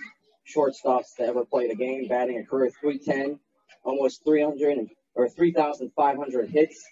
shortstops 0.47 1.17
to 1.19 1.25
ever 1.25 1.45
play 1.45 1.67
the 1.67 1.75
game, 1.75 2.07
batting 2.07 2.39
a 2.39 2.45
career 2.45 2.71
310, 2.81 3.41
almost 3.83 4.25
300 4.25 4.87
or 5.17 5.29
3,500 5.29 6.49
hits, 6.49 6.85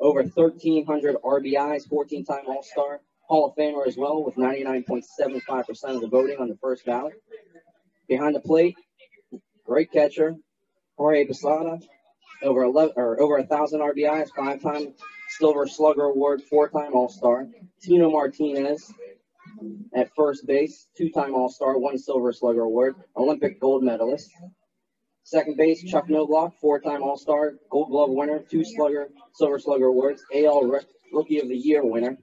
over 0.00 0.22
1,300 0.22 1.16
RBIs, 1.16 1.88
14-time 1.88 2.44
All-Star, 2.46 3.00
Hall 3.22 3.46
of 3.48 3.56
Famer 3.56 3.86
as 3.86 3.96
well, 3.96 4.22
with 4.22 4.36
99.75% 4.36 5.94
of 5.94 6.00
the 6.02 6.08
voting 6.08 6.36
on 6.38 6.48
the 6.48 6.58
first 6.60 6.84
ballot. 6.84 7.14
Behind 8.06 8.34
the 8.34 8.40
plate, 8.40 8.76
great 9.64 9.90
catcher, 9.90 10.36
Jorge 10.98 11.26
Posada, 11.26 11.80
over 12.42 12.64
11 12.64 12.94
or 12.96 13.20
over 13.20 13.38
a 13.38 13.46
thousand 13.46 13.80
RBIs, 13.80 14.28
five-time 14.36 14.94
Silver 15.38 15.68
Slugger 15.68 16.06
Award, 16.06 16.42
four-time 16.42 16.94
All-Star. 16.94 17.46
Tino 17.80 18.10
Martinez 18.10 18.92
at 19.94 20.10
first 20.16 20.44
base, 20.46 20.88
two-time 20.96 21.32
All-Star, 21.32 21.78
one 21.78 21.96
Silver 21.96 22.32
Slugger 22.32 22.62
Award, 22.62 22.96
Olympic 23.16 23.60
gold 23.60 23.84
medalist. 23.84 24.28
Second 25.22 25.56
base, 25.56 25.82
Chuck 25.84 26.08
Knobloch, 26.08 26.54
four-time 26.60 27.02
All-Star, 27.04 27.54
Gold 27.70 27.90
Glove 27.90 28.10
winner, 28.10 28.40
two 28.50 28.64
Slugger, 28.64 29.10
Silver 29.34 29.60
Slugger 29.60 29.86
awards, 29.86 30.24
AL 30.34 30.64
Rookie 31.12 31.38
of 31.38 31.48
the 31.48 31.56
Year 31.56 31.84
winner. 31.84 32.18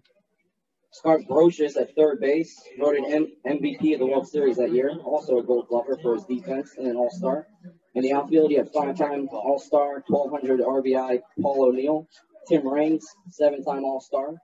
Scott 0.91 1.21
Brosius 1.29 1.77
at 1.79 1.95
third 1.95 2.19
base, 2.19 2.61
voted 2.79 3.03
M- 3.05 3.31
MVP 3.45 3.93
of 3.93 3.99
the 3.99 4.05
World 4.05 4.27
Series 4.27 4.57
that 4.57 4.71
year, 4.71 4.91
also 5.05 5.37
a 5.37 5.43
Gold 5.43 5.67
Glover 5.69 5.97
for 6.01 6.15
his 6.15 6.25
defense 6.25 6.75
and 6.77 6.87
an 6.87 6.97
All-Star. 6.97 7.47
In 7.93 8.01
the 8.01 8.13
outfield, 8.13 8.51
you 8.51 8.57
have 8.57 8.71
five-time 8.73 9.29
All-Star, 9.31 10.03
1,200 10.07 10.59
RBI 10.59 11.21
Paul 11.41 11.65
O'Neill, 11.65 12.07
Tim 12.47 12.67
Raines, 12.67 13.07
seven-time 13.31 13.83
All-Star, 13.83 14.35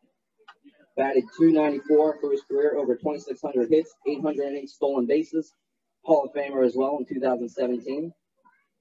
batted 0.98 1.24
294 1.38 2.20
for 2.20 2.32
his 2.32 2.42
career, 2.42 2.78
over 2.78 2.96
2,600 2.96 3.70
hits, 3.70 3.94
808 4.08 4.68
stolen 4.70 5.06
bases, 5.06 5.54
Hall 6.04 6.26
of 6.26 6.34
Famer 6.34 6.66
as 6.66 6.76
well 6.76 6.98
in 6.98 7.06
2017. 7.06 8.12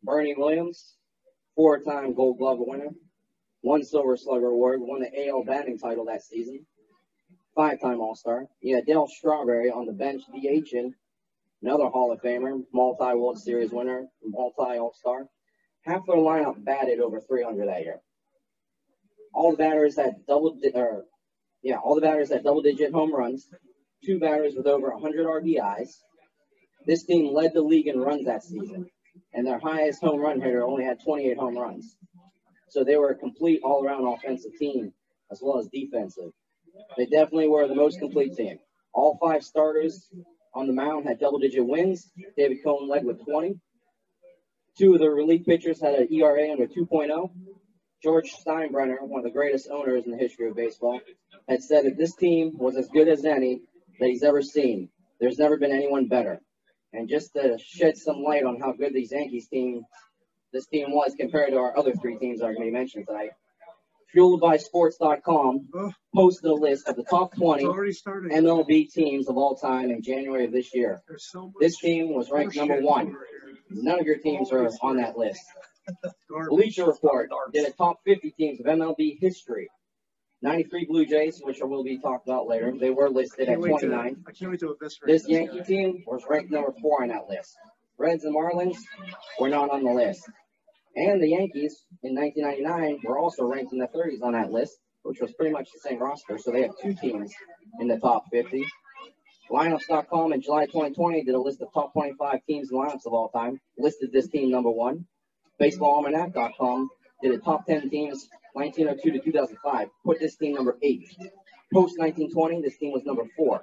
Bernie 0.03 0.35
Williams, 0.37 0.97
four-time 1.55 2.15
Gold 2.15 2.39
Glove 2.39 2.59
winner, 2.61 2.89
one 3.61 3.85
Silver 3.85 4.17
Slugger 4.17 4.47
Award, 4.47 4.81
won 4.81 5.01
the 5.01 5.29
AL 5.29 5.45
batting 5.45 5.79
title 5.79 6.07
that 6.07 6.23
season, 6.23 6.65
five-time 7.55 8.01
All-Star. 8.01 8.47
Yeah, 8.63 8.81
Darryl 8.81 9.09
Strawberry 9.09 9.71
on 9.71 9.85
the 9.85 9.93
bench, 9.93 10.23
DHing, 10.35 10.95
another 11.63 11.89
Hall 11.89 12.11
of 12.11 12.23
Famer, 12.23 12.63
multi-World 12.73 13.39
Series 13.39 13.71
winner, 13.71 14.07
multi-All-Star. 14.25 15.27
Half 15.83 16.07
their 16.07 16.17
lineup 16.17 16.65
batted 16.65 17.01
over 17.01 17.21
300 17.21 17.69
that 17.69 17.83
year. 17.83 18.01
All 19.33 19.53
the 19.53 19.57
batters 19.57 19.97
had 19.97 20.27
double, 20.27 20.57
di- 20.61 20.73
or 20.75 21.05
yeah, 21.63 21.77
all 21.77 21.95
the 21.95 22.01
batters 22.01 22.31
had 22.31 22.43
double-digit 22.45 22.93
home 22.93 23.15
runs. 23.15 23.49
Two 24.05 24.19
batters 24.19 24.55
with 24.57 24.67
over 24.67 24.91
100 24.91 25.27
RBIs. 25.27 25.91
This 26.87 27.05
team 27.05 27.35
led 27.35 27.53
the 27.53 27.63
league 27.63 27.87
in 27.87 28.01
runs 28.01 28.25
that 28.25 28.43
season, 28.43 28.87
and 29.35 29.47
their 29.47 29.59
highest 29.59 30.01
home 30.01 30.21
run 30.21 30.41
hitter 30.41 30.65
only 30.65 30.85
had 30.85 30.99
28 31.05 31.37
home 31.37 31.57
runs. 31.57 31.97
So 32.71 32.85
they 32.85 32.97
were 32.97 33.11
a 33.11 33.15
complete 33.15 33.61
all-around 33.63 34.07
offensive 34.07 34.53
team 34.59 34.93
as 35.31 35.41
well 35.43 35.59
as 35.59 35.69
defensive. 35.69 36.31
They 36.97 37.07
definitely 37.07 37.49
were 37.49 37.69
the 37.69 37.75
most 37.75 37.99
complete 37.99 38.35
team. 38.37 38.59
All 38.95 39.19
five 39.21 39.45
starters 39.45 40.09
on 40.55 40.67
the 40.67 40.73
mound 40.73 41.07
had 41.07 41.21
double-digit 41.21 41.65
wins. 41.65 42.11
David 42.37 42.59
Cone 42.65 42.89
led 42.89 43.05
with 43.05 43.25
20. 43.25 43.61
Two 44.79 44.95
of 44.95 45.01
the 45.01 45.11
relief 45.11 45.45
pitchers 45.45 45.81
had 45.81 45.95
an 45.95 46.13
ERA 46.13 46.51
under 46.51 46.67
2.0. 46.67 47.31
George 48.03 48.33
Steinbrenner, 48.33 49.03
one 49.03 49.21
of 49.21 49.25
the 49.25 49.31
greatest 49.31 49.69
owners 49.71 50.05
in 50.05 50.13
the 50.13 50.17
history 50.17 50.49
of 50.49 50.57
baseball, 50.57 51.01
had 51.49 51.63
said 51.63 51.85
that 51.85 51.99
this 51.99 52.15
team 52.15 52.57
was 52.57 52.77
as 52.77 52.89
good 52.89 53.09
as 53.09 53.25
any 53.25 53.61
that 53.99 54.09
he's 54.09 54.23
ever 54.23 54.43
seen. 54.43 54.89
There's 55.21 55.39
never 55.39 55.59
been 55.59 55.73
anyone 55.73 56.09
better. 56.09 56.41
And 56.93 57.09
just 57.09 57.35
to 57.35 57.59
shed 57.59 57.97
some 57.97 58.23
light 58.23 58.45
on 58.45 58.59
how 58.59 58.73
good 58.73 58.95
these 58.95 59.13
Yankees 59.13 59.49
team, 59.49 59.83
this 60.53 60.67
team 60.67 60.93
was 60.93 61.15
compared 61.19 61.51
to 61.51 61.59
our 61.59 61.77
other 61.77 61.93
three 61.95 62.19
teams 62.19 62.41
that 62.41 62.47
are 62.47 62.55
going 62.55 62.67
to 62.67 62.73
be 62.73 62.77
mentioned 62.77 63.07
tonight, 63.07 63.31
FueledBySports.com 64.17 65.93
posted 66.15 66.51
a 66.51 66.55
list 66.55 66.89
of 66.89 66.97
the 66.97 67.05
top 67.05 67.37
20 67.37 67.63
It's 67.63 67.69
already 67.69 67.93
starting. 67.93 68.37
MLB 68.37 68.93
teams 68.93 69.29
of 69.29 69.37
all 69.37 69.55
time 69.55 69.91
in 69.91 70.03
January 70.03 70.47
of 70.47 70.53
this 70.53 70.75
year. 70.75 71.01
There's 71.07 71.31
so 71.31 71.47
much 71.47 71.55
This 71.61 71.77
team 71.79 72.13
was 72.13 72.31
ranked 72.31 72.57
number 72.57 72.81
one. 72.81 73.15
None 73.71 74.01
of 74.01 74.07
your 74.07 74.19
teams 74.19 74.51
are 74.51 74.69
on 74.83 74.97
that 74.97 75.17
list. 75.17 75.43
Bleacher 76.49 76.87
Report 76.87 77.31
did 77.53 77.67
a 77.69 77.73
top 77.73 78.01
50 78.05 78.31
teams 78.33 78.61
of 78.61 78.67
MLB 78.67 79.19
history. 79.21 79.69
93 80.43 80.87
Blue 80.87 81.05
Jays, 81.05 81.41
which 81.45 81.59
we'll 81.61 81.85
be 81.85 81.99
talked 81.99 82.27
about 82.27 82.47
later, 82.47 82.73
they 82.79 82.91
were 82.91 83.11
listed 83.11 83.41
at 83.43 83.49
Can't 83.49 83.61
wait 83.61 83.79
to- 83.81 83.87
29. 83.89 84.25
I 84.27 84.33
can't 84.33 84.51
wait 84.51 84.61
to 84.61 84.77
This 84.81 84.99
this 85.05 85.29
Yankee 85.29 85.59
guy. 85.59 85.65
team 85.65 86.05
was 86.07 86.23
ranked 86.29 86.51
number 86.51 86.73
four 86.81 87.03
on 87.03 87.09
that 87.09 87.29
list. 87.29 87.57
Reds 87.99 88.25
and 88.25 88.35
Marlins 88.35 88.79
were 89.39 89.51
not 89.51 89.69
on 89.71 89.85
the 89.85 89.93
list. 89.93 90.23
And 90.97 91.23
the 91.23 91.29
Yankees 91.29 91.85
in 92.03 92.15
1999 92.15 93.01
were 93.05 93.19
also 93.19 93.45
ranked 93.45 93.73
in 93.75 93.79
the 93.79 93.89
30s 93.89 94.23
on 94.23 94.33
that 94.33 94.51
list, 94.51 94.79
which 95.03 95.21
was 95.21 95.33
pretty 95.35 95.53
much 95.53 95.69
the 95.73 95.81
same 95.81 95.99
roster. 95.99 96.39
So 96.39 96.51
they 96.53 96.63
have 96.63 96.73
two 96.83 96.95
teams 96.95 97.33
in 97.79 97.89
the 97.89 97.99
top 97.99 98.25
50. 98.33 98.65
Lineups.com 99.51 100.33
in 100.33 100.41
July 100.41 100.65
2020 100.67 101.25
did 101.25 101.35
a 101.35 101.41
list 101.41 101.61
of 101.61 101.69
top 101.75 101.93
25 101.93 102.41
teams 102.47 102.71
and 102.71 102.81
lineups 102.81 103.05
of 103.07 103.13
all 103.13 103.29
time, 103.29 103.61
listed 103.77 104.11
this 104.13 104.29
team 104.29 104.51
number 104.51 104.71
one. 104.71 105.07
BaseballAlmanac.com 105.61 106.91
did 107.23 107.33
a 107.33 107.39
top 107.39 107.67
10 107.67 107.91
teams 107.91 108.29
1902 108.55 109.19
to 109.19 109.25
2005, 109.25 109.89
put 110.05 110.19
this 110.19 110.37
team 110.37 110.55
number 110.55 110.77
eight. 110.83 111.09
Post 111.73 111.99
1920, 111.99 112.63
this 112.63 112.77
team 112.79 112.93
was 112.93 113.05
number 113.05 113.25
four. 113.37 113.63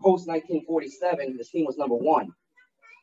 Post 0.00 0.28
1947, 0.28 1.36
this 1.36 1.50
team 1.50 1.66
was 1.66 1.76
number 1.76 1.96
one. 1.96 2.32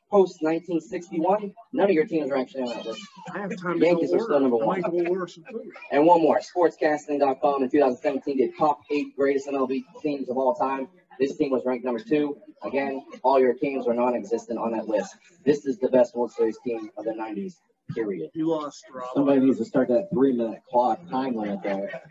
Post 0.10 0.38
1961, 0.42 1.54
none 1.74 1.90
of 1.90 1.92
your 1.92 2.06
teams 2.06 2.32
are 2.32 2.38
actually 2.38 2.62
on 2.64 2.70
that 2.70 2.86
list. 2.86 3.02
I 3.34 3.40
have 3.40 3.58
time 3.60 3.80
to 3.80 3.86
Yankees 3.86 4.14
are 4.14 4.20
still 4.20 4.40
number 4.40 4.56
one. 4.56 4.84
I 4.84 4.88
might 4.88 5.06
go 5.06 5.10
order 5.10 5.28
some 5.28 5.44
food. 5.52 5.72
And 5.92 6.06
one 6.06 6.22
more, 6.22 6.40
sportscasting.com 6.40 7.64
in 7.64 7.70
2017 7.70 8.38
did 8.38 8.58
top 8.58 8.82
eight 8.92 9.16
greatest 9.16 9.48
MLB 9.48 9.84
teams 10.02 10.30
of 10.30 10.38
all 10.38 10.56
time. 10.56 10.88
This 11.20 11.36
team 11.36 11.52
was 11.52 11.64
ranked 11.66 11.86
number 11.86 12.00
two. 12.00 12.38
Again, 12.64 13.04
all 13.24 13.40
your 13.40 13.54
teams 13.54 13.88
are 13.88 13.94
non-existent 13.94 14.60
on 14.60 14.72
that 14.72 14.88
list. 14.88 15.16
This 15.44 15.66
is 15.66 15.80
the 15.80 15.90
best 15.90 16.16
World 16.16 16.32
Series 16.32 16.58
team 16.64 16.90
of 16.98 17.06
the 17.06 17.12
90s, 17.12 17.56
period. 17.94 18.32
You 18.34 18.49
lost, 18.49 18.86
Rob. 18.94 19.10
Somebody 19.14 19.41
needs 19.41 19.57
to 19.60 19.66
start 19.66 19.90
that 19.90 20.07
three 20.14 20.34
minute 20.34 20.62
clock 20.70 20.99
time 21.10 21.36
limit 21.36 21.60
there. 21.64 22.02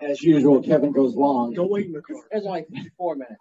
As 0.00 0.22
usual, 0.22 0.62
Kevin 0.62 0.92
goes 0.92 1.14
long. 1.14 1.54
Don't 1.54 1.70
wait 1.70 1.86
in 1.86 1.92
the 1.92 2.02
car. 2.02 2.16
There's 2.30 2.46
only 2.46 2.66
four 2.96 3.14
minutes. 3.16 3.40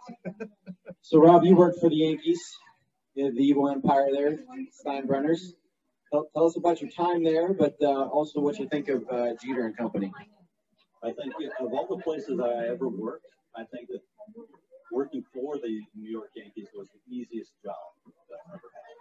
So 1.02 1.20
Rob, 1.20 1.44
you 1.44 1.56
worked 1.56 1.80
for 1.80 1.90
the 1.90 1.96
Yankees, 1.96 2.40
you 3.16 3.32
the 3.34 3.42
evil 3.42 3.70
empire 3.70 4.08
there, 4.12 4.40
Steinbrenners. 4.86 5.54
Tell, 6.12 6.28
tell 6.34 6.46
us 6.46 6.56
about 6.58 6.80
your 6.82 6.92
time 6.92 7.24
there, 7.24 7.54
but 7.54 7.76
uh, 7.82 8.04
also 8.08 8.40
what 8.40 8.60
you 8.60 8.70
think 8.70 8.88
of 8.88 9.04
uh, 9.12 9.34
Jeter 9.44 9.66
and 9.66 9.76
company. 9.76 10.12
I 11.04 11.12
think 11.12 11.34
of 11.60 11.74
all 11.74 11.88
the 11.88 12.02
places 12.04 12.40
I 12.40 12.68
ever 12.68 12.88
worked, 12.88 13.26
I 13.56 13.64
think 13.66 13.90
that 13.90 14.00
working 14.92 15.24
for 15.34 15.58
the 15.58 15.82
New 15.96 16.10
York 16.10 16.30
Yankees 16.36 16.68
was 16.74 16.88
the 16.94 17.16
easiest 17.16 17.52
job 17.64 17.76
that 18.30 18.38
I 18.48 18.54
ever 18.54 18.70
had. 18.72 18.98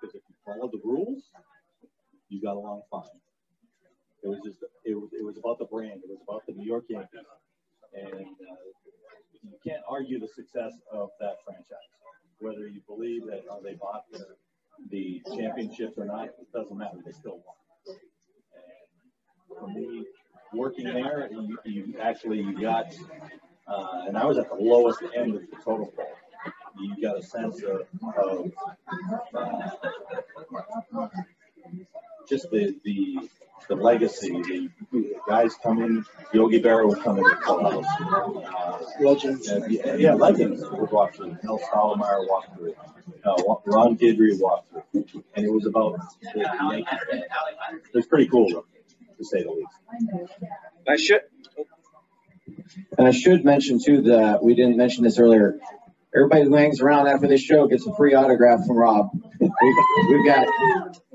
Because 0.00 0.14
if 0.14 0.22
you 0.28 0.34
followed 0.44 0.72
the 0.72 0.80
rules, 0.84 1.24
you 2.32 2.40
got 2.40 2.56
along 2.56 2.82
fine. 2.90 3.02
It 4.24 4.28
was 4.28 4.40
just, 4.44 4.58
it 4.84 4.94
was, 4.94 5.10
it 5.12 5.24
was 5.24 5.36
about 5.36 5.58
the 5.58 5.66
brand. 5.66 6.00
It 6.04 6.08
was 6.08 6.20
about 6.26 6.42
the 6.46 6.54
New 6.54 6.64
York 6.66 6.84
Yankees. 6.88 7.20
And 7.94 8.14
uh, 8.14 8.62
you 9.42 9.58
can't 9.66 9.82
argue 9.88 10.18
the 10.18 10.28
success 10.28 10.72
of 10.90 11.10
that 11.20 11.36
franchise. 11.44 11.90
Whether 12.38 12.68
you 12.68 12.80
believe 12.86 13.26
that 13.26 13.42
uh, 13.50 13.60
they 13.62 13.74
bought 13.74 14.04
the, 14.10 14.24
the 14.90 15.22
championships 15.36 15.98
or 15.98 16.06
not, 16.06 16.26
it 16.26 16.52
doesn't 16.54 16.76
matter. 16.76 16.98
They 17.04 17.12
still 17.12 17.42
won. 17.44 17.96
And 18.56 19.58
for 19.58 19.68
me, 19.68 20.06
working 20.54 20.84
there, 20.84 21.28
you, 21.30 21.58
you 21.64 21.94
actually 22.00 22.38
you 22.38 22.58
got, 22.60 22.94
uh, 23.68 24.04
and 24.06 24.16
I 24.16 24.24
was 24.24 24.38
at 24.38 24.48
the 24.48 24.56
lowest 24.56 25.02
end 25.14 25.34
of 25.34 25.42
the 25.42 25.56
total 25.56 25.92
poll. 25.94 26.06
You 26.80 27.02
got 27.02 27.18
a 27.18 27.22
sense 27.22 27.62
of, 27.62 27.82
of 28.16 28.52
uh, 29.34 29.70
just 32.32 32.50
the 32.50 32.74
the 32.82 33.28
the 33.68 33.74
legacy. 33.74 34.30
The, 34.30 34.70
the 34.90 35.14
guys 35.28 35.54
coming, 35.62 36.04
Yogi 36.32 36.60
Berra 36.62 36.88
would 36.88 37.00
come 37.00 37.18
in 37.18 37.24
the 37.24 37.36
clubhouse. 37.36 37.84
Uh, 38.00 38.78
legends. 39.00 39.52
yeah, 39.68 39.94
yeah, 39.94 40.14
legends 40.14 40.62
would 40.70 40.90
walk 40.90 41.14
through. 41.14 41.36
Mel 41.42 41.58
Stottlemyre 41.58 42.26
walked 42.28 42.56
through. 42.56 42.74
Uh, 43.24 43.54
Ron 43.66 43.96
Guidry 43.96 44.38
walked 44.40 44.70
through. 44.70 45.04
And 45.34 45.46
it 45.46 45.52
was 45.52 45.66
about 45.66 46.00
the, 46.22 46.30
the 46.34 46.40
Yankees. 46.70 46.86
It 47.92 47.94
was 47.94 48.06
pretty 48.06 48.28
cool, 48.28 48.48
to 48.48 49.24
say 49.24 49.42
the 49.42 49.50
least. 49.50 50.38
I 50.88 50.96
should. 50.96 51.20
And 52.98 53.06
I 53.06 53.12
should 53.12 53.44
mention 53.44 53.78
too 53.84 54.02
that 54.02 54.42
we 54.42 54.54
didn't 54.54 54.76
mention 54.76 55.04
this 55.04 55.18
earlier. 55.18 55.60
Everybody 56.14 56.44
who 56.44 56.54
hangs 56.54 56.80
around 56.80 57.08
after 57.08 57.28
this 57.28 57.42
show 57.42 57.66
gets 57.68 57.86
a 57.86 57.94
free 57.94 58.14
autograph 58.14 58.66
from 58.66 58.76
Rob. 58.76 59.10
We've, 59.60 59.76
we've 60.08 60.26
got 60.26 60.48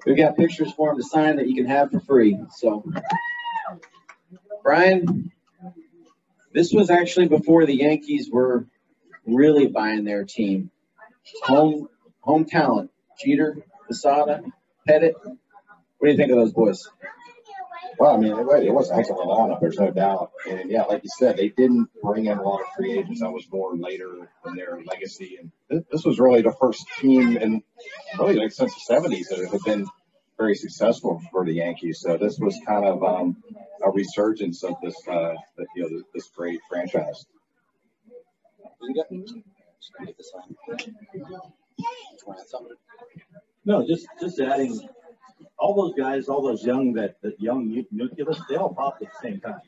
we've 0.05 0.17
got 0.17 0.37
pictures 0.37 0.71
for 0.73 0.91
him 0.91 0.97
to 0.97 1.03
sign 1.03 1.37
that 1.37 1.47
you 1.47 1.55
can 1.55 1.65
have 1.65 1.91
for 1.91 1.99
free. 1.99 2.37
So, 2.57 2.83
Brian, 4.63 5.31
this 6.53 6.71
was 6.71 6.89
actually 6.89 7.27
before 7.27 7.65
the 7.65 7.75
Yankees 7.75 8.29
were 8.31 8.67
really 9.25 9.67
buying 9.67 10.03
their 10.03 10.23
team. 10.23 10.71
Home 11.43 11.89
home 12.21 12.45
talent: 12.45 12.91
Jeter, 13.19 13.57
Posada, 13.87 14.43
Pettitte. 14.87 15.15
What 15.23 16.07
do 16.07 16.11
you 16.11 16.17
think 16.17 16.31
of 16.31 16.37
those 16.37 16.53
boys? 16.53 16.87
Well, 17.99 18.13
I 18.13 18.17
mean, 18.17 18.31
it 18.31 18.45
was, 18.45 18.63
it 18.63 18.73
was 18.73 18.89
an 18.89 18.99
excellent 18.99 19.29
lineup. 19.29 19.59
There's 19.59 19.79
no 19.79 19.91
doubt. 19.91 20.31
And 20.47 20.69
yeah, 20.69 20.83
like 20.83 21.03
you 21.03 21.09
said, 21.17 21.37
they 21.37 21.49
didn't 21.49 21.89
bring 22.03 22.25
in 22.25 22.37
a 22.37 22.41
lot 22.41 22.61
of 22.61 22.67
free 22.75 22.97
agents. 22.97 23.21
That 23.21 23.31
was 23.31 23.47
more 23.51 23.75
later 23.75 24.29
in 24.45 24.55
their 24.55 24.79
legacy. 24.85 25.37
And 25.39 25.51
this, 25.69 25.83
this 25.91 26.05
was 26.05 26.19
really 26.19 26.41
the 26.41 26.55
first 26.59 26.85
team 26.99 27.37
in 27.37 27.63
really 28.19 28.35
like 28.35 28.51
since 28.51 28.73
the 28.73 28.93
70s 28.93 29.29
that 29.29 29.49
had 29.51 29.61
been 29.65 29.87
very 30.37 30.55
successful 30.55 31.21
for 31.31 31.43
the 31.45 31.53
Yankees. 31.53 31.99
So 32.01 32.17
this 32.17 32.37
was 32.39 32.59
kind 32.67 32.85
of 32.85 33.03
um, 33.03 33.37
a 33.83 33.89
resurgence 33.89 34.63
of 34.63 34.75
this, 34.83 34.95
uh, 35.07 35.33
you 35.75 35.89
know, 35.89 36.03
this 36.13 36.29
great 36.35 36.59
franchise. 36.69 37.25
No, 43.65 43.85
just 43.85 44.07
just 44.21 44.39
adding 44.39 44.87
all 45.57 45.73
those 45.75 45.95
guys, 45.95 46.29
all 46.29 46.41
those 46.41 46.63
young 46.63 46.93
that 46.93 47.21
that 47.21 47.39
young 47.39 47.85
nucleus, 47.91 48.39
they 48.49 48.55
all 48.55 48.73
popped 48.73 49.01
at 49.03 49.11
the 49.11 49.19
same 49.21 49.39
time. 49.39 49.61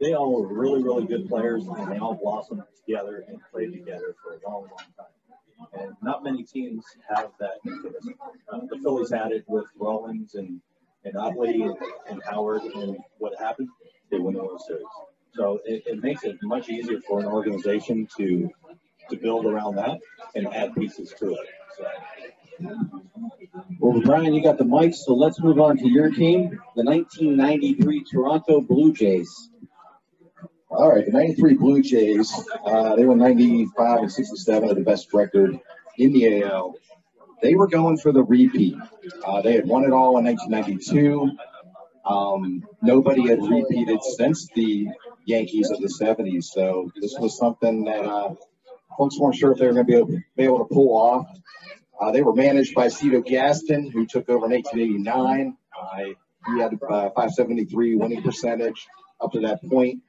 They 0.00 0.14
all 0.14 0.32
were 0.32 0.46
really, 0.46 0.82
really 0.82 1.06
good 1.06 1.28
players, 1.28 1.66
and 1.66 1.92
they 1.92 1.98
all 1.98 2.14
blossomed 2.14 2.62
together 2.76 3.24
and 3.28 3.38
played 3.52 3.72
together 3.72 4.16
for 4.22 4.34
a 4.34 4.48
long, 4.48 4.62
long 4.62 4.86
time. 4.96 5.78
And 5.78 5.92
not 6.02 6.24
many 6.24 6.42
teams 6.42 6.84
have 7.14 7.32
that 7.38 7.56
nucleus. 7.64 8.06
Uh, 8.50 8.60
the 8.70 8.78
Phillies 8.78 9.10
had 9.10 9.32
it 9.32 9.44
with 9.46 9.66
Rollins 9.78 10.34
and 10.34 10.60
and 11.04 11.16
Utley 11.16 11.62
and, 11.62 11.76
and 12.08 12.22
Howard, 12.28 12.62
and 12.62 12.98
what 13.18 13.38
happened? 13.38 13.68
They 14.10 14.18
won 14.18 14.34
the 14.34 14.44
World 14.44 14.60
Series. 14.66 14.84
So 15.34 15.60
it, 15.64 15.82
it 15.86 16.02
makes 16.02 16.24
it 16.24 16.36
much 16.42 16.68
easier 16.68 17.00
for 17.06 17.20
an 17.20 17.26
organization 17.26 18.08
to 18.16 18.50
to 19.08 19.16
build 19.16 19.44
around 19.46 19.76
that 19.76 19.98
and 20.34 20.46
add 20.54 20.74
pieces 20.74 21.12
to 21.18 21.32
it. 21.32 21.48
So, 21.76 21.86
Well, 23.78 24.00
Brian, 24.02 24.34
you 24.34 24.42
got 24.42 24.58
the 24.58 24.64
mic, 24.64 24.94
so 24.94 25.14
let's 25.14 25.40
move 25.40 25.58
on 25.58 25.78
to 25.78 25.88
your 25.88 26.10
team, 26.10 26.60
the 26.76 26.84
1993 26.84 28.04
Toronto 28.04 28.60
Blue 28.60 28.92
Jays. 28.92 29.50
All 30.68 30.88
right, 30.88 31.04
the 31.04 31.12
93 31.12 31.54
Blue 31.54 31.82
Jays, 31.82 32.32
uh, 32.64 32.94
they 32.96 33.04
were 33.04 33.16
95 33.16 34.00
and 34.00 34.12
67 34.12 34.68
of 34.68 34.76
the 34.76 34.82
best 34.82 35.12
record 35.12 35.58
in 35.96 36.12
the 36.12 36.42
AL. 36.42 36.74
They 37.42 37.54
were 37.54 37.66
going 37.66 37.96
for 37.96 38.12
the 38.12 38.22
repeat. 38.22 38.76
Uh, 39.24 39.42
they 39.42 39.54
had 39.54 39.66
won 39.66 39.84
it 39.84 39.92
all 39.92 40.18
in 40.18 40.24
1992. 40.24 41.30
Um, 42.04 42.66
nobody 42.82 43.28
had 43.28 43.40
repeated 43.42 44.02
since 44.02 44.48
the 44.54 44.88
Yankees 45.24 45.70
of 45.70 45.80
the 45.80 45.88
70s. 45.88 46.44
So 46.44 46.90
this 47.00 47.16
was 47.18 47.36
something 47.36 47.84
that 47.84 48.04
uh, 48.04 48.34
folks 48.96 49.18
weren't 49.18 49.36
sure 49.36 49.52
if 49.52 49.58
they 49.58 49.66
were 49.66 49.72
going 49.72 49.86
to 49.86 49.92
be 49.92 49.96
able, 49.96 50.22
be 50.36 50.44
able 50.44 50.58
to 50.58 50.74
pull 50.74 50.90
off. 50.94 51.26
Uh, 52.00 52.10
they 52.12 52.22
were 52.22 52.34
managed 52.34 52.74
by 52.74 52.88
Cito 52.88 53.20
Gaston, 53.20 53.90
who 53.90 54.06
took 54.06 54.28
over 54.28 54.46
in 54.46 54.52
1889. 54.52 55.56
Uh, 55.78 55.96
he 56.46 56.60
had 56.60 56.72
uh, 56.74 57.10
573 57.10 57.96
winning 57.96 58.22
percentage 58.22 58.86
up 59.20 59.32
to 59.32 59.40
that 59.40 59.62
point. 59.68 60.02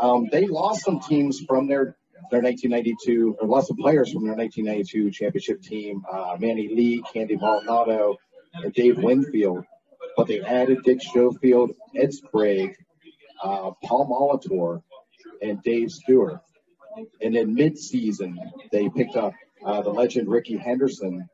Um, 0.00 0.28
they 0.32 0.46
lost 0.46 0.82
some 0.84 1.00
teams 1.00 1.40
from 1.40 1.68
their 1.68 1.96
their 2.30 2.42
1992, 2.42 3.38
or 3.40 3.48
lost 3.48 3.68
some 3.68 3.76
players 3.76 4.12
from 4.12 4.24
their 4.24 4.34
1992 4.34 5.10
championship 5.10 5.62
team. 5.62 6.04
Uh, 6.10 6.36
Manny 6.38 6.68
Lee, 6.68 7.02
Candy 7.12 7.36
Maldonado, 7.36 8.16
and 8.54 8.72
Dave 8.72 8.98
Winfield. 8.98 9.64
But 10.16 10.26
they 10.26 10.40
added 10.40 10.82
Dick 10.84 11.02
Schofield, 11.02 11.72
Ed 11.96 12.12
Sprague, 12.12 12.76
uh, 13.42 13.70
Paul 13.84 14.06
Molitor, 14.08 14.82
and 15.42 15.62
Dave 15.62 15.90
Stewart. 15.90 16.40
And 17.20 17.34
then 17.34 17.54
mid-season, 17.54 18.38
they 18.70 18.88
picked 18.88 19.16
up 19.16 19.32
uh, 19.64 19.82
the 19.82 19.90
legend 19.90 20.28
Rickey 20.28 20.56
Henderson, 20.56 21.28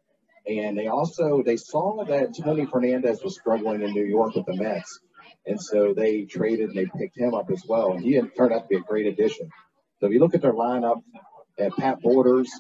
and 0.47 0.79
they 0.79 0.89
also 0.89 1.43
they 1.43 1.57
saw 1.57 2.05
that 2.05 2.37
Tony 2.43 2.67
Fernandez 2.67 3.23
was 3.23 3.35
struggling 3.35 3.83
in 3.83 3.93
New 3.93 4.05
York 4.05 4.35
with 4.35 4.47
the 4.47 4.55
Mets, 4.55 5.01
and 5.47 5.61
so 5.61 5.95
they 5.95 6.25
traded 6.25 6.71
and 6.71 6.77
they 6.77 6.87
picked 6.99 7.17
him 7.17 7.35
up 7.35 7.51
as 7.51 7.65
well, 7.69 7.93
and 7.93 8.03
he 8.03 8.21
turned 8.37 8.53
out 8.53 8.63
to 8.63 8.69
be 8.69 8.77
a 8.77 8.81
great 8.81 9.07
addition. 9.07 9.51
So 10.01 10.07
if 10.07 10.13
you 10.13 10.21
look 10.21 10.35
at 10.35 10.43
their 10.43 10.53
lineup, 10.53 11.03
at 11.59 11.77
Pat 11.77 12.01
Borders, 12.01 12.51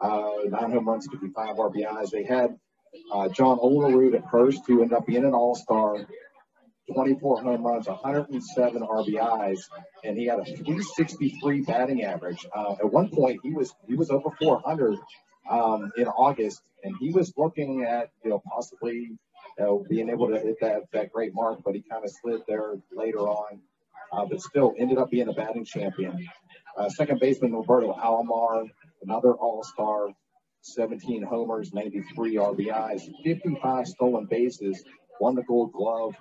uh, 0.00 0.30
nine 0.46 0.72
home 0.72 0.88
runs, 0.88 1.06
55 1.10 1.56
RBIs. 1.56 2.10
They 2.10 2.24
had 2.24 2.56
uh, 3.12 3.28
John 3.28 3.58
Olerud 3.58 4.14
at 4.14 4.30
first, 4.30 4.62
who 4.66 4.82
ended 4.82 4.96
up 4.96 5.06
being 5.06 5.24
an 5.24 5.34
All-Star, 5.34 6.06
24 6.92 7.42
home 7.42 7.66
runs, 7.66 7.86
107 7.86 8.82
RBIs, 8.82 9.60
and 10.04 10.16
he 10.16 10.26
had 10.26 10.40
a 10.40 10.44
363 10.44 11.62
batting 11.62 12.04
average. 12.04 12.46
Uh, 12.54 12.72
at 12.72 12.92
one 12.92 13.10
point, 13.10 13.40
he 13.42 13.52
was 13.52 13.74
he 13.86 13.94
was 13.94 14.10
over 14.10 14.30
400 14.40 14.98
um, 15.48 15.92
in 15.96 16.06
August, 16.06 16.62
and 16.84 16.94
he 17.00 17.10
was 17.10 17.32
looking 17.36 17.84
at 17.84 18.10
you 18.24 18.30
know 18.30 18.42
possibly 18.52 19.18
you 19.58 19.64
know, 19.64 19.84
being 19.88 20.08
able 20.08 20.28
to 20.28 20.38
hit 20.38 20.56
that, 20.60 20.90
that 20.92 21.12
great 21.12 21.34
mark, 21.34 21.60
but 21.64 21.74
he 21.74 21.82
kind 21.82 22.04
of 22.04 22.10
slid 22.10 22.42
there 22.48 22.74
later 22.92 23.20
on. 23.20 23.60
Uh, 24.12 24.24
but 24.24 24.40
still 24.40 24.74
ended 24.76 24.98
up 24.98 25.08
being 25.08 25.28
a 25.28 25.32
batting 25.32 25.64
champion. 25.64 26.28
Uh, 26.76 26.88
second 26.88 27.20
baseman 27.20 27.52
Roberto 27.52 27.92
Alomar, 27.92 28.68
another 29.02 29.34
All-Star, 29.34 30.08
17 30.62 31.22
homers, 31.22 31.72
93 31.72 32.34
RBIs, 32.34 33.02
55 33.22 33.86
stolen 33.86 34.26
bases, 34.26 34.82
won 35.20 35.34
the 35.36 35.42
Gold 35.42 35.72
Glove. 35.72 36.14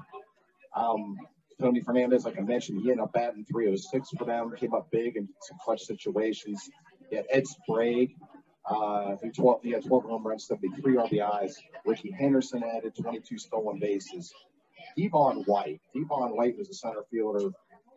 Um, 0.79 1.17
Tony 1.59 1.81
Fernandez, 1.81 2.23
like 2.23 2.37
I 2.37 2.41
mentioned, 2.41 2.81
he 2.81 2.89
ended 2.89 3.03
up 3.03 3.13
batting 3.13 3.43
306 3.45 4.09
for 4.17 4.25
them, 4.25 4.53
came 4.55 4.73
up 4.73 4.89
big 4.91 5.17
in 5.17 5.27
some 5.41 5.57
clutch 5.63 5.81
situations. 5.81 6.69
Yeah, 7.11 7.21
Ed 7.29 7.45
Sprague, 7.47 8.15
uh, 8.69 9.15
12, 9.35 9.63
he 9.63 9.71
had 9.71 9.85
12 9.85 10.03
home 10.03 10.25
runs, 10.25 10.47
73 10.47 10.95
RBIs. 10.95 11.55
Rickey 11.85 12.11
Henderson 12.11 12.63
added 12.63 12.95
22 12.95 13.37
stolen 13.37 13.79
bases. 13.79 14.33
Devon 14.97 15.43
White, 15.45 15.81
Devon 15.93 16.35
White 16.35 16.57
was 16.57 16.69
a 16.69 16.73
center 16.73 17.03
fielder, 17.11 17.49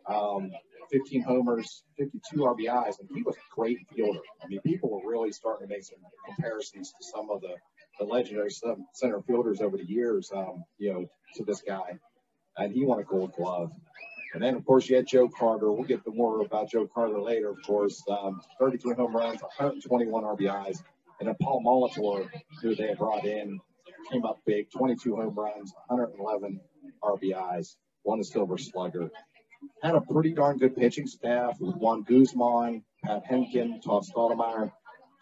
um, 0.07 0.51
15 0.91 1.21
homers, 1.21 1.83
52 1.97 2.37
RBIs, 2.37 2.99
and 2.99 3.09
he 3.13 3.21
was 3.23 3.35
a 3.35 3.55
great 3.55 3.79
fielder. 3.95 4.19
I 4.43 4.47
mean, 4.47 4.59
people 4.61 4.89
were 4.89 5.09
really 5.09 5.31
starting 5.31 5.67
to 5.67 5.73
make 5.73 5.83
some 5.83 5.99
comparisons 6.25 6.89
to 6.89 7.07
some 7.07 7.29
of 7.29 7.41
the, 7.41 7.55
the 7.99 8.05
legendary 8.05 8.51
center 8.51 9.21
fielders 9.21 9.61
over 9.61 9.77
the 9.77 9.85
years, 9.85 10.31
um, 10.35 10.65
you 10.77 10.91
know, 10.91 11.09
to 11.35 11.45
this 11.45 11.61
guy. 11.61 11.97
And 12.57 12.73
he 12.73 12.85
won 12.85 12.99
a 12.99 13.03
gold 13.03 13.33
glove. 13.33 13.71
And 14.33 14.41
then, 14.41 14.55
of 14.55 14.65
course, 14.65 14.89
you 14.89 14.95
had 14.95 15.07
Joe 15.07 15.29
Carter. 15.29 15.71
We'll 15.71 15.83
get 15.83 16.03
to 16.05 16.11
more 16.11 16.41
about 16.41 16.69
Joe 16.69 16.87
Carter 16.87 17.21
later, 17.21 17.49
of 17.49 17.61
course. 17.63 18.03
Um, 18.09 18.41
33 18.59 18.95
home 18.95 19.15
runs, 19.15 19.41
121 19.41 20.23
RBIs. 20.23 20.83
And 21.19 21.29
then 21.29 21.35
Paul 21.41 21.63
Molitor, 21.63 22.27
who 22.61 22.75
they 22.75 22.87
had 22.87 22.97
brought 22.97 23.25
in, 23.25 23.59
came 24.11 24.25
up 24.25 24.39
big, 24.45 24.71
22 24.71 25.15
home 25.15 25.35
runs, 25.35 25.73
111 25.87 26.59
RBIs, 27.03 27.75
won 28.03 28.17
the 28.19 28.25
Silver 28.25 28.57
Slugger. 28.57 29.09
Had 29.81 29.95
a 29.95 30.01
pretty 30.01 30.33
darn 30.33 30.57
good 30.57 30.75
pitching 30.75 31.07
staff 31.07 31.59
with 31.59 31.75
Juan 31.75 32.03
Guzman, 32.03 32.83
Pat 33.03 33.23
Hentgen, 33.25 33.81
Todd 33.81 34.03
Stottlemyre, 34.03 34.71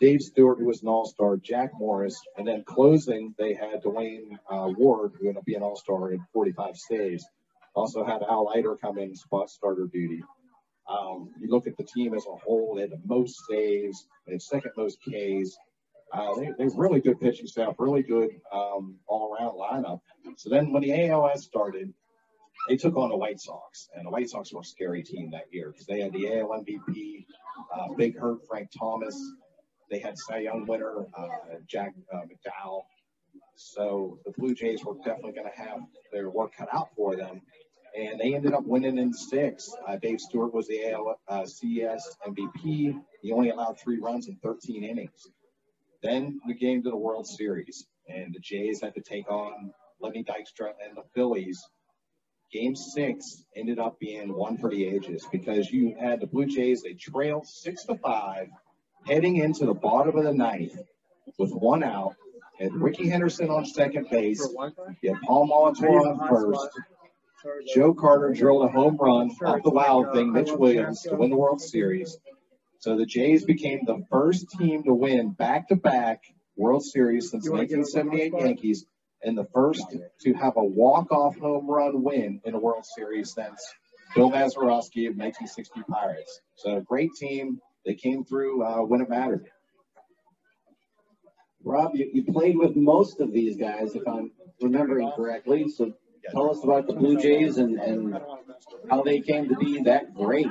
Dave 0.02 0.22
Stewart, 0.22 0.58
who 0.58 0.66
was 0.66 0.82
an 0.82 0.88
all-star, 0.88 1.38
Jack 1.38 1.74
Morris, 1.78 2.20
and 2.36 2.48
then 2.48 2.64
closing, 2.64 3.36
they 3.38 3.54
had 3.54 3.84
Duane 3.84 4.40
uh, 4.50 4.68
Ward, 4.76 5.12
who 5.14 5.28
ended 5.28 5.38
up 5.38 5.46
being 5.46 5.58
an 5.58 5.64
all-star 5.64 6.12
in 6.12 6.26
45 6.34 6.76
saves. 6.76 7.24
Also 7.76 8.04
had 8.04 8.24
Al 8.24 8.46
Leiter 8.46 8.76
come 8.76 8.98
in 8.98 9.16
spot 9.16 9.52
starter 9.52 9.86
duty. 9.86 10.24
Um, 10.90 11.30
you 11.40 11.50
look 11.50 11.68
at 11.68 11.78
the 11.78 11.84
team 11.84 12.16
as 12.16 12.26
a 12.26 12.36
whole, 12.36 12.74
they 12.76 12.82
had 12.82 12.90
the 12.90 13.00
most 13.06 13.46
saves, 13.48 14.08
they 14.26 14.34
had 14.34 14.42
second 14.42 14.72
most 14.76 14.98
Ks. 15.02 15.56
Uh, 16.12 16.34
they, 16.36 16.52
they're 16.58 16.70
really 16.76 17.00
good 17.00 17.22
pitching 17.22 17.46
staff, 17.46 17.76
really 17.78 18.02
good 18.02 18.32
um, 18.52 18.96
all-around 19.06 19.54
lineup. 19.54 20.02
So 20.36 20.50
then 20.50 20.74
when 20.74 20.82
the 20.82 21.10
ALS 21.10 21.44
started, 21.44 21.94
they 22.68 22.76
took 22.76 22.98
on 22.98 23.10
the 23.10 23.18
White 23.18 23.40
Sox, 23.40 23.88
and 23.96 24.08
the 24.08 24.10
White 24.10 24.30
Sox 24.30 24.52
were 24.52 24.62
a 24.62 24.66
scary 24.66 25.04
team 25.04 25.30
that 25.32 25.46
year 25.52 25.70
because 25.70 25.86
they 25.86 26.02
had 26.02 26.12
the 26.12 26.40
AL 26.40 26.50
MVP, 26.50 27.26
uh, 27.74 27.94
Big 27.96 28.18
Hurt 28.18 28.40
Frank 28.48 28.70
Thomas. 28.78 29.16
They 29.92 30.00
had 30.00 30.18
Cy 30.18 30.40
Young 30.40 30.66
winner 30.66 31.06
uh, 31.14 31.28
Jack 31.68 31.94
uh, 32.12 32.22
McDowell. 32.22 32.84
So 33.56 34.18
the 34.26 34.32
Blue 34.32 34.56
Jays 34.56 34.84
were 34.84 34.96
definitely 35.06 35.34
going 35.34 35.52
to 35.54 35.62
have 35.62 35.82
their 36.12 36.30
work 36.30 36.54
cut 36.58 36.70
out 36.74 36.90
for 36.96 37.16
them 37.16 37.42
and 37.96 38.20
they 38.20 38.34
ended 38.34 38.54
up 38.54 38.64
winning 38.66 38.98
in 38.98 39.14
six. 39.14 39.74
Uh, 39.88 39.98
Dave 39.98 40.20
Stewart 40.20 40.54
was 40.54 40.68
the 40.68 40.92
AL, 40.92 41.20
uh, 41.28 41.46
CS 41.46 42.16
MVP. 42.26 42.96
He 43.22 43.32
only 43.32 43.50
allowed 43.50 43.80
three 43.80 44.00
runs 44.00 44.28
in 44.28 44.38
13 44.38 44.84
innings. 44.84 45.28
Then 46.02 46.40
we 46.48 46.56
came 46.56 46.82
to 46.84 46.90
the 46.90 46.98
World 46.98 47.28
Series, 47.28 47.86
and 48.08 48.34
the 48.34 48.40
Jays 48.40 48.82
had 48.82 48.96
to 48.96 49.02
take 49.02 49.30
on 49.30 49.74
Lenny 50.00 50.24
Dykstra 50.24 50.74
and 50.86 50.96
the 50.96 51.04
Phillies. 51.14 51.64
Game 52.52 52.76
six 52.76 53.44
ended 53.56 53.80
up 53.80 54.00
being 54.00 54.34
one 54.34 54.58
for 54.58 54.70
the 54.70 54.86
ages 54.86 55.26
because 55.32 55.70
you 55.72 55.96
had 56.00 56.20
the 56.20 56.28
Blue 56.28 56.46
Jays, 56.46 56.82
they 56.82 56.94
trailed 56.94 57.48
six 57.48 57.86
to 57.86 57.96
five, 57.96 58.48
heading 59.08 59.38
into 59.38 59.66
the 59.66 59.74
bottom 59.74 60.18
of 60.18 60.24
the 60.24 60.34
ninth 60.34 60.78
with 61.38 61.52
one 61.52 61.84
out. 61.84 62.16
And 62.60 62.82
Rickey 62.82 63.10
Henderson 63.10 63.50
on 63.50 63.66
second 63.66 64.08
base. 64.10 64.48
You 65.02 65.14
had 65.14 65.22
Paul 65.24 65.48
Molitor 65.48 65.90
on 65.90 66.28
first. 66.30 66.70
Joe 67.74 67.94
Carter 67.96 68.34
drilled 68.34 68.66
a 68.66 68.68
home 68.68 68.98
run 68.98 69.32
off 69.44 69.64
the 69.64 69.72
wild 69.72 70.14
thing, 70.14 70.32
Mitch 70.32 70.52
Williams, 70.52 71.02
to 71.04 71.16
win 71.16 71.32
the 71.32 71.38
World 71.38 71.60
Series. 71.60 72.18
So 72.80 72.98
the 72.98 73.06
Jays 73.06 73.46
became 73.46 73.86
the 73.86 74.06
first 74.12 74.50
team 74.52 74.84
to 74.84 74.94
win 74.94 75.32
back 75.32 75.70
to 75.70 75.76
back 75.76 76.22
World 76.56 76.84
Series 76.84 77.32
since 77.32 77.50
1978 77.50 78.34
Yankees 78.38 78.86
and 79.24 79.38
the 79.38 79.48
first 79.54 79.86
to 80.22 80.34
have 80.34 80.58
a 80.58 80.64
walk-off 80.64 81.38
home 81.38 81.70
run 81.70 82.04
win 82.04 82.42
in 82.44 82.54
a 82.54 82.60
World 82.60 82.86
Series 82.96 83.34
since 83.34 83.64
Bill 84.16 84.30
Mazeroski 84.32 85.08
of 85.08 85.16
1960 85.16 85.82
Pirates. 85.90 86.42
So 86.56 86.78
a 86.78 86.82
great 86.82 87.12
team. 87.20 87.60
They 87.86 87.96
came 87.96 88.24
through 88.24 88.64
uh, 88.64 88.82
when 88.82 89.02
it 89.02 89.10
mattered. 89.10 89.46
Rob, 91.64 91.92
you, 91.94 92.10
you 92.14 92.24
played 92.24 92.58
with 92.58 92.76
most 92.76 93.20
of 93.22 93.32
these 93.32 93.58
guys, 93.58 93.96
if 93.96 94.08
I'm 94.08 94.32
remembering 94.62 95.12
correctly. 95.16 95.70
So 95.70 95.94
tell 96.32 96.50
us 96.50 96.64
about 96.64 96.88
the 96.88 96.94
Blue 96.94 97.20
Jays 97.20 97.58
and, 97.58 97.80
and 97.80 98.20
how 98.90 99.04
they 99.04 99.20
came 99.22 99.48
to 99.50 99.56
be 99.56 99.82
that 99.84 100.14
great. 100.14 100.50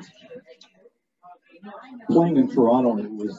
Playing 2.09 2.37
in 2.37 2.51
Toronto, 2.51 2.99
it 2.99 3.11
was 3.11 3.39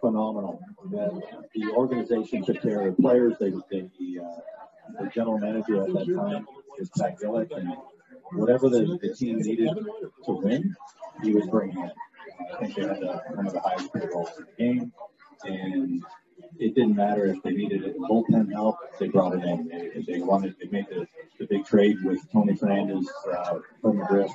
phenomenal. 0.00 0.60
The, 0.90 1.20
the 1.54 1.72
organization 1.72 2.44
took 2.44 2.62
care 2.62 2.88
of 2.88 2.96
the 2.96 3.02
players. 3.02 3.34
They, 3.38 3.50
they 3.70 3.90
uh, 4.18 5.02
the 5.02 5.08
general 5.14 5.38
manager 5.38 5.82
at 5.82 5.92
that 5.92 6.16
time 6.16 6.46
was 6.78 6.90
Pat 6.98 7.18
Gillick, 7.20 7.56
and 7.56 7.74
whatever 8.32 8.68
the, 8.68 8.98
the 9.00 9.14
team 9.14 9.38
needed 9.38 9.68
to 10.24 10.32
win, 10.32 10.74
he 11.22 11.34
was 11.34 11.46
bringing 11.46 11.84
it. 11.84 11.92
I 12.52 12.56
think 12.58 12.74
they 12.74 12.82
had 12.82 13.02
one 13.34 13.46
of 13.46 13.52
the 13.52 13.60
highest 13.60 13.92
payrolls 13.92 14.30
in 14.38 14.44
the 14.44 14.64
game, 14.64 14.92
and 15.44 16.04
it 16.58 16.74
didn't 16.74 16.96
matter 16.96 17.26
if 17.26 17.42
they 17.42 17.52
needed 17.52 17.84
it 17.84 17.98
bullpen 17.98 18.52
help, 18.52 18.76
they 18.98 19.08
brought 19.08 19.34
it 19.34 19.44
in. 19.44 19.68
If 19.72 20.06
they 20.06 20.20
wanted, 20.20 20.56
they 20.60 20.68
made 20.68 20.86
the, 20.88 21.06
the 21.38 21.46
big 21.46 21.64
trade 21.64 21.96
with 22.04 22.20
Tony 22.32 22.56
Fernandez 22.56 23.08
uh, 23.32 23.58
from 23.80 23.98
the 23.98 24.04
Griff 24.04 24.32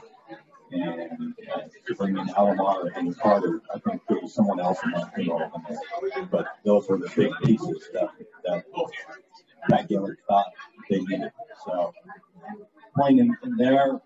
and 0.71 1.33
uh, 1.53 1.61
to 1.87 1.95
bring 1.95 2.17
in 2.17 2.27
Alomar 2.29 2.89
and 2.95 3.17
Carter. 3.19 3.61
I 3.73 3.79
think 3.79 4.01
there 4.07 4.19
was 4.21 4.33
someone 4.33 4.59
else 4.59 4.79
in 4.83 4.91
that 4.91 5.13
payroll 5.15 5.51
but 6.31 6.47
those 6.63 6.87
were 6.87 6.97
the 6.97 7.11
big 7.15 7.31
pieces 7.43 7.89
that 7.93 8.09
that 8.43 8.65
Pat 9.69 9.89
Gillick 9.89 10.17
thought 10.27 10.51
they 10.89 10.99
needed. 10.99 11.31
So 11.65 11.93
playing 12.95 13.19
in, 13.19 13.35
in 13.43 13.57
there, 13.57 13.99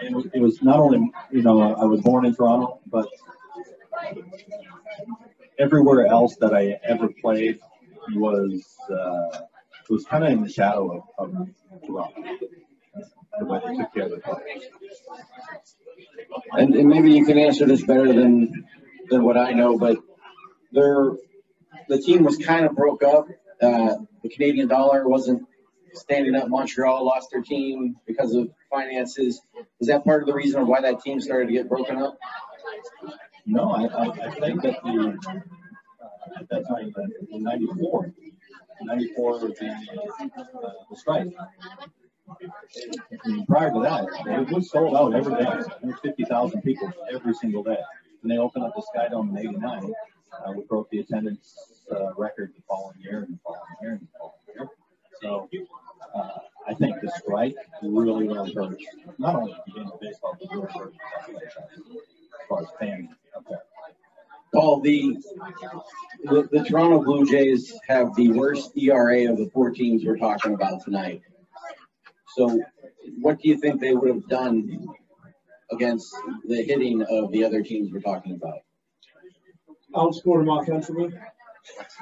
it 0.00 0.30
it 0.34 0.40
was 0.40 0.62
not 0.62 0.78
only 0.78 1.10
you 1.30 1.42
know 1.42 1.74
I 1.74 1.84
was 1.84 2.00
born 2.00 2.26
in 2.26 2.34
Toronto, 2.34 2.80
but 2.86 3.08
everywhere 5.58 6.06
else 6.06 6.36
that 6.36 6.54
I 6.54 6.78
ever 6.82 7.08
played 7.20 7.58
was 8.14 8.64
uh, 8.90 9.40
was 9.88 10.04
kind 10.04 10.24
of 10.24 10.30
in 10.30 10.42
the 10.42 10.50
shadow 10.50 11.04
of, 11.18 11.34
of 11.34 11.48
Toronto. 11.86 12.22
The 13.38 13.44
way 13.44 13.60
they 13.66 13.76
took 13.76 13.92
care 13.92 14.04
of 14.04 14.10
the 14.10 14.18
players. 14.18 14.62
And, 16.52 16.74
and 16.74 16.88
maybe 16.88 17.12
you 17.12 17.26
can 17.26 17.38
answer 17.38 17.66
this 17.66 17.82
better 17.82 18.12
than 18.12 18.64
than 19.10 19.22
what 19.22 19.36
I 19.36 19.52
know, 19.52 19.78
but 19.78 19.98
there, 20.72 21.12
the 21.88 21.98
team 21.98 22.24
was 22.24 22.36
kind 22.38 22.66
of 22.66 22.74
broke 22.74 23.02
up. 23.02 23.28
Uh, 23.60 23.94
the 24.22 24.28
Canadian 24.28 24.68
dollar 24.68 25.06
wasn't 25.08 25.46
standing 25.96 26.34
up. 26.34 26.48
Montreal 26.48 27.04
lost 27.04 27.30
their 27.30 27.42
team 27.42 27.96
because 28.06 28.34
of 28.34 28.50
finances. 28.70 29.40
Is 29.80 29.88
that 29.88 30.04
part 30.04 30.22
of 30.22 30.26
the 30.26 30.34
reason 30.34 30.66
why 30.66 30.80
that 30.80 31.00
team 31.00 31.20
started 31.20 31.46
to 31.46 31.52
get 31.52 31.68
broken 31.68 31.98
up? 31.98 32.18
No, 33.46 33.70
I, 33.70 33.84
I, 33.84 34.04
I 34.08 34.30
think 34.30 34.62
that 34.62 34.82
the 34.82 35.18
uh, 35.28 36.40
at 36.40 36.48
that 36.48 36.66
time 36.68 36.92
in 37.30 37.42
'94, 37.42 38.12
'94 38.82 39.30
was 39.32 39.40
the, 39.40 39.68
uh, 39.68 40.70
the 40.90 40.96
strike. 40.96 41.28
And 43.24 43.46
prior 43.46 43.70
to 43.70 43.80
that, 43.82 44.06
it 44.26 44.52
was 44.52 44.70
sold 44.70 44.96
out 44.96 45.14
every 45.14 45.36
day. 45.36 45.44
There 45.44 45.90
was 45.90 46.00
50,000 46.02 46.60
people 46.62 46.92
every 47.12 47.34
single 47.34 47.62
day. 47.62 47.78
And 48.22 48.30
they 48.30 48.38
opened 48.38 48.64
up 48.64 48.74
the 48.74 48.82
Sky 48.82 49.08
Dome 49.08 49.30
in 49.30 49.38
'89. 49.38 49.92
Uh, 50.32 50.52
we 50.52 50.64
broke 50.64 50.90
the 50.90 50.98
attendance 50.98 51.54
uh, 51.90 52.12
record 52.16 52.52
the 52.56 52.62
following 52.68 52.96
year 53.00 53.22
and 53.22 53.34
the 53.34 53.38
following 53.44 53.62
year 53.80 53.92
and 53.92 54.00
the 54.00 54.06
following 54.18 54.34
year. 54.54 54.68
So 55.22 55.48
uh, 56.14 56.38
I 56.66 56.74
think 56.74 57.00
the 57.00 57.10
strike 57.18 57.54
really, 57.82 58.26
really 58.26 58.52
hurt 58.52 58.80
not 59.18 59.36
only 59.36 59.56
the 59.66 59.72
game 59.72 59.90
of 59.92 60.00
baseball, 60.00 60.36
but 60.40 60.50
really 60.50 60.66
hurt 60.72 60.94
as 61.28 62.48
far 62.48 62.62
as 62.62 62.68
fans 62.78 63.10
up 63.36 63.44
there. 63.48 63.62
Paul, 64.52 64.80
the, 64.80 65.18
the 66.24 66.48
the 66.50 66.64
Toronto 66.64 67.02
Blue 67.02 67.26
Jays 67.26 67.78
have 67.88 68.14
the 68.16 68.30
worst 68.30 68.76
ERA 68.76 69.30
of 69.30 69.38
the 69.38 69.50
four 69.52 69.70
teams 69.70 70.04
we're 70.04 70.16
talking 70.16 70.54
about 70.54 70.82
tonight. 70.84 71.22
So, 72.36 72.60
what 73.20 73.40
do 73.40 73.48
you 73.48 73.58
think 73.58 73.80
they 73.80 73.92
would 73.92 74.08
have 74.08 74.26
done 74.28 74.86
against 75.70 76.14
the 76.44 76.62
hitting 76.62 77.02
of 77.02 77.32
the 77.32 77.44
other 77.44 77.62
teams 77.62 77.92
we're 77.92 78.00
talking 78.00 78.34
about? 78.34 78.60
Outscored 79.94 80.44
them 80.44 80.48
offensively. 80.48 81.12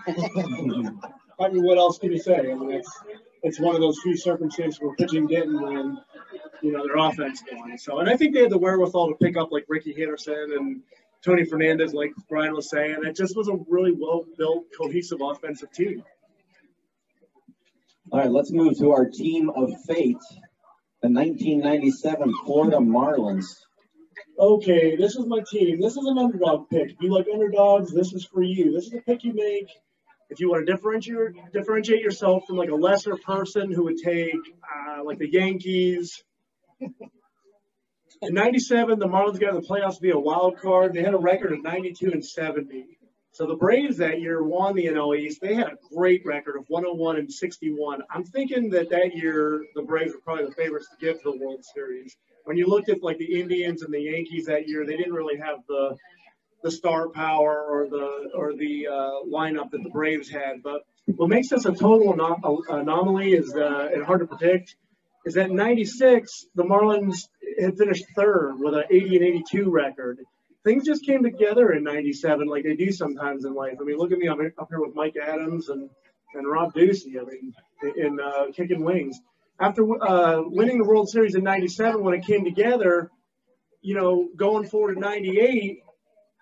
I 1.41 1.49
mean, 1.49 1.65
what 1.65 1.79
else 1.79 1.99
can 1.99 2.13
you 2.13 2.19
say? 2.19 2.39
I 2.39 2.55
mean, 2.55 2.71
that's 2.71 3.01
it's 3.45 3.61
one 3.61 3.75
of 3.75 3.81
those 3.81 4.01
few 4.03 4.17
circumstances 4.17 4.81
where 4.81 4.95
pitching 4.97 5.27
didn't 5.27 5.63
win, 5.63 5.99
you 6.63 6.73
know, 6.73 6.85
their 6.87 6.97
offense 6.97 7.43
won. 7.53 7.77
So, 7.77 7.99
and 7.99 8.09
I 8.09 8.17
think 8.17 8.35
they 8.35 8.41
had 8.41 8.51
the 8.51 8.59
wherewithal 8.59 9.09
to 9.09 9.15
pick 9.17 9.37
up 9.37 9.53
like 9.53 9.67
Rickey 9.69 9.95
Henderson 9.95 10.55
and 10.59 10.83
Tony 11.23 11.45
Fernandez, 11.45 11.93
like 11.93 12.13
Brian 12.29 12.55
was 12.55 12.71
saying. 12.71 12.97
It 13.05 13.15
just 13.15 13.37
was 13.37 13.49
a 13.49 13.59
really 13.69 13.93
well 13.93 14.25
built, 14.39 14.65
cohesive 14.77 15.21
offensive 15.21 15.71
team. 15.73 16.03
All 18.11 18.21
right, 18.21 18.31
let's 18.31 18.51
move 18.51 18.79
to 18.79 18.93
our 18.93 19.09
team 19.11 19.51
of 19.51 19.71
fate, 19.87 20.25
the 21.03 21.11
1997 21.11 22.33
Florida 22.47 22.79
Marlins. 22.79 23.47
Okay, 24.39 24.97
this 24.97 25.17
is 25.17 25.27
my 25.27 25.41
team. 25.51 25.81
This 25.81 25.97
is 25.97 26.07
an 26.07 26.17
underdog 26.17 26.71
pick. 26.71 26.93
If 26.93 26.97
you 27.01 27.13
like 27.13 27.27
underdogs, 27.33 27.93
this 27.93 28.15
is 28.15 28.25
for 28.25 28.43
you. 28.43 28.73
This 28.73 28.87
is 28.87 28.95
a 28.95 29.01
pick 29.03 29.23
you 29.23 29.35
make 29.35 29.69
if 30.35 30.41
you 30.41 30.51
want 30.51 30.67
to 30.67 30.73
differentiate 30.73 31.53
differentiate 31.53 32.01
yourself 32.01 32.43
from 32.47 32.57
like 32.57 32.71
a 32.71 32.75
lesser 32.75 33.17
person 33.17 33.73
who 33.73 33.85
would 33.85 33.99
take 33.99 34.35
uh, 34.35 35.05
like 35.05 35.19
the 35.19 35.31
Yankees. 35.31 36.23
In 36.81 38.35
'97, 38.35 38.99
the 38.99 39.07
Marlins 39.07 39.39
got 39.39 39.55
in 39.55 39.61
the 39.61 39.67
playoffs 39.67 40.01
via 40.01 40.19
wild 40.19 40.59
card. 40.61 40.93
They 40.93 41.03
had 41.03 41.15
a 41.15 41.19
record 41.19 41.53
of 41.53 41.63
92 41.63 42.11
and 42.11 42.25
70. 42.25 42.99
So 43.31 43.47
the 43.47 43.57
Braves 43.57 43.97
that 43.99 44.21
year 44.21 44.43
won 44.43 44.75
the 44.75 44.87
NL 44.87 45.17
East. 45.19 45.41
They 45.41 45.55
had 45.55 45.67
a 45.67 45.77
great 45.95 46.23
record 46.25 46.57
of 46.57 46.65
101 46.69 47.17
and 47.17 47.33
61. 47.33 48.03
I'm 48.11 48.25
thinking 48.25 48.71
that 48.71 48.91
that 48.91 49.15
year 49.15 49.65
the 49.75 49.83
Braves 49.83 50.15
were 50.15 50.21
probably 50.21 50.47
the 50.47 50.53
favorites 50.53 50.89
to 50.91 51.05
give 51.05 51.23
the 51.23 51.37
World 51.37 51.65
Series. 51.75 52.17
When 52.45 52.57
you 52.57 52.67
looked 52.67 52.89
at 52.89 53.03
like 53.03 53.19
the 53.19 53.41
Indians 53.41 53.83
and 53.83 53.93
the 53.93 54.01
Yankees 54.01 54.47
that 54.47 54.69
year, 54.69 54.87
they 54.87 54.97
didn't 54.97 55.15
really 55.15 55.39
have 55.39 55.59
the 55.69 55.97
the 56.65 56.71
star 56.71 57.09
power 57.11 57.65
or 57.69 57.89
the 57.89 58.31
or 58.35 58.55
the 58.55 58.89
uh, 58.89 59.11
lineup 59.31 59.71
that 59.71 59.83
the 59.85 59.91
Braves 59.91 60.29
had. 60.29 60.63
But 60.63 60.83
what 61.15 61.29
makes 61.29 61.51
this 61.51 61.67
a 61.67 61.73
total 61.73 62.13
anom- 62.15 62.63
anomaly 62.69 63.35
is 63.35 63.55
uh, 63.55 63.91
and 63.93 64.05
hard 64.05 64.21
to 64.21 64.27
predict 64.27 64.75
is 65.25 65.35
that 65.35 65.51
'96 65.51 66.47
the 66.57 66.65
Marlins 66.65 67.29
had 67.61 67.79
finished 67.79 68.05
third 68.17 68.55
with 68.59 68.75
an 68.75 68.85
80 68.91 69.17
and 69.17 69.25
82 69.25 69.71
record 69.71 70.19
things 70.65 70.85
just 70.85 71.05
came 71.05 71.23
together 71.23 71.73
in 71.73 71.85
97 71.85 72.49
like 72.49 72.65
they 72.65 72.75
do 72.75 72.91
sometimes 72.91 73.45
in 73.45 73.55
life. 73.55 73.75
I 73.81 73.85
mean, 73.85 73.99
look 73.99 74.13
at 74.13 74.19
me 74.19 74.29
I'm 74.29 74.41
up 74.41 74.69
here 74.69 74.81
with 74.81 74.95
Mike 74.95 75.15
Adams 75.23 75.69
and, 75.69 75.91
and 76.35 76.51
Rob 76.51 76.75
Ducey, 76.75 77.21
I 77.21 77.25
mean, 77.25 77.53
in 77.97 78.19
uh, 78.19 78.47
kicking 78.53 78.83
wings. 78.83 79.21
After 79.61 79.85
uh, 80.03 80.43
winning 80.47 80.79
the 80.79 80.85
World 80.85 81.09
Series 81.09 81.37
in 81.37 81.45
97, 81.45 82.03
when 82.03 82.15
it 82.15 82.27
came 82.27 82.45
together, 82.45 83.11
you 83.83 83.95
know, 83.95 84.29
going 84.35 84.67
forward 84.67 84.95
to 84.95 85.01
98, 85.01 85.84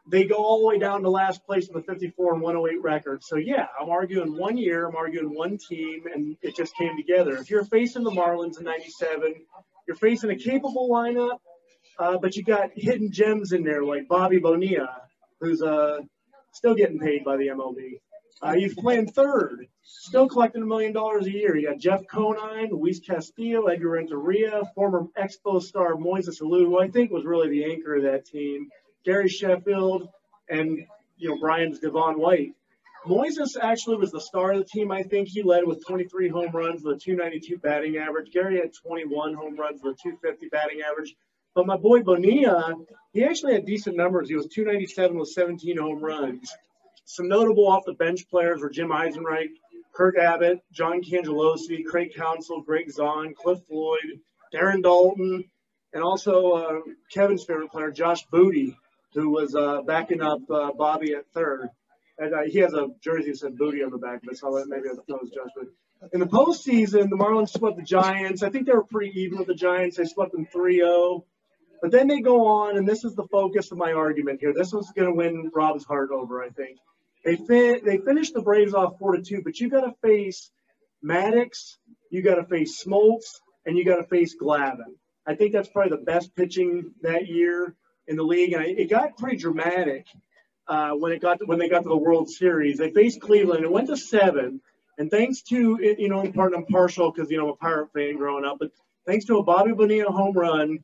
they 0.06 0.24
go 0.24 0.36
all 0.36 0.60
the 0.60 0.66
way 0.66 0.78
down 0.78 1.02
to 1.02 1.10
last 1.10 1.44
place 1.46 1.68
with 1.72 1.84
a 1.84 1.86
54 1.86 2.34
and 2.34 2.42
108 2.42 2.82
record. 2.82 3.22
So, 3.22 3.36
yeah, 3.36 3.66
I'm 3.80 3.88
arguing 3.88 4.36
one 4.36 4.56
year, 4.56 4.88
I'm 4.88 4.96
arguing 4.96 5.34
one 5.34 5.58
team, 5.58 6.04
and 6.12 6.36
it 6.42 6.56
just 6.56 6.76
came 6.76 6.96
together. 6.96 7.36
If 7.36 7.50
you're 7.50 7.64
facing 7.64 8.02
the 8.02 8.10
Marlins 8.10 8.58
in 8.58 8.64
97, 8.64 9.34
you're 9.86 9.96
facing 9.96 10.30
a 10.30 10.36
capable 10.36 10.88
lineup 10.90 11.38
uh, 11.98 12.18
but 12.18 12.36
you 12.36 12.42
got 12.42 12.70
hidden 12.74 13.10
gems 13.10 13.52
in 13.52 13.62
there 13.62 13.84
like 13.84 14.08
Bobby 14.08 14.38
Bonilla, 14.38 15.02
who's 15.40 15.62
uh, 15.62 16.00
still 16.52 16.74
getting 16.74 16.98
paid 16.98 17.24
by 17.24 17.36
the 17.36 17.48
MLB. 17.48 18.00
Uh, 18.40 18.54
he's 18.54 18.74
playing 18.74 19.06
third, 19.06 19.68
still 19.82 20.28
collecting 20.28 20.62
a 20.62 20.66
million 20.66 20.92
dollars 20.92 21.26
a 21.26 21.30
year. 21.30 21.56
You 21.56 21.68
got 21.68 21.78
Jeff 21.78 22.00
Conine, 22.08 22.70
Luis 22.70 22.98
Castillo, 22.98 23.66
Edgar 23.66 23.90
Renteria, 23.90 24.62
former 24.74 25.04
Expo 25.16 25.62
star 25.62 25.94
Moises 25.94 26.40
Alou, 26.40 26.64
who 26.64 26.80
I 26.80 26.88
think 26.88 27.12
was 27.12 27.24
really 27.24 27.50
the 27.50 27.64
anchor 27.70 27.94
of 27.96 28.02
that 28.02 28.26
team, 28.26 28.68
Gary 29.04 29.28
Sheffield, 29.28 30.08
and 30.48 30.78
you 31.16 31.28
know 31.28 31.38
Brian's 31.40 31.78
Devon 31.78 32.18
White. 32.18 32.54
Moises 33.06 33.56
actually 33.60 33.96
was 33.96 34.12
the 34.12 34.20
star 34.20 34.52
of 34.52 34.58
the 34.58 34.64
team. 34.64 34.92
I 34.92 35.02
think 35.02 35.28
he 35.28 35.42
led 35.42 35.66
with 35.66 35.84
23 35.84 36.28
home 36.28 36.52
runs 36.52 36.84
with 36.84 36.96
a 36.96 37.00
292 37.00 37.58
batting 37.58 37.96
average. 37.96 38.32
Gary 38.32 38.58
had 38.58 38.72
21 38.72 39.34
home 39.34 39.56
runs 39.56 39.82
with 39.82 39.94
a 39.94 40.02
250 40.02 40.48
batting 40.48 40.82
average. 40.82 41.16
But 41.54 41.66
my 41.66 41.76
boy 41.76 42.02
Bonilla, 42.02 42.74
he 43.12 43.24
actually 43.24 43.54
had 43.54 43.66
decent 43.66 43.96
numbers. 43.96 44.28
He 44.28 44.36
was 44.36 44.46
297 44.46 45.18
with 45.18 45.28
17 45.30 45.76
home 45.78 46.02
runs. 46.02 46.54
Some 47.04 47.28
notable 47.28 47.66
off 47.66 47.84
the 47.84 47.94
bench 47.94 48.28
players 48.30 48.60
were 48.60 48.70
Jim 48.70 48.88
Eisenreich, 48.88 49.50
Kirk 49.92 50.16
Abbott, 50.16 50.60
John 50.72 51.02
Cangelosi, 51.02 51.84
Craig 51.84 52.14
Counsell, 52.14 52.62
Gregg 52.62 52.88
Zaun, 52.88 53.34
Cliff 53.34 53.58
Floyd, 53.68 54.20
Darren 54.54 54.82
Daulton, 54.82 55.48
and 55.92 56.02
also 56.02 56.52
uh, 56.52 56.80
Kevin's 57.12 57.44
favorite 57.44 57.70
player, 57.70 57.90
Josh 57.90 58.24
Booty, 58.30 58.76
who 59.14 59.30
was 59.30 59.54
uh, 59.54 59.82
backing 59.82 60.22
up 60.22 60.40
uh, 60.50 60.72
Bobby 60.72 61.14
at 61.14 61.26
third. 61.34 61.68
And 62.18 62.34
uh, 62.34 62.42
he 62.46 62.58
has 62.58 62.72
a 62.74 62.88
jersey 63.02 63.30
that 63.30 63.38
said 63.38 63.56
Booty 63.56 63.82
on 63.82 63.90
the 63.90 63.98
back 63.98 64.20
it, 64.22 64.36
so 64.36 64.50
maybe 64.68 64.88
I 64.88 64.94
thought 64.94 65.04
it 65.08 65.22
was 65.22 65.30
Josh 65.30 65.50
Booty. 65.56 65.70
In 66.12 66.20
the 66.20 66.26
postseason, 66.26 67.10
the 67.10 67.16
Marlins 67.16 67.50
swept 67.50 67.76
the 67.76 67.82
Giants. 67.82 68.42
I 68.42 68.50
think 68.50 68.66
they 68.66 68.72
were 68.72 68.84
pretty 68.84 69.12
even 69.20 69.38
with 69.38 69.46
the 69.46 69.54
Giants. 69.54 69.96
They 69.96 70.04
swept 70.04 70.32
them 70.32 70.46
3 70.52 70.76
0. 70.76 71.24
But 71.80 71.90
then 71.90 72.06
they 72.06 72.20
go 72.20 72.46
on, 72.46 72.76
and 72.76 72.88
this 72.88 73.04
is 73.04 73.14
the 73.14 73.26
focus 73.30 73.72
of 73.72 73.78
my 73.78 73.92
argument 73.92 74.40
here. 74.40 74.52
This 74.54 74.72
was 74.72 74.92
going 74.96 75.08
to 75.08 75.14
win 75.14 75.50
Rob's 75.54 75.84
heart 75.84 76.10
over, 76.12 76.42
I 76.42 76.50
think. 76.50 76.78
They 77.24 77.36
fin- 77.36 77.84
they 77.84 77.98
finished 77.98 78.34
the 78.34 78.42
Braves 78.42 78.74
off 78.74 78.98
four 78.98 79.16
to 79.16 79.22
two, 79.22 79.42
but 79.42 79.58
you 79.58 79.68
got 79.68 79.82
to 79.82 79.92
face 80.02 80.50
Maddux, 81.04 81.76
you 82.10 82.22
got 82.22 82.36
to 82.36 82.44
face 82.44 82.84
Smoltz, 82.84 83.40
and 83.64 83.76
you 83.76 83.84
got 83.84 83.96
to 83.96 84.04
face 84.04 84.36
Glavine. 84.40 84.96
I 85.26 85.34
think 85.34 85.52
that's 85.52 85.68
probably 85.68 85.96
the 85.96 86.04
best 86.04 86.34
pitching 86.34 86.92
that 87.02 87.28
year 87.28 87.76
in 88.12 88.16
the 88.16 88.22
league, 88.22 88.52
and 88.52 88.64
it 88.64 88.88
got 88.88 89.16
pretty 89.16 89.36
dramatic 89.36 90.06
uh, 90.68 90.90
when 90.90 91.12
it 91.12 91.20
got 91.20 91.40
to, 91.40 91.46
when 91.46 91.58
they 91.58 91.68
got 91.68 91.82
to 91.82 91.88
the 91.88 91.96
World 91.96 92.30
Series. 92.30 92.78
They 92.78 92.92
faced 92.92 93.20
Cleveland. 93.20 93.64
It 93.64 93.72
went 93.72 93.88
to 93.88 93.96
seven, 93.96 94.60
and 94.98 95.10
thanks 95.10 95.42
to 95.50 95.78
you 95.98 96.08
know, 96.08 96.20
in 96.20 96.32
part 96.32 96.54
I'm 96.54 96.66
partial 96.66 97.10
because 97.10 97.30
you 97.30 97.38
know 97.38 97.46
I'm 97.46 97.50
a 97.50 97.56
Pirate 97.56 97.92
fan 97.92 98.16
growing 98.16 98.44
up, 98.44 98.58
but 98.60 98.70
thanks 99.06 99.24
to 99.24 99.38
a 99.38 99.42
Bobby 99.42 99.72
Bonilla 99.72 100.12
home 100.12 100.34
run 100.36 100.78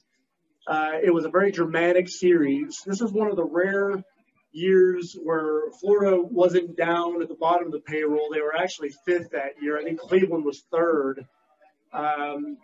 uh, 0.68 0.98
it 1.02 1.12
was 1.12 1.24
a 1.24 1.30
very 1.30 1.50
dramatic 1.50 2.08
series. 2.08 2.82
This 2.84 3.00
is 3.00 3.10
one 3.10 3.28
of 3.30 3.36
the 3.36 3.44
rare 3.44 4.04
years 4.52 5.16
where 5.22 5.70
Florida 5.80 6.20
wasn't 6.20 6.76
down 6.76 7.22
at 7.22 7.28
the 7.28 7.34
bottom 7.34 7.66
of 7.66 7.72
the 7.72 7.80
payroll. 7.80 8.28
They 8.30 8.42
were 8.42 8.54
actually 8.54 8.90
fifth 9.06 9.30
that 9.30 9.62
year. 9.62 9.78
I 9.78 9.84
think 9.84 9.98
Cleveland 9.98 10.44
was 10.44 10.64
third. 10.70 11.26
Um, 11.92 12.58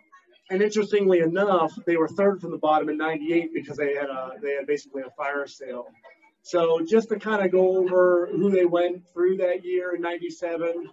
and 0.49 0.61
interestingly 0.61 1.19
enough, 1.19 1.73
they 1.85 1.97
were 1.97 2.07
third 2.07 2.41
from 2.41 2.51
the 2.51 2.57
bottom 2.57 2.89
in 2.89 2.97
'98 2.97 3.53
because 3.53 3.77
they 3.77 3.95
had 3.95 4.09
a 4.09 4.33
they 4.41 4.53
had 4.53 4.67
basically 4.67 5.01
a 5.01 5.09
fire 5.11 5.47
sale. 5.47 5.87
So 6.43 6.81
just 6.87 7.09
to 7.09 7.19
kind 7.19 7.43
of 7.43 7.51
go 7.51 7.77
over 7.77 8.29
who 8.31 8.51
they 8.51 8.65
went 8.65 9.03
through 9.13 9.37
that 9.37 9.65
year 9.65 9.95
in 9.95 10.01
'97, 10.01 10.89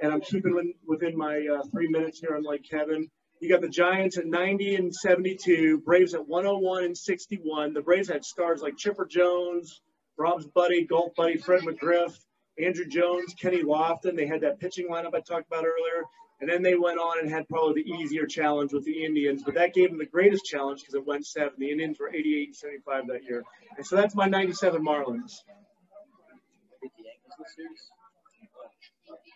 and 0.00 0.12
I'm 0.12 0.20
keeping 0.20 0.74
within 0.86 1.16
my 1.16 1.46
uh, 1.46 1.62
three 1.70 1.88
minutes 1.88 2.20
here, 2.20 2.34
unlike 2.36 2.64
Kevin. 2.68 3.08
You 3.40 3.50
got 3.50 3.60
the 3.60 3.68
Giants 3.68 4.16
at 4.16 4.24
90 4.24 4.76
and 4.76 4.94
72, 4.94 5.82
Braves 5.84 6.14
at 6.14 6.26
101 6.26 6.84
and 6.84 6.96
61. 6.96 7.74
The 7.74 7.82
Braves 7.82 8.08
had 8.08 8.24
stars 8.24 8.62
like 8.62 8.78
Chipper 8.78 9.04
Jones, 9.04 9.82
Rob's 10.16 10.46
buddy, 10.46 10.86
golf 10.86 11.14
buddy 11.14 11.36
Fred 11.36 11.62
McGriff, 11.62 12.18
Andruw 12.58 12.88
Jones, 12.88 13.34
Kenny 13.40 13.62
Lofton. 13.62 14.16
They 14.16 14.26
had 14.26 14.40
that 14.40 14.58
pitching 14.58 14.88
lineup 14.88 15.14
I 15.14 15.20
talked 15.20 15.46
about 15.48 15.64
earlier. 15.64 16.04
And 16.40 16.50
then 16.50 16.62
they 16.62 16.74
went 16.74 16.98
on 16.98 17.18
and 17.18 17.30
had 17.30 17.48
probably 17.48 17.82
the 17.82 17.90
easier 17.90 18.26
challenge 18.26 18.72
with 18.72 18.84
the 18.84 19.04
Indians, 19.04 19.42
but 19.42 19.54
that 19.54 19.72
gave 19.72 19.88
them 19.88 19.98
the 19.98 20.04
greatest 20.06 20.44
challenge 20.44 20.80
because 20.80 20.94
it 20.94 21.06
went 21.06 21.26
seven. 21.26 21.52
The 21.58 21.70
Indians 21.70 21.98
were 21.98 22.10
88 22.14 22.48
and 22.48 22.56
75 22.56 23.06
that 23.08 23.24
year. 23.24 23.42
And 23.76 23.86
so 23.86 23.96
that's 23.96 24.14
my 24.14 24.26
97 24.26 24.82
Marlins. 24.82 25.32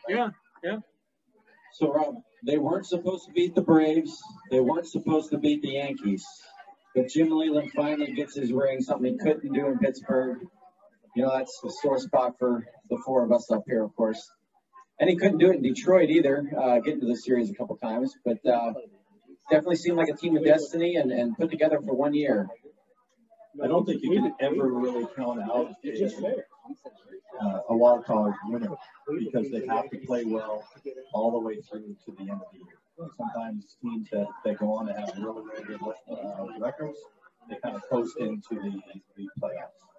Yeah, 0.09 0.31
yeah. 0.63 0.79
So, 1.75 1.93
Rob, 1.93 2.17
they 2.45 2.59
weren't 2.59 2.87
supposed 2.87 3.27
to 3.27 3.33
beat 3.33 3.55
the 3.55 3.63
Braves. 3.63 4.19
They 4.51 4.61
weren't 4.61 4.87
supposed 4.87 5.31
to 5.31 5.39
beat 5.39 5.63
the 5.63 5.71
Yankees. 5.71 6.25
But 6.95 7.09
Jim 7.09 7.31
Leyland 7.31 7.71
finally 7.73 8.13
gets 8.13 8.35
his 8.35 8.53
ring, 8.53 8.83
something 8.83 9.13
he 9.13 9.19
couldn't 9.19 9.53
do 9.53 9.67
in 9.69 9.79
Pittsburgh. 9.79 10.41
You 11.15 11.23
know, 11.23 11.37
that's 11.37 11.61
a 11.65 11.71
sore 11.71 11.99
spot 11.99 12.35
for 12.39 12.67
the 12.89 12.99
four 13.07 13.25
of 13.25 13.33
us 13.33 13.51
up 13.51 13.63
here, 13.67 13.83
of 13.83 13.95
course. 13.97 14.31
And 15.01 15.09
he 15.09 15.17
couldn't 15.17 15.39
do 15.39 15.51
it 15.51 15.57
in 15.57 15.63
Detroit 15.63 16.11
either, 16.11 16.45
uh, 16.57 16.79
getting 16.81 17.01
to 17.01 17.07
the 17.07 17.17
series 17.17 17.51
a 17.51 17.55
couple 17.55 17.77
times. 17.79 18.15
But 18.25 18.45
uh, 18.47 18.75
definitely 19.51 19.77
seemed 19.77 19.97
like 19.97 20.09
a 20.09 20.17
team 20.17 20.37
of 20.37 20.45
destiny 20.45 20.97
and, 20.97 21.11
and 21.11 21.37
put 21.37 21.51
together 21.51 21.81
for 21.81 21.95
one 21.95 22.15
year. 22.15 22.49
I 23.63 23.67
don't 23.67 23.85
think 23.85 24.03
you 24.03 24.11
can 24.11 24.35
ever 24.41 24.69
really 24.69 25.07
count 25.17 25.41
out 25.41 25.75
a, 25.85 26.37
uh, 27.43 27.61
a 27.71 27.77
wild 27.77 28.05
card 28.05 28.35
winner 28.45 28.71
because 29.19 29.51
they 29.51 29.67
have 29.67 29.91
to 29.91 29.99
play 30.07 30.25
well 30.25 30.65
all 31.13 31.33
the 31.33 31.41
way 31.41 31.61
through 31.61 31.97
to 32.05 32.13
the 32.13 32.31
end 32.31 32.31
of 32.33 32.47
the 32.53 32.59
year. 32.59 33.11
Sometimes 33.17 33.77
teams 33.83 34.09
that, 34.11 34.27
that 34.45 34.59
go 34.59 34.75
on 34.75 34.87
to 34.87 34.93
have 34.93 35.11
really, 35.19 35.43
really 35.43 35.65
good 35.65 35.81
uh, 36.13 36.47
records, 36.61 36.99
they 37.49 37.57
kind 37.57 37.75
of 37.75 37.83
coast 37.89 38.17
into 38.19 38.51
the, 38.51 38.81
the 39.17 39.29
playoffs. 39.41 39.90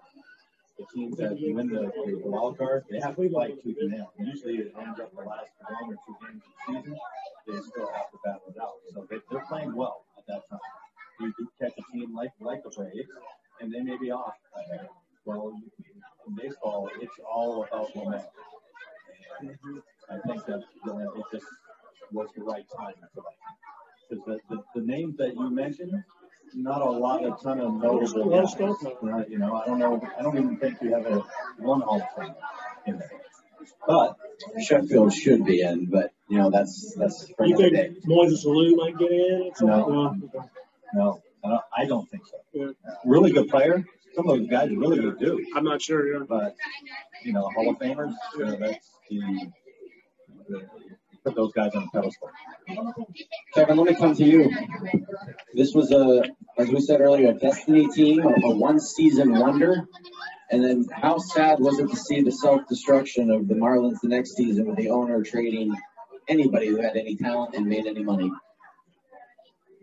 The 0.82 0.88
teams 0.96 1.18
that 1.18 1.38
win 1.40 1.68
the, 1.68 1.92
the 2.08 2.22
wild 2.26 2.58
card, 2.58 2.86
they 2.90 3.00
have 3.00 3.16
to 3.16 3.30
fight 3.30 3.62
tooth 3.62 3.78
and 3.80 3.92
nail. 3.92 4.12
Usually 4.18 4.56
it 4.56 4.74
ends 4.80 5.00
up 5.00 5.12
the 5.16 5.22
last 5.22 5.50
one 5.70 5.94
or 5.94 5.98
two 6.06 6.16
games 6.26 6.42
of 6.42 6.74
the 6.74 6.82
season, 6.82 6.98
they 7.46 7.60
still 7.62 7.90
have 7.94 8.10
to 8.10 8.18
battle 8.26 8.42
it 8.50 8.60
out. 8.60 8.74
So 8.92 9.06
they, 9.08 9.18
they're 9.30 9.46
playing 9.46 9.76
well 9.76 10.06
at 10.18 10.26
that 10.26 10.50
time. 10.50 10.60
You 11.20 11.34
do 11.38 11.48
catch 11.62 11.74
a 11.78 11.92
team 11.94 12.16
like 12.16 12.32
like 12.40 12.64
the 12.64 12.72
Braves, 12.72 13.10
and 13.60 13.72
they 13.72 13.82
may 13.82 13.96
be 13.98 14.10
off. 14.10 14.34
Uh, 14.58 14.86
well, 15.26 15.54
in 16.28 16.36
baseball, 16.36 16.90
it's 17.00 17.14
all 17.32 17.64
about 17.64 17.96
momentum. 17.96 18.30
I 20.10 20.18
think 20.28 20.46
that 20.48 20.64
you 20.84 20.94
know, 20.94 21.14
it 21.16 21.26
just 21.32 21.46
was 22.12 22.30
the 22.36 22.44
right 22.44 22.66
time 22.76 22.96
for 23.14 23.22
that. 23.22 24.10
Because 24.10 24.26
the, 24.26 24.56
the, 24.56 24.64
the 24.82 24.86
names 24.88 25.16
that 25.18 25.36
you 25.36 25.50
mentioned, 25.52 25.94
not 26.56 26.82
a 26.82 26.90
lot, 26.90 27.24
a 27.26 27.36
ton 27.42 27.60
of 27.60 27.74
notable 27.74 28.30
guys. 28.30 28.54
Uh, 28.56 29.24
You 29.28 29.40
know, 29.40 29.56
I 29.56 29.66
don't 29.66 29.80
know, 29.80 30.02
I 30.18 30.22
don't 30.22 30.38
even 30.38 30.58
think 30.58 30.82
you 30.82 30.94
have 30.94 31.06
a 31.06 31.24
one 31.58 31.82
Hall 31.82 32.02
of 32.02 32.08
Fame 32.18 32.36
in 32.86 32.98
there. 33.00 33.12
But 33.88 34.18
Sheffield 34.64 35.14
should 35.14 35.46
be 35.46 35.62
in, 35.62 35.86
but 35.86 36.12
you 36.28 36.38
know 36.38 36.50
that's 36.50 36.96
that's 36.96 37.30
for 37.36 37.46
You 37.46 37.58
think 37.58 37.74
day. 37.74 37.96
Moises 38.08 38.46
Alou 38.46 38.76
might 38.76 38.98
get 38.98 39.12
in? 39.12 39.52
No. 39.62 40.16
no, 40.94 41.22
I 41.44 41.48
don't, 41.50 41.64
I 41.78 41.86
don't 41.86 42.10
think 42.10 42.24
so. 42.26 42.38
Yeah. 42.54 42.68
Really 43.06 43.32
good 43.32 43.50
player. 43.50 43.86
Some 44.16 44.30
of 44.30 44.38
those 44.38 44.48
guys 44.48 44.72
are 44.72 44.78
really 44.78 45.00
good 45.00 45.20
too. 45.20 45.46
I'm 45.56 45.64
not 45.64 45.82
sure. 45.82 46.12
Yeah. 46.12 46.26
But, 46.28 46.56
you 47.24 47.34
know, 47.34 47.50
Hall 47.50 47.70
of 47.70 47.78
Famers, 47.80 48.14
you 48.38 48.46
know, 48.46 48.56
that's 48.58 48.90
the, 49.10 49.52
the, 50.50 50.68
put 51.24 51.36
those 51.36 51.52
guys 51.54 51.74
on 51.76 51.84
a 51.84 51.88
pedestal. 51.90 52.30
Kevin, 53.54 53.78
let 53.78 53.88
me 53.88 53.96
come 53.96 54.16
to 54.16 54.24
you. 54.24 54.52
This 55.54 55.74
was 55.74 55.92
a, 55.92 56.24
as 56.58 56.70
we 56.70 56.80
said 56.82 57.02
earlier, 57.02 57.30
a 57.30 57.34
destiny 57.34 57.88
team, 57.88 58.26
a, 58.26 58.30
a 58.30 58.56
one-season 58.56 59.38
wonder. 59.38 59.88
And 60.50 60.64
then 60.64 60.86
how 60.92 61.18
sad 61.18 61.60
was 61.60 61.80
it 61.80 61.90
to 61.90 61.96
see 61.96 62.22
the 62.22 62.32
self-destruction 62.32 63.32
of 63.32 63.48
the 63.48 63.56
Marlins 63.56 64.02
the 64.02 64.10
next 64.10 64.36
season 64.36 64.68
with 64.68 64.78
the 64.78 64.90
owner 64.90 65.24
trading 65.24 65.74
anybody 66.28 66.68
who 66.68 66.82
had 66.82 66.98
any 66.98 67.16
talent 67.16 67.56
and 67.56 67.68
made 67.68 67.86
any 67.86 68.04
money? 68.04 68.32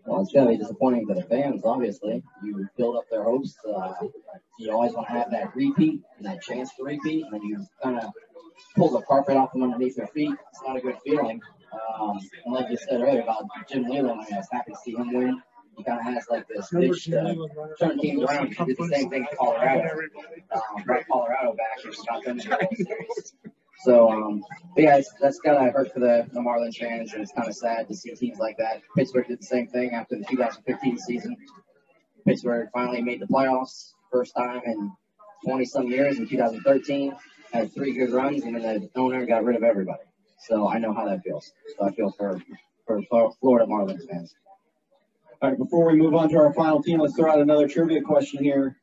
Well, 0.04 0.22
it's 0.22 0.32
gonna 0.32 0.50
be 0.50 0.56
disappointing 0.56 1.06
to 1.08 1.14
the 1.14 1.22
fans. 1.22 1.62
Obviously, 1.64 2.22
you 2.42 2.66
build 2.78 2.96
up 2.96 3.04
their 3.10 3.24
hopes. 3.24 3.54
Uh, 3.66 3.92
you 4.58 4.72
always 4.72 4.92
want 4.92 5.06
to 5.08 5.12
have 5.12 5.30
that 5.32 5.54
repeat 5.54 6.00
and 6.16 6.26
that 6.26 6.40
chance 6.42 6.74
to 6.76 6.84
repeat, 6.84 7.24
and 7.24 7.32
then 7.32 7.42
you 7.42 7.66
kind 7.82 7.98
of 7.98 8.12
pull 8.76 8.90
the 8.90 9.02
carpet 9.02 9.36
off 9.36 9.52
from 9.52 9.62
underneath 9.62 9.96
their 9.96 10.06
feet. 10.08 10.34
It's 10.50 10.62
not 10.66 10.76
a 10.76 10.80
good 10.80 10.96
feeling. 11.04 11.40
Um, 11.72 12.18
and 12.44 12.54
like 12.54 12.70
you 12.70 12.76
said 12.76 13.00
earlier 13.00 13.22
about 13.22 13.44
Jim 13.68 13.84
Leyland, 13.84 14.20
I 14.20 14.24
mean, 14.24 14.34
I 14.34 14.36
was 14.38 14.48
happy 14.50 14.72
to 14.72 14.78
see 14.78 14.92
him 14.92 15.12
win. 15.12 15.42
He 15.76 15.84
kind 15.84 16.00
of 16.00 16.04
has 16.06 16.26
like 16.28 16.46
this 16.48 16.72
itch 16.72 17.04
to 17.04 17.48
turn 17.78 17.98
teams 17.98 18.24
around. 18.24 18.48
He 18.48 18.64
did 18.64 18.76
the 18.76 18.88
same 18.88 19.10
thing 19.10 19.26
in 19.30 19.36
Colorado. 19.36 20.00
Um, 20.50 20.82
brought 20.84 21.06
Colorado 21.06 21.54
back 21.54 21.84
and 21.84 21.94
got 22.06 22.24
them 22.24 22.38
to 22.38 22.48
the 22.48 22.56
World 22.56 22.76
Series. 22.76 23.34
So, 23.84 24.10
um, 24.10 24.44
but 24.74 24.82
yeah, 24.82 24.96
it's, 24.96 25.12
that's 25.20 25.38
kind 25.38 25.56
of 25.56 25.72
hurt 25.72 25.92
for 25.92 26.00
the, 26.00 26.26
the 26.32 26.40
Marlins 26.40 26.76
fans, 26.78 27.12
and 27.12 27.22
it's 27.22 27.32
kind 27.32 27.48
of 27.48 27.54
sad 27.54 27.86
to 27.88 27.94
see 27.94 28.10
teams 28.10 28.38
like 28.38 28.56
that. 28.58 28.82
Pittsburgh 28.96 29.28
did 29.28 29.40
the 29.40 29.46
same 29.46 29.68
thing 29.68 29.92
after 29.92 30.18
the 30.18 30.24
2015 30.24 30.98
season. 30.98 31.36
Pittsburgh 32.26 32.68
finally 32.72 33.02
made 33.02 33.20
the 33.20 33.26
playoffs, 33.26 33.92
first 34.10 34.34
time 34.36 34.62
in 34.66 34.92
20 35.44 35.64
some 35.64 35.86
years 35.88 36.18
in 36.18 36.28
2013. 36.28 37.14
Had 37.52 37.72
three 37.72 37.92
good 37.94 38.12
runs, 38.12 38.42
and 38.42 38.54
then 38.54 38.62
the 38.62 39.00
owner 39.00 39.24
got 39.24 39.42
rid 39.42 39.56
of 39.56 39.62
everybody. 39.62 40.02
So 40.38 40.68
I 40.68 40.78
know 40.78 40.92
how 40.92 41.06
that 41.06 41.22
feels. 41.22 41.50
So 41.76 41.86
I 41.86 41.92
feel 41.92 42.10
for 42.12 42.40
for 42.86 43.32
Florida 43.40 43.66
Marlins 43.66 44.06
fans. 44.08 44.34
All 45.40 45.50
right, 45.50 45.58
before 45.58 45.86
we 45.86 45.96
move 45.96 46.14
on 46.14 46.28
to 46.30 46.38
our 46.38 46.52
final 46.52 46.82
team, 46.82 47.00
let's 47.00 47.14
throw 47.14 47.30
out 47.30 47.38
another 47.38 47.68
trivia 47.68 48.02
question 48.02 48.42
here. 48.42 48.76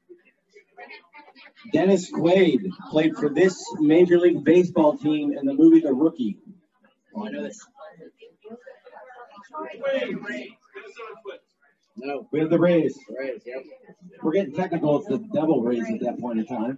Dennis 1.74 2.12
Quaid 2.12 2.70
played 2.92 3.16
for 3.16 3.30
this 3.30 3.62
Major 3.80 4.18
League 4.20 4.44
Baseball 4.44 4.98
team 4.98 5.38
in 5.38 5.46
the 5.46 5.54
movie 5.54 5.82
The 5.82 5.94
Rookie. 5.94 6.38
Oh, 7.16 7.28
I 7.28 7.32
know 7.32 7.44
this. 7.44 7.60
No, 11.98 12.28
We 12.32 12.40
have 12.42 12.50
the 12.50 12.60
Rays. 12.60 12.98
Rays, 13.10 13.42
yep. 13.46 13.64
We're 14.22 14.34
getting 14.34 14.54
technical. 14.54 15.00
It's 15.00 15.08
the 15.08 15.20
Devil 15.34 15.62
Rays 15.62 15.84
at 15.90 16.00
that 16.02 16.20
point 16.20 16.40
in 16.40 16.46
time. 16.46 16.78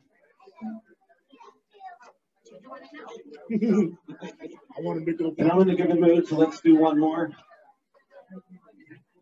I 3.52 4.82
want 4.82 5.06
to 5.06 5.14
go. 5.14 5.34
And 5.38 5.52
I'm 5.52 5.62
in 5.62 5.70
a 5.70 5.76
good 5.76 6.00
mood, 6.00 6.28
so 6.28 6.38
let's 6.38 6.62
do 6.62 6.76
one 6.76 7.00
more. 7.00 7.32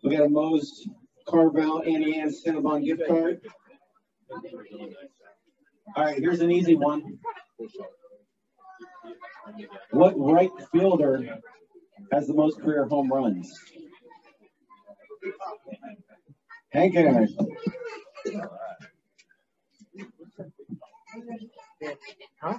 We 0.03 0.15
got 0.15 0.25
a 0.25 0.29
Moe's 0.29 0.87
Carvel 1.27 1.81
Annie 1.81 2.19
Ann 2.19 2.29
Cinnabon 2.29 2.83
gift 2.85 3.03
card. 3.07 3.39
All 5.95 6.03
right, 6.03 6.19
here's 6.19 6.41
an 6.41 6.51
easy 6.51 6.75
one. 6.75 7.19
What 9.91 10.13
right 10.17 10.51
fielder 10.71 11.39
has 12.11 12.27
the 12.27 12.33
most 12.33 12.59
career 12.59 12.85
home 12.85 13.11
runs? 13.11 13.53
Hank 16.71 16.95
Aaron. 16.95 17.35
Huh? 22.41 22.57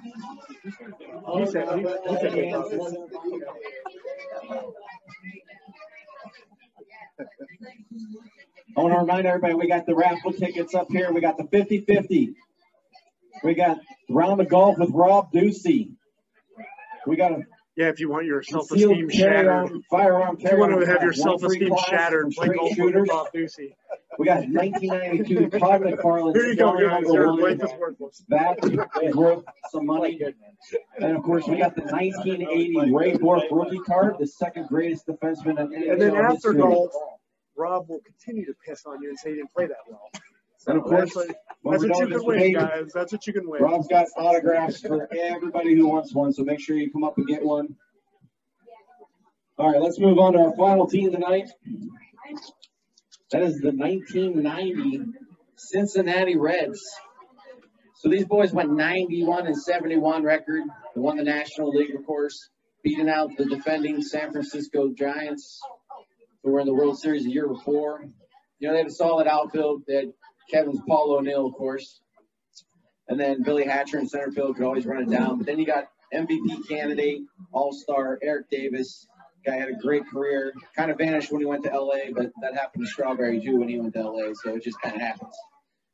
I 8.77 8.81
want 8.81 8.93
to 8.93 8.99
remind 8.99 9.27
everybody, 9.27 9.55
we 9.55 9.69
got 9.69 9.87
the 9.87 9.95
raffle 9.95 10.33
tickets 10.33 10.75
up 10.75 10.89
here. 10.91 11.13
We 11.13 11.21
got 11.21 11.39
the 11.39 11.45
50-50. 11.45 12.35
We 13.45 13.55
got 13.55 13.79
round 14.09 14.41
of 14.41 14.49
golf 14.49 14.79
with 14.79 14.91
Rob 14.91 15.33
Ducey. 15.33 15.91
We 17.07 17.17
got 17.17 17.33
a 17.33 17.43
Yeah, 17.77 17.89
if 17.89 18.01
you 18.01 18.09
want 18.09 18.25
your 18.25 18.43
self-esteem 18.43 19.11
shattered. 19.11 19.49
on, 19.49 19.83
firearm 19.91 20.39
If 20.41 20.51
you 20.51 20.59
want 20.59 20.81
to 20.81 20.87
have 20.87 21.03
your 21.03 21.13
free 21.13 21.23
self-esteem 21.23 21.77
shattered, 21.89 22.31
play 22.31 22.49
golf 22.49 22.73
with. 22.79 23.07
Bob 23.07 23.27
Ducey. 23.35 23.75
We 24.19 24.25
got 24.25 24.49
1992 24.49 25.51
Todd 25.59 25.83
McFarlane. 25.83 26.35
Here 26.35 26.47
you 26.47 26.57
go, 26.57 26.73
guys. 26.73 27.05
Your 27.05 27.37
life 27.37 27.63
is 27.63 27.71
worthless. 27.79 28.25
That 28.29 28.59
is 29.03 29.15
worth 29.15 29.45
some 29.71 29.85
money. 29.85 30.19
And 30.99 31.17
of 31.17 31.23
course, 31.23 31.47
we 31.47 31.59
got 31.59 31.75
the 31.75 31.83
1980 31.83 32.93
Ray 32.93 33.17
Bourque 33.19 33.45
rookie 33.51 33.79
card, 33.81 34.17
the 34.19 34.27
second 34.27 34.69
greatest 34.69 35.07
defenseman 35.07 35.61
in 35.61 35.69
NHL 35.69 35.93
And 35.93 36.01
then 36.01 36.17
after 36.17 36.53
history. 36.55 36.63
golf, 36.63 36.93
Rob 37.57 37.91
will 37.91 38.01
continue 38.01 38.47
to 38.47 38.55
piss 38.67 38.87
on 38.87 39.03
you 39.03 39.11
and 39.11 39.19
say 39.19 39.31
you 39.31 39.37
didn't 39.37 39.53
play 39.53 39.67
that 39.67 39.77
well. 39.87 40.11
And 40.67 40.79
of 40.79 40.85
course, 40.85 41.15
that's, 41.15 41.17
what- 41.17 41.27
that's 41.65 41.85
what 41.85 41.99
you 42.01 42.07
can 42.09 42.25
win, 42.25 42.53
guys. 42.55 42.93
That's 42.95 43.13
what 43.13 43.27
you 43.27 43.33
can 43.33 43.49
win. 43.49 43.63
Rob's 43.63 43.89
got 43.89 44.07
autographs 44.17 44.81
for 44.81 45.09
everybody 45.13 45.75
who 45.75 45.89
wants 45.89 46.15
one, 46.15 46.33
so 46.33 46.45
make 46.45 46.61
sure 46.61 46.77
you 46.77 46.91
come 46.93 47.05
up 47.05 47.17
and 47.19 47.27
get 47.27 47.45
one. 47.45 47.77
All 49.59 49.73
right, 49.73 49.81
let's 49.81 49.99
move 49.99 50.19
on 50.19 50.35
to 50.35 50.39
our 50.41 50.57
final 50.57 50.87
team 50.87 51.11
tonight. 51.13 51.49
That 53.33 53.43
is 53.43 53.59
the 53.59 53.73
1990 53.73 55.01
Cincinnati 55.57 56.37
Reds. 56.37 56.81
So 57.97 58.09
these 58.11 58.27
boys 58.27 58.53
went 58.53 58.71
91 58.73 59.47
and 59.47 59.57
71 59.57 60.23
record. 60.23 60.63
They 60.95 61.01
won 61.01 61.17
the 61.17 61.25
National 61.25 61.71
League, 61.71 61.95
of 61.97 62.05
course, 62.07 62.51
beating 62.85 63.09
out 63.09 63.31
the 63.37 63.47
defending 63.47 64.03
San 64.03 64.31
Francisco 64.33 64.93
Giants, 64.97 65.59
who 66.45 66.53
were 66.53 66.61
in 66.61 66.67
the 66.67 66.75
World 66.75 66.99
Series 67.01 67.25
the 67.25 67.31
year 67.31 67.49
before. 67.49 68.05
You 68.59 68.69
know, 68.69 68.75
they 68.75 68.79
had 68.81 68.87
a 68.89 68.93
solid 68.93 69.27
outfield. 69.27 69.83
They 69.89 69.97
had 69.97 70.13
Kevin's 70.51 70.81
Paul 70.87 71.17
O'Neill, 71.19 71.47
of 71.47 71.55
course. 71.55 72.01
And 73.09 73.19
then 73.19 73.43
Billy 73.43 73.65
Hatcher 73.65 73.99
in 73.99 74.09
center 74.09 74.31
field 74.33 74.57
could 74.57 74.65
always 74.65 74.87
run 74.87 75.03
it 75.03 75.11
down. 75.11 75.39
But 75.39 75.47
then 75.47 75.59
you 75.59 75.67
got 75.67 75.89
MVP 76.13 76.69
candidate, 76.69 77.21
All 77.53 77.73
Star 77.73 78.19
Eric 78.23 78.51
Davis. 78.51 79.07
Guy 79.45 79.57
had 79.57 79.69
a 79.69 79.75
great 79.81 80.03
career. 80.09 80.53
Kind 80.75 80.91
of 80.91 80.99
vanished 80.99 81.31
when 81.31 81.41
he 81.41 81.47
went 81.47 81.63
to 81.65 81.71
LA, 81.71 82.11
but 82.13 82.33
that 82.43 82.55
happened 82.55 82.85
to 82.85 82.91
Strawberry 82.91 83.41
too 83.41 83.61
when 83.61 83.69
he 83.69 83.79
went 83.79 83.95
to 83.95 84.03
LA. 84.03 84.33
So 84.35 84.57
it 84.57 84.65
just 84.65 84.81
kind 84.81 84.97
of 84.97 85.01
happens. 85.01 85.37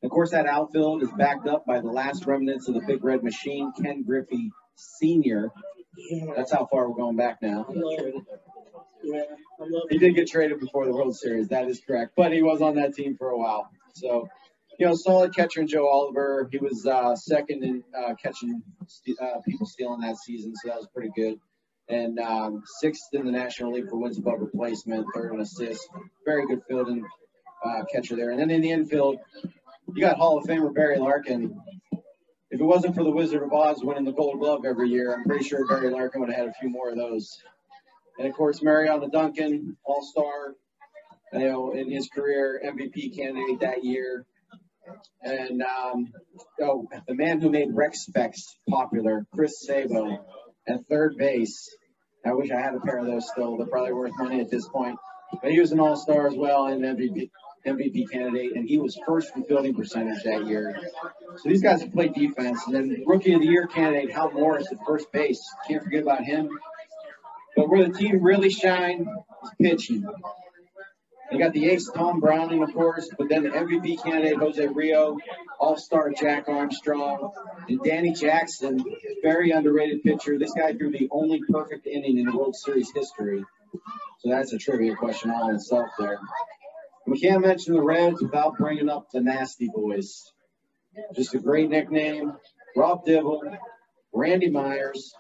Of 0.03 0.11
course, 0.11 0.31
that 0.31 0.47
outfield 0.47 1.03
is 1.03 1.11
backed 1.13 1.47
up 1.47 1.65
by 1.67 1.81
the 1.81 1.89
last 1.89 2.27
remnants 2.27 2.67
of 2.69 2.75
the 2.75 2.81
Big 2.81 3.05
Red 3.05 3.23
Machine, 3.23 3.73
Ken 3.81 4.03
Griffey 4.03 4.51
Sr. 4.75 5.53
That's 6.35 6.51
how 6.51 6.67
far 6.67 6.89
we're 6.89 6.97
going 6.97 7.17
back 7.17 7.43
now. 7.43 7.67
Yeah, 9.05 9.23
He 9.91 9.99
did 9.99 10.15
get 10.15 10.29
traded 10.29 10.59
before 10.59 10.87
the 10.87 10.93
World 10.93 11.15
Series. 11.15 11.49
That 11.49 11.69
is 11.69 11.81
correct. 11.87 12.13
But 12.17 12.33
he 12.33 12.43
was 12.43 12.63
on 12.63 12.77
that 12.77 12.95
team 12.95 13.17
for 13.17 13.31
a 13.31 13.39
while. 13.39 13.69
So, 13.95 14.29
you 14.79 14.87
know, 14.87 14.95
solid 14.95 15.35
catcher 15.35 15.61
in 15.61 15.67
Joe 15.67 15.89
Oliver. 15.89 16.49
He 16.51 16.59
was 16.59 16.87
uh, 16.87 17.15
second 17.17 17.63
in 17.63 17.85
uh, 17.97 18.15
catching 18.15 18.63
uh, 19.21 19.41
people 19.47 19.67
stealing 19.67 20.01
that 20.01 20.17
season, 20.17 20.55
so 20.57 20.69
that 20.69 20.79
was 20.79 20.89
pretty 20.95 21.11
good. 21.15 21.39
And 21.89 22.19
um, 22.19 22.63
sixth 22.81 23.09
in 23.13 23.27
the 23.27 23.33
National 23.33 23.73
League 23.73 23.89
for 23.89 23.97
wins 23.97 24.19
above 24.19 24.41
replacement, 24.41 25.07
third 25.15 25.35
in 25.35 25.41
assists. 25.41 25.87
Very 26.25 26.47
good 26.47 26.63
fielding 26.69 27.05
uh, 27.65 27.85
catcher 27.93 28.17
there. 28.17 28.31
And 28.31 28.41
then 28.41 28.51
in 28.51 28.61
the 28.61 28.71
infield, 28.71 29.19
you 29.95 30.01
got 30.01 30.17
Hall 30.17 30.39
of 30.39 30.45
Famer 30.45 30.73
Barry 30.73 30.99
Larkin. 30.99 31.61
If 32.51 32.61
it 32.61 32.65
wasn't 32.65 32.95
for 32.95 33.03
the 33.03 33.11
Wizard 33.11 33.43
of 33.43 33.53
Oz 33.53 33.83
winning 33.83 34.05
the 34.05 34.13
Gold 34.13 34.39
Glove 34.39 34.65
every 34.65 34.91
year, 34.91 35.15
I'm 35.15 35.25
pretty 35.25 35.45
sure 35.45 35.67
Barry 35.67 35.91
Larkin 35.91 36.21
would 36.21 36.31
have 36.31 36.39
had 36.39 36.49
a 36.49 36.55
few 36.61 36.69
more 36.69 36.91
of 36.91 36.97
those. 36.97 37.43
And 38.19 38.29
of 38.29 38.35
course, 38.35 38.63
Mariano 38.63 39.09
Duncan, 39.09 39.77
All 39.85 40.03
Star, 40.05 40.55
you 41.33 41.49
know, 41.49 41.73
in 41.73 41.91
his 41.91 42.09
career, 42.09 42.63
MVP 42.65 43.17
candidate 43.17 43.61
that 43.61 43.85
year. 43.85 44.27
And 45.23 45.63
um, 45.63 46.13
oh, 46.61 46.89
the 47.07 47.15
man 47.15 47.41
who 47.41 47.51
made 47.51 47.69
Rec 47.73 47.95
Specs 47.95 48.57
popular, 48.69 49.27
Chris 49.35 49.65
Sabo, 49.65 50.25
at 50.69 50.87
third 50.89 51.17
base. 51.17 51.75
I 52.25 52.33
wish 52.35 52.51
I 52.51 52.61
had 52.61 52.75
a 52.75 52.81
pair 52.81 52.99
of 52.99 53.07
those 53.07 53.29
still. 53.29 53.57
They're 53.57 53.67
probably 53.67 53.93
worth 53.93 54.13
money 54.19 54.41
at 54.41 54.51
this 54.51 54.69
point. 54.69 54.99
But 55.43 55.51
he 55.51 55.61
was 55.61 55.73
an 55.73 55.81
All 55.81 55.97
Star 55.97 56.29
as 56.29 56.37
well 56.37 56.67
and 56.67 56.83
MVP, 56.83 57.31
MVP 57.67 58.11
candidate, 58.11 58.55
and 58.55 58.69
he 58.69 58.79
was 58.79 58.99
first 59.07 59.35
in 59.35 59.45
fielding 59.45 59.75
percentage 59.75 60.23
that 60.25 60.47
year. 60.47 60.79
So 61.37 61.49
these 61.49 61.63
guys 61.63 61.81
have 61.83 61.93
played 61.93 62.15
defense. 62.15 62.67
And 62.67 62.75
then 62.75 63.05
Rookie 63.07 63.33
of 63.33 63.41
the 63.41 63.47
Year 63.47 63.67
candidate 63.67 64.13
Hal 64.13 64.31
Morris 64.33 64.71
at 64.71 64.79
first 64.87 65.11
base. 65.13 65.43
Can't 65.67 65.83
forget 65.83 66.03
about 66.03 66.25
him. 66.25 66.49
But 67.57 67.69
where 67.69 67.89
the 67.89 67.97
team 67.97 68.23
really 68.23 68.51
shined 68.51 69.07
is 69.45 69.51
pitching. 69.61 70.07
You 71.33 71.39
got 71.39 71.55
the 71.55 71.71
ace 71.71 71.89
Tom 71.89 72.21
Browning, 72.21 72.63
of 72.63 72.75
course, 72.75 73.09
but 73.17 73.31
then 73.31 73.45
the 73.45 73.49
MVP 73.49 74.03
candidate 74.03 74.37
Jose 74.37 74.67
Rijo, 74.67 75.17
All-Star 75.59 76.11
Jack 76.11 76.47
Armstrong, 76.47 77.33
and 77.69 77.81
Danny 77.83 78.13
Jackson, 78.13 78.85
very 79.23 79.51
underrated 79.51 80.03
pitcher. 80.03 80.39
This 80.39 80.53
guy 80.53 80.75
threw 80.75 80.91
the 80.91 81.09
only 81.11 81.41
perfect 81.51 81.87
inning 81.87 82.19
in 82.19 82.37
World 82.37 82.55
Series 82.55 82.93
history. 82.95 83.43
So 84.21 84.31
that's 84.31 84.53
a 84.53 84.59
trivia 84.59 84.95
question 84.95 85.31
all 85.31 85.49
in 85.49 85.57
itself 85.57 85.89
there. 85.99 86.21
We 87.07 87.19
can't 87.19 87.41
mention 87.41 87.75
the 87.75 87.83
Reds 87.83 88.21
without 88.21 88.59
bringing 88.59 88.91
up 88.91 89.11
the 89.11 89.23
Nasty 89.23 89.71
Boys. 89.75 90.31
Just 91.15 91.35
a 91.35 91.39
great 91.39 91.71
nickname. 91.71 92.35
Rob 92.77 93.07
Dibble, 93.07 93.43
Randy 94.13 94.51
Myers, 94.51 95.15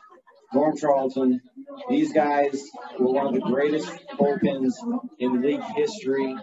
Norm 0.54 0.76
Charlton. 0.76 1.40
These 1.88 2.12
guys 2.12 2.62
were 2.98 3.12
one 3.12 3.26
of 3.26 3.34
the 3.34 3.40
greatest 3.40 3.88
bullpens 4.18 4.74
in 5.18 5.40
league 5.40 5.62
history. 5.74 6.36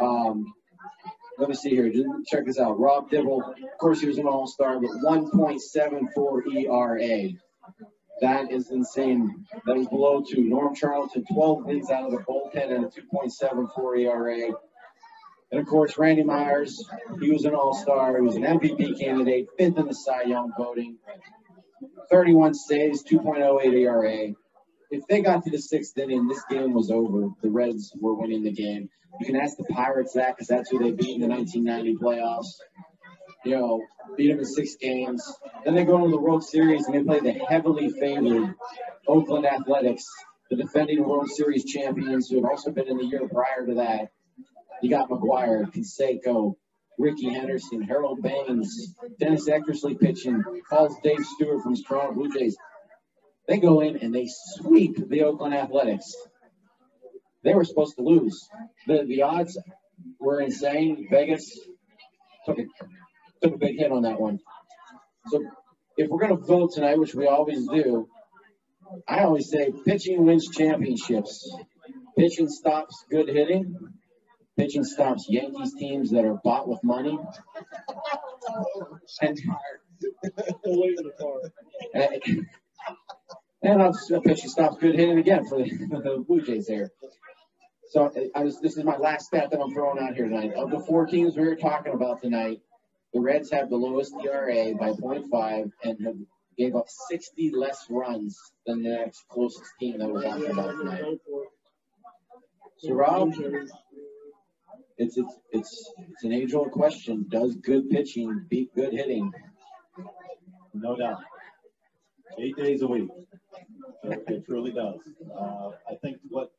Um, 0.00 0.52
let 1.38 1.48
me 1.48 1.54
see 1.54 1.70
here. 1.70 1.92
Check 2.26 2.46
this 2.46 2.58
out. 2.58 2.78
Rob 2.80 3.10
Dibble, 3.10 3.42
of 3.42 3.78
course, 3.78 4.00
he 4.00 4.08
was 4.08 4.18
an 4.18 4.26
all-star, 4.26 4.80
but 4.80 4.90
1.74 4.90 6.56
ERA. 6.56 7.30
That 8.20 8.50
is 8.50 8.70
insane. 8.70 9.46
That 9.64 9.76
was 9.76 9.86
below 9.86 10.24
two. 10.28 10.42
Norm 10.42 10.74
Charlton, 10.74 11.24
12 11.32 11.64
wins 11.64 11.90
out 11.90 12.04
of 12.04 12.10
the 12.10 12.18
bullpen 12.18 12.74
and 12.74 12.84
a 12.84 12.88
2.74 12.88 14.00
ERA. 14.00 14.52
And 15.50 15.60
of 15.60 15.66
course, 15.66 15.96
Randy 15.96 16.24
Myers, 16.24 16.84
he 17.20 17.30
was 17.30 17.44
an 17.44 17.54
all-star. 17.54 18.16
He 18.16 18.22
was 18.22 18.34
an 18.36 18.42
MVP 18.42 18.98
candidate, 18.98 19.46
fifth 19.56 19.78
in 19.78 19.86
the 19.86 19.94
Cy 19.94 20.22
Young 20.24 20.52
voting. 20.58 20.98
31 22.10 22.54
saves, 22.54 23.04
2.08 23.04 23.74
ERA. 23.74 24.34
If 24.90 25.06
they 25.06 25.20
got 25.20 25.44
to 25.44 25.50
the 25.50 25.58
sixth 25.58 25.96
inning, 25.98 26.28
this 26.28 26.42
game 26.50 26.72
was 26.72 26.90
over. 26.90 27.28
The 27.42 27.50
Reds 27.50 27.92
were 28.00 28.14
winning 28.14 28.42
the 28.42 28.52
game. 28.52 28.88
You 29.20 29.26
can 29.26 29.36
ask 29.36 29.56
the 29.56 29.64
Pirates 29.64 30.14
that 30.14 30.36
because 30.36 30.48
that's 30.48 30.70
who 30.70 30.78
they 30.78 30.92
beat 30.92 31.14
in 31.14 31.20
the 31.20 31.28
1990 31.28 31.96
playoffs. 32.02 32.54
You 33.44 33.56
know, 33.56 33.82
beat 34.16 34.28
them 34.28 34.38
in 34.38 34.44
six 34.44 34.76
games. 34.76 35.22
Then 35.64 35.74
they 35.74 35.84
go 35.84 35.98
into 35.98 36.10
the 36.10 36.20
World 36.20 36.44
Series 36.44 36.86
and 36.86 36.94
they 36.94 37.02
play 37.02 37.20
the 37.20 37.32
heavily 37.32 37.90
favored 37.90 38.54
Oakland 39.06 39.46
Athletics, 39.46 40.04
the 40.50 40.56
defending 40.56 41.06
World 41.06 41.28
Series 41.30 41.64
champions 41.64 42.28
who 42.28 42.36
have 42.36 42.46
also 42.46 42.70
been 42.70 42.88
in 42.88 42.96
the 42.96 43.04
year 43.04 43.28
prior 43.28 43.66
to 43.66 43.74
that. 43.74 44.10
You 44.82 44.90
got 44.90 45.08
McGwire, 45.10 45.70
Canseco, 45.72 46.54
Rickey 46.98 47.32
Henderson, 47.32 47.82
Harold 47.82 48.22
Baines, 48.22 48.94
Dennis 49.20 49.48
Eckersley 49.48 49.98
pitching, 49.98 50.42
calls 50.68 50.96
Dave 51.02 51.24
Stewart 51.24 51.62
from 51.62 51.76
Toronto 51.76 52.14
Blue 52.14 52.32
Jays. 52.32 52.56
They 53.46 53.58
go 53.58 53.80
in 53.80 53.96
and 53.98 54.14
they 54.14 54.26
sweep 54.28 55.08
the 55.08 55.22
Oakland 55.22 55.54
Athletics. 55.54 56.14
They 57.44 57.54
were 57.54 57.64
supposed 57.64 57.96
to 57.96 58.02
lose. 58.02 58.48
The 58.86 59.04
the 59.04 59.22
odds 59.22 59.56
were 60.18 60.40
insane. 60.40 61.06
Vegas 61.08 61.58
took 62.44 62.58
a 62.58 62.64
took 63.42 63.54
a 63.54 63.58
big 63.58 63.78
hit 63.78 63.92
on 63.92 64.02
that 64.02 64.20
one. 64.20 64.40
So 65.28 65.44
if 65.96 66.10
we're 66.10 66.20
gonna 66.20 66.36
vote 66.36 66.72
tonight, 66.74 66.98
which 66.98 67.14
we 67.14 67.26
always 67.26 67.66
do, 67.68 68.08
I 69.06 69.20
always 69.20 69.50
say 69.50 69.72
pitching 69.84 70.26
wins 70.26 70.48
championships. 70.48 71.56
Pitching 72.18 72.48
stops 72.48 73.04
good 73.08 73.28
hitting. 73.28 73.76
Pitching 74.58 74.82
stops 74.82 75.26
Yankees 75.28 75.72
teams 75.74 76.10
that 76.10 76.24
are 76.24 76.34
bought 76.42 76.68
with 76.68 76.82
money. 76.82 77.18
And, 79.20 79.38
and, 81.94 82.22
and 83.62 83.82
I'll 83.82 83.92
just 83.92 84.10
pitching 84.24 84.48
stops 84.48 84.76
good 84.78 84.94
hitting 84.94 85.18
again 85.18 85.44
for 85.46 85.58
the, 85.58 85.68
for 85.68 86.00
the 86.02 86.24
Blue 86.26 86.40
Jays 86.40 86.66
there. 86.66 86.90
So 87.90 88.12
I 88.34 88.44
was, 88.44 88.60
this 88.60 88.76
is 88.76 88.84
my 88.84 88.96
last 88.96 89.26
stat 89.26 89.50
that 89.50 89.60
I'm 89.60 89.72
throwing 89.72 90.02
out 90.02 90.14
here 90.14 90.28
tonight. 90.28 90.54
Of 90.54 90.70
the 90.70 90.80
four 90.80 91.06
teams 91.06 91.36
we 91.36 91.42
were 91.42 91.56
talking 91.56 91.92
about 91.92 92.22
tonight, 92.22 92.60
the 93.12 93.20
Reds 93.20 93.50
have 93.50 93.70
the 93.70 93.76
lowest 93.76 94.14
ERA 94.24 94.74
by 94.74 94.92
0.5 94.92 95.70
and 95.84 96.06
have 96.06 96.16
gave 96.56 96.74
up 96.74 96.86
60 97.08 97.52
less 97.54 97.86
runs 97.88 98.38
than 98.66 98.82
the 98.82 98.90
next 98.90 99.24
closest 99.30 99.70
team 99.78 99.98
that 99.98 100.08
we're 100.08 100.22
talking 100.22 100.50
about 100.50 100.76
tonight. 100.76 101.18
So 102.78 102.92
Rob, 102.92 103.32
it's 104.98 105.16
it's 105.16 105.34
it's 105.52 105.92
it's 106.10 106.24
an 106.24 106.32
age-old 106.32 106.72
question. 106.72 107.26
Does 107.28 107.54
good 107.56 107.88
pitching 107.90 108.46
beat 108.48 108.74
good 108.74 108.92
hitting? 108.92 109.32
No 110.74 110.96
doubt. 110.96 111.20
Eight 112.38 112.56
days 112.56 112.82
a 112.82 112.86
week. 112.86 113.08
It, 114.04 114.24
it 114.28 114.46
truly 114.46 114.72
does. 114.72 115.00
Uh, 115.34 115.70
I 115.90 115.94
think 116.02 116.18
what 116.28 116.52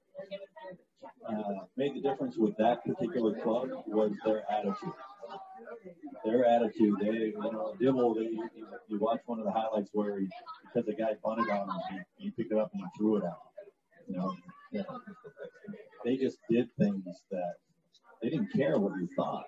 uh, 1.27 1.65
made 1.77 1.95
the 1.95 2.01
difference 2.01 2.37
with 2.37 2.55
that 2.57 2.83
particular 2.85 3.39
club 3.41 3.69
was 3.87 4.11
their 4.25 4.43
attitude. 4.51 4.93
Their 6.25 6.45
attitude. 6.45 6.95
They, 6.99 7.07
you 7.07 7.51
know, 7.51 7.75
Dibble. 7.79 8.15
They, 8.15 8.21
you, 8.21 8.49
you 8.87 8.99
watch 8.99 9.21
one 9.25 9.39
of 9.39 9.45
the 9.45 9.51
highlights 9.51 9.89
where 9.93 10.19
he, 10.19 10.27
because 10.65 10.85
the 10.85 10.93
guy 10.95 11.11
bunted 11.23 11.49
on 11.49 11.69
him, 11.69 12.05
he, 12.17 12.25
he 12.25 12.31
picked 12.31 12.51
it 12.51 12.57
up 12.57 12.71
and 12.73 12.81
he 12.81 12.87
threw 12.97 13.17
it 13.17 13.23
out. 13.23 13.39
You 14.07 14.17
know, 14.17 14.35
they 16.03 16.17
just 16.17 16.39
did 16.49 16.69
things 16.77 17.05
that 17.31 17.53
they 18.21 18.29
didn't 18.29 18.51
care 18.53 18.77
what 18.77 18.93
you 18.99 19.07
thought. 19.15 19.45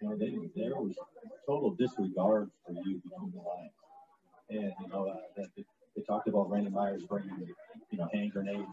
You 0.00 0.08
know, 0.08 0.16
they. 0.16 0.38
There 0.54 0.76
was 0.76 0.94
total 1.46 1.74
disregard 1.74 2.50
for 2.64 2.72
you 2.72 3.00
between 3.02 3.32
the 3.32 3.38
lines. 3.38 3.72
And 4.50 4.72
you 4.80 4.88
know, 4.88 5.08
uh, 5.08 5.16
that 5.36 5.48
they, 5.56 5.64
they 5.96 6.02
talked 6.02 6.28
about 6.28 6.50
Randy 6.50 6.70
Myers 6.70 7.02
bringing, 7.08 7.48
you 7.90 7.98
know, 7.98 8.08
hand 8.12 8.32
grenades 8.32 8.64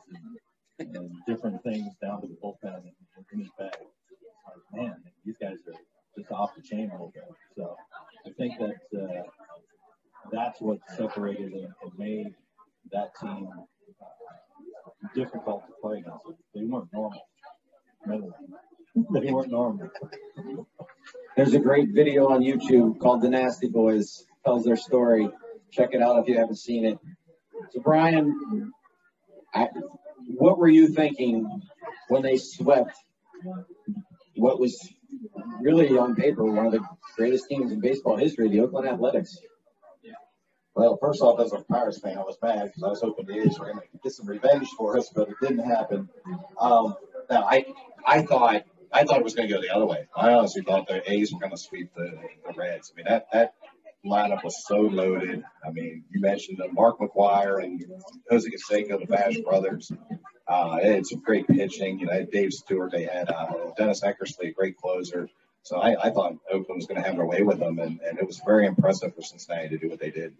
and, 0.79 0.95
and 0.95 1.11
different 1.27 1.61
things 1.63 1.93
down 2.01 2.21
to 2.21 2.27
the 2.27 2.35
bullpen 2.35 2.75
and, 2.75 2.91
in 3.33 3.39
his 3.39 3.49
bag. 3.57 3.73
Like, 4.45 4.81
man, 4.83 4.95
these 5.25 5.37
guys 5.37 5.57
are 5.67 5.73
just 6.17 6.31
off 6.31 6.55
the 6.55 6.61
chain 6.61 6.89
a 6.89 6.93
little 6.93 7.11
bit. 7.13 7.23
So 7.57 7.75
I 8.25 8.29
think 8.37 8.59
that 8.59 8.99
uh, 9.01 9.23
that's 10.31 10.61
what 10.61 10.79
separated 10.95 11.53
and, 11.53 11.73
and 11.81 11.91
made 11.97 12.33
that 12.91 13.11
team 13.19 13.49
uh, 14.01 15.07
difficult 15.13 15.65
to 15.67 15.73
play 15.81 15.99
against. 15.99 16.25
They 16.53 16.63
weren't 16.63 16.91
normal. 16.93 17.21
Normal. 18.95 19.89
There's 21.35 21.53
a 21.53 21.59
great 21.59 21.89
video 21.89 22.29
on 22.29 22.41
YouTube 22.41 22.99
called 22.99 23.21
The 23.21 23.29
Nasty 23.29 23.67
Boys. 23.67 24.25
Tells 24.45 24.63
their 24.63 24.77
story. 24.77 25.29
Check 25.71 25.89
it 25.93 26.01
out 26.01 26.19
if 26.19 26.29
you 26.29 26.37
haven't 26.37 26.57
seen 26.57 26.85
it. 26.85 26.97
So 27.71 27.81
Brian, 27.81 28.71
I, 29.53 29.67
what 30.27 30.57
were 30.57 30.67
you 30.67 30.87
thinking 30.87 31.61
when 32.07 32.21
they 32.21 32.37
swept 32.37 32.95
what 34.35 34.59
was 34.59 34.77
really 35.59 35.97
on 35.97 36.15
paper 36.15 36.45
one 36.45 36.67
of 36.67 36.71
the 36.71 36.85
greatest 37.17 37.47
teams 37.49 37.71
in 37.71 37.81
baseball 37.81 38.15
history, 38.15 38.49
the 38.49 38.61
Oakland 38.61 38.87
Athletics? 38.87 39.37
Well, 40.75 40.97
first 41.01 41.21
off, 41.21 41.39
as 41.39 41.53
a 41.53 41.63
Pirates 41.63 41.99
fan, 41.99 42.17
I 42.17 42.21
was 42.21 42.37
mad 42.41 42.65
because 42.65 42.83
I 42.83 42.87
was 42.89 43.01
hoping 43.01 43.25
the 43.25 43.39
A's 43.39 43.57
were 43.57 43.65
going 43.65 43.79
to 43.79 43.99
get 44.03 44.11
some 44.11 44.27
revenge 44.27 44.67
for 44.77 44.97
us, 44.97 45.09
but 45.15 45.29
it 45.29 45.35
didn't 45.41 45.65
happen. 45.65 46.09
Um, 46.59 46.95
now, 47.29 47.43
I 47.43 47.65
I 48.05 48.21
thought 48.23 48.63
I 48.95 49.03
thought 49.03 49.17
it 49.17 49.23
was 49.25 49.35
going 49.35 49.49
to 49.49 49.53
go 49.53 49.61
the 49.61 49.75
other 49.75 49.85
way. 49.85 50.07
I 50.15 50.31
honestly 50.31 50.61
thought 50.61 50.87
the 50.87 51.11
A's 51.11 51.33
were 51.33 51.39
going 51.39 51.51
to 51.51 51.57
sweep 51.57 51.93
the, 51.95 52.17
the 52.47 52.53
Reds. 52.55 52.93
I 52.93 52.95
mean, 52.95 53.05
that 53.09 53.27
that 53.33 53.53
lineup 54.05 54.41
was 54.45 54.65
so 54.65 54.77
loaded. 54.77 55.43
I 55.67 55.71
mean, 55.71 56.05
you 56.11 56.21
mentioned 56.21 56.61
uh, 56.61 56.67
Mark 56.71 56.99
McGwire 56.99 57.61
and 57.61 57.83
Jose 58.29 58.49
Canseco, 58.49 59.01
the 59.01 59.05
Bash 59.05 59.37
brothers. 59.39 59.91
Uh, 60.47 60.77
they 60.77 60.93
had 60.93 61.05
some 61.05 61.19
great 61.19 61.45
pitching. 61.45 61.99
You 61.99 62.05
know, 62.05 62.25
Dave 62.31 62.53
Stewart. 62.53 62.93
They 62.93 63.03
had 63.03 63.29
uh, 63.29 63.71
Dennis 63.77 64.01
Eckersley, 64.01 64.47
a 64.47 64.51
great 64.51 64.77
closer. 64.77 65.27
So 65.63 65.77
I, 65.77 66.07
I 66.07 66.11
thought 66.11 66.37
Oakland 66.49 66.77
was 66.77 66.85
going 66.85 67.01
to 67.01 67.05
have 67.05 67.17
their 67.17 67.25
way 67.25 67.41
with 67.41 67.59
them, 67.59 67.79
and, 67.79 67.99
and 67.99 68.17
it 68.17 68.25
was 68.25 68.39
very 68.45 68.65
impressive 68.65 69.13
for 69.13 69.23
Cincinnati 69.23 69.69
to 69.69 69.77
do 69.77 69.89
what 69.89 69.99
they 69.99 70.11
did. 70.11 70.33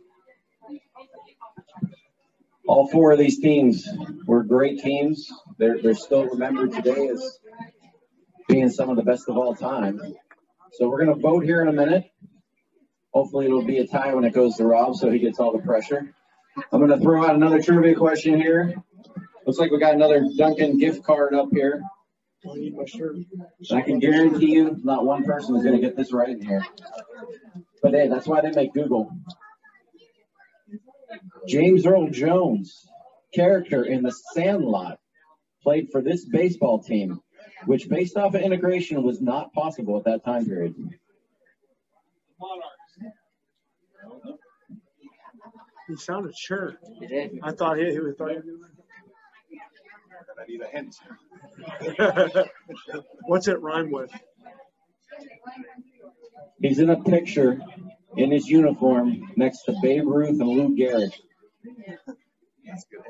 All 2.68 2.88
four 2.88 3.12
of 3.12 3.20
these 3.20 3.40
teams 3.40 3.88
were 4.26 4.44
great 4.44 4.80
teams. 4.80 5.30
They're, 5.58 5.82
they're 5.82 5.94
still 5.94 6.26
remembered 6.26 6.72
today 6.72 7.10
as 7.10 7.40
being 8.48 8.70
some 8.70 8.90
of 8.90 8.96
the 8.96 9.04
best 9.04 9.28
of 9.30 9.38
all 9.38 9.56
time. 9.56 10.00
So 10.74 10.90
we're 10.90 11.04
going 11.04 11.16
to 11.16 11.22
vote 11.22 11.44
here 11.44 11.62
in 11.62 11.68
a 11.68 11.74
minute. 11.74 12.06
Hopefully 13.14 13.46
it'll 13.46 13.64
be 13.64 13.80
a 13.80 13.88
tie 13.88 14.14
when 14.14 14.26
it 14.26 14.34
goes 14.34 14.58
to 14.58 14.66
Rob 14.66 14.96
so 14.96 15.10
he 15.10 15.20
gets 15.20 15.40
all 15.40 15.54
the 15.54 15.64
pressure. 15.64 16.14
I'm 16.72 16.80
going 16.80 16.92
to 16.92 17.00
throw 17.00 17.26
out 17.26 17.36
another 17.36 17.62
trivia 17.62 17.96
question 17.96 18.40
here. 18.40 18.76
Looks 19.46 19.60
like 19.60 19.72
we 19.72 19.80
got 19.80 19.94
another 19.94 20.26
Dunkin 20.38 20.80
gift 20.80 21.04
card 21.04 21.34
up 21.34 21.50
here. 21.52 21.82
I 23.72 23.82
can 23.82 24.00
guarantee 24.00 24.54
you 24.54 24.78
not 24.84 25.06
one 25.06 25.24
person 25.24 25.56
is 25.56 25.64
going 25.64 25.76
to 25.76 25.82
get 25.82 25.96
this 25.96 26.14
right 26.14 26.30
in 26.30 26.46
here. 26.46 26.64
But 27.82 27.94
hey, 27.94 28.08
that's 28.08 28.28
why 28.28 28.42
they 28.42 28.52
make 28.52 28.74
Google. 28.74 29.12
James 31.48 31.86
Earl 31.86 32.10
Jones, 32.10 32.88
character 33.34 33.84
in 33.84 34.04
The 34.04 34.12
Sandlot, 34.12 35.00
played 35.64 35.90
for 35.92 36.02
this 36.02 36.26
baseball 36.26 36.82
team, 36.84 37.20
which 37.66 37.90
based 37.90 38.18
off 38.18 38.36
of 38.36 38.42
integration 38.42 39.02
was 39.04 39.22
not 39.22 39.54
possible 39.54 39.98
at 39.98 40.06
that 40.06 40.24
time 40.24 40.46
period. 40.46 40.76
He 45.88 45.96
sounded 45.98 46.36
sure. 46.36 46.78
He 47.00 47.08
did. 47.08 47.40
I 47.44 47.52
thought 47.52 47.78
he, 47.78 47.92
he 47.92 48.00
was 48.00 48.16
thought 48.18 48.32
he 48.32 48.38
was 48.38 48.66
I 50.38 50.46
need 50.48 50.62
a 50.62 50.68
hint. 50.68 50.96
What's 53.28 53.48
it 53.48 53.62
rhyme 53.62 53.92
with? 53.92 54.12
He's 56.60 56.80
in 56.80 56.90
a 56.90 57.02
picture 57.02 57.60
in 58.18 58.32
his 58.32 58.48
uniform 58.48 59.32
next 59.36 59.64
to 59.64 59.76
Babe 59.82 60.06
Ruth 60.06 60.40
and 60.40 60.48
Lou 60.50 60.76
Gehrig. 60.76 61.14
That's 62.66 62.86
good. 62.86 63.02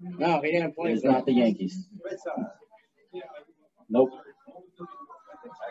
No, 0.00 0.40
he 0.42 0.52
didn't 0.52 0.74
play. 0.74 0.90
He's 0.90 1.04
not 1.04 1.24
the 1.26 1.32
Yankees. 1.32 1.86
Nope. 3.88 4.10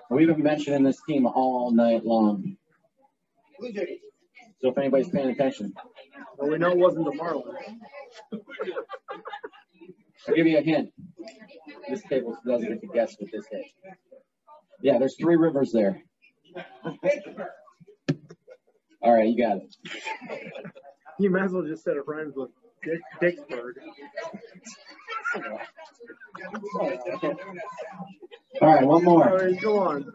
We've 0.09 0.27
been 0.27 0.43
mentioning 0.43 0.83
this 0.83 1.01
team 1.07 1.25
all 1.25 1.71
night 1.71 2.05
long. 2.05 2.57
So 4.61 4.69
if 4.69 4.77
anybody's 4.77 5.09
paying 5.09 5.29
attention, 5.29 5.73
Well, 6.37 6.51
we 6.51 6.57
know 6.57 6.71
it 6.71 6.77
wasn't 6.77 7.05
the 7.05 7.11
Marlins. 7.11 7.55
I'll 10.27 10.35
give 10.35 10.47
you 10.47 10.57
a 10.57 10.61
hint. 10.61 10.91
This 11.89 12.01
table 12.03 12.37
doesn't 12.45 12.67
get 12.67 12.81
to 12.81 12.87
guess 12.87 13.15
with 13.19 13.31
this 13.31 13.45
hit. 13.51 13.65
Yeah, 14.81 14.97
there's 14.99 15.15
three 15.17 15.35
rivers 15.35 15.71
there. 15.71 16.01
All 19.01 19.13
right, 19.13 19.27
you 19.27 19.37
got 19.37 19.57
it. 19.57 19.75
You 21.19 21.29
might 21.29 21.43
as 21.43 21.51
well 21.51 21.63
just 21.63 21.83
set 21.83 21.97
it 21.97 22.03
rhymes 22.07 22.33
with 22.35 22.51
Dick, 22.83 23.01
Dicksburg. 23.21 23.73
All 28.61 28.67
right, 28.67 28.85
one 28.85 29.03
more. 29.03 29.37
right, 29.37 29.59
go 29.59 29.79
on. 29.79 30.13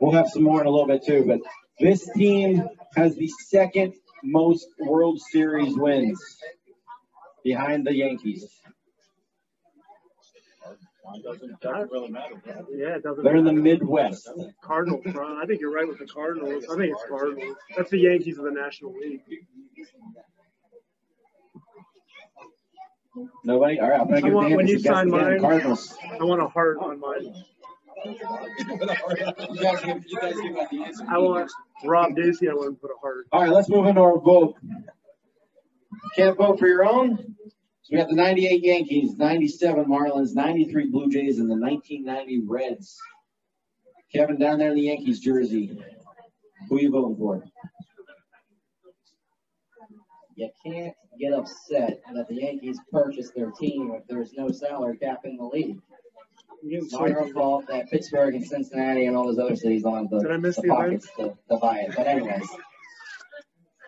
We'll 0.00 0.12
have 0.12 0.28
some 0.28 0.42
more 0.44 0.60
in 0.60 0.66
a 0.66 0.70
little 0.70 0.86
bit 0.86 1.04
too, 1.04 1.24
but 1.26 1.40
this 1.80 2.08
team 2.16 2.68
has 2.96 3.16
the 3.16 3.28
second 3.46 3.94
most 4.22 4.66
World 4.78 5.20
Series 5.20 5.76
wins 5.76 6.20
behind 7.44 7.86
the 7.86 7.94
Yankees. 7.94 8.46
Doesn't, 11.24 11.60
doesn't 11.60 11.90
really 11.90 12.10
matter. 12.10 12.34
Yeah, 12.70 12.96
it 12.96 13.02
doesn't. 13.02 13.24
They're 13.24 13.36
in 13.36 13.44
the. 13.44 13.52
Midwest. 13.52 14.28
Cardinals. 14.62 15.02
I 15.06 15.46
think 15.46 15.60
you're 15.60 15.72
right 15.72 15.88
with 15.88 15.98
the 15.98 16.06
Cardinals. 16.06 16.64
I 16.70 16.76
think 16.76 16.92
it's 16.92 17.04
Cardinals. 17.08 17.56
That's 17.76 17.90
the 17.90 17.98
Yankees 17.98 18.36
of 18.38 18.44
the 18.44 18.50
National 18.50 18.92
League. 18.92 19.22
Nobody? 23.44 23.80
All 23.80 23.88
right, 23.90 24.00
I'm 24.00 24.06
gonna 24.06 24.18
I 24.18 24.20
give 24.20 24.32
want- 24.32 24.50
the 24.50 24.56
when 24.56 24.66
you 24.68 24.78
sign 24.78 25.10
mine- 25.10 25.40
Cardinals. 25.40 25.96
I 26.20 26.24
want 26.24 26.42
a 26.42 26.46
heart 26.48 26.78
on 26.80 27.00
mine. 27.00 27.34
You 28.04 28.14
guys 29.60 29.80
give, 29.82 30.04
you 30.06 30.20
guys 30.20 30.34
give 30.40 30.56
out 30.56 30.70
the 30.70 30.84
answer. 30.84 31.04
I 31.08 31.18
want 31.18 31.50
Rob 31.84 32.12
Ducey. 32.12 32.48
I 32.48 32.54
want 32.54 32.76
to 32.76 32.80
put 32.80 32.90
a 32.90 32.98
heart. 33.00 33.26
All 33.32 33.42
right, 33.42 33.50
let's 33.50 33.68
move 33.68 33.86
into 33.86 34.00
our 34.00 34.18
vote. 34.20 34.54
Can't 36.16 36.36
vote 36.36 36.58
for 36.58 36.68
your 36.68 36.84
own. 36.84 37.16
So 37.82 37.88
we 37.92 37.98
have 37.98 38.08
the 38.08 38.14
98 38.14 38.62
Yankees, 38.62 39.16
97 39.16 39.86
Marlins, 39.86 40.34
93 40.34 40.90
Blue 40.90 41.08
Jays, 41.10 41.38
and 41.38 41.50
the 41.50 41.56
1990 41.56 42.42
Reds. 42.46 42.98
Kevin 44.12 44.38
down 44.38 44.58
there 44.58 44.68
in 44.70 44.74
the 44.76 44.82
Yankees 44.82 45.20
jersey. 45.20 45.78
Who 46.68 46.76
are 46.76 46.80
you 46.80 46.90
voting 46.90 47.16
for? 47.16 47.42
You 50.38 50.50
can't 50.64 50.94
get 51.18 51.32
upset 51.32 52.00
that 52.14 52.28
the 52.28 52.36
Yankees 52.36 52.78
purchased 52.92 53.34
their 53.34 53.50
team 53.50 53.90
if 53.92 54.06
there's 54.06 54.32
no 54.34 54.52
salary 54.52 54.96
cap 54.96 55.22
in 55.24 55.36
the 55.36 55.42
league. 55.42 55.80
You 56.62 56.82
It's 56.84 56.92
not 56.92 57.08
your 57.08 57.26
fault 57.32 57.66
that 57.66 57.90
Pittsburgh 57.90 58.36
and 58.36 58.46
Cincinnati 58.46 59.06
and 59.06 59.16
all 59.16 59.26
those 59.26 59.40
other 59.40 59.56
cities 59.56 59.82
don't 59.82 59.96
have 59.96 60.10
the, 60.10 60.20
Did 60.20 60.30
I 60.30 60.36
miss 60.36 60.54
the 60.54 60.62
the 60.62 60.68
pockets 60.68 61.08
to, 61.16 61.36
to 61.50 61.56
buy 61.56 61.78
it. 61.78 61.94
But 61.96 62.06
anyways, 62.06 62.48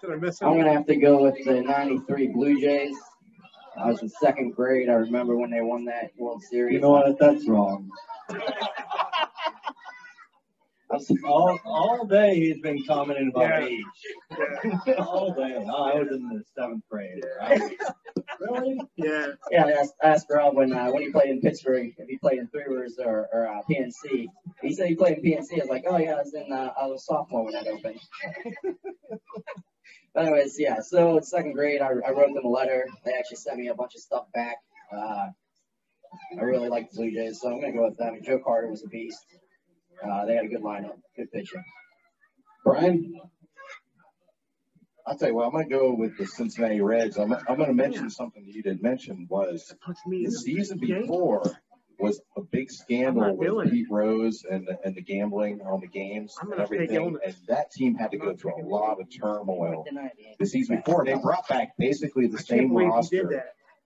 Did 0.00 0.10
I 0.10 0.16
miss 0.16 0.42
I'm 0.42 0.58
gonna 0.58 0.72
have 0.72 0.86
to 0.86 0.96
go 0.96 1.22
with 1.22 1.36
the 1.44 1.62
'93 1.62 2.26
Blue 2.32 2.60
Jays. 2.60 2.96
I 3.76 3.86
was 3.86 4.02
in 4.02 4.08
second 4.08 4.56
grade. 4.56 4.88
I 4.88 4.94
remember 4.94 5.36
when 5.36 5.50
they 5.50 5.60
won 5.60 5.84
that 5.84 6.10
World 6.18 6.42
Series. 6.42 6.74
You 6.74 6.80
know 6.80 6.90
what? 6.90 7.16
That's 7.20 7.46
wrong. 7.48 7.88
All, 11.24 11.58
all 11.64 12.06
day 12.06 12.34
he's 12.34 12.60
been 12.60 12.84
commenting 12.84 13.30
about 13.34 13.62
age. 13.62 13.84
All 14.98 15.32
day. 15.32 15.62
No, 15.64 15.74
I 15.74 15.94
was 16.00 16.08
in 16.10 16.28
the 16.28 16.42
seventh 16.56 16.84
grade. 16.90 17.22
Really? 18.40 18.80
Yeah. 18.96 19.26
Yeah, 19.50 19.66
I 19.66 19.70
asked, 19.72 19.94
I 20.02 20.08
asked 20.08 20.26
Rob 20.30 20.54
when 20.56 20.72
uh, 20.72 20.88
when 20.88 21.02
he 21.02 21.10
played 21.10 21.28
in 21.28 21.42
Pittsburgh 21.42 21.92
if 21.98 22.08
he 22.08 22.16
played 22.16 22.38
in 22.38 22.48
Three 22.48 22.64
Rivers 22.66 22.96
or, 22.98 23.28
or 23.32 23.46
uh, 23.46 23.60
PNC. 23.70 24.26
He 24.62 24.72
said 24.72 24.88
he 24.88 24.94
played 24.94 25.18
in 25.18 25.24
PNC. 25.24 25.54
I 25.54 25.56
was 25.56 25.68
like, 25.68 25.84
oh 25.86 25.98
yeah, 25.98 26.12
I 26.12 26.22
was 26.22 26.32
in 26.32 26.50
uh, 26.50 26.72
I 26.80 26.86
was 26.86 27.04
sophomore 27.04 27.44
when 27.44 27.52
that 27.52 27.66
opened. 27.66 28.00
but 30.14 30.22
anyways, 30.22 30.58
yeah. 30.58 30.80
So 30.80 31.18
in 31.18 31.22
second 31.22 31.52
grade, 31.52 31.82
I, 31.82 31.88
I 31.88 32.12
wrote 32.12 32.32
them 32.34 32.44
a 32.44 32.48
letter. 32.48 32.86
They 33.04 33.12
actually 33.12 33.36
sent 33.38 33.58
me 33.58 33.68
a 33.68 33.74
bunch 33.74 33.94
of 33.94 34.00
stuff 34.00 34.24
back. 34.32 34.56
Uh, 34.90 35.28
I 36.38 36.42
really 36.42 36.68
like 36.68 36.90
the 36.90 36.96
Blue 36.96 37.10
Jays, 37.12 37.40
so 37.40 37.48
I'm 37.48 37.60
gonna 37.60 37.72
go 37.72 37.84
with 37.84 37.98
them. 37.98 38.20
Joe 38.22 38.40
Carter 38.42 38.68
was 38.68 38.84
a 38.84 38.88
beast. 38.88 39.24
Uh, 40.04 40.24
they 40.26 40.34
had 40.34 40.44
a 40.44 40.48
good 40.48 40.62
lineup, 40.62 40.96
good 41.16 41.30
pitching. 41.32 41.62
Brian? 42.64 43.14
I'll 45.06 45.16
tell 45.16 45.28
you 45.28 45.34
what, 45.34 45.46
I'm 45.46 45.52
gonna 45.52 45.68
go 45.68 45.94
with 45.94 46.16
the 46.18 46.26
Cincinnati 46.26 46.80
Reds. 46.80 47.16
I'm, 47.16 47.32
I'm 47.32 47.56
gonna 47.56 47.74
mention 47.74 48.10
something 48.10 48.44
that 48.44 48.54
you 48.54 48.62
didn't 48.62 48.82
mention 48.82 49.26
was 49.28 49.74
Punch 49.84 49.98
me 50.06 50.24
the 50.24 50.30
the 50.30 50.38
season 50.38 50.78
Yankee. 50.78 51.02
before 51.02 51.42
was 51.98 52.20
a 52.36 52.40
big 52.40 52.70
scandal 52.70 53.22
not 53.22 53.40
doing 53.40 53.56
with 53.56 53.66
it. 53.68 53.72
Pete 53.72 53.86
Rose 53.90 54.44
and 54.48 54.66
the, 54.66 54.78
and 54.84 54.94
the 54.94 55.02
gambling 55.02 55.60
on 55.62 55.80
the 55.80 55.86
games 55.86 56.34
I'm 56.40 56.52
and 56.52 56.60
everything. 56.60 57.18
And 57.24 57.34
that 57.48 57.70
team 57.72 57.94
had 57.94 58.12
to 58.12 58.18
go 58.18 58.34
through 58.34 58.62
a 58.62 58.66
lot 58.66 59.00
of 59.00 59.08
turmoil 59.10 59.84
the 60.38 60.46
season 60.46 60.76
before. 60.76 61.04
They 61.04 61.14
brought 61.14 61.48
back 61.48 61.76
basically 61.78 62.26
the 62.28 62.38
same 62.38 62.72
roster. 62.72 63.44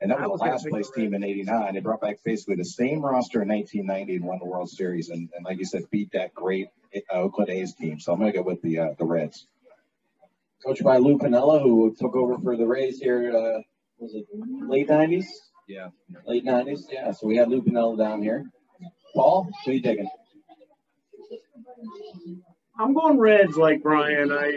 Did. 0.08 0.12
And 0.12 0.22
that 0.22 0.30
was 0.30 0.40
was 0.40 0.40
the 0.40 0.46
last 0.46 0.68
place 0.68 0.90
team 0.90 1.14
in 1.14 1.24
'89. 1.24 1.74
They 1.74 1.80
brought 1.80 2.00
back 2.00 2.18
basically 2.24 2.56
the 2.56 2.64
same 2.64 3.00
roster 3.00 3.42
in 3.42 3.48
1990 3.48 4.16
and 4.16 4.24
won 4.24 4.38
the 4.38 4.46
World 4.46 4.70
Series. 4.70 5.08
And, 5.08 5.28
and 5.34 5.44
like 5.44 5.58
you 5.58 5.64
said, 5.64 5.82
beat 5.90 6.12
that 6.12 6.34
great 6.34 6.68
uh, 6.94 7.14
Oakland 7.14 7.50
A's 7.50 7.74
team. 7.74 7.98
So 8.00 8.12
I'm 8.12 8.18
going 8.18 8.32
to 8.32 8.38
go 8.38 8.44
with 8.44 8.62
the 8.62 8.78
uh, 8.78 8.88
the 8.98 9.04
Reds. 9.04 9.46
Coached 10.64 10.82
by 10.82 10.96
Lou 10.96 11.18
Piniella, 11.18 11.62
who 11.62 11.94
took 11.98 12.16
over 12.16 12.38
for 12.38 12.56
the 12.56 12.66
Rays 12.66 12.98
here, 12.98 13.36
uh, 13.36 13.60
was 13.98 14.14
it 14.14 14.26
late 14.66 14.88
90s? 14.88 15.26
Yeah. 15.68 15.88
Late 16.26 16.44
90s, 16.44 16.84
yeah. 16.90 17.12
So 17.12 17.26
we 17.26 17.36
had 17.36 17.48
Lou 17.48 17.60
Piniella 17.60 17.98
down 17.98 18.22
here. 18.22 18.46
Paul, 19.14 19.50
who 19.64 19.72
you 19.72 19.80
digging? 19.80 20.08
I'm 22.78 22.94
going 22.94 23.18
Reds 23.18 23.56
like 23.56 23.82
Brian. 23.82 24.32
I 24.32 24.50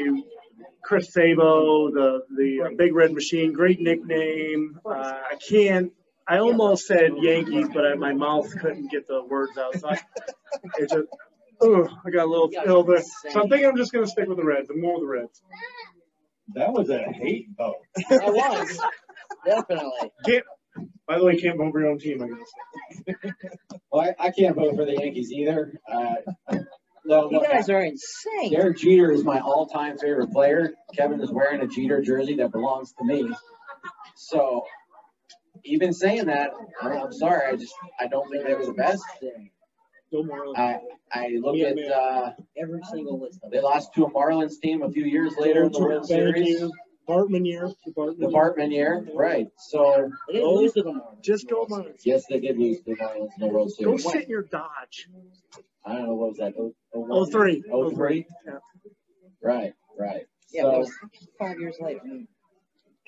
Chris 0.88 1.12
Sabo, 1.12 1.92
the 1.92 2.22
the 2.34 2.62
uh, 2.62 2.70
Big 2.78 2.96
Red 2.96 3.12
Machine, 3.12 3.52
great 3.52 3.82
nickname. 3.82 4.80
Uh, 4.86 4.92
I 5.32 5.36
can't. 5.36 5.92
I 6.26 6.38
almost 6.38 6.88
said 6.88 7.12
Yankees, 7.18 7.68
but 7.74 7.86
I, 7.86 7.96
my 7.96 8.14
mouth 8.14 8.50
couldn't 8.62 8.90
get 8.90 9.06
the 9.06 9.22
words 9.26 9.58
out. 9.58 9.78
So 9.78 9.90
I, 9.90 10.00
it 10.78 10.90
just, 10.90 11.08
ugh, 11.62 11.90
I 12.06 12.10
got 12.10 12.26
a 12.26 12.30
little 12.30 12.50
ill 12.66 12.84
there. 12.84 13.02
So 13.02 13.42
I'm 13.42 13.50
thinking 13.50 13.66
I'm 13.68 13.76
just 13.76 13.92
gonna 13.92 14.08
stick 14.08 14.30
with 14.30 14.38
the 14.38 14.46
Reds. 14.46 14.70
I'm 14.70 14.80
more 14.80 14.94
with 14.94 15.04
the 15.04 15.08
Reds. 15.08 15.42
That 16.56 16.72
was 16.72 16.90
a 16.90 17.00
hate 17.00 17.50
vote. 17.58 17.76
It 17.98 18.34
was 18.34 18.80
definitely. 19.46 20.12
Can't. 20.26 20.46
By 21.06 21.18
the 21.18 21.26
way, 21.26 21.36
can't 21.38 21.58
vote 21.58 21.72
for 21.74 21.82
your 21.82 21.90
own 21.90 22.00
team. 22.00 22.24
I 22.24 22.28
guess. 22.28 23.34
Well, 23.92 24.04
I, 24.20 24.28
I 24.28 24.32
can't 24.32 24.56
vote 24.56 24.76
for 24.78 24.86
the 24.86 24.94
Yankees 24.94 25.32
either. 25.34 25.82
Uh, 25.92 26.16
no, 27.08 27.30
You 27.32 27.40
look, 27.40 27.50
guys 27.50 27.70
are 27.70 27.82
insane. 27.84 28.52
Derek 28.52 28.78
Jeter 28.78 29.12
is 29.12 29.24
my 29.24 29.40
all-time 29.40 29.98
favorite 29.98 30.32
player. 30.32 30.74
Kevin 30.96 31.22
is 31.22 31.32
wearing 31.32 31.62
a 31.62 31.68
Jeter 31.68 32.02
jersey 32.02 32.36
that 32.36 32.52
belongs 32.52 32.94
to 32.94 33.06
me. 33.06 33.34
So, 34.16 34.64
even 35.64 35.94
saying 35.94 36.26
that, 36.26 36.52
I'm 36.82 37.12
sorry. 37.12 37.54
I 37.54 37.56
just 37.56 37.74
I 38.00 38.08
don't 38.08 38.30
think 38.30 38.46
that 38.46 38.58
was 38.58 38.68
the 38.68 38.74
best. 38.74 39.04
Go 40.12 40.24
Marlins. 40.24 40.58
I 40.58 40.80
I 41.12 41.28
look 41.40 41.56
Yeah, 41.58 41.68
at 41.70 41.92
uh, 41.92 42.32
Every 42.56 42.82
single 42.92 43.20
list 43.20 43.40
they 43.52 43.60
lost 43.62 43.94
to 43.96 44.06
a 44.06 44.12
Marlins 44.12 44.60
team 44.62 44.82
a 44.84 44.90
few 44.90 45.06
years 45.06 45.34
later 45.38 45.64
in 45.64 45.72
the 45.72 45.80
World 45.80 46.06
Series. 46.06 46.48
you. 46.48 46.74
Bartman 47.08 47.46
year. 47.46 47.70
The 47.86 47.92
Bartman. 47.94 48.20
The 48.20 48.28
Bartman 48.28 48.72
year, 48.72 49.06
right? 49.16 49.48
So 49.58 50.10
They 50.28 50.34
didn't 50.34 50.50
lose 50.50 50.74
to 50.74 50.84
the 50.84 50.92
Marlins. 50.92 51.22
Just 51.22 51.48
go 51.50 51.66
Marlins. 51.66 52.02
yes, 52.04 52.26
they 52.30 52.40
did 52.40 52.58
lose 52.58 52.78
to 52.80 52.84
the 52.86 52.96
Marlins 52.96 53.30
in 53.40 53.48
the 53.48 53.54
World 53.54 53.72
Series. 53.72 54.04
Go 54.04 54.12
sit 54.12 54.24
in 54.24 54.30
your 54.30 54.44
Dodge. 54.44 55.10
I 55.88 55.94
don't 55.94 56.06
know 56.08 56.16
what 56.16 56.30
was 56.30 56.38
that. 56.38 56.54
Oh, 56.60 56.74
Oh, 56.94 57.08
oh 57.10 57.26
three. 57.26 57.64
Oh, 57.72 57.86
oh 57.86 57.90
three. 57.92 58.26
Yeah. 58.46 58.54
Right, 59.42 59.74
right. 59.98 60.24
Yeah, 60.52 60.64
So- 60.64 60.72
that 60.72 60.80
was 60.80 60.92
five 61.40 61.60
years 61.60 61.78
later. 61.80 62.02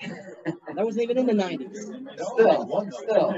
that 0.02 0.56
wasn't 0.86 1.02
even 1.02 1.18
in 1.18 1.26
the 1.26 1.34
nineties. 1.34 1.78
Still, 1.82 2.88
still, 2.90 3.30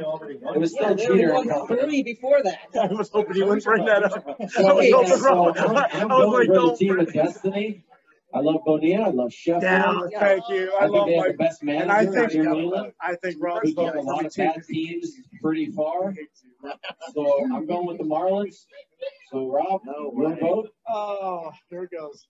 it 0.54 0.58
was 0.60 0.70
still 0.70 0.94
they 0.94 1.06
Jeter 1.06 1.32
won 1.34 1.66
three 1.66 2.04
before 2.04 2.40
that. 2.44 2.60
I 2.80 2.86
was 2.86 3.10
hoping 3.10 3.34
you 3.36 3.46
wouldn't 3.46 3.64
bring 3.64 3.84
that 3.86 4.04
up. 4.04 4.24
I 4.40 4.46
So, 4.46 4.74
was 4.76 4.86
yeah, 4.86 4.94
hoping 4.96 5.16
so 5.16 5.24
Rob- 5.46 5.56
I'm, 5.58 5.76
I 5.76 5.88
I'm 5.94 6.08
was 6.08 6.24
going 6.24 6.30
like, 6.30 6.46
for 6.46 6.46
the 6.46 6.54
don't 6.54 6.76
team 6.78 6.94
bring 6.94 7.08
of 7.08 7.12
destiny. 7.12 7.84
I 8.34 8.40
love 8.40 8.60
Bonilla. 8.64 9.06
I 9.06 9.10
love 9.10 9.32
Sheffield. 9.32 9.62
down. 9.62 10.10
Thank 10.18 10.48
you. 10.48 10.72
I 10.74 10.78
I 10.78 10.80
think 10.82 10.92
love 10.94 11.06
they 11.06 11.14
have 11.16 11.24
my. 11.26 11.32
the 11.32 11.36
best 11.38 11.62
And 11.62 11.70
I 11.92 12.04
manager 12.04 12.28
think 12.28 12.34
in 12.46 12.52
Leyland. 12.52 12.92
I 13.00 13.14
think 13.16 13.36
Rob's 13.40 13.60
We 13.64 13.74
get 13.74 13.96
a 13.96 14.00
lot 14.00 14.24
of 14.24 14.32
the 14.34 14.42
bad 14.44 14.64
teams 14.66 15.12
pretty 15.40 15.66
far. 15.70 16.14
So 17.12 17.44
I'm 17.54 17.66
going 17.66 17.86
with 17.86 17.98
the 17.98 18.04
Marlins. 18.04 18.64
So 19.30 19.48
Rob, 19.50 19.82
No 19.84 20.12
your 20.16 20.30
way. 20.30 20.38
vote? 20.40 20.68
Oh, 20.88 21.50
there 21.70 21.84
it 21.84 21.90
goes. 21.90 22.26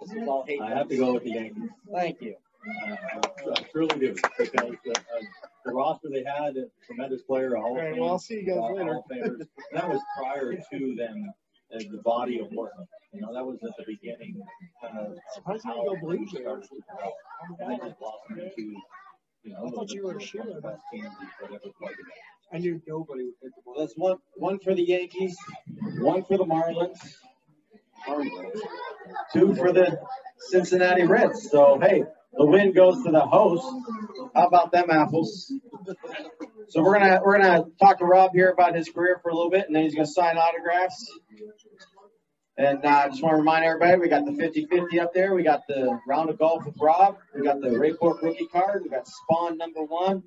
This 0.00 0.12
is 0.12 0.28
all 0.28 0.44
hate. 0.46 0.60
I 0.60 0.70
have 0.70 0.88
to 0.88 0.96
go 0.96 1.14
with 1.14 1.24
the 1.24 1.30
Yankees. 1.30 1.68
Thank 1.92 2.20
you. 2.22 2.34
Uh, 2.86 2.96
I 3.56 3.62
truly 3.72 3.98
do 3.98 4.14
because 4.38 4.50
the, 4.84 4.92
uh, 4.92 5.20
the 5.64 5.72
roster 5.72 6.08
they 6.10 6.22
had, 6.24 6.56
a 6.56 6.66
tremendous 6.86 7.22
player, 7.22 7.54
a 7.54 7.60
Hall 7.60 7.72
of 7.72 7.76
right, 7.82 7.92
Fame, 7.92 8.00
well, 8.00 8.10
I'll 8.10 8.18
see 8.20 8.34
you 8.36 8.46
guys 8.46 8.58
uh, 8.58 8.72
later. 8.72 8.92
Hall 8.94 9.04
of 9.10 9.16
Famers. 9.16 9.46
that 9.72 9.88
was 9.88 10.00
prior 10.16 10.54
to 10.54 10.94
them 10.96 11.32
as 11.74 11.84
the 11.86 11.98
body 11.98 12.40
of 12.40 12.50
work. 12.52 12.72
You 13.12 13.20
know, 13.22 13.32
that 13.34 13.44
was 13.44 13.58
at 13.62 13.76
the 13.76 13.84
beginning. 13.86 14.40
Of 14.82 15.16
Surprised 15.34 15.64
you 15.64 15.70
how 15.70 15.82
didn't 15.82 16.00
go 16.00 16.06
Blues 16.06 16.32
it 16.34 16.40
started 16.42 16.68
to 16.68 16.76
develop. 16.76 17.14
And 17.60 17.70
then 17.80 17.88
it 17.88 17.98
blossomed 17.98 18.38
into, 18.38 18.74
you 19.42 19.52
know, 19.52 19.66
I 19.66 19.70
thought 19.70 19.90
you 19.90 20.04
were 20.04 20.12
a 20.12 20.18
the 20.18 20.24
shooter. 20.24 20.60
best 20.60 20.82
teams 20.92 21.08
that 21.40 21.50
ever 21.50 21.58
played. 21.80 21.96
I 22.52 22.58
knew 22.58 22.80
nobody 22.86 23.24
would 23.24 23.34
hit 23.42 23.52
the 23.56 23.62
ball. 23.64 23.76
That's 23.78 23.94
one, 23.96 24.16
one 24.34 24.58
for 24.58 24.74
the 24.74 24.82
Yankees, 24.82 25.36
one 25.98 26.22
for 26.24 26.36
the 26.38 26.44
Marlins, 26.44 27.16
two 29.32 29.54
for 29.54 29.72
the 29.72 29.98
Cincinnati 30.50 31.04
Reds. 31.04 31.50
So, 31.50 31.78
hey, 31.80 32.04
the 32.32 32.46
win 32.46 32.72
goes 32.72 33.02
to 33.04 33.10
the 33.10 33.20
host. 33.20 33.64
How 34.34 34.46
about 34.46 34.72
them 34.72 34.90
apples? 34.90 35.52
So 36.68 36.82
we're 36.82 36.98
gonna 36.98 37.20
we're 37.24 37.38
gonna 37.38 37.64
talk 37.80 37.98
to 37.98 38.04
Rob 38.04 38.32
here 38.32 38.50
about 38.50 38.74
his 38.74 38.88
career 38.88 39.20
for 39.22 39.30
a 39.30 39.34
little 39.34 39.50
bit, 39.50 39.66
and 39.66 39.76
then 39.76 39.82
he's 39.82 39.94
gonna 39.94 40.06
sign 40.06 40.36
autographs. 40.38 41.10
And 42.56 42.84
uh, 42.84 42.88
I 42.88 43.08
just 43.08 43.22
want 43.22 43.32
to 43.32 43.38
remind 43.38 43.64
everybody, 43.64 43.98
we 43.98 44.08
got 44.08 44.26
the 44.26 44.32
50-50 44.32 45.00
up 45.00 45.14
there. 45.14 45.34
We 45.34 45.42
got 45.42 45.62
the 45.66 45.98
round 46.06 46.28
of 46.28 46.38
golf 46.38 46.66
with 46.66 46.76
Rob. 46.78 47.16
We 47.34 47.42
got 47.42 47.62
the 47.62 47.78
Ray 47.78 47.92
Bourque 47.92 48.22
rookie 48.22 48.46
card. 48.46 48.82
We 48.84 48.90
got 48.90 49.08
Spawn 49.08 49.56
number 49.56 49.82
one. 49.82 50.22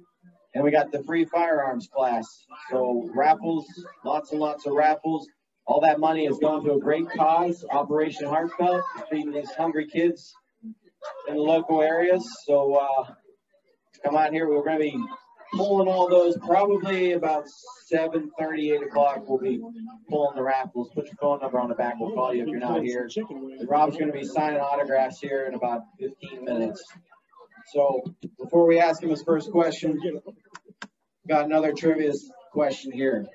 And 0.55 0.63
we 0.63 0.71
got 0.71 0.91
the 0.91 1.03
free 1.03 1.25
firearms 1.25 1.87
class. 1.93 2.25
So 2.71 3.07
raffles, 3.13 3.65
lots 4.03 4.31
and 4.31 4.39
lots 4.39 4.65
of 4.65 4.73
raffles. 4.73 5.27
All 5.67 5.81
that 5.81 5.99
money 5.99 6.25
is 6.25 6.37
going 6.37 6.63
to 6.65 6.73
a 6.73 6.79
great 6.79 7.09
cause, 7.09 7.65
Operation 7.71 8.27
Heartfelt, 8.27 8.83
feeding 9.09 9.31
these 9.31 9.51
hungry 9.51 9.87
kids 9.87 10.33
in 11.27 11.35
the 11.35 11.41
local 11.41 11.81
areas. 11.81 12.23
So 12.45 12.75
uh, 12.75 13.13
come 14.03 14.15
on 14.15 14.31
here. 14.31 14.47
We're 14.47 14.63
going 14.63 14.77
to 14.77 14.83
be 14.83 15.05
pulling 15.53 15.87
all 15.87 16.07
those 16.07 16.37
probably 16.37 17.13
about 17.13 17.45
7 17.87 18.31
8 18.39 18.83
o'clock. 18.83 19.23
We'll 19.27 19.39
be 19.39 19.59
pulling 20.09 20.35
the 20.35 20.43
raffles. 20.43 20.91
Put 20.93 21.05
your 21.05 21.15
phone 21.19 21.39
number 21.41 21.59
on 21.59 21.69
the 21.69 21.75
back. 21.75 21.95
We'll 21.99 22.13
call 22.13 22.33
you 22.33 22.43
if 22.43 22.49
you're 22.49 22.59
not 22.59 22.83
here. 22.83 23.09
And 23.17 23.67
Rob's 23.67 23.97
going 23.97 24.11
to 24.11 24.17
be 24.17 24.25
signing 24.25 24.59
autographs 24.59 25.19
here 25.19 25.45
in 25.47 25.55
about 25.55 25.81
15 25.99 26.45
minutes. 26.45 26.83
So 27.73 28.03
before 28.37 28.67
we 28.67 28.79
ask 28.79 29.01
him 29.01 29.09
his 29.09 29.23
first 29.23 29.51
question, 29.51 29.99
got 31.27 31.45
another 31.45 31.73
trivia 31.73 32.13
question 32.51 32.91
here. 32.91 33.25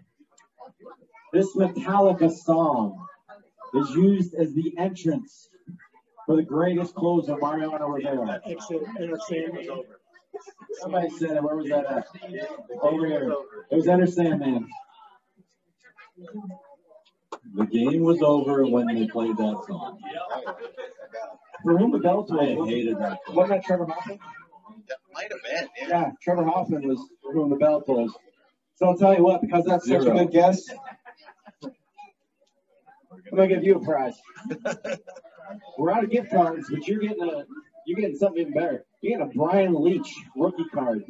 This 1.33 1.55
Metallica 1.55 2.31
song 2.31 3.07
is 3.75 3.91
used 3.91 4.35
as 4.35 4.53
the 4.53 4.75
entrance 4.79 5.49
for 6.27 6.37
the 6.37 6.43
greatest 6.43 6.95
closer, 6.95 7.37
Mariano 7.37 7.89
Rivera. 7.89 8.41
Exit 8.45 8.83
entertainment 8.99 9.55
was 9.55 9.69
over. 9.69 10.01
Somebody 10.81 11.11
said 11.11 11.31
it. 11.33 11.43
Where 11.43 11.57
was 11.57 11.69
that 11.69 11.87
at? 11.87 12.07
Over 12.83 13.07
here. 13.07 13.35
It 13.71 13.77
was 13.77 13.89
Enter 13.89 14.07
Sandman. 14.07 14.69
The 17.55 17.67
game 17.67 18.03
was 18.03 18.23
over 18.23 18.67
when 18.67 18.87
they 18.87 19.07
played 19.07 19.37
that 19.37 19.63
song. 19.67 19.99
For 21.63 21.79
whom 21.79 21.91
the 21.93 21.99
bell 21.99 22.27
I 22.31 22.35
tolls. 22.55 22.69
hated 22.69 22.97
that 22.99 23.19
song. 23.27 23.37
Wasn't 23.37 23.61
that 23.61 23.65
Trevor 23.65 23.87
Hoffman? 23.87 24.19
That 24.89 24.99
might 25.13 25.31
have 25.31 25.43
been. 25.43 25.69
Yeah. 25.77 25.89
Yeah, 25.89 26.11
Trevor 26.23 26.45
Hoffman 26.45 26.89
was 26.89 27.01
for 27.23 27.33
whom 27.33 27.51
the 27.51 27.57
bell 27.57 27.83
tolls. 27.83 28.17
So 28.77 28.87
I'll 28.87 28.97
tell 28.97 29.15
you 29.15 29.23
what, 29.23 29.43
because 29.43 29.65
that's 29.67 29.87
such 29.87 30.07
a 30.07 30.11
good 30.11 30.31
guess, 30.31 30.63
I'm 33.31 33.37
gonna 33.37 33.49
give 33.49 33.65
you 33.65 33.77
a 33.77 33.85
prize. 33.85 34.15
We're 35.79 35.93
out 35.93 36.05
of 36.05 36.11
gift 36.11 36.31
cards, 36.31 36.69
but 36.71 36.87
you're 36.87 37.01
getting 37.01 37.23
a 37.23 37.45
you're 37.87 38.01
getting 38.01 38.17
something 38.17 38.43
even 38.43 38.55
better. 38.55 38.85
You're 39.01 39.19
getting 39.19 39.33
a 39.33 39.39
Brian 39.39 39.75
Leetch 39.75 40.09
rookie 40.37 40.65
card. 40.73 41.03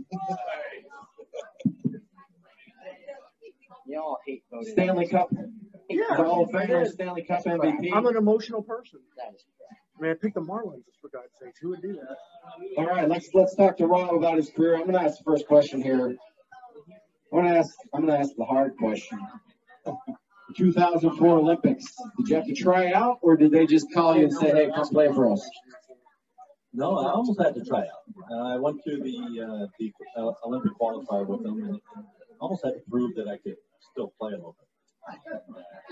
Y'all 3.86 4.18
hate 4.26 4.44
voting. 4.50 4.72
Stanley 4.72 5.08
Cup. 5.08 5.30
Yeah, 5.88 6.14
Hall 6.14 6.44
of 6.44 6.50
Famer. 6.50 6.86
Stanley 6.86 7.24
Cup 7.24 7.44
MVP. 7.44 7.90
I'm 7.92 8.06
an 8.06 8.16
emotional 8.16 8.62
person. 8.62 9.00
That 9.16 9.34
is 9.34 9.44
I 10.00 10.02
mean, 10.02 10.12
I 10.12 10.14
picked 10.14 10.34
the 10.34 10.40
Marlins, 10.40 10.84
for 11.02 11.10
God's 11.12 11.32
sakes. 11.38 11.60
Who 11.60 11.70
would 11.70 11.82
do 11.82 11.92
that? 11.92 12.16
All 12.78 12.86
right, 12.86 13.06
let's 13.06 13.28
let's 13.34 13.54
talk 13.54 13.76
to 13.78 13.86
Rob 13.86 14.14
about 14.14 14.36
his 14.36 14.50
career. 14.50 14.76
I'm 14.76 14.86
gonna 14.86 15.02
ask 15.02 15.18
the 15.18 15.24
first 15.24 15.46
question 15.46 15.82
here. 15.82 16.06
I'm 16.06 16.16
gonna 17.32 17.58
ask 17.58 17.74
I'm 17.92 18.06
gonna 18.06 18.18
ask 18.18 18.30
the 18.36 18.44
hard 18.44 18.76
question. 18.78 19.18
2004 20.56 21.38
Olympics. 21.38 21.84
Did 22.18 22.28
you 22.28 22.36
have 22.36 22.46
to 22.46 22.54
try 22.54 22.92
out, 22.92 23.18
or 23.22 23.36
did 23.36 23.50
they 23.50 23.66
just 23.66 23.92
call 23.92 24.16
you 24.16 24.24
and 24.24 24.32
say, 24.32 24.50
"Hey, 24.50 24.70
come 24.74 24.88
play 24.88 25.08
for 25.08 25.32
us"? 25.32 25.48
No, 26.72 26.98
I 26.98 27.10
almost 27.10 27.40
had 27.40 27.54
to 27.54 27.64
try 27.64 27.80
out. 27.80 28.04
Uh, 28.30 28.54
I 28.54 28.56
went 28.56 28.82
to 28.84 28.96
the 28.96 29.18
uh, 29.42 29.66
the 29.78 29.92
uh, 30.16 30.32
Olympic 30.44 30.72
qualifier 30.80 31.26
with 31.26 31.42
them, 31.42 31.62
and 31.64 31.80
almost 32.40 32.64
had 32.64 32.74
to 32.74 32.80
prove 32.90 33.14
that 33.16 33.28
I 33.28 33.38
could 33.38 33.56
still 33.92 34.12
play 34.20 34.32
a 34.32 34.36
little 34.36 34.56
bit. 34.58 34.68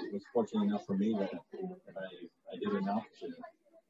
It 0.06 0.12
was 0.12 0.22
fortunate 0.32 0.64
enough 0.64 0.86
for 0.86 0.97
me 0.97 1.16
that, 1.18 1.30
that 1.30 1.97
I, 1.97 2.55
I 2.55 2.56
did 2.59 2.72
enough 2.80 3.05
to 3.20 3.26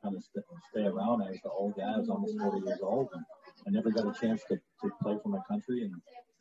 kind 0.02 0.16
of 0.16 0.22
st- 0.22 0.44
stay 0.70 0.84
around. 0.84 1.22
I 1.22 1.30
was 1.30 1.40
the 1.42 1.50
old 1.50 1.76
guy. 1.76 1.92
I 1.94 1.98
was 1.98 2.08
almost 2.08 2.38
40 2.38 2.66
years 2.66 2.80
old, 2.82 3.08
and 3.12 3.24
I 3.66 3.70
never 3.70 3.90
got 3.90 4.06
a 4.06 4.18
chance 4.18 4.42
to, 4.48 4.56
to 4.56 4.90
play 5.02 5.18
for 5.22 5.28
my 5.28 5.40
country, 5.48 5.82
and 5.82 5.94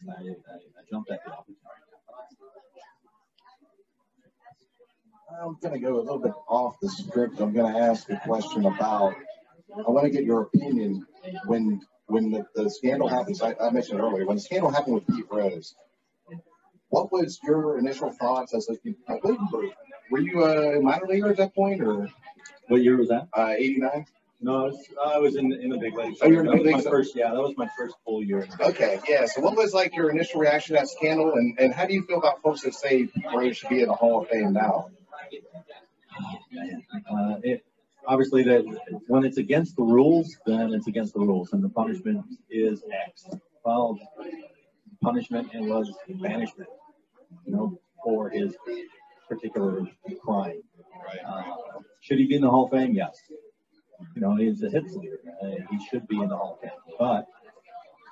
I, 0.10 0.22
I, 0.22 0.56
I 0.56 0.84
jumped 0.90 1.12
at 1.12 1.24
the 1.26 1.32
opportunity. 1.32 1.62
I'm 5.30 5.58
going 5.62 5.74
to 5.74 5.80
go 5.80 6.00
a 6.00 6.02
little 6.02 6.20
bit 6.20 6.34
off 6.48 6.80
the 6.82 6.90
script. 6.90 7.40
I'm 7.40 7.54
going 7.54 7.74
to 7.74 7.80
ask 7.80 8.10
a 8.10 8.20
question 8.26 8.66
about. 8.66 9.16
I 9.76 9.92
want 9.92 10.06
to 10.06 10.10
get 10.10 10.24
your 10.24 10.42
opinion 10.44 11.06
when 11.46 11.82
when 12.08 12.32
the, 12.32 12.46
the 12.56 12.70
scandal 12.70 13.08
happens. 13.08 13.42
I, 13.42 13.54
I 13.62 13.70
mentioned 13.72 14.00
earlier 14.00 14.26
when 14.26 14.38
the 14.38 14.42
scandal 14.42 14.72
happened 14.72 14.96
with 14.96 15.08
Pete 15.08 15.26
Rose. 15.30 15.76
What 16.90 17.12
was 17.12 17.40
your 17.44 17.78
initial 17.78 18.12
thoughts 18.12 18.56
as 18.56 18.70
a? 18.70 18.78
Were, 20.10 20.20
you 20.20 20.46
a 20.46 20.82
minor 20.82 21.06
leaguer 21.06 21.30
at 21.30 21.38
that 21.38 21.54
point 21.54 21.82
or 21.82 22.10
What 22.70 22.82
year 22.82 22.96
was 22.96 23.10
that? 23.10 23.28
uh, 23.34 23.54
'89? 23.58 24.06
No, 24.40 24.56
I 24.56 24.64
was, 24.68 24.88
I 25.06 25.18
was 25.18 25.36
in 25.36 25.52
in 25.52 25.70
the 25.70 25.78
big 25.78 25.96
leagues. 25.96 26.20
Oh, 26.22 26.28
you 26.28 26.36
were 26.36 26.40
in 26.42 26.46
the 26.46 26.64
big 26.64 26.76
leagues? 26.76 26.88
first. 26.88 27.16
Yeah, 27.16 27.32
that 27.32 27.42
was 27.42 27.56
my 27.58 27.68
first 27.78 27.96
full 28.06 28.24
year. 28.24 28.48
Okay, 28.62 29.02
yeah. 29.10 29.26
So 29.26 29.42
what 29.42 29.58
was 29.58 29.74
like 29.74 29.94
your 29.96 30.10
initial 30.10 30.40
reaction 30.40 30.76
to 30.76 30.82
that 30.82 30.88
scandal, 30.88 31.34
and, 31.34 31.60
and 31.60 31.74
how 31.74 31.86
do 31.86 31.94
you 31.94 32.04
feel 32.04 32.20
about 32.20 32.42
folks 32.42 32.62
that 32.62 32.74
say 32.74 33.10
Rose 33.36 33.58
should 33.58 33.70
be 33.70 33.82
in 33.82 33.90
the 33.90 33.94
Hall 33.94 34.22
of 34.22 34.30
Fame 34.30 34.54
now? 34.54 34.90
Uh, 37.10 37.36
it, 37.44 37.66
obviously, 38.08 38.44
that 38.44 38.64
when 39.08 39.24
it's 39.24 39.38
against 39.38 39.76
the 39.76 39.84
rules, 39.84 40.38
then 40.46 40.74
it's 40.74 40.88
against 40.88 41.14
the 41.14 41.20
rules, 41.20 41.54
and 41.54 41.64
the 41.64 41.70
punishment 41.70 42.26
is 42.50 42.84
X. 43.08 43.26
Well, 43.64 44.00
punishment 45.02 45.54
and 45.54 45.68
was 45.70 45.92
banishment, 46.22 46.70
you 47.46 47.54
know, 47.54 47.80
for 48.04 48.30
his 48.30 48.56
particular 49.28 49.86
crime. 50.24 50.62
Uh, 51.28 51.44
should 52.02 52.18
he 52.18 52.26
be 52.26 52.36
in 52.36 52.42
the 52.42 52.50
Hall 52.50 52.66
of 52.66 52.72
Fame? 52.72 52.94
Yes. 52.94 53.20
You 54.16 54.22
know, 54.22 54.36
he's 54.36 54.64
a 54.64 54.70
hits 54.70 54.94
leader. 54.96 55.20
Uh, 55.42 55.48
he 55.70 55.86
should 55.88 56.08
be 56.08 56.20
in 56.22 56.30
the 56.30 56.38
Hall 56.38 56.54
of 56.54 56.62
Fame, 56.62 56.80
but 56.98 57.26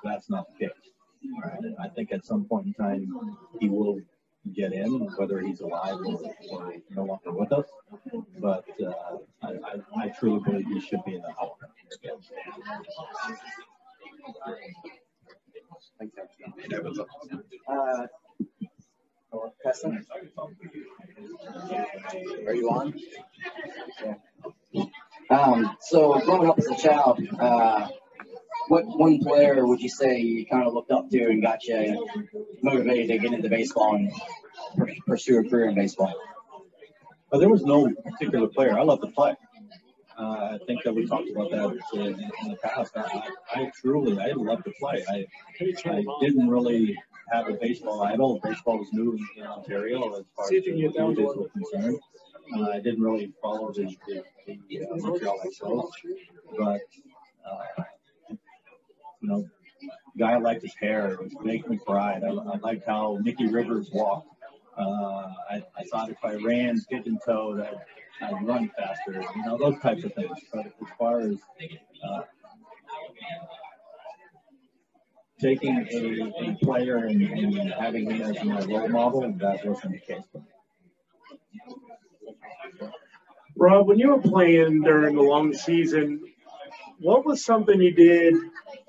that's 0.04 0.28
not 0.28 0.46
the 0.52 0.66
case. 0.66 0.74
Uh, 1.44 1.82
I 1.82 1.88
think 1.88 2.12
at 2.12 2.24
some 2.24 2.44
point 2.44 2.66
in 2.66 2.74
time 2.74 3.36
he 3.60 3.68
will 3.68 4.00
get 4.54 4.72
in, 4.72 5.00
whether 5.16 5.40
he's 5.40 5.60
alive 5.60 5.98
or, 6.04 6.34
or 6.50 6.74
no 6.90 7.04
longer 7.04 7.32
with 7.32 7.52
us. 7.52 7.66
But 8.38 8.64
uh, 8.84 9.18
I, 9.42 9.48
I, 9.48 10.04
I 10.04 10.08
truly 10.08 10.40
believe 10.44 10.66
he 10.66 10.80
should 10.80 11.04
be 11.04 11.14
in 11.16 11.22
the 11.22 11.32
Hall. 11.32 11.58
Uh? 17.68 18.06
Are 22.46 22.54
you 22.54 22.70
on? 22.70 22.94
Yeah. 24.72 24.84
Um, 25.30 25.76
so 25.80 26.20
growing 26.20 26.48
up 26.48 26.58
as 26.58 26.66
a 26.66 26.76
child, 26.76 27.20
uh, 27.38 27.88
what 28.68 28.84
one 28.86 29.18
player 29.20 29.66
would 29.66 29.80
you 29.80 29.88
say 29.88 30.18
you 30.18 30.46
kind 30.46 30.66
of 30.66 30.74
looked 30.74 30.90
up 30.90 31.08
to 31.10 31.24
and 31.24 31.42
got 31.42 31.64
you 31.64 32.06
motivated 32.62 33.08
to 33.08 33.18
get 33.18 33.32
into 33.32 33.48
baseball 33.48 33.96
and 33.96 34.12
pur- 34.76 34.94
pursue 35.06 35.38
a 35.38 35.48
career 35.48 35.68
in 35.68 35.74
baseball? 35.74 36.14
But 37.30 37.38
there 37.38 37.48
was 37.48 37.62
no 37.64 37.92
particular 37.92 38.48
player. 38.48 38.78
I 38.78 38.82
love 38.82 39.00
to 39.00 39.08
play. 39.08 39.34
Uh, 40.18 40.22
I 40.54 40.58
think 40.66 40.82
that 40.84 40.94
we 40.94 41.06
talked 41.06 41.28
about 41.28 41.50
that 41.50 41.78
in, 41.92 42.00
in 42.00 42.50
the 42.50 42.56
past. 42.62 42.96
I, 42.96 43.28
I 43.54 43.70
truly, 43.80 44.18
I 44.18 44.32
love 44.32 44.64
to 44.64 44.72
play. 44.80 45.04
I, 45.08 45.26
I 45.60 46.04
didn't 46.20 46.48
really 46.48 46.96
have 47.30 47.48
a 47.48 47.54
baseball 47.54 48.02
idol. 48.02 48.40
Baseball 48.42 48.78
was 48.78 48.88
new 48.92 49.18
in, 49.36 49.42
Ontario 49.44 50.14
as 50.14 50.24
far 50.34 50.46
as 50.46 50.64
the 50.64 50.88
that 50.94 51.36
were 51.36 51.48
concerned. 51.48 51.98
Uh, 52.56 52.70
I 52.70 52.80
didn't 52.80 53.02
really 53.02 53.32
follow 53.42 53.72
the, 53.72 53.94
the, 54.06 54.22
the 54.68 54.86
uh, 54.86 54.96
Montreal 54.96 55.40
Expos, 55.44 55.90
but 56.56 56.80
uh, 57.44 57.82
you 59.26 59.32
know, 59.32 59.48
guy 60.18 60.38
liked 60.38 60.62
his 60.62 60.74
hair. 60.74 61.14
It 61.14 61.22
was 61.22 61.32
make 61.42 61.68
me 61.68 61.78
pride. 61.84 62.22
I, 62.24 62.28
I 62.28 62.58
liked 62.58 62.86
how 62.86 63.18
Mickey 63.22 63.48
Rivers 63.48 63.90
walked. 63.92 64.28
Uh, 64.78 65.32
I, 65.50 65.62
I 65.76 65.84
thought 65.90 66.10
if 66.10 66.18
I 66.22 66.34
ran 66.34 66.80
pigeon 66.88 67.18
toed, 67.26 67.60
I'd, 67.60 67.74
I'd 68.22 68.46
run 68.46 68.70
faster. 68.76 69.24
You 69.34 69.42
know, 69.44 69.58
those 69.58 69.80
types 69.80 70.04
of 70.04 70.14
things. 70.14 70.38
But 70.52 70.66
as 70.66 70.88
far 70.98 71.20
as 71.20 71.36
uh, 72.08 72.20
taking 75.40 75.86
a, 75.90 76.50
a 76.50 76.56
player 76.62 76.98
and, 76.98 77.22
and 77.22 77.72
having 77.72 78.10
him 78.10 78.22
as 78.22 78.44
my 78.44 78.60
role 78.60 78.88
model, 78.88 79.32
that 79.38 79.66
wasn't 79.66 79.94
the 79.94 79.98
case. 79.98 80.22
Rob, 83.56 83.88
when 83.88 83.98
you 83.98 84.10
were 84.10 84.20
playing 84.20 84.82
during 84.82 85.16
the 85.16 85.22
long 85.22 85.52
season, 85.54 86.22
what 87.00 87.24
was 87.24 87.44
something 87.44 87.80
you 87.80 87.92
did 87.92 88.34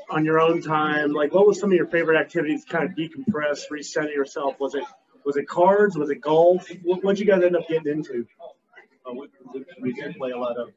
on 0.10 0.26
your 0.26 0.40
own 0.40 0.62
time? 0.62 1.14
Like, 1.14 1.34
what 1.34 1.48
was 1.48 1.60
some 1.60 1.72
of 1.72 1.76
your 1.76 1.88
favorite 1.88 2.20
activities 2.20 2.66
kind 2.66 2.86
of 2.86 2.96
decompress, 2.96 3.70
reset 3.70 4.12
yourself? 4.12 4.60
Was 4.60 4.76
it 4.76 4.84
was 5.26 5.36
it 5.36 5.48
cards? 5.48 5.98
Was 5.98 6.10
it 6.10 6.22
golf? 6.22 6.68
What 6.84 7.04
would 7.04 7.20
you 7.20 7.26
guys 7.26 7.44
end 7.44 7.56
up 7.56 7.68
getting 7.68 7.92
into? 7.92 8.26
Uh, 9.06 9.14
we, 9.14 9.28
we, 9.82 9.94
did 9.94 10.16
play 10.16 10.32
a 10.32 10.38
lot 10.38 10.58
of 10.58 10.70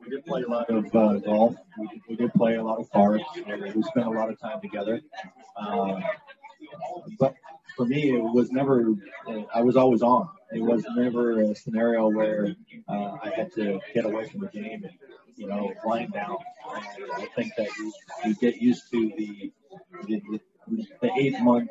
we 0.00 0.10
did 0.10 0.24
play 0.24 0.42
a 0.42 0.48
lot 0.48 0.68
of 0.70 0.86
uh, 0.94 1.18
golf. 1.18 1.56
We, 1.78 2.02
we, 2.08 2.16
did 2.16 2.32
play 2.34 2.56
a 2.56 2.62
lot 2.62 2.78
of 2.78 2.90
cards. 2.90 3.22
We 3.36 3.82
spent 3.82 4.06
a 4.06 4.10
lot 4.10 4.30
of 4.30 4.40
time 4.40 4.60
together. 4.60 5.00
Uh, 5.56 6.00
but 7.18 7.34
for 7.76 7.86
me, 7.86 8.14
it 8.16 8.22
was 8.22 8.50
never. 8.50 8.94
I 9.54 9.62
was 9.62 9.76
always 9.76 10.02
on. 10.02 10.28
It 10.50 10.60
was 10.60 10.84
never 10.96 11.40
a 11.40 11.54
scenario 11.54 12.08
where 12.08 12.54
uh, 12.88 13.16
I 13.22 13.32
had 13.34 13.52
to 13.54 13.80
get 13.94 14.04
away 14.04 14.28
from 14.28 14.40
the 14.40 14.48
game 14.48 14.84
and 14.84 14.92
you 15.36 15.46
know 15.46 15.72
wind 15.84 16.12
down. 16.12 16.36
I 17.14 17.26
think 17.36 17.52
that 17.56 17.68
you, 17.78 17.92
you 18.24 18.34
get 18.34 18.56
used 18.56 18.90
to 18.90 19.12
the 19.16 19.52
the, 20.06 20.40
the 21.00 21.10
eight 21.18 21.40
month 21.40 21.68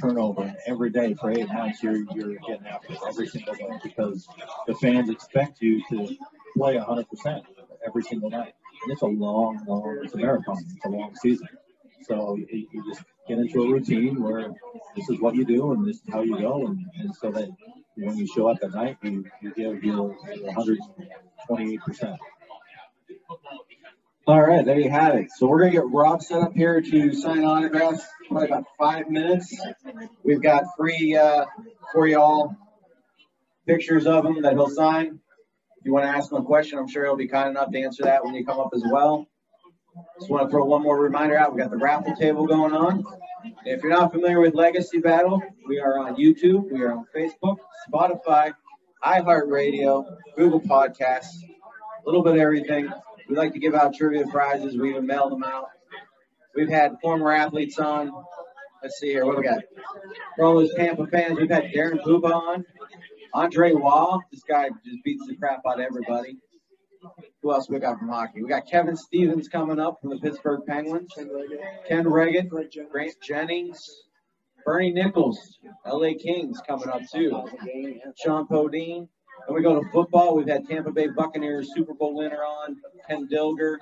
turnover 0.00 0.42
and 0.42 0.56
every 0.66 0.90
day 0.90 1.14
for 1.14 1.30
eight 1.30 1.48
months 1.48 1.82
you're 1.82 2.02
you're 2.14 2.36
getting 2.46 2.66
after 2.66 2.94
every 3.06 3.28
single 3.28 3.54
day 3.54 3.68
because 3.82 4.26
the 4.66 4.74
fans 4.74 5.10
expect 5.10 5.60
you 5.60 5.82
to 5.90 6.16
play 6.56 6.76
100% 6.76 7.42
every 7.86 8.02
single 8.02 8.30
night. 8.30 8.54
And 8.82 8.92
it's 8.92 9.02
a 9.02 9.06
long, 9.06 9.62
long, 9.66 10.00
it's 10.02 10.14
a 10.14 10.16
marathon. 10.16 10.56
It's 10.74 10.84
a 10.84 10.88
long 10.88 11.14
season. 11.16 11.48
So 12.02 12.36
you, 12.36 12.66
you 12.72 12.84
just 12.88 13.02
get 13.28 13.38
into 13.38 13.62
a 13.62 13.72
routine 13.72 14.22
where 14.22 14.52
this 14.96 15.08
is 15.10 15.20
what 15.20 15.34
you 15.34 15.44
do 15.44 15.72
and 15.72 15.86
this 15.86 15.96
is 15.96 16.02
how 16.10 16.22
you 16.22 16.38
go. 16.38 16.66
And, 16.66 16.86
and 16.98 17.14
so 17.14 17.30
that 17.30 17.50
when 17.96 18.16
you 18.16 18.26
show 18.26 18.48
up 18.48 18.58
at 18.62 18.72
night, 18.72 18.96
you, 19.02 19.24
you 19.42 19.52
give 19.54 19.84
your 19.84 20.16
128%. 21.36 22.18
All 24.26 24.40
right, 24.40 24.64
there 24.64 24.78
you 24.78 24.90
have 24.90 25.14
it. 25.16 25.30
So 25.36 25.46
we're 25.46 25.60
gonna 25.60 25.72
get 25.72 25.88
Rob 25.88 26.22
set 26.22 26.40
up 26.40 26.52
here 26.54 26.80
to 26.80 27.12
sign 27.14 27.44
autographs. 27.44 28.04
Probably 28.28 28.48
about 28.48 28.64
five 28.78 29.08
minutes. 29.10 29.60
We've 30.22 30.42
got 30.42 30.64
free 30.76 31.16
uh, 31.16 31.46
for 31.92 32.06
y'all 32.06 32.54
pictures 33.66 34.06
of 34.06 34.24
him 34.24 34.42
that 34.42 34.52
he'll 34.52 34.68
sign. 34.68 35.20
If 35.78 35.86
you 35.86 35.92
want 35.92 36.04
to 36.04 36.10
ask 36.10 36.30
him 36.30 36.38
a 36.38 36.44
question, 36.44 36.78
I'm 36.78 36.88
sure 36.88 37.04
he'll 37.04 37.16
be 37.16 37.28
kind 37.28 37.48
enough 37.48 37.70
to 37.72 37.80
answer 37.80 38.04
that 38.04 38.24
when 38.24 38.34
you 38.34 38.44
come 38.44 38.60
up 38.60 38.70
as 38.74 38.84
well. 38.90 39.26
Just 40.18 40.30
want 40.30 40.46
to 40.46 40.50
throw 40.50 40.64
one 40.64 40.82
more 40.82 41.00
reminder 41.00 41.38
out. 41.38 41.54
We 41.54 41.60
got 41.60 41.70
the 41.70 41.76
raffle 41.78 42.14
table 42.14 42.46
going 42.46 42.72
on. 42.72 43.04
If 43.64 43.82
you're 43.82 43.90
not 43.90 44.12
familiar 44.12 44.40
with 44.40 44.54
Legacy 44.54 44.98
Battle, 44.98 45.42
we 45.66 45.80
are 45.80 45.98
on 45.98 46.16
YouTube, 46.16 46.70
we 46.70 46.82
are 46.82 46.92
on 46.92 47.06
Facebook, 47.16 47.56
Spotify, 47.90 48.52
iHeartRadio, 49.02 50.04
Google 50.36 50.60
Podcasts, 50.60 51.42
a 51.42 52.04
little 52.04 52.22
bit 52.22 52.34
of 52.34 52.40
everything. 52.40 52.90
We 53.30 53.36
like 53.36 53.52
to 53.52 53.60
give 53.60 53.76
out 53.76 53.94
trivia 53.94 54.26
prizes. 54.26 54.76
We 54.76 54.90
even 54.90 55.06
mail 55.06 55.30
them 55.30 55.44
out. 55.44 55.68
We've 56.56 56.68
had 56.68 56.96
former 57.00 57.30
athletes 57.30 57.78
on. 57.78 58.10
Let's 58.82 58.98
see 58.98 59.06
here. 59.06 59.24
What 59.24 59.36
we 59.36 59.44
got? 59.44 59.62
For 60.36 60.44
all 60.44 60.56
those 60.56 60.74
Tampa 60.74 61.06
fans, 61.06 61.38
we've 61.38 61.48
had 61.48 61.66
Darren 61.72 62.02
Puppa 62.02 62.32
on. 62.32 62.64
Andre 63.32 63.72
Wall. 63.74 64.20
This 64.32 64.42
guy 64.42 64.68
just 64.84 65.04
beats 65.04 65.24
the 65.28 65.36
crap 65.36 65.60
out 65.64 65.78
of 65.78 65.86
everybody. 65.86 66.38
Who 67.42 67.52
else 67.52 67.70
we 67.70 67.78
got 67.78 68.00
from 68.00 68.08
hockey? 68.08 68.42
We 68.42 68.48
got 68.48 68.66
Kevin 68.66 68.96
Stevens 68.96 69.48
coming 69.48 69.78
up 69.78 70.00
from 70.00 70.10
the 70.10 70.18
Pittsburgh 70.18 70.62
Penguins. 70.66 71.14
Ken 71.86 72.08
Reagan, 72.08 72.50
Grant 72.90 73.14
Jennings, 73.22 73.88
Bernie 74.66 74.92
Nicholls, 74.92 75.60
LA 75.86 76.14
Kings 76.20 76.60
coming 76.66 76.88
up 76.88 77.02
too. 77.12 77.44
Shjon 78.22 78.48
Podein. 78.48 79.06
Then 79.50 79.56
we 79.56 79.62
go 79.62 79.82
to 79.82 79.90
football. 79.90 80.36
We've 80.36 80.46
had 80.46 80.68
Tampa 80.68 80.92
Bay 80.92 81.08
Buccaneers 81.08 81.74
Super 81.74 81.92
Bowl 81.92 82.14
winner 82.14 82.36
on, 82.36 82.76
Ken 83.08 83.26
Dilger. 83.26 83.78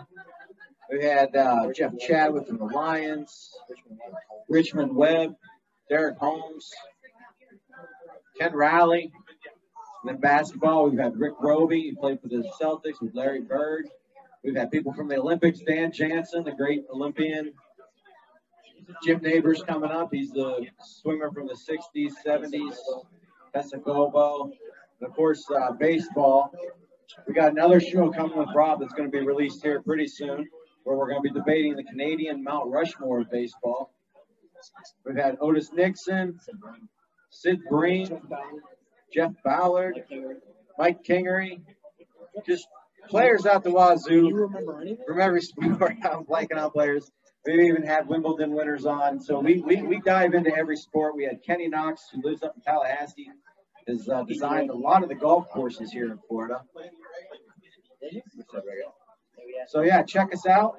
We 0.90 1.04
had 1.04 1.36
uh, 1.36 1.70
Jeff 1.76 1.92
Chadwick 1.98 2.46
from 2.46 2.56
the 2.56 2.64
Lions, 2.64 3.50
Richmond 4.48 4.96
Webb, 4.96 5.34
Derek 5.90 6.16
Holmes, 6.16 6.70
Ken 8.40 8.54
Riley. 8.54 9.12
And 10.02 10.08
then 10.08 10.16
basketball, 10.20 10.88
we've 10.88 10.98
had 10.98 11.20
Rick 11.20 11.34
Robey, 11.38 11.82
he 11.82 11.92
played 11.92 12.22
for 12.22 12.28
the 12.28 12.50
Celtics 12.58 13.02
with 13.02 13.14
Larry 13.14 13.42
Bird. 13.42 13.90
We've 14.42 14.56
had 14.56 14.70
people 14.70 14.94
from 14.94 15.08
the 15.08 15.18
Olympics, 15.18 15.60
Dan 15.60 15.92
Jansen, 15.92 16.44
the 16.44 16.52
great 16.52 16.86
Olympian. 16.90 17.52
Jim 19.04 19.20
Neighbors 19.20 19.62
coming 19.68 19.90
up. 19.90 20.08
He's 20.14 20.30
the 20.30 20.66
swimmer 20.82 21.30
from 21.30 21.46
the 21.46 21.52
60s, 21.52 22.12
70s. 22.26 22.74
Tessa 23.52 23.76
Gobbo. 23.76 24.50
And 25.00 25.08
of 25.08 25.14
course, 25.14 25.44
uh, 25.50 25.72
baseball. 25.72 26.52
We 27.26 27.34
got 27.34 27.52
another 27.52 27.80
show 27.80 28.10
coming 28.10 28.36
with 28.36 28.48
Rob 28.54 28.80
that's 28.80 28.92
going 28.92 29.10
to 29.10 29.18
be 29.18 29.24
released 29.24 29.62
here 29.62 29.80
pretty 29.82 30.06
soon, 30.06 30.46
where 30.84 30.96
we're 30.96 31.08
going 31.08 31.22
to 31.22 31.32
be 31.32 31.38
debating 31.38 31.74
the 31.74 31.84
Canadian 31.84 32.42
Mount 32.44 32.70
Rushmore 32.70 33.20
of 33.20 33.30
baseball. 33.30 33.92
We've 35.06 35.16
had 35.16 35.38
Otis 35.40 35.70
Nixon, 35.72 36.38
Sid 37.30 37.60
Bream, 37.70 38.20
Jeff 39.14 39.32
Ballard, 39.44 40.04
Mike 40.76 41.02
Kingery, 41.04 41.60
just 42.46 42.66
players 43.08 43.46
out 43.46 43.64
the 43.64 43.70
wazoo 43.70 44.50
from 45.06 45.20
every 45.20 45.42
sport. 45.42 45.94
I'm 46.04 46.24
blanking 46.24 46.58
on 46.58 46.70
players. 46.70 47.10
We've 47.46 47.60
even 47.60 47.82
had 47.82 48.08
Wimbledon 48.08 48.52
winners 48.52 48.84
on. 48.84 49.20
So 49.20 49.40
we, 49.40 49.60
we, 49.60 49.82
we 49.82 50.00
dive 50.00 50.34
into 50.34 50.54
every 50.54 50.76
sport. 50.76 51.16
We 51.16 51.24
had 51.24 51.42
Kenny 51.42 51.68
Knox, 51.68 52.02
who 52.12 52.20
lives 52.22 52.42
up 52.42 52.54
in 52.56 52.62
Tallahassee, 52.62 53.30
has 53.88 54.08
uh, 54.08 54.22
designed 54.24 54.70
a 54.70 54.74
lot 54.74 55.02
of 55.02 55.08
the 55.08 55.14
golf 55.14 55.48
courses 55.48 55.90
here 55.90 56.10
in 56.12 56.18
Florida. 56.28 56.60
So 59.68 59.80
yeah, 59.80 60.02
check 60.02 60.32
us 60.32 60.46
out. 60.46 60.76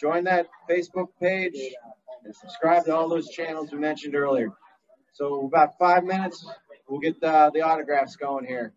Join 0.00 0.24
that 0.24 0.46
Facebook 0.70 1.08
page 1.20 1.56
and 2.24 2.34
subscribe 2.34 2.84
to 2.84 2.94
all 2.94 3.08
those 3.08 3.28
channels 3.30 3.72
we 3.72 3.78
mentioned 3.78 4.14
earlier. 4.14 4.52
So 5.12 5.46
about 5.46 5.78
five 5.78 6.04
minutes, 6.04 6.46
we'll 6.88 7.00
get 7.00 7.22
uh, 7.22 7.50
the 7.52 7.62
autographs 7.62 8.16
going 8.16 8.46
here. 8.46 8.72